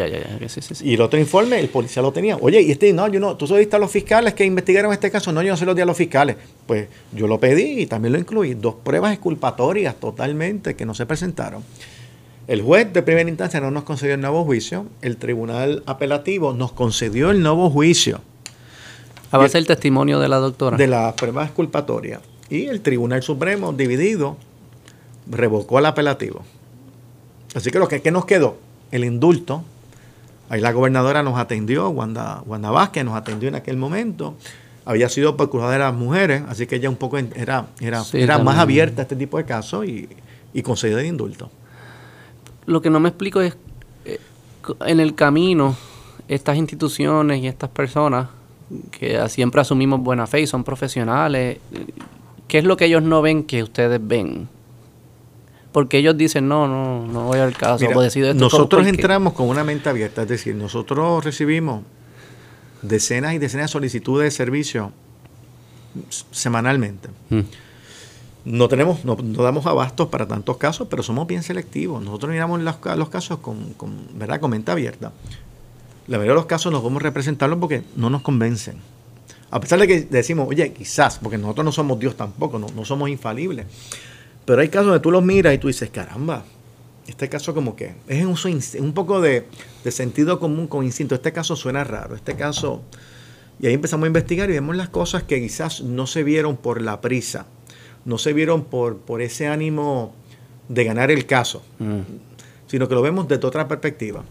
Y 0.82 0.94
el 0.94 1.00
otro 1.00 1.18
informe, 1.18 1.58
el 1.58 1.70
policía 1.70 2.02
lo 2.02 2.12
tenía. 2.12 2.36
Oye, 2.36 2.60
y 2.60 2.72
este, 2.72 2.92
no, 2.92 3.08
yo 3.08 3.20
no, 3.20 3.36
tú 3.36 3.46
diste 3.56 3.76
a 3.76 3.78
los 3.78 3.90
fiscales 3.90 4.34
que 4.34 4.44
investigaron 4.44 4.92
este 4.92 5.10
caso. 5.10 5.32
No, 5.32 5.40
yo 5.42 5.52
no 5.52 5.56
se 5.56 5.64
lo 5.64 5.74
di 5.74 5.80
a 5.80 5.86
los 5.86 5.96
fiscales. 5.96 6.36
Pues 6.66 6.88
yo 7.12 7.26
lo 7.26 7.40
pedí 7.40 7.80
y 7.80 7.86
también 7.86 8.12
lo 8.12 8.18
incluí. 8.18 8.52
Dos 8.52 8.74
pruebas 8.84 9.14
exculpatorias 9.14 9.94
totalmente 9.94 10.76
que 10.76 10.84
no 10.84 10.92
se 10.92 11.06
presentaron. 11.06 11.62
El 12.46 12.60
juez 12.60 12.92
de 12.92 13.02
primera 13.02 13.28
instancia 13.28 13.60
no 13.60 13.70
nos 13.70 13.84
concedió 13.84 14.14
el 14.14 14.20
nuevo 14.20 14.44
juicio. 14.44 14.86
El 15.00 15.16
tribunal 15.16 15.82
apelativo 15.86 16.52
nos 16.52 16.72
concedió 16.72 17.30
el 17.30 17.42
nuevo 17.42 17.70
juicio. 17.70 18.20
A 19.30 19.38
base 19.38 19.56
del 19.56 19.66
testimonio 19.66 20.20
de 20.20 20.28
la 20.28 20.36
doctora. 20.36 20.76
De 20.76 20.86
la 20.86 21.14
prueba 21.16 21.44
exculpatoria. 21.44 22.20
Y 22.50 22.66
el 22.66 22.82
Tribunal 22.82 23.22
Supremo, 23.22 23.72
dividido, 23.72 24.36
revocó 25.28 25.78
el 25.78 25.86
apelativo. 25.86 26.44
Así 27.54 27.70
que 27.70 27.78
lo 27.78 27.88
que, 27.88 28.10
nos 28.10 28.26
quedó, 28.26 28.58
el 28.90 29.04
indulto. 29.04 29.64
Ahí 30.50 30.60
la 30.60 30.72
gobernadora 30.72 31.22
nos 31.22 31.38
atendió, 31.38 31.88
Wanda, 31.88 32.42
Wanda 32.44 32.70
Vázquez 32.70 33.04
nos 33.04 33.16
atendió 33.16 33.48
en 33.48 33.54
aquel 33.54 33.78
momento. 33.78 34.34
Había 34.84 35.08
sido 35.08 35.36
procuradora 35.36 35.72
de 35.72 35.84
las 35.84 35.94
mujeres, 35.94 36.42
así 36.48 36.66
que 36.66 36.76
ella 36.76 36.90
un 36.90 36.96
poco 36.96 37.16
era, 37.16 37.68
era, 37.80 38.04
era 38.12 38.38
más 38.38 38.58
abierta 38.58 39.00
a 39.00 39.04
este 39.04 39.16
tipo 39.16 39.38
de 39.38 39.46
casos 39.46 39.86
y, 39.86 40.10
y 40.52 40.62
concedió 40.62 40.98
el 40.98 41.06
indulto. 41.06 41.50
Lo 42.66 42.80
que 42.82 42.90
no 42.90 43.00
me 43.00 43.08
explico 43.08 43.40
es, 43.40 43.56
eh, 44.04 44.20
en 44.86 45.00
el 45.00 45.14
camino, 45.14 45.76
estas 46.28 46.56
instituciones 46.56 47.42
y 47.42 47.46
estas 47.46 47.70
personas 47.70 48.28
que 48.90 49.28
siempre 49.28 49.60
asumimos 49.60 50.00
buena 50.00 50.26
fe 50.26 50.40
y 50.40 50.46
son 50.46 50.64
profesionales, 50.64 51.58
¿qué 52.48 52.58
es 52.58 52.64
lo 52.64 52.76
que 52.76 52.86
ellos 52.86 53.02
no 53.02 53.22
ven 53.22 53.44
que 53.44 53.62
ustedes 53.62 54.00
ven? 54.02 54.48
Porque 55.72 55.98
ellos 55.98 56.16
dicen, 56.16 56.48
no, 56.48 56.68
no, 56.68 57.06
no 57.06 57.24
voy 57.24 57.40
al 57.40 57.56
caso. 57.56 57.84
nosotros 58.34 58.86
entramos 58.86 59.32
con 59.32 59.48
una 59.48 59.64
mente 59.64 59.88
abierta, 59.88 60.22
es 60.22 60.28
decir, 60.28 60.54
nosotros 60.54 61.24
recibimos 61.24 61.82
decenas 62.82 63.34
y 63.34 63.38
decenas 63.38 63.66
de 63.66 63.72
solicitudes 63.72 64.26
de 64.26 64.30
servicio 64.30 64.92
semanalmente. 66.30 67.08
Mm. 67.30 67.40
No 68.44 68.68
tenemos, 68.68 69.04
no, 69.04 69.16
damos 69.16 69.66
abastos 69.66 70.08
para 70.08 70.28
tantos 70.28 70.58
casos, 70.58 70.88
pero 70.90 71.02
somos 71.02 71.26
bien 71.26 71.42
selectivos. 71.42 72.02
Nosotros 72.02 72.30
miramos 72.30 72.60
los, 72.60 72.76
los 72.96 73.08
casos 73.08 73.38
con, 73.38 73.72
con, 73.74 73.90
¿verdad? 74.18 74.40
con 74.40 74.50
mente 74.50 74.70
abierta 74.70 75.12
la 76.06 76.18
mayoría 76.18 76.32
de 76.32 76.40
los 76.40 76.46
casos 76.46 76.72
no 76.72 76.80
podemos 76.80 77.02
representarlos 77.02 77.58
porque 77.58 77.82
no 77.96 78.10
nos 78.10 78.22
convencen. 78.22 78.76
A 79.50 79.60
pesar 79.60 79.78
de 79.78 79.86
que 79.86 80.00
decimos, 80.02 80.48
oye, 80.48 80.72
quizás, 80.72 81.18
porque 81.18 81.38
nosotros 81.38 81.64
no 81.64 81.72
somos 81.72 81.98
Dios 81.98 82.16
tampoco, 82.16 82.58
no, 82.58 82.84
somos 82.84 83.08
infalibles. 83.08 83.66
Pero 84.44 84.60
hay 84.60 84.68
casos 84.68 84.86
donde 84.86 85.00
tú 85.00 85.10
los 85.10 85.22
miras 85.22 85.54
y 85.54 85.58
tú 85.58 85.68
dices, 85.68 85.90
caramba, 85.90 86.44
este 87.06 87.28
caso 87.28 87.54
como 87.54 87.76
que 87.76 87.94
es 88.08 88.24
un, 88.24 88.60
un 88.84 88.92
poco 88.92 89.20
de, 89.20 89.46
sentido 89.90 90.40
común 90.40 90.66
con 90.66 90.84
instinto. 90.84 91.14
Este 91.14 91.32
caso 91.32 91.56
suena 91.56 91.84
raro, 91.84 92.14
este 92.14 92.34
caso... 92.34 92.82
Y 93.60 93.68
ahí 93.68 93.74
empezamos 93.74 94.04
a 94.04 94.06
investigar 94.08 94.50
y 94.50 94.54
vemos 94.54 94.74
las 94.74 94.88
cosas 94.88 95.22
que 95.22 95.40
quizás 95.40 95.80
no 95.80 96.08
se 96.08 96.24
vieron 96.24 96.56
por 96.56 96.82
la 96.82 97.00
prisa, 97.00 97.46
no 98.04 98.18
se 98.18 98.32
vieron 98.32 98.64
por, 98.64 98.98
por 98.98 99.22
ese 99.22 99.46
ánimo 99.46 100.12
de 100.68 100.84
ganar 100.84 101.10
el 101.10 101.26
caso, 101.26 101.62
mm. 101.78 102.00
sino 102.66 102.88
que 102.88 102.94
lo 102.94 103.02
vemos 103.02 103.28
desde 103.28 103.46
otra 103.46 103.68
perspectiva. 103.68 104.22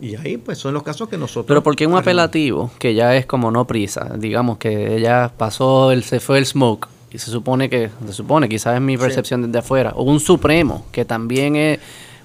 Y 0.00 0.16
ahí 0.16 0.38
pues 0.38 0.58
son 0.58 0.72
los 0.72 0.82
casos 0.82 1.08
que 1.08 1.18
nosotros... 1.18 1.46
Pero 1.46 1.62
porque 1.62 1.86
un 1.86 1.96
apelativo 1.96 2.70
que 2.78 2.94
ya 2.94 3.14
es 3.16 3.26
como 3.26 3.50
no 3.50 3.66
prisa, 3.66 4.12
digamos 4.16 4.56
que 4.56 4.96
ella 4.96 5.30
pasó, 5.36 5.92
el, 5.92 6.04
se 6.04 6.20
fue 6.20 6.38
el 6.38 6.46
smoke 6.46 6.88
y 7.12 7.18
se 7.18 7.30
supone 7.30 7.68
que, 7.68 7.90
se 8.06 8.12
supone, 8.12 8.48
quizás 8.48 8.76
es 8.76 8.80
mi 8.80 8.96
percepción 8.96 9.42
desde 9.42 9.58
afuera, 9.58 9.92
o 9.96 10.04
un 10.04 10.20
supremo 10.20 10.86
que 10.92 11.04
también 11.04 11.56
es, 11.56 11.80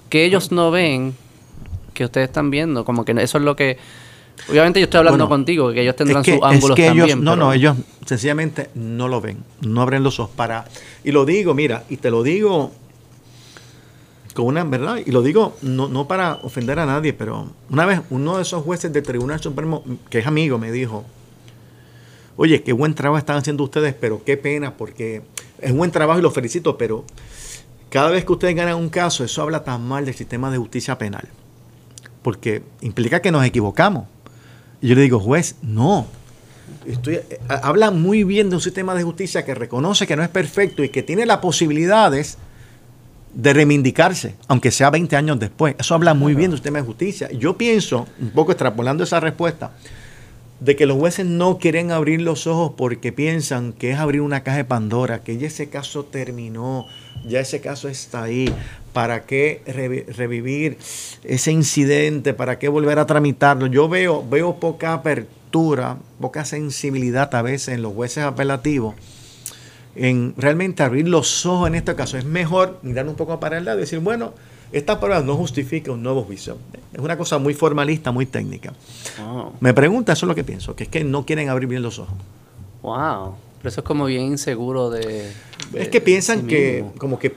que 0.08 0.24
ellos 0.24 0.52
no 0.52 0.70
ven, 0.70 1.14
que 1.92 2.04
ustedes 2.04 2.28
están 2.28 2.50
viendo, 2.50 2.84
como 2.84 3.04
que 3.04 3.12
eso 3.12 3.38
es 3.38 3.44
lo 3.44 3.56
que... 3.56 3.78
Obviamente 4.48 4.80
yo 4.80 4.84
estoy 4.84 4.98
hablando 4.98 5.28
contigo, 5.28 5.72
que 5.72 5.82
ellos 5.82 5.96
tendrán 5.96 6.24
sus 6.24 6.38
ángulos 6.42 6.78
también. 6.78 7.22
No, 7.22 7.36
no, 7.36 7.52
ellos 7.52 7.76
sencillamente 8.04 8.70
no 8.74 9.08
lo 9.08 9.20
ven, 9.20 9.38
no 9.60 9.82
abren 9.82 10.02
los 10.02 10.20
ojos 10.20 10.34
para... 10.36 10.66
Y 11.04 11.12
lo 11.12 11.24
digo, 11.24 11.54
mira, 11.54 11.84
y 11.88 11.96
te 11.96 12.10
lo 12.10 12.22
digo 12.22 12.72
con 14.36 14.44
una 14.44 14.62
verdad, 14.64 14.98
y 15.04 15.10
lo 15.10 15.22
digo 15.22 15.56
no, 15.62 15.88
no 15.88 16.06
para 16.06 16.34
ofender 16.42 16.78
a 16.78 16.84
nadie, 16.84 17.14
pero 17.14 17.50
una 17.70 17.86
vez 17.86 18.02
uno 18.10 18.36
de 18.36 18.42
esos 18.42 18.62
jueces 18.62 18.92
del 18.92 19.02
Tribunal 19.02 19.40
Supremo, 19.40 19.82
que 20.10 20.18
es 20.18 20.26
amigo, 20.26 20.58
me 20.58 20.70
dijo, 20.70 21.04
oye, 22.36 22.62
qué 22.62 22.74
buen 22.74 22.94
trabajo 22.94 23.18
están 23.18 23.38
haciendo 23.38 23.64
ustedes, 23.64 23.94
pero 23.98 24.22
qué 24.24 24.36
pena, 24.36 24.76
porque 24.76 25.22
es 25.58 25.72
buen 25.72 25.90
trabajo 25.90 26.18
y 26.18 26.22
lo 26.22 26.30
felicito, 26.30 26.76
pero 26.76 27.04
cada 27.88 28.10
vez 28.10 28.26
que 28.26 28.32
ustedes 28.32 28.54
ganan 28.54 28.76
un 28.76 28.90
caso, 28.90 29.24
eso 29.24 29.40
habla 29.40 29.64
tan 29.64 29.88
mal 29.88 30.04
del 30.04 30.14
sistema 30.14 30.50
de 30.50 30.58
justicia 30.58 30.98
penal, 30.98 31.26
porque 32.22 32.62
implica 32.82 33.22
que 33.22 33.32
nos 33.32 33.44
equivocamos. 33.44 34.04
Y 34.80 34.88
yo 34.88 34.94
le 34.94 35.02
digo, 35.02 35.20
juez, 35.20 35.56
no. 35.62 36.06
Estoy, 36.86 37.16
eh, 37.16 37.40
habla 37.48 37.90
muy 37.90 38.24
bien 38.24 38.50
de 38.50 38.56
un 38.56 38.62
sistema 38.62 38.94
de 38.94 39.02
justicia 39.02 39.44
que 39.44 39.54
reconoce 39.54 40.06
que 40.06 40.16
no 40.16 40.22
es 40.22 40.28
perfecto 40.28 40.82
y 40.84 40.88
que 40.88 41.02
tiene 41.02 41.26
las 41.26 41.38
posibilidades 41.38 42.38
de 43.34 43.52
reivindicarse, 43.52 44.34
aunque 44.48 44.70
sea 44.70 44.90
20 44.90 45.14
años 45.16 45.38
después. 45.38 45.74
Eso 45.78 45.94
habla 45.94 46.14
muy 46.14 46.34
bien 46.34 46.50
del 46.50 46.58
sistema 46.58 46.78
de 46.78 46.84
justicia. 46.84 47.30
Yo 47.32 47.56
pienso, 47.56 48.06
un 48.20 48.30
poco 48.30 48.52
extrapolando 48.52 49.04
esa 49.04 49.20
respuesta, 49.20 49.72
de 50.60 50.74
que 50.74 50.86
los 50.86 50.96
jueces 50.96 51.26
no 51.26 51.58
quieren 51.58 51.90
abrir 51.90 52.22
los 52.22 52.46
ojos 52.46 52.72
porque 52.76 53.12
piensan 53.12 53.74
que 53.74 53.90
es 53.90 53.98
abrir 53.98 54.22
una 54.22 54.42
caja 54.42 54.56
de 54.56 54.64
Pandora, 54.64 55.22
que 55.22 55.36
ya 55.36 55.48
ese 55.48 55.68
caso 55.68 56.06
terminó, 56.06 56.86
ya 57.24 57.40
ese 57.40 57.60
caso 57.60 57.88
está 57.88 58.24
ahí. 58.24 58.52
¿Para 58.92 59.26
qué 59.26 59.60
revivir 60.16 60.78
ese 61.22 61.52
incidente? 61.52 62.32
¿Para 62.32 62.58
qué 62.58 62.68
volver 62.68 62.98
a 62.98 63.06
tramitarlo? 63.06 63.66
Yo 63.66 63.90
veo, 63.90 64.26
veo 64.26 64.56
poca 64.56 64.94
apertura, 64.94 65.98
poca 66.18 66.46
sensibilidad 66.46 67.34
a 67.34 67.42
veces 67.42 67.74
en 67.74 67.82
los 67.82 67.92
jueces 67.92 68.24
apelativos 68.24 68.94
en 69.96 70.34
realmente 70.36 70.82
abrir 70.82 71.08
los 71.08 71.46
ojos 71.46 71.68
en 71.68 71.74
este 71.74 71.94
caso. 71.94 72.16
Es 72.18 72.24
mejor 72.24 72.78
mirar 72.82 73.08
un 73.08 73.14
poco 73.14 73.40
para 73.40 73.58
el 73.58 73.64
lado 73.64 73.78
y 73.78 73.80
decir, 73.82 73.98
bueno, 73.98 74.32
esta 74.72 75.00
prueba 75.00 75.20
no 75.20 75.36
justifica 75.36 75.92
un 75.92 76.02
nuevo 76.02 76.22
juicio. 76.22 76.58
Es 76.92 77.00
una 77.00 77.16
cosa 77.16 77.38
muy 77.38 77.54
formalista, 77.54 78.12
muy 78.12 78.26
técnica. 78.26 78.72
Me 79.60 79.72
pregunta, 79.74 80.12
eso 80.12 80.26
es 80.26 80.28
lo 80.28 80.34
que 80.34 80.44
pienso, 80.44 80.76
que 80.76 80.84
es 80.84 80.90
que 80.90 81.04
no 81.04 81.24
quieren 81.24 81.48
abrir 81.48 81.68
bien 81.68 81.82
los 81.82 81.98
ojos. 81.98 82.14
Wow. 82.82 83.34
Pero 83.66 83.72
eso 83.72 83.80
es 83.80 83.84
como 83.84 84.04
bien 84.04 84.22
inseguro 84.22 84.90
de... 84.90 85.32
es 85.74 85.88
que 85.88 86.00
piensan 86.00 86.46
que, 86.46 86.84
como 86.98 87.18
que 87.18 87.34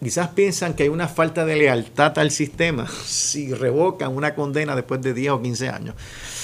quizás 0.00 0.28
piensan 0.28 0.74
que 0.74 0.84
hay 0.84 0.88
una 0.88 1.08
falta 1.08 1.44
de 1.44 1.56
lealtad 1.56 2.16
al 2.20 2.30
sistema 2.30 2.86
si 3.04 3.52
revocan 3.52 4.14
una 4.14 4.36
condena 4.36 4.76
después 4.76 5.02
de 5.02 5.12
10 5.12 5.32
o 5.32 5.42
15 5.42 5.68
años. 5.70 5.96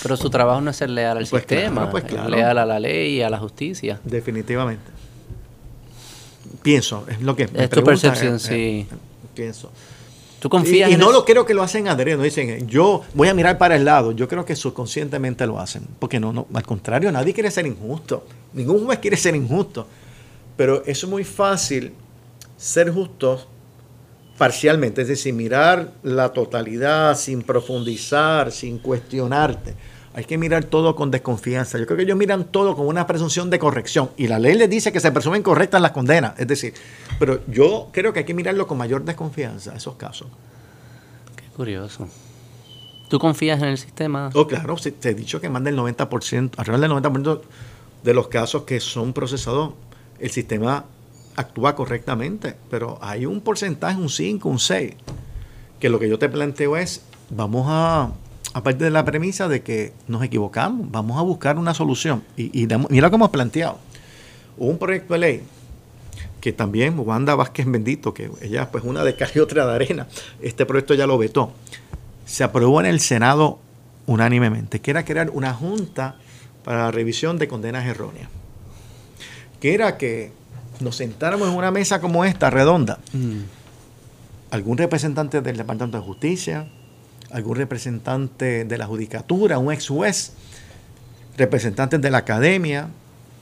Pero 0.03 0.17
su 0.17 0.29
trabajo 0.29 0.61
no 0.61 0.73
es 0.73 0.77
ser 0.77 0.91
leal 0.91 1.19
al 1.19 1.27
pues 1.29 1.43
sistema, 1.43 1.89
pues 1.89 2.03
es 2.07 2.25
leal 2.29 2.59
a 2.59 2.67
la 2.67 2.81
ley 2.81 3.19
y 3.19 3.23
a 3.23 3.31
la 3.31 3.39
justicia. 3.39 4.01
Definitivamente. 4.03 4.91
Pienso, 6.61 7.07
es 7.09 7.23
lo 7.23 7.37
que... 7.37 7.49
es 7.55 7.71
tu 7.71 7.85
percepción, 7.85 8.41
sí. 8.41 8.89
pienso. 9.37 9.71
¿Tú 10.41 10.49
confías 10.49 10.91
y, 10.91 10.95
y 10.95 10.97
no 10.97 11.11
lo 11.11 11.25
creo 11.25 11.45
que 11.45 11.55
lo 11.55 11.63
hacen 11.63 11.89
adrede, 11.89 12.17
no 12.17 12.23
dicen, 12.23 12.69
yo 12.69 13.03
voy 13.15 13.29
a 13.29 13.35
mirar 13.35 13.59
para 13.59 13.77
el 13.77 13.85
lado. 13.85 14.13
Yo 14.13 14.29
creo 14.29 14.45
que 14.45 14.55
subconscientemente 14.55 15.47
lo 15.47 15.59
hacen. 15.59 15.87
Porque 15.99 16.21
no, 16.21 16.33
no, 16.33 16.47
al 16.55 16.63
contrario, 16.63 17.11
nadie 17.11 17.35
quiere 17.35 17.51
ser 17.51 17.67
injusto. 17.67 18.25
Ningún 18.53 18.85
juez 18.85 18.99
quiere 18.99 19.17
ser 19.17 19.35
injusto. 19.35 19.87
Pero 20.57 20.83
es 20.87 21.07
muy 21.07 21.25
fácil 21.25 21.93
ser 22.57 22.93
justos 22.93 23.49
parcialmente, 24.39 25.03
es 25.03 25.09
decir, 25.09 25.35
mirar 25.35 25.93
la 26.03 26.33
totalidad 26.33 27.17
sin 27.17 27.43
profundizar, 27.43 28.53
sin 28.53 28.79
cuestionarte. 28.79 29.75
Hay 30.19 30.25
que 30.25 30.37
mirar 30.37 30.65
todo 30.65 30.97
con 30.97 31.13
desconfianza. 31.13 31.79
Yo 31.79 31.87
creo 31.87 31.97
que 31.97 32.03
ellos 32.03 32.19
miran 32.19 32.43
todo 32.43 32.75
con 32.75 32.89
una 32.89 33.07
presunción 33.07 33.51
de 33.51 33.61
corrección. 33.61 34.11
Y 34.17 34.27
la 34.27 34.41
ley 34.41 34.55
les 34.55 34.69
dice 34.69 34.91
que 34.91 34.99
se 34.99 35.13
presumen 35.13 35.45
correctas 35.45 35.81
las 35.81 35.93
condenas. 35.93 36.35
Es 36.41 36.49
decir, 36.49 36.75
pero 37.21 37.47
yo 37.47 37.91
creo 37.93 38.13
que 38.13 38.19
hay 38.19 38.25
que 38.25 38.35
mirarlo 38.35 38.67
con 38.67 38.79
mayor 38.79 39.05
desconfianza, 39.05 39.77
esos 39.77 39.95
casos. 39.95 40.27
Qué 41.37 41.45
curioso. 41.55 42.09
¿Tú 43.09 43.21
confías 43.21 43.63
en 43.63 43.69
el 43.69 43.79
sistema? 43.79 44.31
Oh, 44.35 44.49
claro, 44.49 44.75
te 44.75 45.11
he 45.11 45.15
dicho 45.15 45.41
que 45.41 45.49
más 45.49 45.63
del 45.63 45.79
90%, 45.79 46.51
alrededor 46.57 47.01
del 47.01 47.13
90% 47.13 47.41
de 48.03 48.15
los 48.15 48.27
casos 48.27 48.65
que 48.65 48.81
son 48.81 49.13
procesados, 49.13 49.75
el 50.19 50.31
sistema 50.31 50.85
actúa 51.37 51.77
correctamente. 51.77 52.57
Pero 52.69 52.99
hay 53.01 53.25
un 53.25 53.41
porcentaje, 53.41 53.97
un 53.97 54.09
5, 54.09 54.49
un 54.49 54.59
6, 54.59 54.95
que 55.79 55.89
lo 55.89 56.01
que 56.01 56.09
yo 56.09 56.19
te 56.19 56.29
planteo 56.29 56.77
es, 56.77 57.03
vamos 57.31 57.67
a 57.69 58.11
aparte 58.55 58.85
de 58.85 58.91
la 58.91 59.05
premisa 59.05 59.49
de 59.49 59.63
que 59.63 59.93
nos 60.07 60.23
equivocamos, 60.23 60.91
vamos 60.91 61.19
a 61.19 61.23
buscar 61.23 61.59
una 61.59 61.75
solución. 61.75 62.23
Y, 62.37 62.67
mira 62.89 63.11
cómo 63.11 63.25
hemos 63.25 63.31
planteado. 63.31 63.79
Hubo 64.57 64.71
un 64.71 64.79
proyecto 64.79 65.15
de 65.15 65.21
ley 65.21 65.43
que 66.41 66.53
también 66.53 66.99
Wanda 66.99 67.35
Vázquez 67.35 67.67
Bendito, 67.67 68.15
que 68.15 68.31
ella 68.41 68.71
pues 68.71 68.85
una 68.85 69.05
de 69.05 69.17
cal 69.17 69.31
y 69.35 69.39
otra 69.41 69.67
de 69.67 69.75
arena, 69.75 70.07
este 70.41 70.67
proyecto 70.67 70.95
ya 70.95 71.07
lo 71.07 71.19
vetó. 71.19 71.53
Se 72.27 72.45
aprobó 72.45 72.81
en 72.81 72.87
el 72.87 73.01
Senado 73.01 73.59
unánimemente, 74.07 74.81
que 74.81 74.91
era 74.91 75.05
crear 75.05 75.31
una 75.31 75.53
junta 75.53 76.17
para 76.65 76.85
la 76.85 76.91
revisión 76.91 77.39
de 77.39 77.49
condenas 77.49 77.87
erróneas. 77.87 78.29
Que 79.61 79.75
era 79.75 79.97
que 79.99 80.33
nos 80.81 80.97
sentáramos 80.97 81.49
en 81.49 81.55
una 81.55 81.71
mesa 81.71 82.01
como 82.01 82.25
esta, 82.25 82.51
redonda, 82.51 82.99
mm. 83.13 83.41
algún 84.51 84.79
representante 84.79 85.41
del 85.41 85.57
Departamento 85.57 85.99
de 85.99 86.05
Justicia, 86.05 86.69
algún 87.31 87.57
representante 87.57 88.65
de 88.65 88.79
la 88.79 88.87
judicatura, 88.87 89.59
un 89.59 89.73
ex 89.73 89.89
juez, 89.89 90.33
representantes 91.37 92.01
de 92.01 92.11
la 92.11 92.19
academia, 92.19 92.89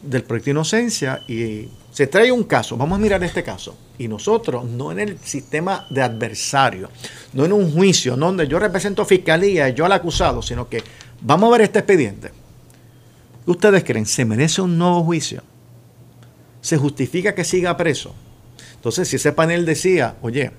del 0.03 0.23
proyecto 0.23 0.47
de 0.47 0.51
inocencia, 0.53 1.23
y 1.29 1.69
se 1.93 2.07
trae 2.07 2.31
un 2.31 2.45
caso, 2.45 2.77
vamos 2.77 2.99
a 2.99 3.03
mirar 3.03 3.23
este 3.25 3.43
caso, 3.43 3.77
y 3.99 4.09
nosotros, 4.09 4.65
no 4.65 4.93
en 4.93 4.99
el 4.99 5.19
sistema 5.19 5.87
de 5.91 6.03
adversario, 6.03 6.91
no 7.33 7.45
en 7.45 7.53
un 7.53 7.73
juicio, 7.73 8.17
donde 8.17 8.47
yo 8.47 8.59
represento 8.59 9.05
fiscalía, 9.05 9.71
yo 9.71 9.87
al 9.87 9.93
acusado, 9.93 10.43
sino 10.43 10.69
que 10.69 10.83
vamos 11.23 11.49
a 11.49 11.53
ver 11.53 11.63
este 11.63 11.79
expediente. 11.79 12.31
¿Ustedes 13.47 13.85
creen? 13.85 14.07
¿Se 14.07 14.25
merece 14.25 14.61
un 14.61 14.77
nuevo 14.77 15.05
juicio? 15.05 15.43
¿Se 16.61 16.77
justifica 16.77 17.35
que 17.35 17.45
siga 17.45 17.77
preso? 17.77 18.15
Entonces, 18.75 19.09
si 19.09 19.17
ese 19.17 19.33
panel 19.33 19.65
decía, 19.65 20.17
oye, 20.21 20.51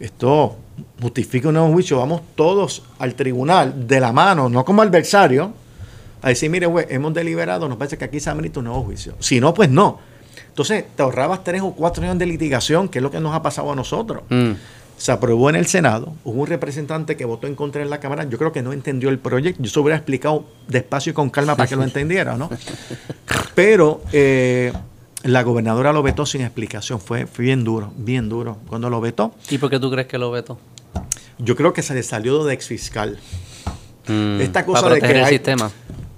esto 0.00 0.56
justifica 1.00 1.48
un 1.48 1.54
nuevo 1.54 1.72
juicio, 1.72 1.98
vamos 1.98 2.22
todos 2.34 2.82
al 2.98 3.14
tribunal 3.14 3.86
de 3.86 4.00
la 4.00 4.12
mano, 4.12 4.48
no 4.48 4.64
como 4.64 4.82
adversario, 4.82 5.52
a 6.22 6.28
decir, 6.28 6.50
mire, 6.50 6.66
güey, 6.66 6.86
hemos 6.88 7.14
deliberado, 7.14 7.68
nos 7.68 7.78
parece 7.78 7.96
que 7.96 8.04
aquí 8.04 8.20
se 8.20 8.28
ha 8.28 8.32
amerita 8.32 8.60
un 8.60 8.66
nuevo 8.66 8.82
juicio. 8.82 9.14
Si 9.20 9.40
no, 9.40 9.54
pues 9.54 9.70
no. 9.70 9.98
Entonces, 10.48 10.84
te 10.96 11.02
ahorrabas 11.02 11.44
tres 11.44 11.62
o 11.62 11.72
cuatro 11.72 12.02
años 12.02 12.18
de 12.18 12.26
litigación, 12.26 12.88
que 12.88 12.98
es 12.98 13.02
lo 13.02 13.10
que 13.10 13.20
nos 13.20 13.34
ha 13.34 13.42
pasado 13.42 13.70
a 13.70 13.76
nosotros. 13.76 14.24
Mm. 14.28 14.52
Se 14.96 15.12
aprobó 15.12 15.48
en 15.48 15.54
el 15.54 15.66
Senado, 15.66 16.14
hubo 16.24 16.40
un 16.40 16.48
representante 16.48 17.16
que 17.16 17.24
votó 17.24 17.46
en 17.46 17.54
contra 17.54 17.82
en 17.82 17.90
la 17.90 18.00
Cámara, 18.00 18.24
yo 18.24 18.36
creo 18.36 18.50
que 18.50 18.62
no 18.62 18.72
entendió 18.72 19.10
el 19.10 19.20
proyecto, 19.20 19.62
yo 19.62 19.70
se 19.70 19.78
hubiera 19.78 19.96
explicado 19.96 20.44
despacio 20.66 21.12
y 21.12 21.14
con 21.14 21.30
calma 21.30 21.54
para 21.54 21.68
que 21.68 21.76
lo 21.76 21.84
entendiera, 21.84 22.36
¿no? 22.36 22.50
Pero 23.54 24.02
eh, 24.12 24.72
la 25.28 25.42
gobernadora 25.42 25.92
lo 25.92 26.02
vetó 26.02 26.26
sin 26.26 26.40
explicación. 26.40 27.00
Fue, 27.00 27.26
bien 27.38 27.64
duro, 27.64 27.92
bien 27.96 28.28
duro 28.28 28.58
cuando 28.66 28.90
lo 28.90 29.00
vetó. 29.00 29.34
¿Y 29.50 29.58
por 29.58 29.70
qué 29.70 29.78
tú 29.78 29.90
crees 29.90 30.06
que 30.06 30.18
lo 30.18 30.30
vetó? 30.30 30.58
Yo 31.38 31.54
creo 31.54 31.72
que 31.72 31.82
se 31.82 31.94
le 31.94 32.02
salió 32.02 32.44
de 32.44 32.54
ex 32.54 32.66
fiscal. 32.66 33.18
Mm, 34.08 34.40
Esta 34.40 34.64
cosa 34.64 34.82
para 34.82 34.94
proteger 34.94 35.16
de 35.16 35.22
que 35.22 35.26
el 35.26 35.30
sistema. 35.30 35.70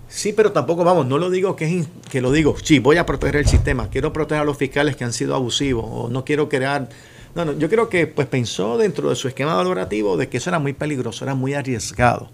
Sí, 0.08 0.32
pero 0.32 0.52
tampoco, 0.52 0.82
vamos, 0.82 1.06
no 1.06 1.18
lo 1.18 1.30
digo 1.30 1.54
que, 1.54 1.78
es 1.78 1.86
que 2.10 2.20
lo 2.20 2.32
digo, 2.32 2.56
sí, 2.62 2.80
voy 2.80 2.96
a 2.96 3.06
proteger 3.06 3.36
el 3.36 3.46
sistema, 3.46 3.88
quiero 3.90 4.12
proteger 4.12 4.42
a 4.42 4.44
los 4.44 4.56
fiscales 4.56 4.96
que 4.96 5.04
han 5.04 5.12
sido 5.12 5.36
abusivos, 5.36 5.84
o 5.88 6.08
no 6.08 6.24
quiero 6.24 6.48
crear... 6.48 6.88
No, 7.36 7.44
no, 7.44 7.52
yo 7.52 7.68
creo 7.68 7.88
que 7.88 8.08
pues 8.08 8.26
pensó 8.26 8.76
dentro 8.76 9.08
de 9.08 9.14
su 9.14 9.28
esquema 9.28 9.54
valorativo 9.54 10.16
de 10.16 10.28
que 10.28 10.38
eso 10.38 10.50
era 10.50 10.58
muy 10.58 10.72
peligroso, 10.72 11.24
era 11.24 11.36
muy 11.36 11.54
arriesgado 11.54 12.28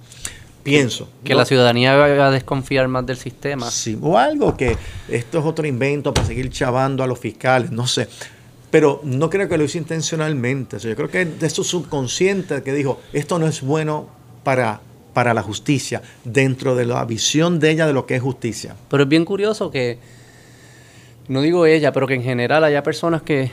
pienso. 0.67 1.09
Que 1.25 1.35
la 1.35 1.45
ciudadanía 1.45 1.95
va 1.97 2.27
a 2.27 2.31
desconfiar 2.31 2.89
más 2.89 3.07
del 3.07 3.17
sistema. 3.17 3.71
Sí, 3.71 3.99
o 4.01 4.19
algo 4.19 4.57
que 4.57 4.77
esto 5.09 5.39
es 5.39 5.45
otro 5.45 5.67
invento 5.67 6.13
para 6.13 6.27
seguir 6.27 6.51
chavando 6.51 7.03
a 7.03 7.07
los 7.07 7.19
fiscales, 7.19 7.71
no 7.71 7.87
sé. 7.87 8.09
Pero 8.71 9.01
no 9.05 9.31
creo 9.31 9.49
que 9.49 9.57
lo 9.57 9.65
hizo 9.65 9.79
intencionalmente. 9.79 10.79
yo 10.79 10.95
creo 10.97 11.09
que 11.09 11.23
es 11.23 11.41
de 11.41 11.51
su 11.51 11.65
subconsciente 11.65 12.63
que 12.63 12.73
dijo, 12.75 13.01
esto 13.13 13.39
no 13.39 13.47
es 13.47 13.63
bueno 13.63 14.09
para, 14.43 14.81
para 15.15 15.33
la 15.33 15.43
justicia, 15.43 16.03
dentro 16.25 16.75
de 16.75 16.85
la 16.85 17.05
visión 17.05 17.59
de 17.59 17.71
ella 17.71 17.87
de 17.87 17.93
lo 17.93 18.05
que 18.05 18.17
es 18.17 18.23
justicia. 18.23 18.75
Pero 18.91 19.05
es 19.05 19.09
bien 19.09 19.25
curioso 19.25 19.71
que, 19.71 19.99
no 21.29 21.41
digo 21.41 21.65
ella, 21.65 21.93
pero 21.93 22.07
que 22.07 22.15
en 22.15 22.23
general 22.23 22.65
haya 22.65 22.83
personas 22.83 23.23
que 23.23 23.51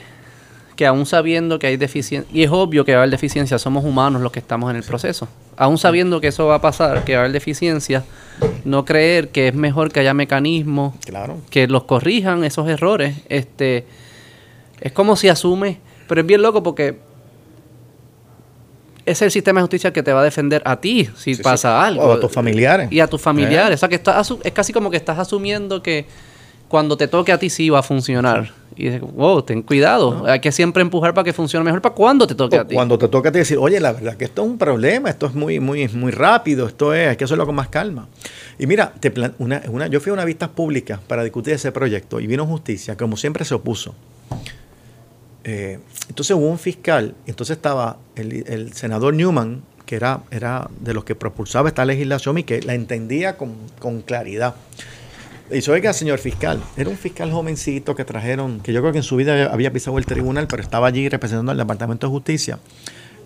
que 0.76 0.86
aún 0.86 1.06
sabiendo 1.06 1.58
que 1.58 1.68
hay 1.68 1.76
deficiencia, 1.76 2.28
y 2.32 2.42
es 2.42 2.50
obvio 2.50 2.84
que 2.84 2.92
va 2.92 2.98
a 2.98 3.00
haber 3.02 3.10
deficiencia, 3.10 3.58
somos 3.58 3.84
humanos 3.84 4.22
los 4.22 4.32
que 4.32 4.40
estamos 4.40 4.70
en 4.70 4.76
el 4.76 4.82
proceso, 4.82 5.28
aún 5.56 5.78
sabiendo 5.78 6.20
que 6.20 6.28
eso 6.28 6.46
va 6.46 6.56
a 6.56 6.60
pasar, 6.60 7.04
que 7.04 7.12
va 7.14 7.20
a 7.20 7.22
haber 7.22 7.32
deficiencia, 7.32 8.04
no 8.64 8.84
creer 8.84 9.28
que 9.28 9.48
es 9.48 9.54
mejor 9.54 9.92
que 9.92 10.00
haya 10.00 10.14
mecanismos 10.14 10.94
que 11.50 11.68
los 11.68 11.84
corrijan 11.84 12.44
esos 12.44 12.68
errores, 12.68 13.16
este 13.28 13.86
es 14.80 14.92
como 14.92 15.16
si 15.16 15.28
asume, 15.28 15.78
pero 16.08 16.20
es 16.20 16.26
bien 16.26 16.42
loco 16.42 16.62
porque 16.62 16.98
es 19.06 19.22
el 19.22 19.30
sistema 19.30 19.60
de 19.60 19.62
justicia 19.62 19.92
que 19.92 20.02
te 20.02 20.12
va 20.12 20.20
a 20.20 20.24
defender 20.24 20.62
a 20.64 20.80
ti 20.80 21.08
si 21.16 21.36
pasa 21.36 21.84
algo. 21.84 22.04
O 22.04 22.12
a 22.12 22.20
tus 22.20 22.32
familiares. 22.32 22.90
Y 22.90 23.00
a 23.00 23.06
tus 23.06 23.20
familiares. 23.20 23.72
Eh. 23.72 23.74
O 23.74 23.78
sea, 23.78 23.88
que 23.88 24.00
es 24.44 24.52
casi 24.52 24.72
como 24.72 24.90
que 24.90 24.96
estás 24.96 25.18
asumiendo 25.18 25.82
que 25.82 26.06
cuando 26.68 26.96
te 26.96 27.08
toque 27.08 27.32
a 27.32 27.38
ti 27.38 27.50
sí 27.50 27.70
va 27.70 27.80
a 27.80 27.82
funcionar. 27.82 28.52
Y 28.76 28.86
dices, 28.86 29.00
wow, 29.00 29.42
ten 29.42 29.62
cuidado. 29.62 30.26
Hay 30.26 30.40
que 30.40 30.50
siempre 30.50 30.82
empujar 30.82 31.14
para 31.14 31.24
que 31.24 31.32
funcione 31.32 31.64
mejor 31.64 31.80
para 31.80 31.94
cuando 31.94 32.26
te 32.26 32.34
toque 32.34 32.58
a 32.58 32.66
ti. 32.66 32.74
Cuando 32.74 32.98
te 32.98 33.08
toque 33.08 33.28
a 33.28 33.32
ti 33.32 33.38
decir, 33.38 33.58
oye, 33.58 33.78
la 33.80 33.92
verdad 33.92 34.16
que 34.16 34.24
esto 34.24 34.42
es 34.42 34.48
un 34.48 34.58
problema, 34.58 35.10
esto 35.10 35.26
es 35.26 35.34
muy, 35.34 35.60
muy, 35.60 35.86
muy 35.88 36.10
rápido, 36.10 36.66
esto 36.66 36.92
es, 36.92 37.08
hay 37.08 37.16
que 37.16 37.24
hacerlo 37.24 37.46
con 37.46 37.54
más 37.54 37.68
calma. 37.68 38.08
Y 38.58 38.66
mira, 38.66 38.92
te 38.98 39.12
una, 39.38 39.62
una, 39.68 39.86
yo 39.86 40.00
fui 40.00 40.10
a 40.10 40.12
una 40.12 40.24
vista 40.24 40.50
pública 40.50 41.00
para 41.06 41.22
discutir 41.22 41.54
ese 41.54 41.70
proyecto 41.72 42.20
y 42.20 42.26
vino 42.26 42.46
justicia, 42.46 42.96
como 42.96 43.16
siempre 43.16 43.44
se 43.44 43.54
opuso. 43.54 43.94
Eh, 45.44 45.78
entonces 46.08 46.34
hubo 46.36 46.48
un 46.48 46.58
fiscal, 46.58 47.14
entonces 47.26 47.56
estaba 47.56 47.98
el, 48.16 48.44
el, 48.48 48.72
senador 48.72 49.14
Newman, 49.14 49.62
que 49.84 49.96
era, 49.96 50.22
era 50.30 50.70
de 50.80 50.94
los 50.94 51.04
que 51.04 51.14
propulsaba 51.14 51.68
esta 51.68 51.84
legislación 51.84 52.38
y 52.38 52.44
que 52.44 52.62
la 52.62 52.74
entendía 52.74 53.36
con, 53.36 53.54
con 53.78 54.00
claridad. 54.00 54.54
Y 55.50 55.70
oiga, 55.70 55.92
señor 55.92 56.18
fiscal, 56.18 56.62
era 56.74 56.88
un 56.88 56.96
fiscal 56.96 57.30
jovencito 57.30 57.94
que 57.94 58.04
trajeron, 58.04 58.60
que 58.60 58.72
yo 58.72 58.80
creo 58.80 58.92
que 58.92 58.98
en 58.98 59.04
su 59.04 59.16
vida 59.16 59.52
había 59.52 59.70
pisado 59.70 59.98
el 59.98 60.06
tribunal, 60.06 60.46
pero 60.48 60.62
estaba 60.62 60.86
allí 60.86 61.06
representando 61.08 61.52
al 61.52 61.58
Departamento 61.58 62.06
de 62.06 62.10
Justicia. 62.10 62.58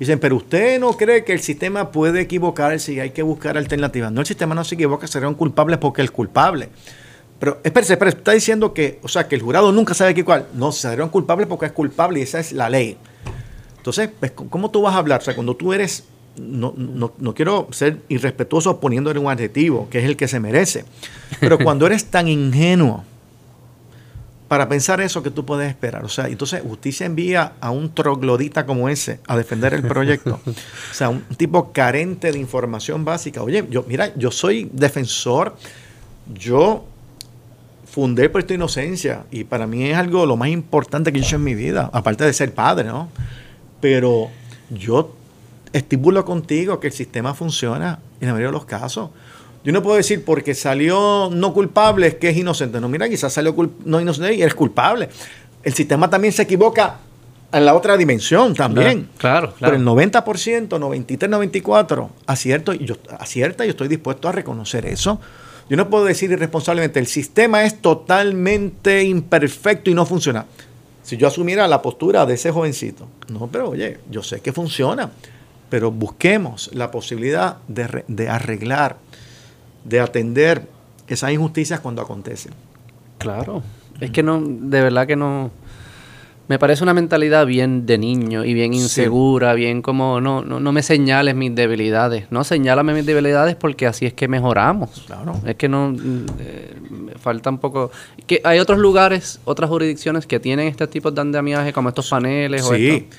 Dicen, 0.00 0.18
pero 0.18 0.36
usted 0.36 0.80
no 0.80 0.96
cree 0.96 1.24
que 1.24 1.32
el 1.32 1.40
sistema 1.40 1.92
puede 1.92 2.22
equivocarse 2.22 2.92
y 2.92 3.00
hay 3.00 3.10
que 3.10 3.22
buscar 3.22 3.56
alternativas. 3.56 4.10
No, 4.10 4.20
el 4.20 4.26
sistema 4.26 4.54
no 4.54 4.64
se 4.64 4.74
equivoca, 4.74 5.06
serán 5.06 5.34
culpables 5.34 5.78
porque 5.78 6.02
el 6.02 6.10
culpable. 6.10 6.70
Pero 7.38 7.60
espérese, 7.62 7.96
pero 7.96 8.10
está 8.10 8.32
diciendo 8.32 8.74
que, 8.74 8.98
o 9.02 9.08
sea, 9.08 9.28
que 9.28 9.36
el 9.36 9.42
jurado 9.42 9.70
nunca 9.70 9.94
sabe 9.94 10.12
qué 10.12 10.24
cuál. 10.24 10.46
No, 10.54 10.72
serán 10.72 11.10
culpables 11.10 11.46
porque 11.46 11.66
es 11.66 11.72
culpable 11.72 12.18
y 12.18 12.22
esa 12.22 12.40
es 12.40 12.52
la 12.52 12.68
ley. 12.68 12.96
Entonces, 13.76 14.10
pues, 14.18 14.32
¿cómo 14.32 14.72
tú 14.72 14.82
vas 14.82 14.94
a 14.94 14.98
hablar? 14.98 15.20
O 15.20 15.24
sea, 15.24 15.34
cuando 15.36 15.54
tú 15.54 15.72
eres 15.72 16.04
no, 16.38 16.74
no, 16.76 17.12
no, 17.18 17.34
quiero 17.34 17.68
ser 17.70 18.02
irrespetuoso 18.08 18.80
poniéndole 18.80 19.18
un 19.18 19.30
adjetivo, 19.30 19.88
que 19.90 19.98
es 19.98 20.04
el 20.04 20.16
que 20.16 20.28
se 20.28 20.40
merece, 20.40 20.84
pero 21.40 21.58
cuando 21.64 21.86
eres 21.86 22.06
tan 22.06 22.28
ingenuo 22.28 23.04
para 24.48 24.68
pensar 24.68 25.00
eso 25.00 25.22
que 25.22 25.30
tú 25.30 25.44
puedes 25.44 25.68
esperar, 25.68 26.04
o 26.04 26.08
sea, 26.08 26.28
entonces 26.28 26.62
justicia 26.62 27.04
envía 27.04 27.52
a 27.60 27.70
un 27.70 27.94
troglodita 27.94 28.64
como 28.64 28.88
ese 28.88 29.20
a 29.26 29.36
defender 29.36 29.74
el 29.74 29.82
proyecto, 29.82 30.40
o 30.46 30.94
sea, 30.94 31.10
un 31.10 31.22
tipo 31.36 31.72
carente 31.72 32.32
de 32.32 32.38
información 32.38 33.04
básica. 33.04 33.42
Oye, 33.42 33.66
yo, 33.68 33.84
mira, 33.86 34.14
yo 34.16 34.30
soy 34.30 34.70
defensor, 34.72 35.54
yo 36.34 36.86
fundé 37.84 38.28
proyecto 38.28 38.52
de 38.52 38.56
inocencia 38.56 39.24
y 39.30 39.44
para 39.44 39.66
mí 39.66 39.84
es 39.84 39.96
algo 39.96 40.24
lo 40.24 40.36
más 40.36 40.48
importante 40.48 41.12
que 41.12 41.18
he 41.18 41.22
hecho 41.22 41.36
en 41.36 41.44
mi 41.44 41.54
vida, 41.54 41.90
aparte 41.92 42.24
de 42.24 42.32
ser 42.32 42.54
padre, 42.54 42.88
¿no? 42.88 43.08
Pero 43.80 44.28
yo 44.70 45.17
estipulo 45.72 46.24
contigo 46.24 46.80
que 46.80 46.88
el 46.88 46.92
sistema 46.92 47.34
funciona 47.34 48.00
en 48.20 48.28
la 48.28 48.32
mayoría 48.32 48.48
de 48.48 48.52
los 48.52 48.64
casos. 48.64 49.10
Yo 49.64 49.72
no 49.72 49.82
puedo 49.82 49.96
decir 49.96 50.24
porque 50.24 50.54
salió 50.54 51.30
no 51.32 51.52
culpable 51.52 52.06
es 52.06 52.14
que 52.14 52.30
es 52.30 52.36
inocente. 52.36 52.80
No, 52.80 52.88
mira, 52.88 53.08
quizás 53.08 53.32
salió 53.32 53.54
no 53.84 54.00
inocente 54.00 54.34
y 54.34 54.42
eres 54.42 54.54
culpable. 54.54 55.08
El 55.62 55.74
sistema 55.74 56.08
también 56.08 56.32
se 56.32 56.42
equivoca 56.42 56.98
en 57.52 57.64
la 57.64 57.74
otra 57.74 57.96
dimensión 57.96 58.54
también. 58.54 59.08
Claro, 59.18 59.54
claro. 59.54 59.74
Pero 59.74 59.76
el 59.76 60.12
90%, 60.12 60.78
93, 60.78 61.30
94, 61.30 62.10
acierto, 62.26 62.72
y 62.72 62.84
yo, 62.84 62.96
acierta, 63.18 63.64
yo 63.64 63.70
estoy 63.70 63.88
dispuesto 63.88 64.28
a 64.28 64.32
reconocer 64.32 64.86
eso. 64.86 65.20
Yo 65.68 65.76
no 65.76 65.90
puedo 65.90 66.04
decir 66.04 66.30
irresponsablemente, 66.30 66.98
el 66.98 67.06
sistema 67.06 67.64
es 67.64 67.80
totalmente 67.80 69.04
imperfecto 69.04 69.90
y 69.90 69.94
no 69.94 70.06
funciona. 70.06 70.46
Si 71.02 71.16
yo 71.16 71.26
asumiera 71.26 71.66
la 71.68 71.82
postura 71.82 72.26
de 72.26 72.34
ese 72.34 72.50
jovencito, 72.50 73.06
no, 73.28 73.48
pero 73.48 73.70
oye, 73.70 73.98
yo 74.10 74.22
sé 74.22 74.40
que 74.40 74.52
funciona, 74.52 75.10
pero 75.70 75.90
busquemos 75.90 76.70
la 76.72 76.90
posibilidad 76.90 77.58
de, 77.68 78.04
de 78.08 78.28
arreglar, 78.28 78.96
de 79.84 80.00
atender 80.00 80.66
esas 81.06 81.32
injusticias 81.32 81.80
cuando 81.80 82.02
acontecen. 82.02 82.52
Claro, 83.18 83.62
es 84.00 84.10
que 84.10 84.22
no, 84.22 84.40
de 84.40 84.80
verdad 84.80 85.06
que 85.06 85.16
no, 85.16 85.50
me 86.48 86.58
parece 86.58 86.82
una 86.82 86.94
mentalidad 86.94 87.46
bien 87.46 87.84
de 87.84 87.98
niño 87.98 88.42
y 88.42 88.54
bien 88.54 88.72
insegura, 88.72 89.52
bien 89.52 89.82
como 89.82 90.18
no, 90.18 90.42
no, 90.42 90.58
no, 90.60 90.72
me 90.72 90.82
señales 90.82 91.34
mis 91.34 91.54
debilidades. 91.54 92.24
No, 92.30 92.42
señálame 92.42 92.94
mis 92.94 93.04
debilidades 93.04 93.54
porque 93.54 93.86
así 93.86 94.06
es 94.06 94.14
que 94.14 94.28
mejoramos. 94.28 95.04
Claro. 95.06 95.34
Es 95.44 95.56
que 95.56 95.68
no 95.68 95.94
eh, 96.40 96.74
falta 97.20 97.50
un 97.50 97.58
poco. 97.58 97.90
que 98.26 98.40
Hay 98.44 98.60
otros 98.60 98.78
lugares, 98.78 99.40
otras 99.44 99.68
jurisdicciones 99.68 100.26
que 100.26 100.40
tienen 100.40 100.68
este 100.68 100.86
tipo 100.86 101.10
de 101.10 101.20
andamiaje, 101.20 101.74
como 101.74 101.90
estos 101.90 102.08
paneles 102.08 102.64
sí. 102.64 102.70
o 102.70 102.74
esto. 102.74 103.16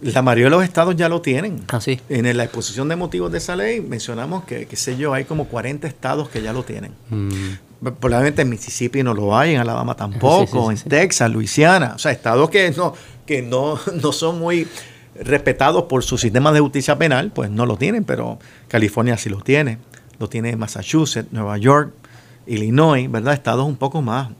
La 0.00 0.22
mayoría 0.22 0.44
de 0.44 0.50
los 0.50 0.64
estados 0.64 0.94
ya 0.96 1.08
lo 1.08 1.20
tienen. 1.20 1.62
Así. 1.68 2.00
Ah, 2.02 2.14
en 2.14 2.36
la 2.36 2.44
exposición 2.44 2.88
de 2.88 2.96
motivos 2.96 3.32
de 3.32 3.38
esa 3.38 3.56
ley 3.56 3.80
mencionamos 3.80 4.44
que, 4.44 4.66
qué 4.66 4.76
sé 4.76 4.96
yo, 4.96 5.12
hay 5.12 5.24
como 5.24 5.46
40 5.46 5.86
estados 5.88 6.28
que 6.28 6.42
ya 6.42 6.52
lo 6.52 6.62
tienen. 6.62 6.92
Mm. 7.10 7.90
Probablemente 8.00 8.42
en 8.42 8.48
Mississippi 8.48 9.02
no 9.02 9.14
lo 9.14 9.36
hay, 9.36 9.54
en 9.54 9.60
Alabama 9.60 9.94
tampoco, 9.94 10.70
en 10.70 10.78
Texas, 10.78 11.30
Luisiana, 11.30 11.92
o 11.94 11.98
sea, 11.98 12.10
estados 12.10 12.50
que 12.50 12.70
no, 12.72 12.94
que 13.24 13.42
no, 13.42 13.78
no 14.02 14.12
son 14.12 14.38
muy 14.38 14.66
respetados 15.20 15.84
por 15.84 16.04
su 16.04 16.18
sistema 16.18 16.52
de 16.52 16.60
justicia 16.60 16.98
penal, 16.98 17.30
pues 17.32 17.50
no 17.50 17.66
lo 17.66 17.76
tienen, 17.76 18.04
pero 18.04 18.38
California 18.68 19.16
sí 19.16 19.28
lo 19.28 19.40
tiene, 19.40 19.78
lo 20.18 20.28
tiene 20.28 20.56
Massachusetts, 20.56 21.32
Nueva 21.32 21.58
York, 21.58 21.92
Illinois, 22.46 23.10
¿verdad? 23.10 23.34
Estados 23.34 23.66
un 23.66 23.76
poco 23.76 24.02
más, 24.02 24.30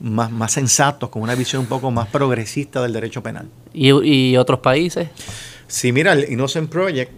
más, 0.00 0.30
más 0.30 0.52
sensatos, 0.52 1.08
con 1.08 1.22
una 1.22 1.34
visión 1.34 1.62
un 1.62 1.68
poco 1.68 1.90
más 1.90 2.08
progresista 2.08 2.82
del 2.82 2.92
derecho 2.92 3.22
penal. 3.22 3.48
¿Y, 3.72 3.90
y 3.90 4.36
otros 4.36 4.60
países? 4.60 5.08
Sí, 5.66 5.92
mira, 5.92 6.12
el 6.12 6.30
Innocent 6.30 6.68
Project 6.70 7.12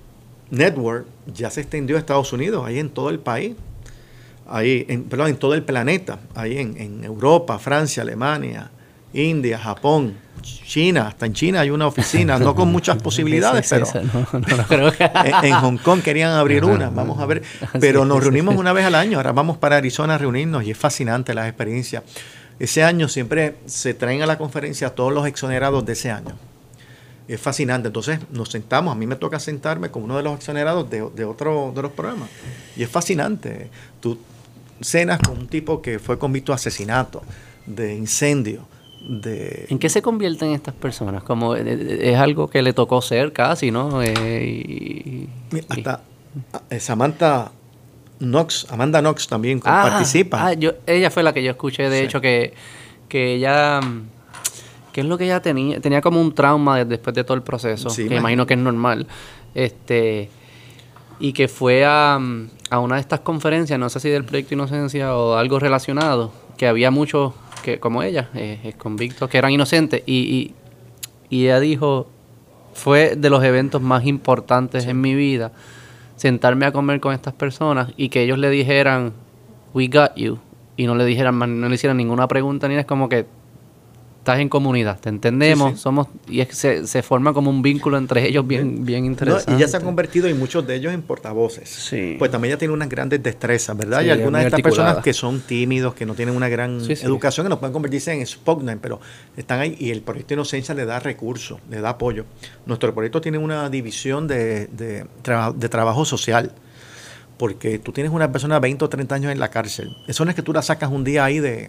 Network 0.51 1.07
ya 1.35 1.51
se 1.51 1.61
extendió 1.61 1.97
a 1.97 1.99
Estados 1.99 2.33
Unidos, 2.33 2.65
ahí 2.67 2.79
en 2.79 2.91
todo 2.91 3.11
el 3.11 3.19
país. 3.19 3.55
Ahí, 4.47 4.85
en, 4.89 5.05
perdón, 5.05 5.29
en 5.29 5.37
todo 5.37 5.55
el 5.55 5.63
planeta, 5.63 6.19
ahí 6.35 6.59
en, 6.59 7.03
Europa, 7.03 7.59
Francia, 7.59 8.03
Alemania, 8.03 8.71
India, 9.15 9.59
Japón, 9.59 10.15
China, 10.43 11.09
hasta 11.09 11.25
en 11.25 11.33
China 11.33 11.61
hay 11.61 11.71
una 11.71 11.87
oficina, 11.87 12.39
no 12.39 12.55
con 12.55 12.71
muchas 12.71 13.01
posibilidades, 13.03 13.67
pero 14.69 14.93
en, 15.43 15.55
Hong 15.55 15.79
Kong 15.79 16.03
querían 16.03 16.33
abrir 16.33 16.63
una, 16.63 16.91
vamos 16.91 17.19
a 17.21 17.27
ver, 17.27 17.43
pero 17.81 18.05
nos 18.05 18.23
reunimos 18.23 18.55
una 18.55 18.75
vez 18.75 18.85
al 18.85 18.95
año, 18.97 19.17
ahora 19.17 19.33
vamos 19.33 19.57
para 19.57 19.79
Arizona 19.79 20.17
a 20.17 20.19
reunirnos 20.19 20.63
y 20.65 20.73
es 20.73 20.77
fascinante 20.77 21.33
la 21.33 21.49
experiencia. 21.49 22.03
Ese 22.59 22.83
año 22.85 23.09
siempre 23.09 23.57
se 23.67 23.95
traen 23.95 24.23
a 24.23 24.27
la 24.27 24.39
conferencia 24.39 24.95
todos 24.95 25.13
los 25.13 25.27
exonerados 25.27 25.85
de 25.85 25.93
ese 25.93 26.11
año. 26.11 26.37
Es 27.27 27.41
fascinante. 27.41 27.89
Entonces 27.89 28.21
nos 28.31 28.51
sentamos, 28.51 28.93
a 28.93 28.95
mí 28.95 29.07
me 29.07 29.17
toca 29.17 29.41
sentarme 29.41 29.91
con 29.91 30.03
uno 30.03 30.17
de 30.17 30.23
los 30.23 30.37
exonerados 30.37 30.89
de, 30.91 31.09
de 31.15 31.25
otro 31.25 31.73
de 31.75 31.83
los 31.83 31.93
programas. 31.93 32.29
Y 32.77 32.83
es 32.83 32.89
fascinante. 32.91 33.71
Tú 34.01 34.19
cenas 34.81 35.21
con 35.21 35.39
un 35.39 35.49
tipo 35.49 35.81
que 35.83 35.99
fue 35.99 36.19
convicto 36.19 36.53
de 36.53 36.57
asesinato, 36.57 37.23
de 37.67 37.95
incendio. 37.95 38.67
De... 39.07 39.67
¿En 39.69 39.79
qué 39.79 39.89
se 39.89 40.01
convierten 40.01 40.53
estas 40.53 40.75
personas? 40.75 41.23
Como 41.23 41.57
eh, 41.57 41.63
eh, 41.67 42.13
es 42.13 42.19
algo 42.19 42.49
que 42.49 42.63
le 42.63 42.73
tocó 42.73 43.03
ser 43.03 43.33
casi, 43.33 43.71
¿no? 43.71 44.03
Eh, 44.03 45.29
hasta 45.69 46.03
Samantha 46.79 47.53
Knox, 48.25 48.67
Amanda 48.71 49.01
Knox 49.01 49.27
también 49.29 49.61
ah, 49.65 49.89
participa. 49.89 50.47
Ah, 50.47 50.53
yo, 50.55 50.73
ella 50.87 51.11
fue 51.11 51.23
la 51.23 51.33
que 51.33 51.43
yo 51.43 51.51
escuché, 51.51 51.89
de 51.89 52.03
hecho, 52.03 52.21
que, 52.21 52.55
que 53.09 53.35
ella... 53.35 53.81
¿Qué 54.93 55.01
es 55.01 55.07
lo 55.07 55.19
que 55.19 55.25
ella 55.25 55.43
tenía? 55.43 55.81
Tenía 55.81 56.01
como 56.01 56.21
un 56.21 56.33
trauma 56.35 56.85
después 56.85 57.15
de 57.15 57.25
todo 57.25 57.37
el 57.37 57.43
proceso, 57.43 57.89
que 57.95 58.15
imagino 58.15 58.47
que 58.47 58.55
es 58.55 58.61
normal. 58.61 59.09
Este, 59.55 60.31
y 61.19 61.33
que 61.33 61.49
fue 61.49 61.85
a, 61.85 62.21
a 62.71 62.79
una 62.79 62.97
de 62.97 63.01
estas 63.01 63.21
conferencias, 63.21 63.79
no 63.79 63.89
sé 63.89 64.01
si 64.01 64.09
del 64.09 64.25
proyecto 64.25 64.55
Inocencia 64.55 65.17
o 65.17 65.35
algo 65.35 65.59
relacionado, 65.59 66.33
que 66.57 66.67
había 66.67 66.91
muchos, 66.91 67.33
que 67.63 67.79
como 67.79 68.03
ella, 68.03 68.31
eh, 68.35 68.75
convictos 68.79 69.29
que 69.31 69.39
eran 69.39 69.51
inocentes, 69.51 70.03
y, 70.07 70.55
y, 71.31 71.45
ella 71.45 71.61
dijo, 71.61 72.09
fue 72.73 73.17
de 73.17 73.31
los 73.31 73.43
eventos 73.43 73.83
más 73.83 74.05
importantes 74.07 74.87
en 74.87 75.01
mi 75.01 75.15
vida, 75.15 75.53
sentarme 76.17 76.67
a 76.67 76.73
comer 76.73 77.01
con 77.01 77.13
estas 77.13 77.35
personas 77.35 77.93
y 77.97 78.09
que 78.09 78.23
ellos 78.23 78.39
le 78.39 78.51
dijeran, 78.51 79.13
we 79.73 79.89
got 79.89 80.15
you, 80.17 80.39
y 80.77 80.87
no 80.87 80.95
le 80.95 81.05
dijeran, 81.05 81.39
no 81.39 81.69
le 81.69 81.75
hicieran 81.75 81.97
ninguna 81.97 82.29
pregunta 82.29 82.69
ni 82.69 82.75
es 82.75 82.87
como 82.87 83.09
que 83.09 83.27
estás 84.25 84.41
en 84.41 84.49
comunidad, 84.49 84.99
te 84.99 85.11
entendemos, 85.11 85.79
somos 85.79 86.09
y 86.27 86.41
es 86.41 86.49
que 86.49 86.87
se, 86.87 87.03
forma 87.03 87.35
como 87.35 87.51
un 87.51 87.61
vínculo 87.61 87.99
entre 87.99 88.27
ellos 88.27 88.47
bien, 88.47 88.87
bien 88.87 89.05
interesante. 89.05 89.53
y 89.53 89.59
ya 89.59 89.69
se 89.69 89.77
ha 89.77 89.81
convertido 89.81 90.31
y 90.31 90.33
muchos 90.33 90.67
de 90.67 90.77
ellos 90.77 90.95
en 90.95 91.03
portavoces. 91.03 91.69
Sí. 91.69 92.17
Pues 92.19 92.31
también 92.31 92.55
ya 92.55 92.59
tiene 92.59 92.73
unas 92.73 92.89
grandes 92.89 93.23
destrezas, 93.23 93.77
¿verdad? 93.77 94.03
y 94.03 94.09
algunas 94.09 94.41
de 94.41 94.47
estas 94.47 94.63
personas 94.63 94.99
que 95.05 95.13
son 95.13 95.41
tímidos, 95.41 95.93
que 95.93 96.07
no 96.07 96.15
tienen 96.15 96.35
una 96.35 96.49
gran 96.49 96.81
educación, 96.89 97.45
que 97.45 97.51
no 97.51 97.61
pueden 97.61 97.75
convertirse 97.75 98.15
en 98.15 98.27
spokesman, 98.27 98.79
pero 98.79 98.99
están 99.37 99.61
ahí 99.61 99.77
y 99.79 99.91
el 99.91 100.01
proyecto 100.01 100.33
Inocencia 100.33 100.75
le 100.75 100.87
da 100.87 101.01
recursos, 101.01 101.61
le 101.69 101.83
da 101.83 101.91
apoyo. 101.91 102.25
Nuestro 102.65 102.95
proyecto 102.95 103.21
tiene 103.21 103.37
una 103.37 103.69
división 103.69 104.27
de, 104.27 104.69
de, 104.69 105.05
de 105.55 105.69
trabajo 105.69 106.07
social 106.07 106.51
porque 107.37 107.79
tú 107.79 107.93
tienes 107.93 108.11
una 108.11 108.33
persona 108.33 108.55
de 108.55 108.61
20 108.61 108.87
o 108.87 108.89
30 108.89 109.15
años 109.15 109.33
en 109.33 109.39
la 109.39 109.51
cárcel. 109.51 109.95
Eso 110.09 110.25
no 110.25 110.31
es 110.31 110.35
que 110.35 110.43
tú 110.43 110.55
la 110.55 110.63
sacas 110.63 110.91
un 110.91 111.05
día 111.05 111.27
ahí 111.27 111.41
de, 111.41 111.69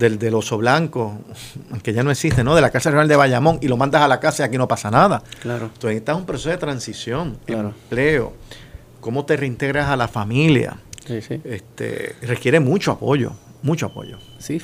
del, 0.00 0.18
del 0.18 0.34
oso 0.34 0.58
blanco, 0.58 1.20
que 1.82 1.92
ya 1.92 2.02
no 2.02 2.10
existe, 2.10 2.42
¿no? 2.42 2.56
De 2.56 2.60
la 2.60 2.70
cárcel 2.70 2.92
regional 2.92 3.08
de 3.08 3.16
Bayamón 3.16 3.58
y 3.60 3.68
lo 3.68 3.76
mandas 3.76 4.02
a 4.02 4.08
la 4.08 4.18
casa 4.18 4.42
y 4.42 4.46
aquí 4.46 4.58
no 4.58 4.66
pasa 4.66 4.90
nada. 4.90 5.22
Claro. 5.42 5.66
Entonces 5.72 5.98
estás 5.98 6.14
en 6.14 6.20
un 6.20 6.26
proceso 6.26 6.48
de 6.48 6.56
transición, 6.56 7.38
empleo, 7.46 8.32
cómo 9.00 9.24
te 9.24 9.36
reintegras 9.36 9.88
a 9.88 9.96
la 9.96 10.08
familia. 10.08 10.78
Sí, 11.06 11.20
sí. 11.20 11.40
Este, 11.44 12.16
requiere 12.22 12.58
mucho 12.58 12.92
apoyo, 12.92 13.32
mucho 13.62 13.86
apoyo. 13.86 14.18
Sí, 14.38 14.60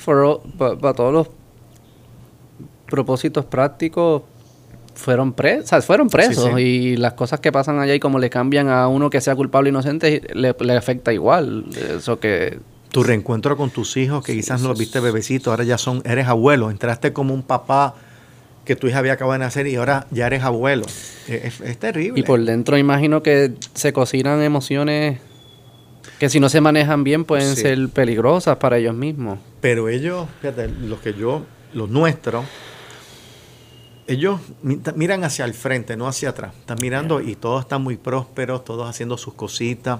para 0.57 0.93
todos 0.93 1.13
los 1.13 1.29
propósitos 2.87 3.45
prácticos 3.45 4.23
fueron 4.95 5.33
presos, 5.33 5.85
fueron 5.85 6.09
presos 6.09 6.59
y 6.59 6.97
las 6.97 7.13
cosas 7.13 7.39
que 7.39 7.51
pasan 7.51 7.79
allá 7.79 7.93
y 7.93 7.99
como 7.99 8.17
le 8.17 8.31
cambian 8.31 8.69
a 8.69 8.87
uno 8.87 9.11
que 9.11 9.21
sea 9.21 9.35
culpable 9.35 9.69
o 9.69 9.71
inocente 9.71 10.21
le, 10.33 10.55
le 10.59 10.77
afecta 10.77 11.13
igual. 11.13 11.65
Eso 11.97 12.19
que 12.19 12.59
tu 12.91 13.03
reencuentro 13.03 13.57
con 13.57 13.69
tus 13.69 13.97
hijos, 13.97 14.23
que 14.23 14.33
quizás 14.33 14.61
no 14.61 14.69
los 14.69 14.79
viste 14.79 14.99
bebecito, 14.99 15.51
ahora 15.51 15.63
ya 15.63 15.77
son, 15.77 16.01
eres 16.05 16.27
abuelo, 16.27 16.71
entraste 16.71 17.13
como 17.13 17.33
un 17.33 17.43
papá 17.43 17.95
que 18.65 18.75
tu 18.75 18.87
hija 18.87 18.99
había 18.99 19.13
acabado 19.13 19.33
de 19.33 19.39
nacer 19.39 19.65
y 19.67 19.75
ahora 19.75 20.07
ya 20.11 20.27
eres 20.27 20.43
abuelo. 20.43 20.85
Es, 21.27 21.79
terrible. 21.79 22.19
Y 22.19 22.23
por 22.23 22.43
dentro 22.43 22.77
imagino 22.77 23.23
que 23.23 23.53
se 23.73 23.93
cocinan 23.93 24.41
emociones 24.41 25.19
que 26.19 26.29
si 26.29 26.39
no 26.39 26.49
se 26.49 26.61
manejan 26.61 27.03
bien 27.03 27.25
pueden 27.25 27.55
ser 27.55 27.89
peligrosas 27.89 28.57
para 28.57 28.77
ellos 28.77 28.95
mismos. 28.95 29.39
Pero 29.61 29.87
ellos, 29.87 30.27
fíjate, 30.41 30.67
los 30.67 30.99
que 30.99 31.13
yo, 31.13 31.45
los 31.73 31.89
nuestros, 31.89 32.45
ellos 34.07 34.41
miran 34.95 35.23
hacia 35.23 35.45
el 35.45 35.53
frente, 35.53 35.95
no 35.95 36.07
hacia 36.07 36.29
atrás. 36.29 36.53
Están 36.59 36.77
mirando 36.81 37.21
y 37.21 37.35
todos 37.35 37.61
están 37.61 37.83
muy 37.83 37.97
prósperos, 37.97 38.65
todos 38.65 38.89
haciendo 38.89 39.17
sus 39.17 39.33
cositas. 39.33 39.99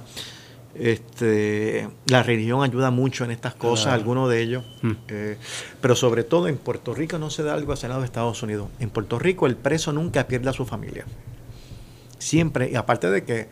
Este, 0.80 1.88
la 2.06 2.22
religión 2.22 2.64
ayuda 2.64 2.92
mucho 2.92 3.26
en 3.26 3.32
estas 3.32 3.56
cosas, 3.56 3.94
algunos 3.94 4.30
de 4.30 4.42
ellos. 4.42 4.64
Mm. 4.82 4.92
Eh, 5.08 5.38
pero 5.82 5.96
sobre 5.96 6.24
todo 6.24 6.48
en 6.48 6.58
Puerto 6.58 6.94
Rico 6.94 7.18
no 7.18 7.30
se 7.30 7.44
da 7.44 7.54
algo 7.54 7.74
al 7.74 7.90
lado 7.90 8.02
de 8.02 8.06
Estados 8.06 8.44
Unidos. 8.44 8.70
En 8.80 8.90
Puerto 8.90 9.18
Rico 9.18 9.48
el 9.48 9.56
preso 9.56 9.92
nunca 9.92 10.28
pierde 10.28 10.50
a 10.50 10.54
su 10.54 10.66
familia. 10.66 11.06
Siempre, 12.20 12.70
y 12.72 12.76
aparte 12.76 13.10
de 13.10 13.24
que 13.24 13.48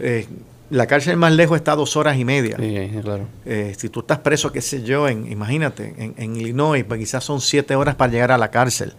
eh, 0.00 0.26
la 0.70 0.86
cárcel 0.86 1.16
más 1.16 1.32
lejos 1.32 1.56
está 1.56 1.72
a 1.72 1.76
dos 1.76 1.96
horas 1.96 2.16
y 2.18 2.24
media. 2.24 2.56
Eh, 2.60 3.74
si 3.76 3.88
tú 3.88 4.00
estás 4.00 4.18
preso, 4.18 4.52
qué 4.52 4.60
sé 4.60 4.82
yo, 4.82 5.08
en, 5.08 5.30
imagínate, 5.30 6.14
en, 6.16 6.36
Illinois, 6.36 6.84
pues 6.84 7.00
quizás 7.00 7.24
son 7.24 7.40
siete 7.40 7.74
horas 7.74 7.96
para 7.96 8.12
llegar 8.12 8.30
a 8.30 8.38
la 8.38 8.50
cárcel. 8.50 8.92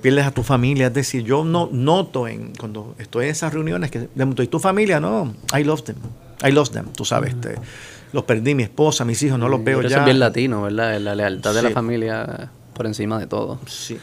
pierdes 0.00 0.26
a 0.26 0.32
tu 0.32 0.42
familia. 0.42 0.88
Es 0.88 0.94
decir, 0.94 1.22
yo 1.22 1.44
no 1.44 1.68
noto 1.70 2.26
en, 2.26 2.54
cuando 2.58 2.96
estoy 2.98 3.26
en 3.26 3.30
esas 3.32 3.52
reuniones 3.52 3.90
que 3.90 4.08
de 4.12 4.42
¿y 4.42 4.46
tu 4.48 4.58
familia? 4.58 4.98
No, 4.98 5.32
I 5.56 5.62
love 5.62 5.82
them. 5.84 5.96
I 6.46 6.52
lost 6.52 6.72
them, 6.72 6.86
tú 6.92 7.04
sabes. 7.04 7.34
Este, 7.34 7.56
los 8.12 8.24
perdí, 8.24 8.54
mi 8.54 8.62
esposa, 8.62 9.04
mis 9.04 9.22
hijos, 9.22 9.38
no 9.38 9.48
los 9.48 9.62
veo 9.62 9.82
ya. 9.82 9.98
es 9.98 10.04
bien 10.04 10.18
latino, 10.18 10.62
¿verdad? 10.62 10.98
La 10.98 11.14
lealtad 11.14 11.54
de 11.54 11.62
la 11.62 11.70
familia 11.70 12.50
por 12.74 12.86
encima 12.86 13.18
de 13.18 13.26
todo. 13.26 13.58
Sí. 13.66 13.98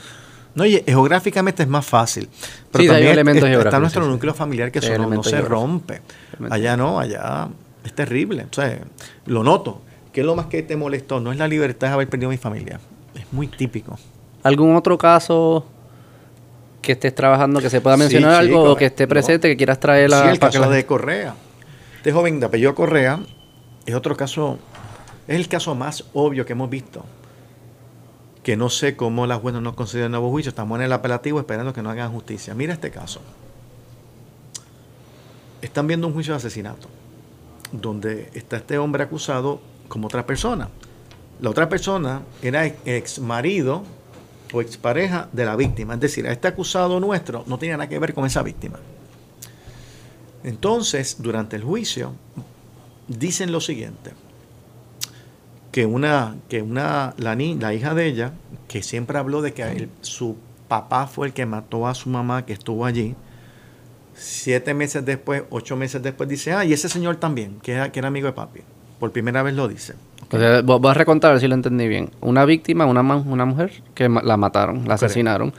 No, 0.56 0.66
y 0.66 0.82
geográficamente 0.86 1.64
es 1.64 1.70
más 1.70 1.86
fácil. 1.86 2.30
Pero 2.72 2.82
sí, 2.82 2.88
también 2.88 3.08
hay 3.08 3.14
elementos 3.14 3.48
está 3.48 3.80
nuestro 3.80 4.06
núcleo 4.08 4.34
familiar 4.34 4.72
que 4.72 4.80
eso 4.80 4.98
no, 4.98 5.24
se 5.24 5.42
rompe. 5.42 6.02
Allá 6.50 6.76
no, 6.76 7.00
allá 7.00 7.48
es 7.84 7.94
terrible. 7.94 8.48
O 8.50 8.54
sea, 8.54 8.80
lo 9.26 9.44
noto. 9.44 9.82
¿Qué 10.12 10.22
es 10.22 10.26
lo 10.26 10.36
más 10.36 10.48
que 10.48 10.64
te 10.64 10.76
molestó? 10.76 11.20
No 11.20 11.32
es 11.32 11.38
la 11.38 11.48
libertad 11.48 11.90
de 11.90 11.94
haber 11.94 12.10
perdido 12.10 12.30
a 12.30 12.32
mi 12.32 12.38
familia. 12.38 12.80
Es 13.14 13.32
muy 13.32 13.48
típico. 13.48 14.00
¿Algún 14.42 14.76
otro 14.76 14.98
caso 14.98 15.66
que 16.82 16.94
estés 16.94 17.14
trabajando, 17.14 17.60
que 17.60 17.70
se 17.70 17.82
pueda 17.82 17.98
mencionar 17.98 18.34
algo 18.34 18.64
o 18.64 18.76
que 18.76 18.86
esté 18.86 19.08
presente, 19.08 19.50
que 19.50 19.58
quieras 19.58 19.80
traer 19.80 20.10
la... 20.10 20.24
Sí, 20.24 20.30
el 20.30 20.40
caso 20.40 20.70
de 20.70 20.86
Correa. 20.86 21.36
Este 22.08 22.14
joven 22.14 22.40
de 22.40 22.46
apellido 22.46 22.74
Correa 22.74 23.20
es 23.86 23.94
otro 23.94 24.16
caso, 24.16 24.60
es 25.28 25.36
el 25.36 25.50
caso 25.50 25.76
más 25.76 26.06
obvio 26.14 26.46
que 26.46 26.54
hemos 26.54 26.70
visto. 26.70 27.04
Que 28.44 28.56
no 28.56 28.70
sé 28.70 28.96
cómo 28.96 29.28
las 29.28 29.42
jueces 29.42 29.62
no 29.62 29.76
consideran 29.76 30.12
nuevo 30.12 30.30
juicio. 30.30 30.48
Estamos 30.48 30.80
en 30.80 30.86
el 30.86 30.94
apelativo 30.94 31.38
esperando 31.38 31.74
que 31.74 31.82
no 31.82 31.90
hagan 31.90 32.14
justicia. 32.14 32.56
Mira 32.56 32.72
este 32.72 32.92
caso. 32.92 33.20
Están 35.62 35.86
viendo 35.86 36.08
un 36.08 36.14
juicio 36.14 36.32
de 36.32 36.38
asesinato 36.38 36.88
donde 37.74 38.30
está 38.34 38.56
este 38.56 38.78
hombre 38.78 39.04
acusado 39.04 39.60
como 39.90 40.08
otra 40.08 40.26
persona. 40.26 40.70
La 41.42 41.50
otra 41.50 41.68
persona 41.68 42.22
era 42.42 42.66
ex 42.86 43.20
marido 43.20 43.84
o 44.54 44.62
expareja 44.62 45.28
de 45.34 45.44
la 45.44 45.58
víctima. 45.58 45.96
Es 45.96 46.00
decir, 46.00 46.26
este 46.26 46.48
acusado 46.48 47.02
nuestro 47.02 47.44
no 47.48 47.60
tenía 47.60 47.76
nada 47.76 47.90
que 47.90 48.00
ver 48.00 48.14
con 48.14 48.26
esa 48.26 48.44
víctima. 48.44 48.80
Entonces, 50.44 51.18
durante 51.20 51.56
el 51.56 51.64
juicio, 51.64 52.14
dicen 53.08 53.52
lo 53.52 53.62
siguiente, 53.62 54.12
que 55.72 55.86
una, 55.86 56.38
que 56.50 56.62
una, 56.62 57.14
la, 57.18 57.36
la 57.36 57.74
hija 57.74 57.94
de 57.94 58.06
ella, 58.08 58.34
que 58.68 58.84
siempre 58.84 59.18
habló 59.18 59.42
de 59.42 59.54
que 59.54 59.90
su 60.02 60.38
papá 60.68 61.08
fue 61.08 61.28
el 61.28 61.34
que 61.34 61.46
mató 61.46 61.88
a 61.88 61.96
su 61.96 62.10
mamá 62.10 62.46
que 62.46 62.54
estuvo 62.54 62.86
allí, 62.86 63.16
siete 64.14 64.74
meses 64.74 65.06
después, 65.06 65.44
ocho 65.50 65.76
meses 65.76 66.02
después, 66.02 66.28
dice, 66.28 66.54
ah, 66.54 66.66
y 66.66 66.74
ese 66.74 66.90
señor 66.90 67.18
también, 67.18 67.60
que 67.62 67.74
era, 67.74 67.92
que 67.92 68.00
era 68.00 68.08
amigo 68.08 68.28
de 68.28 68.34
papi. 68.34 68.62
Por 69.00 69.12
primera 69.12 69.44
vez 69.44 69.54
lo 69.54 69.68
dice. 69.68 69.94
voy 70.64 70.90
a 70.90 70.94
recontar 70.94 71.30
a 71.30 71.34
ver 71.34 71.42
si 71.42 71.48
lo 71.48 71.54
entendí 71.54 71.88
bien. 71.88 72.10
Una 72.20 72.46
víctima, 72.46 72.86
una, 72.86 73.02
una 73.02 73.46
mujer 73.46 73.72
que 73.94 74.10
la 74.10 74.38
mataron, 74.38 74.88
la 74.88 74.96
asesinaron. 74.96 75.54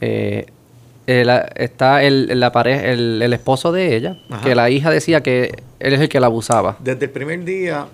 Eh, 0.00 0.46
está 1.08 2.02
el, 2.02 2.38
la 2.38 2.52
pareja, 2.52 2.84
el, 2.84 3.32
esposo 3.32 3.72
de 3.72 3.96
ella, 3.96 4.18
que 4.42 4.54
la 4.54 4.68
hija 4.68 4.90
decía 4.90 5.22
que 5.22 5.62
él 5.80 5.94
es 5.94 6.00
el 6.00 6.08
que 6.08 6.20
la 6.20 6.26
abusaba. 6.26 6.76
Desde 6.80 7.06
el 7.06 7.10
primer 7.10 7.44
día 7.44 7.86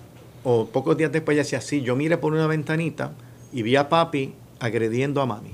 o 0.43 0.65
pocos 0.65 0.97
días 0.97 1.11
después 1.11 1.35
ella 1.35 1.43
decía, 1.43 1.61
sí, 1.61 1.81
yo 1.81 1.95
miré 1.95 2.17
por 2.17 2.33
una 2.33 2.45
ventanita 2.45 3.11
y 3.53 3.63
vi 3.63 3.77
a 3.77 3.87
papi 3.87 4.33
agrediendo 4.59 5.21
a 5.21 5.25
mami. 5.25 5.53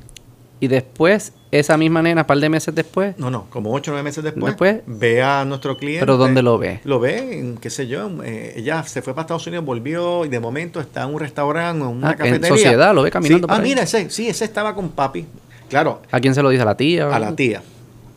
Y 0.59 0.67
después, 0.67 1.33
esa 1.51 1.75
misma 1.75 2.03
nena, 2.03 2.21
un 2.21 2.27
par 2.27 2.37
de 2.37 2.47
meses 2.47 2.73
después. 2.73 3.17
No, 3.17 3.31
no, 3.31 3.47
como 3.49 3.73
ocho 3.73 3.89
o 3.89 3.93
nueve 3.93 4.03
meses 4.03 4.23
después, 4.23 4.45
después. 4.45 4.81
Ve 4.85 5.21
a 5.23 5.43
nuestro 5.43 5.75
cliente. 5.75 6.01
¿Pero 6.01 6.17
dónde 6.17 6.43
lo 6.43 6.59
ve? 6.59 6.81
Lo 6.83 6.99
ve, 6.99 7.39
en, 7.39 7.57
qué 7.57 7.71
sé 7.71 7.87
yo. 7.87 8.09
Eh, 8.23 8.53
ella 8.57 8.83
se 8.83 9.01
fue 9.01 9.13
para 9.13 9.23
Estados 9.23 9.47
Unidos, 9.47 9.65
volvió 9.65 10.23
y 10.23 10.29
de 10.29 10.39
momento 10.39 10.79
está 10.79 11.03
en 11.03 11.13
un 11.15 11.19
restaurante, 11.19 11.83
en 11.83 11.89
una 11.89 12.11
ah, 12.11 12.15
cafetería. 12.15 12.47
En 12.47 12.53
sociedad, 12.53 12.93
lo 12.93 13.01
ve 13.01 13.09
caminando 13.09 13.47
Ah, 13.49 13.59
mira, 13.59 13.81
ese, 13.81 14.09
sí, 14.11 14.27
ese 14.27 14.45
estaba 14.45 14.75
con 14.75 14.89
papi. 14.89 15.25
Claro. 15.71 16.01
¿A 16.11 16.19
quién 16.19 16.35
se 16.35 16.43
lo 16.43 16.49
dice? 16.49 16.63
¿A 16.63 16.65
la 16.65 16.75
tía? 16.75 17.07
A 17.15 17.17
la 17.17 17.33
tía. 17.33 17.63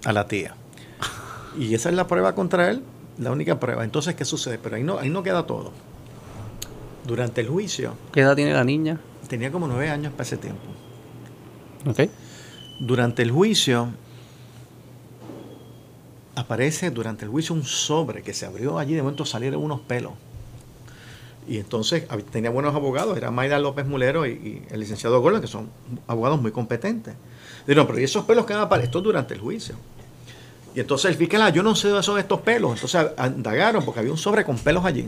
A 0.05 0.13
la 0.13 0.27
tía. 0.27 0.57
Y 1.57 1.73
esa 1.73 1.89
es 1.89 1.95
la 1.95 2.09
prueba 2.09 2.35
contra 2.35 2.69
él, 2.69 2.83
la 3.17 3.31
única 3.31 3.61
prueba. 3.61 3.85
Entonces, 3.85 4.17
¿qué 4.17 4.25
sucede? 4.25 4.59
Pero 4.59 4.75
ahí 4.75 4.83
no, 4.83 4.99
ahí 4.99 5.09
no 5.09 5.23
queda 5.23 5.47
todo. 5.47 5.71
Durante 7.07 7.43
el 7.43 7.49
juicio. 7.49 7.95
¿Qué 8.13 8.23
edad 8.23 8.35
tiene 8.35 8.53
la 8.55 8.65
niña? 8.65 8.99
Tenía 9.29 9.53
como 9.53 9.69
nueve 9.69 9.89
años 9.89 10.13
para 10.13 10.25
ese 10.25 10.37
tiempo. 10.37 10.63
Ok. 11.87 12.11
Durante 12.81 13.23
el 13.23 13.31
juicio, 13.31 13.91
aparece 16.35 16.91
durante 16.91 17.25
el 17.25 17.31
juicio 17.31 17.55
un 17.55 17.63
sobre 17.63 18.23
que 18.23 18.35
se 18.35 18.47
abrió 18.47 18.81
allí, 18.81 18.95
de 18.95 19.03
momento 19.03 19.25
salieron 19.25 19.63
unos 19.63 19.79
pelos. 19.79 20.15
Y 21.47 21.59
entonces 21.59 22.05
tenía 22.33 22.51
buenos 22.51 22.75
abogados, 22.75 23.17
era 23.17 23.31
Mayra 23.31 23.61
López 23.61 23.87
Mulero 23.87 24.27
y, 24.27 24.65
el 24.71 24.81
licenciado 24.81 25.21
Gordon, 25.21 25.41
que 25.41 25.47
son 25.47 25.69
abogados 26.09 26.43
muy 26.43 26.51
competentes. 26.51 27.15
Dijeron, 27.67 27.87
pero 27.87 27.99
¿y 27.99 28.05
esos 28.05 28.25
pelos 28.25 28.45
que 28.45 28.53
han 28.53 28.61
aparecido 28.61 29.01
durante 29.01 29.35
el 29.35 29.41
juicio? 29.41 29.77
Y 30.75 30.81
entonces 30.81 31.11
el 31.11 31.17
fiscal, 31.17 31.43
ah, 31.43 31.51
yo 31.51 31.63
no 31.63 31.75
sé 31.75 31.89
dónde 31.89 32.03
son 32.03 32.19
estos 32.19 32.41
pelos. 32.41 32.73
Entonces 32.75 33.07
indagaron 33.37 33.85
porque 33.85 34.01
había 34.01 34.13
un 34.13 34.19
sobre 34.19 34.45
con 34.45 34.59
pelos 34.59 34.85
allí. 34.85 35.07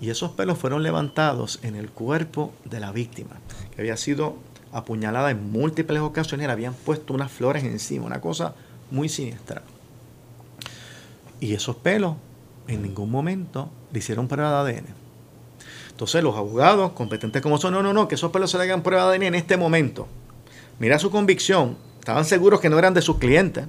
Y 0.00 0.10
esos 0.10 0.30
pelos 0.30 0.58
fueron 0.58 0.82
levantados 0.82 1.58
en 1.62 1.74
el 1.74 1.90
cuerpo 1.90 2.52
de 2.64 2.78
la 2.78 2.92
víctima, 2.92 3.36
que 3.74 3.80
había 3.80 3.96
sido 3.96 4.36
apuñalada 4.72 5.30
en 5.30 5.50
múltiples 5.50 6.00
ocasiones, 6.00 6.46
le 6.46 6.52
habían 6.52 6.74
puesto 6.74 7.14
unas 7.14 7.32
flores 7.32 7.64
encima, 7.64 8.06
una 8.06 8.20
cosa 8.20 8.54
muy 8.90 9.08
siniestra. 9.08 9.62
Y 11.40 11.54
esos 11.54 11.76
pelos 11.76 12.14
en 12.68 12.82
ningún 12.82 13.10
momento 13.10 13.70
le 13.92 13.98
hicieron 13.98 14.28
prueba 14.28 14.64
de 14.64 14.76
ADN. 14.76 14.86
Entonces 15.90 16.22
los 16.22 16.36
abogados, 16.36 16.92
competentes 16.92 17.42
como 17.42 17.58
son, 17.58 17.72
no, 17.74 17.82
no, 17.82 17.92
no, 17.92 18.06
que 18.06 18.14
esos 18.14 18.30
pelos 18.30 18.50
se 18.52 18.58
le 18.58 18.64
hagan 18.64 18.82
prueba 18.82 19.10
de 19.10 19.16
ADN 19.16 19.22
en 19.24 19.34
este 19.34 19.56
momento. 19.56 20.06
Mira 20.78 20.98
su 20.98 21.10
convicción, 21.10 21.76
estaban 21.98 22.24
seguros 22.24 22.60
que 22.60 22.70
no 22.70 22.78
eran 22.78 22.94
de 22.94 23.02
sus 23.02 23.18
clientes, 23.18 23.64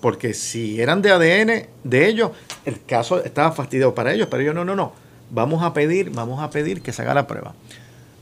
porque 0.00 0.34
si 0.34 0.80
eran 0.80 1.02
de 1.02 1.10
ADN 1.10 1.66
de 1.82 2.06
ellos, 2.06 2.32
el 2.64 2.84
caso 2.84 3.24
estaba 3.24 3.52
fastidiado 3.52 3.94
para 3.94 4.12
ellos, 4.12 4.28
pero 4.30 4.42
ellos 4.42 4.54
no, 4.54 4.64
no, 4.64 4.76
no, 4.76 4.92
vamos 5.30 5.62
a 5.62 5.72
pedir, 5.72 6.10
vamos 6.10 6.42
a 6.42 6.50
pedir 6.50 6.82
que 6.82 6.92
se 6.92 7.02
haga 7.02 7.14
la 7.14 7.26
prueba. 7.26 7.54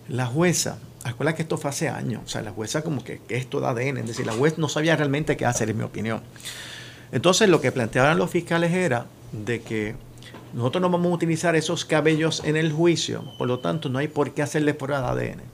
La 0.08 0.26
jueza, 0.26 0.78
acuérdate 1.02 1.36
que 1.36 1.42
esto 1.42 1.58
fue 1.58 1.70
hace 1.70 1.88
años, 1.88 2.22
o 2.24 2.28
sea, 2.28 2.42
la 2.42 2.52
jueza 2.52 2.82
como 2.82 3.02
que, 3.02 3.20
que 3.26 3.36
esto 3.36 3.60
da 3.60 3.70
ADN, 3.70 3.98
es 3.98 4.06
decir, 4.06 4.26
la 4.26 4.32
jueza 4.32 4.56
no 4.58 4.68
sabía 4.68 4.94
realmente 4.96 5.36
qué 5.36 5.46
hacer, 5.46 5.70
en 5.70 5.78
mi 5.78 5.84
opinión. 5.84 6.22
Entonces 7.10 7.48
lo 7.48 7.60
que 7.60 7.72
planteaban 7.72 8.16
los 8.18 8.30
fiscales 8.30 8.72
era 8.72 9.06
de 9.32 9.60
que 9.60 9.96
nosotros 10.52 10.82
no 10.82 10.90
vamos 10.90 11.10
a 11.10 11.14
utilizar 11.16 11.56
esos 11.56 11.84
cabellos 11.84 12.42
en 12.44 12.56
el 12.56 12.72
juicio, 12.72 13.24
por 13.38 13.48
lo 13.48 13.58
tanto 13.58 13.88
no 13.88 13.98
hay 13.98 14.08
por 14.08 14.32
qué 14.34 14.42
hacerle 14.42 14.72
prueba 14.74 15.14
de 15.14 15.30
ADN. 15.32 15.53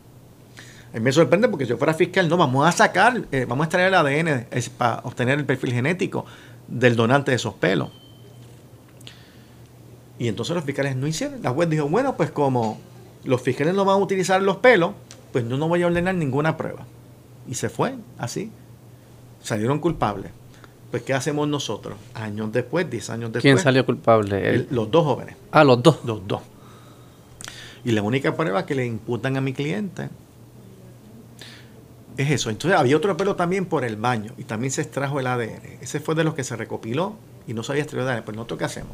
Me 0.93 1.13
sorprende 1.13 1.49
porque 1.49 1.65
si 1.65 1.71
yo 1.71 1.79
fuera 1.79 1.95
fiscal, 1.95 2.29
no, 2.29 2.37
vamos 2.37 2.67
a 2.67 2.73
sacar, 2.73 3.23
eh, 3.31 3.45
vamos 3.49 3.65
a 3.65 3.67
extraer 3.67 3.89
el 3.89 3.95
ADN 3.95 4.47
para 4.77 5.01
obtener 5.05 5.39
el 5.39 5.45
perfil 5.45 5.73
genético 5.73 6.27
del 6.67 6.97
donante 6.97 7.31
de 7.31 7.37
esos 7.37 7.55
pelos. 7.55 7.91
Y 10.19 10.29
entonces 10.29 10.55
los 10.55 10.65
fiscales 10.65 10.97
no 10.97 11.07
hicieron. 11.07 11.43
La 11.43 11.51
juez 11.51 11.71
dijo, 11.71 11.89
bueno, 11.89 12.17
pues 12.17 12.31
como 12.31 12.79
los 13.25 13.41
fiscales 13.41 13.75
no 13.75 13.85
van 13.85 13.97
a 13.97 13.99
utilizar 13.99 14.43
los 14.43 14.57
pelos, 14.57 14.93
pues 15.33 15.49
yo 15.49 15.57
no 15.57 15.69
voy 15.69 15.83
a 15.83 15.87
ordenar 15.87 16.15
ninguna 16.15 16.57
prueba. 16.57 16.87
Y 17.49 17.55
se 17.55 17.69
fue, 17.69 17.95
así. 18.19 18.51
Salieron 19.43 19.79
culpables. 19.79 20.33
Pues, 20.91 21.05
¿qué 21.05 21.15
hacemos 21.15 21.47
nosotros? 21.47 21.97
Años 22.15 22.53
después, 22.53 22.91
10 22.91 23.11
años 23.11 23.33
después. 23.33 23.43
¿Quién 23.43 23.59
salió 23.59 23.87
culpable? 23.87 24.67
los 24.71 24.91
dos 24.91 25.05
jóvenes. 25.05 25.37
Ah, 25.53 25.63
los 25.65 25.83
dos. 25.83 26.01
Los 26.05 26.27
dos. 26.27 26.43
Y 27.85 27.93
la 27.93 28.03
única 28.03 28.37
prueba 28.37 28.67
que 28.67 28.75
le 28.75 28.85
imputan 28.85 29.37
a 29.37 29.41
mi 29.41 29.53
cliente 29.53 30.11
es 32.17 32.31
eso. 32.31 32.51
Entonces 32.51 32.79
había 32.79 32.97
otro 32.97 33.17
pelo 33.17 33.37
también 33.37 33.67
por 33.67 33.85
el 33.85 33.97
baño 33.97 34.33
y 34.39 34.45
también 34.45 34.71
se 34.71 34.83
extrajo 34.83 35.21
el 35.21 35.27
ADN. 35.27 35.79
Ese 35.81 36.01
fue 36.01 36.15
de 36.15 36.25
los 36.25 36.35
que 36.35 36.45
se 36.45 36.57
recopiló 36.57 37.15
y 37.47 37.55
no 37.55 37.63
sabía 37.63 37.83
extraer 37.83 38.07
el 38.07 38.13
ADN. 38.13 38.23
Pues 38.25 38.37
nosotros 38.37 38.59
qué 38.59 38.65
hacemos? 38.65 38.93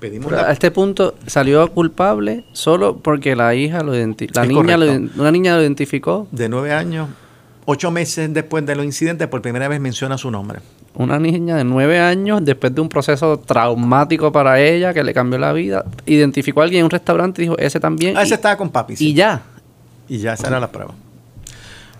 Pedimos 0.00 0.32
A 0.32 0.50
este 0.50 0.72
punto 0.72 1.14
salió 1.26 1.70
culpable 1.70 2.44
solo 2.52 2.96
porque 2.96 3.36
la 3.36 3.54
hija 3.54 3.82
lo 3.82 3.94
identificó. 3.94 4.40
La 4.40 4.46
niña 4.46 4.76
una 5.16 5.30
niña 5.30 5.56
lo 5.56 5.62
identificó. 5.62 6.26
De 6.32 6.48
nueve 6.48 6.72
años, 6.72 7.08
ocho 7.66 7.92
meses 7.92 8.32
después 8.34 8.66
de 8.66 8.74
los 8.74 8.84
incidentes, 8.84 9.28
por 9.28 9.40
primera 9.42 9.68
vez 9.68 9.80
menciona 9.80 10.18
su 10.18 10.30
nombre 10.30 10.60
una 10.94 11.18
niña 11.18 11.56
de 11.56 11.64
nueve 11.64 11.98
años, 12.00 12.44
después 12.44 12.74
de 12.74 12.80
un 12.80 12.88
proceso 12.88 13.38
traumático 13.38 14.30
para 14.32 14.60
ella 14.60 14.92
que 14.92 15.02
le 15.02 15.14
cambió 15.14 15.38
la 15.38 15.52
vida, 15.52 15.84
identificó 16.06 16.60
a 16.60 16.64
alguien 16.64 16.80
en 16.80 16.84
un 16.84 16.90
restaurante 16.90 17.42
y 17.42 17.44
dijo, 17.46 17.58
ese 17.58 17.80
también. 17.80 18.16
Ah, 18.16 18.22
ese 18.22 18.34
estaba 18.34 18.56
con 18.56 18.70
papi. 18.70 18.94
Y 18.98 19.14
ya. 19.14 19.42
Y 20.08 20.18
ya, 20.18 20.34
esa 20.34 20.48
era 20.48 20.60
la 20.60 20.70
prueba. 20.70 20.92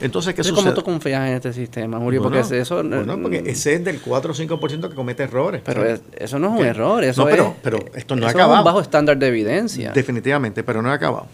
Entonces, 0.03 0.35
¿qué 0.35 0.43
sucede? 0.43 0.57
¿Cómo 0.57 0.75
tú 0.75 0.83
confías 0.83 1.29
en 1.29 1.35
este 1.35 1.53
sistema, 1.53 1.99
Julio? 1.99 2.23
porque 2.23 2.41
eso... 2.41 2.83
Bueno, 2.83 3.19
porque 3.21 3.43
ese 3.47 3.75
es 3.75 3.85
del 3.85 4.01
4 4.01 4.33
o 4.33 4.35
5% 4.35 4.89
que 4.89 4.95
comete 4.95 5.23
errores. 5.23 5.63
Pero 5.65 5.85
eso 6.17 6.39
no 6.39 6.55
es 6.55 6.61
un 6.61 6.67
error, 6.67 7.05
eso 7.05 7.25
no, 7.25 7.31
pero, 7.31 7.55
pero 7.63 7.79
esto 7.95 8.17
no 8.17 8.27
ha 8.27 8.31
acabado. 8.31 8.55
Es 8.55 8.59
un 8.59 8.65
bajo 8.65 8.81
estándar 8.81 9.17
de 9.17 9.29
evidencia. 9.29 9.93
Definitivamente, 9.93 10.63
pero 10.63 10.83
no 10.83 10.91
ha 10.91 10.95
acabado. 10.95 11.27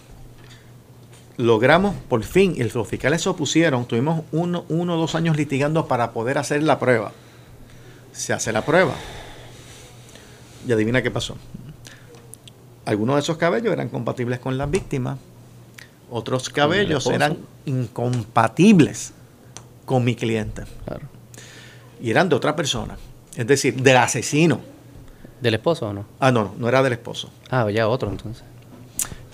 Logramos, 1.36 1.94
por 2.08 2.22
fin, 2.24 2.54
y 2.56 2.64
los 2.64 2.88
fiscales 2.88 3.22
se 3.22 3.28
opusieron, 3.28 3.86
tuvimos 3.86 4.22
uno, 4.32 4.64
uno 4.68 4.94
o 4.94 4.96
dos 4.98 5.14
años 5.14 5.36
litigando 5.36 5.86
para 5.86 6.12
poder 6.12 6.38
hacer 6.38 6.62
la 6.62 6.78
prueba 6.78 7.12
se 8.18 8.32
hace 8.32 8.52
la 8.52 8.62
prueba. 8.62 8.94
Y 10.66 10.72
adivina 10.72 11.02
qué 11.02 11.10
pasó. 11.10 11.36
Algunos 12.84 13.16
de 13.16 13.20
esos 13.20 13.36
cabellos 13.36 13.72
eran 13.72 13.88
compatibles 13.88 14.40
con 14.40 14.58
las 14.58 14.70
víctimas, 14.70 15.18
otros 16.10 16.48
cabellos 16.50 17.06
eran 17.06 17.38
incompatibles 17.66 19.12
con 19.84 20.04
mi 20.04 20.14
cliente. 20.14 20.62
Y 22.00 22.10
eran 22.10 22.28
de 22.28 22.36
otra 22.36 22.54
persona, 22.54 22.96
es 23.36 23.46
decir, 23.46 23.82
del 23.82 23.96
asesino. 23.96 24.60
¿Del 25.40 25.54
esposo 25.54 25.88
o 25.88 25.92
no? 25.92 26.04
Ah, 26.18 26.32
no, 26.32 26.54
no 26.58 26.68
era 26.68 26.82
del 26.82 26.92
esposo. 26.94 27.30
Ah, 27.50 27.70
ya 27.70 27.88
otro 27.88 28.10
entonces. 28.10 28.44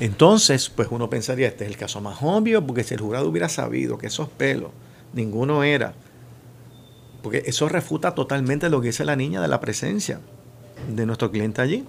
Entonces, 0.01 0.69
pues 0.69 0.89
uno 0.91 1.09
pensaría, 1.09 1.49
este 1.49 1.65
es 1.65 1.71
el 1.71 1.77
caso 1.77 2.01
más 2.01 2.19
obvio, 2.21 2.67
porque 2.67 2.85
si 2.85 2.95
el 2.95 3.01
jurado 3.01 3.29
hubiera 3.29 3.49
sabido 3.49 3.97
que 3.97 4.09
esos 4.09 4.29
pelos, 4.29 4.71
ninguno 5.13 5.63
era 5.63 5.95
porque 7.25 7.43
eso 7.47 7.71
refuta 7.71 8.15
totalmente 8.15 8.69
lo 8.69 8.83
que 8.83 8.89
dice 8.89 9.03
la 9.07 9.17
niña 9.17 9.41
de 9.41 9.49
la 9.49 9.59
presencia 9.59 10.21
de 10.95 11.07
nuestro 11.07 11.31
cliente 11.31 11.63
allí. 11.63 11.83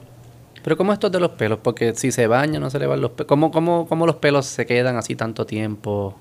Pero 0.65 0.77
¿cómo 0.77 0.93
esto 0.93 1.11
de 1.11 1.19
los 1.19 1.29
pelos? 1.29 1.59
Porque 1.61 1.93
si 1.93 2.11
se 2.11 2.25
baña 2.25 2.59
no 2.59 2.71
se 2.71 2.79
le 2.79 2.87
van 2.87 2.99
los 2.99 3.11
pelos. 3.11 3.27
¿Cómo, 3.27 3.51
cómo, 3.51 3.85
¿Cómo 3.87 4.07
los 4.07 4.15
pelos 4.15 4.47
se 4.47 4.65
quedan 4.65 4.97
así 4.97 5.15
tanto 5.15 5.45
tiempo? 5.45 6.17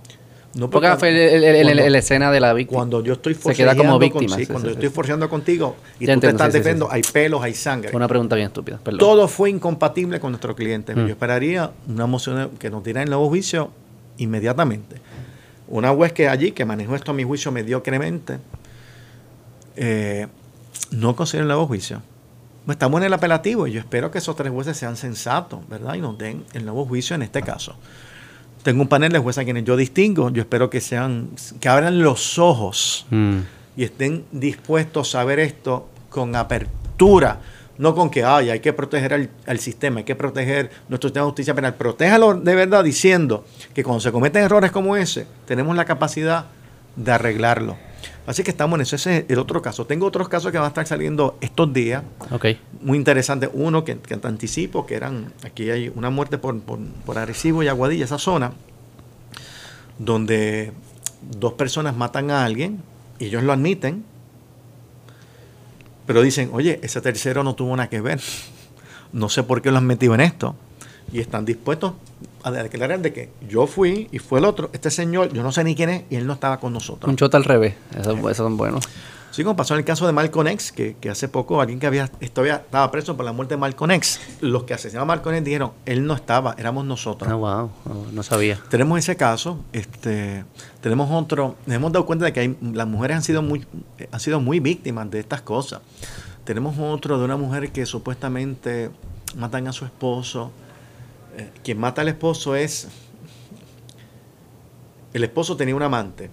No 0.55 0.69
porque, 0.69 0.95
fue 0.99 1.11
la 1.11 1.99
escena 1.99 2.31
de 2.31 2.41
la 2.41 2.53
víctima. 2.53 2.81
Cuando 2.81 3.03
yo 3.03 3.15
estoy 3.15 3.35
Se 3.37 3.55
queda 3.55 3.75
como 3.75 3.99
víctima. 3.99 4.37
cuando 4.47 4.69
yo 4.69 4.75
estoy 4.75 4.91
forceando 4.91 5.31
contigo 5.31 5.77
y 5.99 6.07
tú 6.07 6.21
te 6.21 6.29
estás 6.29 6.53
defendiendo, 6.53 6.93
hay 6.93 7.01
pelos, 7.01 7.43
hay 7.43 7.55
sangre. 7.55 7.91
Una 7.97 8.07
pregunta 8.07 8.37
bien 8.37 8.49
estúpida, 8.49 8.79
perdón. 8.85 8.99
Todo 8.99 9.29
fue 9.29 9.49
incompatible 9.49 10.21
con 10.21 10.33
nuestro 10.33 10.55
cliente. 10.55 10.95
Mm. 10.95 11.07
Yo 11.07 11.13
esperaría 11.13 11.71
una 11.89 12.05
moción 12.05 12.51
que 12.59 12.69
nos 12.69 12.85
diera 12.85 13.01
en 13.01 13.09
nuevo 13.09 13.27
juicio 13.31 13.71
inmediatamente. 14.19 14.97
Una 15.69 15.89
juez 15.95 16.13
que 16.13 16.29
allí, 16.29 16.53
que 16.53 16.67
manejó 16.67 16.97
esto 16.97 17.13
a 17.13 17.15
mi 17.15 17.25
juicio 17.25 17.51
mediocremente, 17.51 18.41
eh, 19.77 20.27
no 20.91 21.17
considera 21.17 21.45
el 21.45 21.49
nuevo 21.49 21.67
juicio. 21.67 22.03
Estamos 22.69 23.01
en 23.01 23.07
el 23.07 23.13
apelativo 23.13 23.67
y 23.67 23.73
yo 23.73 23.81
espero 23.81 24.11
que 24.11 24.19
esos 24.19 24.35
tres 24.37 24.51
jueces 24.51 24.77
sean 24.77 24.97
sensatos, 24.97 25.61
¿verdad? 25.69 25.95
Y 25.95 26.01
nos 26.01 26.17
den 26.17 26.45
el 26.55 26.65
nuevo 26.65 26.87
juicio 26.87 27.15
en 27.15 27.23
este 27.23 27.43
caso. 27.43 27.77
Tengo 28.63 28.81
un 28.81 28.89
panel 28.89 29.13
de 29.13 29.19
jueces 29.19 29.43
a 29.43 29.45
quienes 29.45 29.65
yo 29.65 29.77
distingo. 29.77 30.31
Yo 30.31 30.41
espero 30.41 30.71
que 30.71 30.81
sean, 30.81 31.29
que 31.61 31.69
abran 31.69 31.99
los 31.99 32.39
ojos 32.39 33.07
mm. 33.11 33.39
y 33.77 33.85
estén 33.85 34.25
dispuestos 34.33 35.15
a 35.15 35.25
ver 35.25 35.39
esto 35.41 35.91
con 36.09 36.35
apertura. 36.35 37.41
No 37.77 37.95
con 37.95 38.09
que 38.09 38.25
ay, 38.25 38.49
hay 38.49 38.61
que 38.61 38.73
proteger 38.73 39.29
al, 39.47 39.59
sistema, 39.59 39.99
hay 39.99 40.05
que 40.05 40.15
proteger 40.15 40.71
nuestro 40.89 41.09
sistema 41.09 41.25
de 41.25 41.31
justicia 41.31 41.55
penal. 41.55 41.75
Protéjalo 41.75 42.35
de 42.35 42.55
verdad 42.55 42.83
diciendo 42.83 43.45
que 43.75 43.85
cuando 43.85 44.01
se 44.01 44.13
cometen 44.13 44.45
errores 44.45 44.71
como 44.71 44.97
ese, 44.97 45.27
tenemos 45.45 45.77
la 45.77 45.85
capacidad 45.85 46.47
de 46.97 47.13
arreglarlo. 47.13 47.77
Así 48.27 48.43
que 48.43 48.51
estamos 48.51 48.77
en 48.79 48.83
eso. 48.83 48.97
Ese 48.97 49.19
es 49.19 49.25
el 49.29 49.39
otro 49.39 49.61
caso. 49.61 49.87
Tengo 49.87 50.07
otros 50.07 50.29
casos 50.29 50.51
que 50.51 50.59
van 50.59 50.67
a 50.67 50.69
estar 50.69 50.87
saliendo 50.87 51.37
estos 51.41 51.73
días. 51.73 52.03
Okay. 52.31 52.59
Muy 52.81 52.97
interesante. 52.97 53.51
Uno 53.53 53.85
que, 53.85 53.95
te 53.95 54.27
anticipo, 54.27 54.87
que 54.87 54.95
eran, 54.95 55.33
aquí 55.45 55.71
hay 55.71 55.93
una 55.95 56.11
muerte 56.11 56.39
por, 56.39 56.59
por, 56.61 56.79
por 57.05 57.19
Arecibo 57.19 57.63
y 57.63 57.69
Aguadilla, 57.69 58.05
esa 58.05 58.19
zona, 58.19 58.53
donde 59.99 60.73
dos 61.39 61.55
personas 61.55 61.97
matan 61.97 62.31
a 62.31 62.45
alguien, 62.45 62.83
y 63.19 63.27
ellos 63.27 63.43
lo 63.43 63.53
admiten, 63.53 64.05
pero 66.07 66.23
dicen, 66.23 66.51
oye, 66.53 66.81
ese 66.83 67.01
tercero 67.01 67.45
no 67.45 67.55
tuvo 67.55 67.77
nada 67.77 67.89
que 67.89 68.01
ver. 68.01 68.21
No 69.13 69.29
sé 69.29 69.43
por 69.43 69.63
qué 69.63 69.71
lo 69.71 69.79
han 69.79 69.87
metido 69.87 70.15
en 70.15 70.21
esto. 70.21 70.55
Y 71.13 71.21
están 71.21 71.45
dispuestos 71.45 71.93
a 72.45 72.51
declarar 72.51 73.01
de 73.01 73.13
que 73.13 73.31
yo 73.49 73.67
fui 73.67 74.09
y 74.13 74.19
fue 74.19 74.39
el 74.39 74.45
otro. 74.45 74.71
Este 74.73 74.91
señor, 74.91 75.33
yo 75.33 75.43
no 75.43 75.51
sé 75.51 75.65
ni 75.65 75.75
quién 75.75 75.89
es, 75.91 76.05
y 76.11 76.17
él 76.17 76.27
no 76.27 76.35
estaba 76.35 76.61
con 76.61 76.73
nosotros. 76.73 77.09
Un 77.09 77.17
chota 77.17 77.39
al 77.39 77.45
revés. 77.45 77.75
Esos, 77.99 78.37
son 78.37 78.57
buenos. 78.57 78.85
Sí, 79.31 79.43
como 79.43 79.57
pasó 79.57 79.75
en 79.75 79.79
el 79.81 79.85
caso 79.85 80.07
de 80.07 80.13
Malcolm 80.13 80.47
X, 80.47 80.71
que, 80.71 80.97
hace 81.11 81.27
poco 81.27 81.61
alguien 81.61 81.81
que 81.81 81.89
había 81.89 82.09
estaba 82.21 82.91
preso 82.93 83.17
por 83.17 83.25
la 83.25 83.33
muerte 83.33 83.55
de 83.55 83.59
Malcolm 83.59 83.91
X. 83.93 84.21
Los 84.41 84.63
que 84.63 84.75
asesinaron 84.75 85.11
a 85.11 85.15
Malcolm 85.15 85.35
X 85.35 85.45
dijeron, 85.45 85.73
él 85.87 86.07
no 86.07 86.15
estaba, 86.15 86.55
éramos 86.57 86.85
nosotros. 86.85 87.29
Ah, 87.29 87.35
wow, 87.35 87.71
no 88.13 88.23
sabía. 88.23 88.61
Tenemos 88.69 88.97
ese 88.99 89.17
caso, 89.17 89.59
este, 89.73 90.45
tenemos 90.81 91.11
otro, 91.11 91.57
nos 91.67 91.75
hemos 91.75 91.91
dado 91.93 92.07
cuenta 92.07 92.27
de 92.27 92.33
que 92.33 92.41
hay, 92.41 92.57
las 92.61 92.87
mujeres 92.87 93.17
han 93.17 93.23
sido 93.25 93.43
muy, 93.43 93.67
han 94.13 94.21
sido 94.21 94.39
muy 94.39 94.61
víctimas 94.61 95.11
de 95.11 95.19
estas 95.19 95.43
cosas. 95.43 95.81
Tenemos 96.45 96.79
otro 96.79 97.19
de 97.19 97.25
una 97.25 97.37
mujer 97.37 97.73
que 97.73 97.87
supuestamente 97.87 98.91
matan 99.37 99.67
a 99.67 99.73
su 99.73 99.85
esposo, 99.85 100.53
eh, 101.37 101.51
quien 101.63 101.79
mata 101.79 102.03
al 102.03 102.09
esposo 102.09 102.55
es. 102.57 102.89
El 105.13 105.25
esposo 105.25 105.57
tenía 105.57 105.75
un 105.75 105.83
amante. 105.83 106.31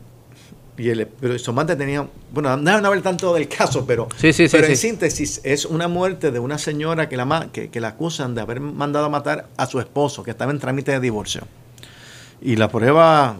Y 0.77 0.89
el, 0.89 1.07
pero 1.07 1.37
su 1.37 1.51
amante 1.51 1.75
tenía. 1.75 2.07
Bueno, 2.31 2.55
no 2.57 2.71
a 2.71 2.75
hablar 2.75 3.01
tanto 3.01 3.33
del 3.33 3.47
caso, 3.47 3.85
pero, 3.85 4.07
sí, 4.17 4.33
sí, 4.33 4.47
pero 4.49 4.65
en 4.65 4.77
síntesis 4.77 5.41
es 5.43 5.65
una 5.65 5.87
muerte 5.87 6.31
de 6.31 6.39
una 6.39 6.57
señora 6.57 7.07
que 7.07 7.17
la, 7.17 7.49
que, 7.51 7.69
que 7.69 7.79
la 7.79 7.89
acusan 7.89 8.33
de 8.33 8.41
haber 8.41 8.59
mandado 8.59 9.05
a 9.05 9.09
matar 9.09 9.47
a 9.57 9.65
su 9.67 9.79
esposo, 9.79 10.23
que 10.23 10.31
estaba 10.31 10.51
en 10.51 10.59
trámite 10.59 10.91
de 10.91 10.99
divorcio. 10.99 11.43
Y 12.41 12.55
la 12.55 12.71
prueba 12.71 13.37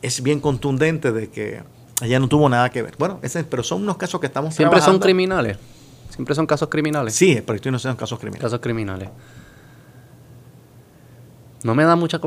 es 0.00 0.22
bien 0.22 0.40
contundente 0.40 1.12
de 1.12 1.28
que 1.28 1.62
ella 2.02 2.18
no 2.18 2.28
tuvo 2.28 2.48
nada 2.48 2.70
que 2.70 2.82
ver. 2.82 2.94
Bueno, 2.98 3.18
ese, 3.22 3.44
pero 3.44 3.62
son 3.62 3.82
unos 3.82 3.98
casos 3.98 4.20
que 4.20 4.28
estamos 4.28 4.54
Siempre 4.54 4.80
son 4.80 4.98
criminales. 4.98 5.58
Siempre 6.08 6.34
son 6.34 6.46
casos 6.46 6.68
criminales. 6.68 7.14
Sí, 7.14 7.32
el 7.32 7.42
proyecto 7.42 7.70
no 7.70 7.78
son 7.78 7.96
casos 7.96 8.18
criminales. 8.18 8.42
Casos 8.42 8.60
criminales 8.60 9.10
no 11.64 11.74
me 11.74 11.84
da 11.84 11.96
mucha 11.96 12.20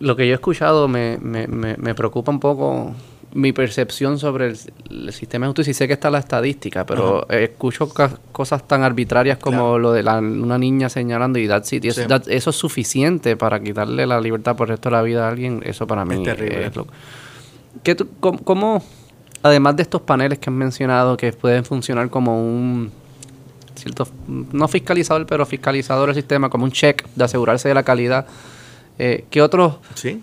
Lo 0.00 0.16
que 0.16 0.26
yo 0.26 0.32
he 0.32 0.34
escuchado 0.34 0.88
me, 0.88 1.16
me, 1.22 1.46
me, 1.46 1.94
preocupa 1.94 2.32
un 2.32 2.40
poco 2.40 2.92
mi 3.32 3.52
percepción 3.52 4.18
sobre 4.18 4.48
el, 4.48 5.12
sistema 5.12 5.46
de 5.46 5.50
justicia. 5.50 5.70
Y 5.70 5.74
sé 5.74 5.86
que 5.86 5.94
está 5.94 6.10
la 6.10 6.18
estadística, 6.18 6.84
pero 6.84 7.26
escucho 7.30 7.88
cosas 8.32 8.66
tan 8.66 8.82
arbitrarias 8.82 9.38
como 9.38 9.78
lo 9.78 9.92
de 9.92 10.02
una 10.02 10.58
niña 10.58 10.88
señalando 10.88 11.38
y 11.38 11.46
that's 11.46 11.72
it. 11.72 11.84
eso 11.84 12.50
es 12.50 12.56
suficiente 12.56 13.36
para 13.36 13.60
quitarle 13.60 14.08
la 14.08 14.20
libertad 14.20 14.56
por 14.56 14.66
el 14.66 14.72
resto 14.72 14.90
de 14.90 14.96
la 14.96 15.02
vida 15.02 15.26
a 15.26 15.30
alguien. 15.30 15.62
Eso 15.64 15.86
para 15.86 16.04
mí 16.04 16.16
es 16.16 16.22
terrible. 16.24 16.72
cómo, 18.18 18.82
además 19.44 19.76
de 19.76 19.84
estos 19.84 20.00
paneles 20.00 20.40
que 20.40 20.50
han 20.50 20.56
mencionado 20.56 21.16
que 21.16 21.32
pueden 21.32 21.64
funcionar 21.64 22.10
como 22.10 22.44
un 22.44 22.90
cierto, 23.76 24.08
no 24.26 24.66
fiscalizador, 24.66 25.26
pero 25.26 25.46
fiscalizador 25.46 26.08
del 26.08 26.16
sistema, 26.16 26.50
como 26.50 26.64
un 26.64 26.72
check 26.72 27.06
de 27.14 27.22
asegurarse 27.22 27.68
de 27.68 27.74
la 27.74 27.84
calidad 27.84 28.26
eh, 29.02 29.24
¿qué, 29.30 29.40
otros, 29.40 29.76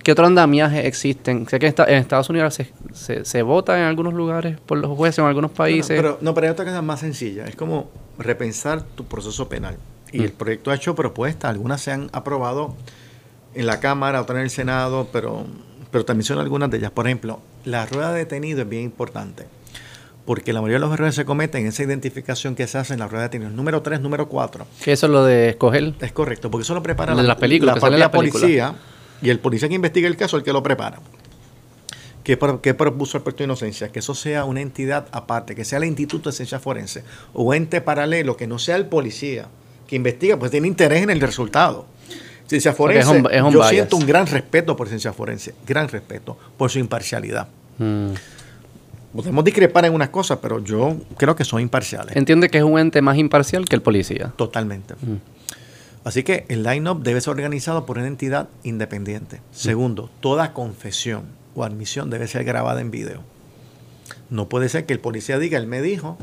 ¿Qué 0.03 0.11
otros 0.11 0.27
andamiajes 0.27 0.85
existen? 0.85 1.49
Sé 1.49 1.57
que 1.57 1.65
en 1.65 1.95
Estados 1.95 2.29
Unidos 2.29 2.53
se, 2.93 3.25
se, 3.25 3.41
vota 3.41 3.75
en 3.75 3.85
algunos 3.85 4.13
lugares 4.13 4.59
por 4.59 4.77
los 4.77 4.95
jueces, 4.95 5.17
en 5.17 5.25
algunos 5.25 5.49
países. 5.49 5.99
pero, 5.99 6.19
no, 6.21 6.35
pero 6.35 6.45
hay 6.45 6.51
otra 6.51 6.63
cosa 6.63 6.83
más 6.83 6.99
sencilla. 6.99 7.45
Es 7.45 7.55
como 7.55 7.89
repensar 8.19 8.83
tu 8.83 9.05
proceso 9.05 9.49
penal. 9.49 9.77
Y 10.11 10.21
el 10.21 10.29
mm. 10.29 10.35
proyecto 10.35 10.69
ha 10.69 10.75
hecho 10.75 10.93
propuestas. 10.93 11.49
Algunas 11.49 11.81
se 11.81 11.91
han 11.91 12.11
aprobado 12.13 12.75
en 13.55 13.65
la 13.65 13.79
Cámara, 13.79 14.21
otras 14.21 14.37
en 14.37 14.43
el 14.43 14.51
Senado, 14.51 15.07
pero, 15.11 15.47
pero 15.89 16.05
también 16.05 16.25
son 16.25 16.37
algunas 16.37 16.69
de 16.69 16.77
ellas. 16.77 16.91
Por 16.91 17.07
ejemplo, 17.07 17.39
la 17.65 17.87
rueda 17.87 18.11
de 18.11 18.19
detenido 18.19 18.61
es 18.61 18.69
bien 18.69 18.83
importante 18.83 19.47
porque 20.27 20.51
la 20.51 20.59
mayoría 20.59 20.75
de 20.75 20.85
los 20.85 20.93
errores 20.93 21.15
se 21.15 21.23
cometen 21.23 21.61
en 21.61 21.67
esa 21.69 21.83
identificación 21.83 22.53
que 22.53 22.67
se 22.67 22.77
hace 22.77 22.93
en 22.93 22.99
la 22.99 23.07
rueda 23.07 23.23
de 23.23 23.29
detenidos. 23.29 23.53
Número 23.53 23.81
3, 23.81 24.01
número 24.01 24.27
4. 24.27 24.67
¿Qué 24.83 24.91
eso 24.91 25.05
es 25.05 25.11
lo 25.11 25.23
de 25.23 25.49
escoger? 25.49 25.93
Es 26.01 26.11
correcto, 26.11 26.51
porque 26.51 26.63
eso 26.63 26.73
lo 26.73 26.83
prepara 26.83 27.15
la, 27.15 27.23
las 27.23 27.37
películas, 27.37 27.81
la, 27.81 27.89
la 27.91 28.11
policía 28.11 28.75
y 29.21 29.29
el 29.29 29.39
policía 29.39 29.69
que 29.69 29.75
investiga 29.75 30.05
el 30.09 30.17
caso 30.17 30.35
es 30.35 30.41
el 30.41 30.43
que 30.43 30.51
lo 30.51 30.61
prepara. 30.61 30.99
¿Qué, 32.25 32.35
propuso 32.35 33.15
el 33.15 33.23
proyecto 33.23 33.43
de 33.43 33.45
inocencia? 33.45 33.89
Que 33.89 33.99
eso 33.99 34.13
sea 34.13 34.43
una 34.43 34.59
entidad 34.59 35.07
aparte, 35.13 35.55
que 35.55 35.63
sea 35.63 35.77
el 35.77 35.85
Instituto 35.85 36.29
de 36.29 36.35
Ciencia 36.35 36.59
Forense 36.59 37.05
o 37.31 37.53
ente 37.53 37.79
paralelo, 37.79 38.35
que 38.35 38.47
no 38.47 38.59
sea 38.59 38.75
el 38.75 38.85
policía 38.85 39.47
que 39.87 39.95
investiga, 39.95 40.37
pues 40.37 40.51
tiene 40.51 40.67
interés 40.67 41.03
en 41.03 41.09
el 41.09 41.21
resultado. 41.21 41.85
Ciencia 42.47 42.73
forense, 42.73 43.23
yo 43.49 43.63
siento 43.63 43.95
un 43.95 44.05
gran 44.05 44.27
respeto 44.27 44.75
por 44.75 44.89
ciencia 44.89 45.13
forense, 45.13 45.55
gran 45.65 45.87
respeto 45.87 46.37
por 46.57 46.69
su 46.69 46.79
imparcialidad. 46.79 47.47
Mm. 47.77 48.11
Podemos 49.17 49.43
discrepar 49.43 49.83
en 49.85 49.95
unas 49.95 50.09
cosas, 50.09 50.37
pero 50.39 50.63
yo 50.63 50.95
creo 51.17 51.35
que 51.35 51.43
son 51.43 51.59
imparciales. 51.59 52.15
Entiende 52.15 52.49
que 52.49 52.59
es 52.59 52.63
un 52.63 52.77
ente 52.77 53.01
más 53.01 53.17
imparcial 53.17 53.65
que 53.65 53.75
el 53.75 53.81
policía. 53.81 54.31
Totalmente. 54.35 54.93
Mm. 54.93 55.15
Así 56.03 56.21
que 56.21 56.45
el 56.49 56.61
line-up 56.61 57.01
debe 57.01 57.19
ser 57.19 57.31
organizado 57.31 57.87
por 57.87 57.97
una 57.97 58.05
entidad 58.05 58.47
independiente. 58.61 59.37
Mm. 59.37 59.41
Segundo, 59.51 60.11
toda 60.19 60.53
confesión 60.53 61.23
o 61.55 61.63
admisión 61.63 62.11
debe 62.11 62.27
ser 62.27 62.43
grabada 62.43 62.79
en 62.79 62.91
video. 62.91 63.23
No 64.29 64.49
puede 64.49 64.69
ser 64.69 64.85
que 64.85 64.93
el 64.93 64.99
policía 64.99 65.39
diga, 65.39 65.57
él 65.57 65.65
me 65.65 65.81
dijo, 65.81 66.15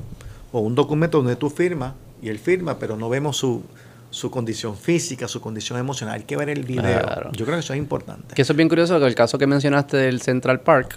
o 0.52 0.60
un 0.60 0.76
documento 0.76 1.18
donde 1.18 1.34
tú 1.34 1.50
firmas 1.50 1.94
y 2.22 2.28
él 2.28 2.38
firma, 2.38 2.78
pero 2.78 2.96
no 2.96 3.08
vemos 3.08 3.36
su, 3.36 3.64
condición 4.30 4.76
física, 4.76 5.26
su 5.26 5.40
condición 5.40 5.80
emocional. 5.80 6.14
Hay 6.14 6.22
que 6.22 6.36
ver 6.36 6.48
el 6.48 6.62
video. 6.62 7.32
Yo 7.32 7.44
creo 7.44 7.56
que 7.56 7.60
eso 7.60 7.72
es 7.72 7.78
importante. 7.80 8.36
Que 8.36 8.42
eso 8.42 8.52
es 8.52 8.56
bien 8.56 8.68
curioso, 8.68 9.00
que 9.00 9.06
el 9.06 9.16
caso 9.16 9.36
que 9.36 9.48
mencionaste 9.48 9.96
del 9.96 10.20
Central 10.22 10.60
Park, 10.60 10.96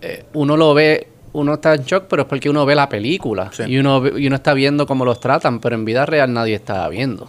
eh, 0.00 0.24
uno 0.34 0.56
lo 0.56 0.74
ve, 0.74 1.08
uno 1.32 1.54
está 1.54 1.74
en 1.74 1.82
shock, 1.84 2.04
pero 2.08 2.22
es 2.22 2.28
porque 2.28 2.48
uno 2.50 2.64
ve 2.66 2.74
la 2.74 2.88
película 2.88 3.50
y, 3.66 3.78
uno, 3.78 4.06
y 4.18 4.26
uno 4.26 4.36
está 4.36 4.54
viendo 4.54 4.86
cómo 4.86 5.04
los 5.04 5.20
tratan, 5.20 5.60
pero 5.60 5.74
en 5.76 5.84
vida 5.84 6.06
real 6.06 6.32
nadie 6.32 6.54
está 6.54 6.88
viendo. 6.88 7.28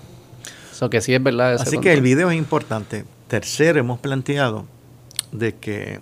Eso 0.71 0.89
que 0.89 1.01
sí 1.01 1.13
es 1.13 1.23
verdad. 1.23 1.55
Así 1.55 1.79
que 1.79 1.93
el 1.93 2.01
video 2.01 2.29
es 2.29 2.37
importante. 2.37 3.03
Tercero, 3.27 3.79
hemos 3.79 3.99
planteado 3.99 4.65
de 5.31 5.55
que 5.55 5.99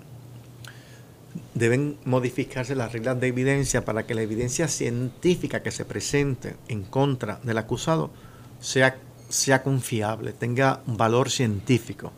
deben 1.54 1.98
modificarse 2.04 2.76
las 2.76 2.92
reglas 2.92 3.20
de 3.20 3.28
evidencia 3.28 3.86
para 3.86 4.06
que 4.06 4.14
la 4.14 4.22
evidencia 4.22 4.68
científica 4.68 5.64
que 5.64 5.72
se 5.72 5.86
presente 5.86 6.56
en 6.68 6.84
contra 6.84 7.40
del 7.44 7.58
acusado 7.58 8.12
sea, 8.60 8.98
sea 9.30 9.64
confiable, 9.64 10.34
tenga 10.34 10.82
un 10.86 10.98
valor 10.98 11.30
científico, 11.30 12.12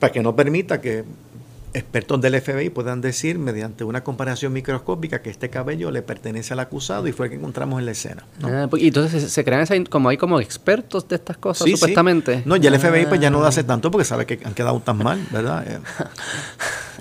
para 0.00 0.12
que 0.12 0.22
no 0.22 0.34
permita 0.34 0.80
que 0.80 1.04
expertos 1.72 2.20
del 2.20 2.40
FBI 2.40 2.70
puedan 2.70 3.00
decir 3.00 3.38
mediante 3.38 3.84
una 3.84 4.02
comparación 4.02 4.52
microscópica 4.52 5.22
que 5.22 5.30
este 5.30 5.50
cabello 5.50 5.90
le 5.90 6.02
pertenece 6.02 6.52
al 6.52 6.60
acusado 6.60 7.06
y 7.06 7.12
fue 7.12 7.26
el 7.26 7.30
que 7.30 7.36
encontramos 7.36 7.78
en 7.78 7.86
la 7.86 7.92
escena. 7.92 8.24
Ah, 8.42 8.66
pues, 8.68 8.82
y 8.82 8.88
entonces 8.88 9.30
se, 9.30 9.44
crean 9.44 9.66
como 9.86 10.08
hay 10.08 10.16
como 10.16 10.40
expertos 10.40 11.08
de 11.08 11.16
estas 11.16 11.36
cosas 11.36 11.70
supuestamente. 11.70 12.42
No, 12.44 12.56
ya 12.56 12.70
el 12.70 12.78
FBI 12.78 13.06
pues 13.06 13.20
ya 13.20 13.30
no 13.30 13.42
hace 13.44 13.64
tanto 13.64 13.90
porque 13.90 14.04
sabe 14.04 14.26
que 14.26 14.40
han 14.44 14.54
quedado 14.54 14.80
tan 14.80 14.98
mal, 14.98 15.24
¿verdad? 15.30 15.64
Eh. 15.70 15.78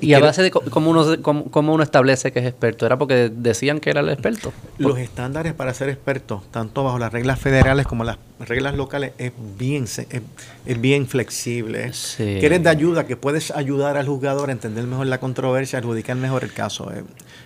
¿Y 0.02 0.14
a 0.14 0.20
base 0.20 0.42
de 0.42 0.52
cómo 0.52 0.92
uno, 0.92 1.22
cómo, 1.22 1.74
uno 1.74 1.84
establece 1.84 2.32
que 2.32 2.40
es 2.40 2.46
experto? 2.46 2.86
¿Era 2.86 2.98
porque 2.98 3.32
decían 3.34 3.80
que 3.80 3.90
era 3.90 4.02
el 4.02 4.10
experto? 4.10 4.54
Los 4.78 4.98
estándares 4.98 5.54
para 5.54 5.74
ser 5.74 5.90
experto, 5.90 6.44
tanto 6.52 6.84
bajo 6.84 7.00
las 7.00 7.12
reglas 7.12 7.40
federales 7.40 7.86
como 7.86 8.04
las 8.04 8.18
reglas 8.40 8.76
locales, 8.76 9.12
es 9.18 9.34
bien, 9.58 9.86
es, 9.86 10.82
bien 10.82 11.08
flexible. 11.08 11.92
Que 12.18 12.46
eres 12.46 12.64
de 12.64 12.70
ayuda, 12.70 13.06
que 13.06 13.16
puedes 13.18 13.52
ayudar 13.52 13.98
al 13.98 14.08
jugador 14.08 14.50
a 14.50 14.52
entender 14.52 14.86
mejor 14.86 15.08
la 15.08 15.20
controversia, 15.20 15.80
adjudicar 15.80 16.16
mejor 16.16 16.44
el 16.44 16.54
caso. 16.54 16.92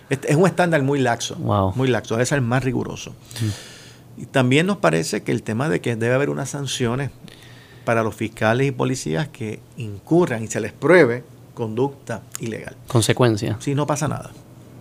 Es, 0.08 0.36
un 0.36 0.46
estándar 0.46 0.82
muy 0.82 1.00
laxo. 1.00 1.36
Muy 1.74 1.88
laxo. 1.88 2.14
Debe 2.14 2.26
ser 2.26 2.40
más 2.40 2.62
riguroso. 2.62 3.10
Mm. 3.10 4.22
Y 4.22 4.26
también 4.26 4.66
nos 4.66 4.76
parece 4.76 5.22
que 5.24 5.32
el 5.32 5.42
tema 5.42 5.68
de 5.68 5.80
que 5.80 5.96
debe 5.96 6.14
haber 6.14 6.30
unas 6.30 6.50
sanciones 6.50 7.10
para 7.84 8.02
los 8.02 8.14
fiscales 8.14 8.68
y 8.68 8.70
policías 8.70 9.28
que 9.28 9.60
incurran 9.76 10.44
y 10.44 10.46
se 10.46 10.60
les 10.60 10.72
pruebe 10.72 11.24
conducta 11.54 12.22
ilegal. 12.40 12.76
Consecuencia. 12.86 13.56
Sí, 13.60 13.74
no 13.74 13.86
pasa 13.86 14.08
nada. 14.08 14.30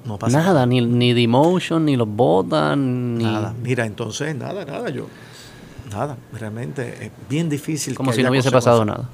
No 0.05 0.19
pasa 0.19 0.37
nada, 0.39 0.65
Ni, 0.65 0.81
ni 0.81 1.13
demotion, 1.13 1.85
ni 1.85 1.95
los 1.95 2.07
votan, 2.07 3.17
ni... 3.17 3.23
Nada. 3.23 3.53
Mira, 3.63 3.85
entonces, 3.85 4.35
nada, 4.35 4.65
nada, 4.65 4.89
yo... 4.89 5.07
Realmente 6.31 7.05
es 7.05 7.11
bien 7.29 7.49
difícil. 7.49 7.95
Como 7.95 8.13
si 8.13 8.23
no 8.23 8.29
hubiese 8.29 8.51
pasado 8.51 8.85
nada. 8.85 9.09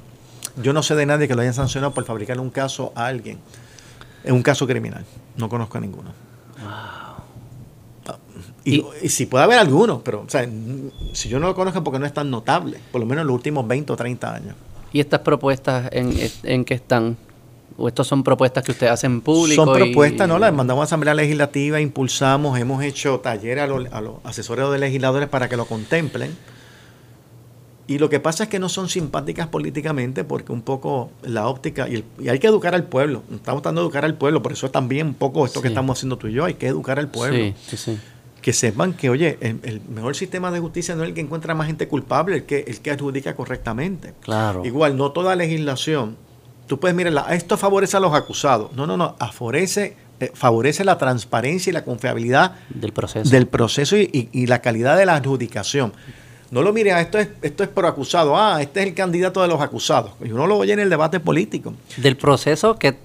Yo 0.62 0.74
no 0.74 0.84
sé 0.84 0.96
de 0.96 1.06
nadie 1.06 1.28
que 1.28 1.36
lo 1.36 1.42
hayan 1.42 1.54
sancionado 1.54 1.94
por 1.94 2.04
fabricar 2.06 2.40
un 2.40 2.50
caso 2.50 2.92
a 2.96 3.06
alguien. 3.06 3.40
Es 4.24 4.32
un 4.32 4.44
caso 4.44 4.68
criminal. 4.68 5.06
No 5.38 5.48
conozco 5.48 5.78
a 5.78 5.82
ninguno. 5.82 6.12
Y, 8.66 8.84
si 9.08 9.26
puede 9.26 9.46
haber 9.46 9.58
alguno, 9.58 10.02
pero 10.04 10.22
o 10.22 10.30
sea, 10.30 10.48
si 11.14 11.30
yo 11.30 11.40
no 11.40 11.48
lo 11.48 11.56
conozco 11.56 11.84
porque 11.84 12.00
no 12.00 12.06
es 12.06 12.14
tan 12.14 12.30
notable, 12.30 12.80
por 12.92 13.00
lo 13.00 13.08
menos 13.08 13.22
en 13.22 13.28
los 13.28 13.36
últimos 13.36 13.68
20 13.68 13.94
o 13.94 13.96
30 13.96 14.34
años. 14.34 14.56
¿Y 14.92 15.00
estas 15.00 15.22
propuestas 15.22 15.90
en, 15.92 16.14
en 16.44 16.66
qué 16.66 16.74
están? 16.74 17.18
¿O 17.78 17.88
estas 17.88 18.08
son 18.08 18.24
propuestas 18.24 18.64
que 18.64 18.72
ustedes 18.72 18.92
hacen 18.92 19.22
público? 19.22 19.66
Son 19.66 19.74
propuestas, 19.74 20.28
¿no? 20.28 20.38
Las 20.38 20.54
mandamos 20.54 20.82
a 20.82 20.86
Asamblea 20.86 21.14
Legislativa, 21.14 21.80
impulsamos, 21.80 22.60
hemos 22.60 22.84
hecho 22.84 23.20
talleres 23.22 23.64
a 23.64 23.68
los, 23.68 23.92
a 23.92 24.02
los 24.02 24.16
asesores 24.26 24.70
de 24.70 24.80
legisladores 24.80 25.30
para 25.30 25.48
que 25.48 25.56
lo 25.56 25.66
contemplen. 25.66 26.36
Y 27.90 27.98
lo 27.98 28.08
que 28.08 28.20
pasa 28.20 28.44
es 28.44 28.50
que 28.50 28.60
no 28.60 28.70
son 28.70 28.88
simpáticas 28.88 29.48
políticamente 29.48 30.24
porque 30.24 30.52
un 30.52 30.62
poco 30.62 31.10
la 31.24 31.48
óptica, 31.48 31.90
y, 31.90 32.06
hay 32.30 32.38
que 32.38 32.48
educar 32.48 32.76
al 32.76 32.84
pueblo, 32.84 33.24
estamos 33.34 33.64
tratando 33.64 33.82
de 33.82 33.86
educar 33.88 34.06
al 34.06 34.16
pueblo, 34.16 34.44
por 34.44 34.52
eso 34.52 34.68
es 34.68 34.72
también 34.72 35.08
un 35.08 35.14
poco 35.16 35.46
esto 35.46 35.62
que 35.62 35.70
estamos 35.70 35.98
haciendo 35.98 36.18
tú 36.18 36.28
y 36.28 36.34
yo, 36.34 36.46
hay 36.46 36.54
que 36.54 36.68
educar 36.68 37.00
al 37.00 37.10
pueblo. 37.10 37.38
Sí, 37.38 37.56
sí, 37.68 37.78
sí 37.78 38.00
que 38.42 38.54
sepan 38.54 38.94
que, 38.94 39.10
oye, 39.10 39.38
el, 39.42 39.82
mejor 39.90 40.16
sistema 40.16 40.50
de 40.50 40.60
justicia 40.60 40.96
no 40.96 41.04
es 41.04 41.10
el 41.10 41.16
que 41.16 41.22
encuentra 41.22 41.54
más 41.56 41.68
gente 41.68 41.88
culpable, 41.88 42.38
el 42.38 42.44
que, 42.44 42.64
el 42.68 42.80
que 42.80 42.92
adjudica 42.92 43.36
correctamente. 43.36 44.14
Claro. 44.22 44.64
Igual, 44.66 44.96
no 44.96 45.12
toda 45.12 45.36
legislación, 45.36 46.16
tú 46.68 46.80
puedes 46.80 46.96
mirar, 46.96 47.34
esto 47.34 47.58
favorece 47.58 47.98
a 47.98 48.00
los 48.00 48.14
acusados. 48.14 48.72
No, 48.74 48.88
no, 48.88 48.96
no, 48.96 49.16
favorece, 49.34 49.98
eh, 50.20 50.32
favorece 50.34 50.86
la 50.86 50.98
transparencia 50.98 51.70
y 51.70 51.74
la 51.74 51.84
confiabilidad 51.84 52.56
del 52.70 52.94
proceso, 52.94 53.30
del 53.30 53.48
proceso 53.48 53.98
y, 53.98 54.46
la 54.48 54.62
calidad 54.62 54.98
de 54.98 55.06
la 55.06 55.16
adjudicación. 55.16 55.94
No 56.52 56.64
lo 56.64 56.74
mire, 56.74 56.92
ah, 56.94 57.02
esto 57.02 57.20
es, 57.20 57.30
esto 57.42 57.64
es 57.64 57.70
por 57.70 57.86
acusado, 57.86 58.36
ah, 58.36 58.62
este 58.62 58.82
es 58.82 58.88
el 58.88 58.94
candidato 58.96 59.42
de 59.42 59.48
los 59.48 59.62
acusados. 59.62 60.12
Y 60.24 60.32
uno 60.32 60.48
lo 60.48 60.58
oye 60.58 60.74
en 60.74 60.80
el 60.80 60.90
debate 60.90 61.20
político. 61.20 61.74
Del 61.98 62.18
proceso 62.18 62.78
que 62.78 62.98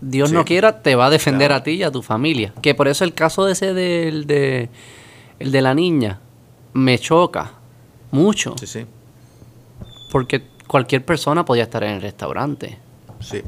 Dios 0.00 0.30
no 0.32 0.44
quiera, 0.44 0.82
te 0.82 0.94
va 0.94 1.06
a 1.06 1.10
defender 1.10 1.52
a 1.52 1.62
ti 1.62 1.72
y 1.72 1.82
a 1.82 1.90
tu 1.90 2.02
familia. 2.02 2.52
Que 2.62 2.74
por 2.74 2.88
eso 2.88 3.04
el 3.04 3.14
caso 3.14 3.44
de 3.44 3.52
ese 3.52 3.74
del 3.74 4.26
de, 4.26 4.68
el 5.38 5.50
de 5.50 5.62
la 5.62 5.74
niña 5.74 6.20
me 6.74 6.98
choca 6.98 7.52
mucho. 8.10 8.54
Sí, 8.58 8.66
sí. 8.66 8.86
Porque 10.12 10.42
cualquier 10.68 11.04
persona 11.04 11.44
podía 11.44 11.64
estar 11.64 11.82
en 11.82 11.94
el 11.94 12.02
restaurante. 12.02 12.78
Sí. 13.20 13.42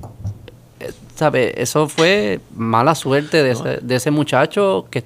Eh, 0.81 0.93
¿Sabe? 1.15 1.61
Eso 1.63 1.89
fue 1.89 2.41
mala 2.57 2.95
suerte 2.95 3.43
de, 3.43 3.53
ese, 3.53 3.79
de 3.83 3.95
ese 3.95 4.11
muchacho 4.11 4.87
que 4.91 5.05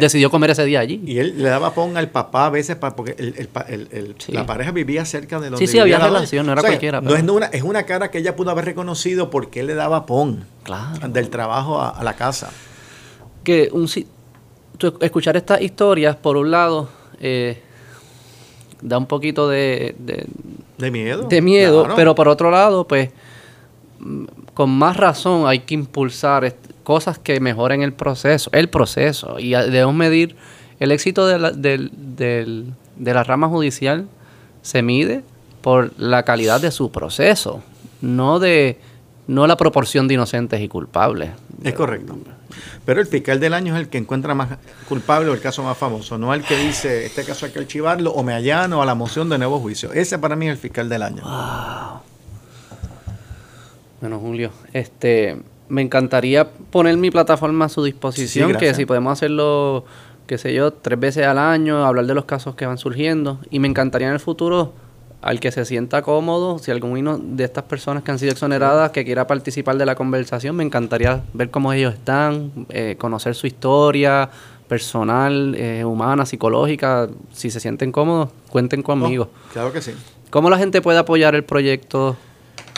decidió 0.00 0.30
comer 0.30 0.50
ese 0.50 0.64
día 0.64 0.80
allí. 0.80 1.00
Y 1.06 1.18
él 1.18 1.34
le 1.38 1.48
daba 1.48 1.72
pon 1.74 1.96
al 1.96 2.08
papá 2.08 2.46
a 2.46 2.50
veces 2.50 2.76
porque 2.76 3.14
el, 3.18 4.14
la 4.28 4.46
pareja 4.46 4.72
vivía 4.72 5.04
cerca 5.04 5.38
de 5.40 5.50
donde 5.50 5.66
Sí, 5.66 5.70
sí, 5.70 5.78
había 5.78 5.98
relación, 5.98 6.46
no 6.46 6.52
era 6.52 6.62
cualquiera. 6.62 7.00
No 7.00 7.14
es 7.14 7.22
una, 7.22 7.46
es 7.46 7.62
una 7.62 7.84
cara 7.84 8.10
que 8.10 8.18
ella 8.18 8.36
pudo 8.36 8.50
haber 8.50 8.64
reconocido 8.64 9.30
porque 9.30 9.60
él 9.60 9.68
le 9.68 9.74
daba 9.74 10.06
pon 10.06 10.44
del 11.08 11.30
trabajo 11.30 11.80
a, 11.80 12.02
la 12.02 12.14
casa. 12.14 12.50
Que 13.44 13.68
un, 13.72 13.88
escuchar 15.00 15.36
estas 15.36 15.60
historias, 15.60 16.16
por 16.16 16.36
un 16.36 16.50
lado, 16.50 16.88
eh, 17.20 17.62
da 18.82 18.98
un 18.98 19.06
poquito 19.06 19.48
de, 19.48 19.94
de, 20.78 20.90
miedo. 20.90 21.24
De 21.24 21.40
miedo, 21.40 21.88
pero 21.96 22.14
por 22.14 22.28
otro 22.28 22.50
lado, 22.50 22.86
pues 22.86 23.10
mm, 23.98 24.24
con 24.54 24.70
más 24.70 24.96
razón 24.96 25.46
hay 25.46 25.60
que 25.60 25.74
impulsar 25.74 26.44
cosas 26.84 27.18
que 27.18 27.40
mejoren 27.40 27.82
el 27.82 27.92
proceso, 27.92 28.50
el 28.52 28.68
proceso. 28.68 29.38
Y 29.38 29.50
debemos 29.50 29.94
medir 29.94 30.36
el 30.78 30.92
éxito 30.92 31.26
de 31.26 31.38
la, 31.38 31.52
de 31.52 33.14
la 33.14 33.24
rama 33.24 33.48
judicial 33.48 34.06
se 34.62 34.82
mide 34.82 35.22
por 35.62 35.92
la 35.98 36.24
calidad 36.24 36.60
de 36.60 36.70
su 36.70 36.90
proceso, 36.90 37.62
no 38.00 38.38
de 38.38 38.78
no 39.26 39.46
la 39.46 39.56
proporción 39.56 40.08
de 40.08 40.14
inocentes 40.14 40.60
y 40.60 40.68
culpables. 40.68 41.30
Es 41.62 41.74
correcto. 41.74 42.18
Pero 42.84 43.00
el 43.00 43.06
fiscal 43.06 43.38
del 43.38 43.54
año 43.54 43.74
es 43.76 43.80
el 43.80 43.88
que 43.88 43.98
encuentra 43.98 44.34
más 44.34 44.58
culpable 44.88 45.30
o 45.30 45.34
el 45.34 45.40
caso 45.40 45.62
más 45.62 45.78
famoso, 45.78 46.18
no 46.18 46.34
el 46.34 46.42
que 46.42 46.56
dice 46.56 47.06
este 47.06 47.24
caso 47.24 47.46
hay 47.46 47.52
que 47.52 47.60
archivarlo 47.60 48.10
o 48.10 48.24
me 48.24 48.34
allano 48.34 48.82
a 48.82 48.86
la 48.86 48.96
moción 48.96 49.28
de 49.28 49.38
nuevo 49.38 49.60
juicio. 49.60 49.92
Ese 49.92 50.18
para 50.18 50.34
mí 50.34 50.46
es 50.46 50.52
el 50.52 50.58
fiscal 50.58 50.88
del 50.88 51.02
año. 51.02 51.22
Bueno, 54.00 54.18
Julio, 54.18 54.50
este 54.72 55.40
me 55.70 55.82
encantaría 55.82 56.50
poner 56.50 56.96
mi 56.96 57.10
plataforma 57.10 57.66
a 57.66 57.68
su 57.68 57.82
disposición, 57.82 58.54
que 58.56 58.74
si 58.74 58.84
podemos 58.84 59.12
hacerlo, 59.12 59.84
qué 60.26 60.36
sé 60.36 60.52
yo, 60.52 60.72
tres 60.72 60.98
veces 60.98 61.26
al 61.26 61.38
año, 61.38 61.86
hablar 61.86 62.06
de 62.06 62.14
los 62.14 62.24
casos 62.24 62.56
que 62.56 62.66
van 62.66 62.76
surgiendo. 62.76 63.38
Y 63.50 63.60
me 63.60 63.68
encantaría 63.68 64.08
en 64.08 64.14
el 64.14 64.20
futuro, 64.20 64.72
al 65.22 65.38
que 65.38 65.52
se 65.52 65.64
sienta 65.64 66.02
cómodo, 66.02 66.58
si 66.58 66.70
alguno 66.70 67.18
de 67.18 67.44
estas 67.44 67.64
personas 67.64 68.02
que 68.02 68.10
han 68.10 68.18
sido 68.18 68.32
exoneradas, 68.32 68.90
que 68.90 69.04
quiera 69.04 69.26
participar 69.26 69.78
de 69.78 69.86
la 69.86 69.94
conversación, 69.94 70.56
me 70.56 70.64
encantaría 70.64 71.22
ver 71.32 71.50
cómo 71.50 71.72
ellos 71.72 71.94
están, 71.94 72.50
eh, 72.68 72.96
conocer 72.98 73.34
su 73.34 73.46
historia 73.46 74.28
personal, 74.66 75.54
eh, 75.56 75.84
humana, 75.84 76.26
psicológica. 76.26 77.08
Si 77.32 77.50
se 77.50 77.60
sienten 77.60 77.92
cómodos, 77.92 78.30
cuenten 78.48 78.82
conmigo. 78.82 79.30
Oh, 79.32 79.52
claro 79.52 79.72
que 79.72 79.82
sí. 79.82 79.92
¿Cómo 80.30 80.48
la 80.48 80.58
gente 80.58 80.80
puede 80.80 80.98
apoyar 80.98 81.34
el 81.34 81.44
proyecto 81.44 82.16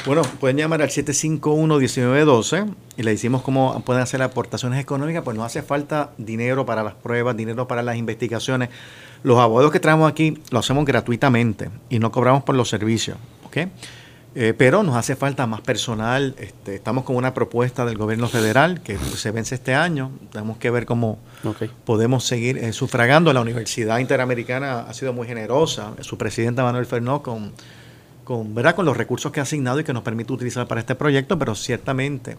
bueno, 0.04 0.22
pueden 0.40 0.56
llamar 0.56 0.82
al 0.82 0.88
751-1912 0.88 2.74
y 2.96 3.02
le 3.02 3.10
decimos 3.12 3.42
cómo 3.42 3.80
pueden 3.84 4.02
hacer 4.02 4.20
aportaciones 4.22 4.80
económicas, 4.80 5.22
pues 5.22 5.36
no 5.36 5.44
hace 5.44 5.62
falta 5.62 6.10
dinero 6.18 6.66
para 6.66 6.82
las 6.82 6.94
pruebas, 6.94 7.36
dinero 7.36 7.68
para 7.68 7.82
las 7.82 7.96
investigaciones. 7.96 8.70
Los 9.22 9.38
abogados 9.38 9.70
que 9.70 9.80
traemos 9.80 10.10
aquí 10.10 10.38
lo 10.50 10.58
hacemos 10.58 10.84
gratuitamente 10.84 11.70
y 11.88 12.00
no 12.00 12.10
cobramos 12.10 12.42
por 12.42 12.56
los 12.56 12.68
servicios, 12.68 13.16
¿ok? 13.46 13.58
Eh, 14.34 14.54
pero 14.56 14.82
nos 14.82 14.96
hace 14.96 15.14
falta 15.14 15.46
más 15.46 15.60
personal. 15.60 16.34
Este, 16.38 16.74
estamos 16.74 17.04
con 17.04 17.16
una 17.16 17.34
propuesta 17.34 17.84
del 17.84 17.98
gobierno 17.98 18.28
federal 18.28 18.82
que 18.82 18.96
se 18.98 19.30
vence 19.30 19.54
este 19.54 19.74
año. 19.74 20.10
Tenemos 20.32 20.56
que 20.56 20.70
ver 20.70 20.86
cómo 20.86 21.18
podemos 21.84 22.24
seguir 22.24 22.56
eh, 22.58 22.72
sufragando. 22.72 23.32
La 23.32 23.42
Universidad 23.42 23.98
Interamericana 23.98 24.80
ha 24.80 24.94
sido 24.94 25.12
muy 25.12 25.26
generosa. 25.26 25.92
Su 26.00 26.16
presidente 26.16 26.62
Manuel 26.62 26.86
Fernó 26.86 27.22
con 27.22 27.52
con, 28.24 28.54
¿verdad? 28.54 28.74
con 28.74 28.86
los 28.86 28.96
recursos 28.96 29.32
que 29.32 29.40
ha 29.40 29.44
asignado 29.44 29.80
y 29.80 29.84
que 29.84 29.92
nos 29.92 30.02
permite 30.02 30.32
utilizar 30.32 30.66
para 30.66 30.80
este 30.80 30.94
proyecto, 30.94 31.38
pero 31.38 31.54
ciertamente 31.54 32.36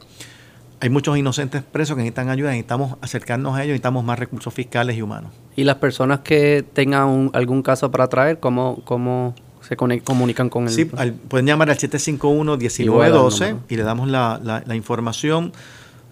hay 0.83 0.89
muchos 0.89 1.17
inocentes 1.17 1.63
presos 1.63 1.95
que 1.95 2.01
necesitan 2.01 2.29
ayuda, 2.29 2.49
necesitamos 2.49 2.97
acercarnos 3.01 3.55
a 3.55 3.59
ellos, 3.63 3.69
necesitamos 3.69 4.03
más 4.03 4.19
recursos 4.19 4.53
fiscales 4.53 4.97
y 4.97 5.01
humanos. 5.01 5.31
¿Y 5.55 5.63
las 5.63 5.77
personas 5.77 6.19
que 6.19 6.65
tengan 6.73 7.29
algún 7.33 7.61
caso 7.61 7.89
para 7.89 8.09
traer, 8.09 8.41
cómo, 8.41 8.81
cómo 8.83 9.33
se 9.61 9.77
comunican 9.77 10.49
con 10.49 10.63
él? 10.63 10.69
Sí, 10.71 10.83
pueden 10.83 11.45
llamar 11.45 11.69
al 11.69 11.77
751-1912 11.77 13.59
y 13.69 13.77
le 13.77 13.83
damos 13.83 14.09
la, 14.09 14.41
la, 14.43 14.61
la 14.65 14.75
información 14.75 15.53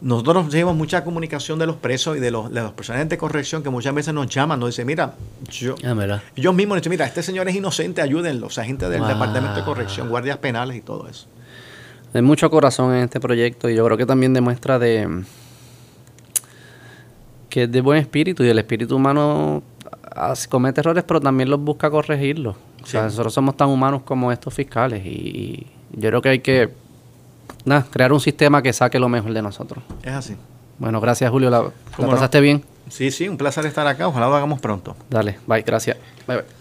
nosotros 0.01 0.45
recibimos 0.45 0.75
mucha 0.75 1.03
comunicación 1.03 1.59
de 1.59 1.67
los 1.67 1.75
presos 1.75 2.17
y 2.17 2.19
de 2.19 2.31
los, 2.31 2.51
de 2.51 2.61
los 2.61 2.73
personajes 2.73 3.07
de 3.07 3.17
corrección 3.17 3.61
que 3.61 3.69
muchas 3.69 3.93
veces 3.93 4.13
nos 4.13 4.27
llaman, 4.27 4.59
nos 4.59 4.69
dicen, 4.69 4.87
mira, 4.87 5.13
yo, 5.49 5.75
ah, 5.85 6.21
ellos 6.35 6.53
mismos 6.55 6.77
dicen, 6.77 6.89
mira, 6.89 7.05
este 7.05 7.21
señor 7.21 7.47
es 7.47 7.55
inocente, 7.55 8.01
ayúdenlo, 8.01 8.47
o 8.47 8.49
sea, 8.49 8.65
gente 8.65 8.89
del 8.89 9.05
Departamento 9.05 9.55
de 9.55 9.63
Corrección, 9.63 10.09
guardias 10.09 10.37
penales 10.37 10.75
y 10.77 10.81
todo 10.81 11.07
eso. 11.07 11.27
Hay 12.13 12.23
mucho 12.23 12.49
corazón 12.49 12.93
en 12.95 13.03
este 13.03 13.19
proyecto 13.19 13.69
y 13.69 13.75
yo 13.75 13.85
creo 13.85 13.97
que 13.97 14.05
también 14.05 14.33
demuestra 14.33 14.79
de 14.79 15.23
que 17.49 17.63
es 17.63 17.71
de 17.71 17.81
buen 17.81 17.99
espíritu 17.99 18.43
y 18.43 18.49
el 18.49 18.57
espíritu 18.57 18.95
humano 18.95 19.61
comete 20.49 20.81
errores, 20.81 21.03
pero 21.07 21.21
también 21.21 21.49
los 21.49 21.59
busca 21.59 21.91
corregirlos. 21.91 22.55
O 22.81 22.85
sea, 22.87 23.03
nosotros 23.03 23.33
somos 23.33 23.55
tan 23.55 23.69
humanos 23.69 24.01
como 24.03 24.31
estos 24.31 24.53
fiscales 24.53 25.05
y 25.05 25.67
yo 25.91 26.09
creo 26.09 26.21
que 26.21 26.29
hay 26.29 26.39
que 26.39 26.80
nada, 27.65 27.85
crear 27.89 28.13
un 28.13 28.19
sistema 28.19 28.61
que 28.61 28.73
saque 28.73 28.99
lo 28.99 29.09
mejor 29.09 29.33
de 29.33 29.41
nosotros. 29.41 29.83
Es 30.03 30.13
así. 30.13 30.35
Bueno, 30.79 30.99
gracias 30.99 31.29
Julio. 31.29 31.49
¿La, 31.49 31.71
pasaste 31.97 32.41
bien? 32.41 32.63
Sí, 32.89 33.11
sí, 33.11 33.27
un 33.27 33.37
placer 33.37 33.65
estar 33.65 33.87
acá. 33.87 34.07
Ojalá 34.07 34.27
lo 34.27 34.35
hagamos 34.35 34.59
pronto. 34.59 34.95
Dale, 35.09 35.39
bye, 35.47 35.61
gracias. 35.61 35.97
Bye, 36.27 36.37
bye. 36.37 36.60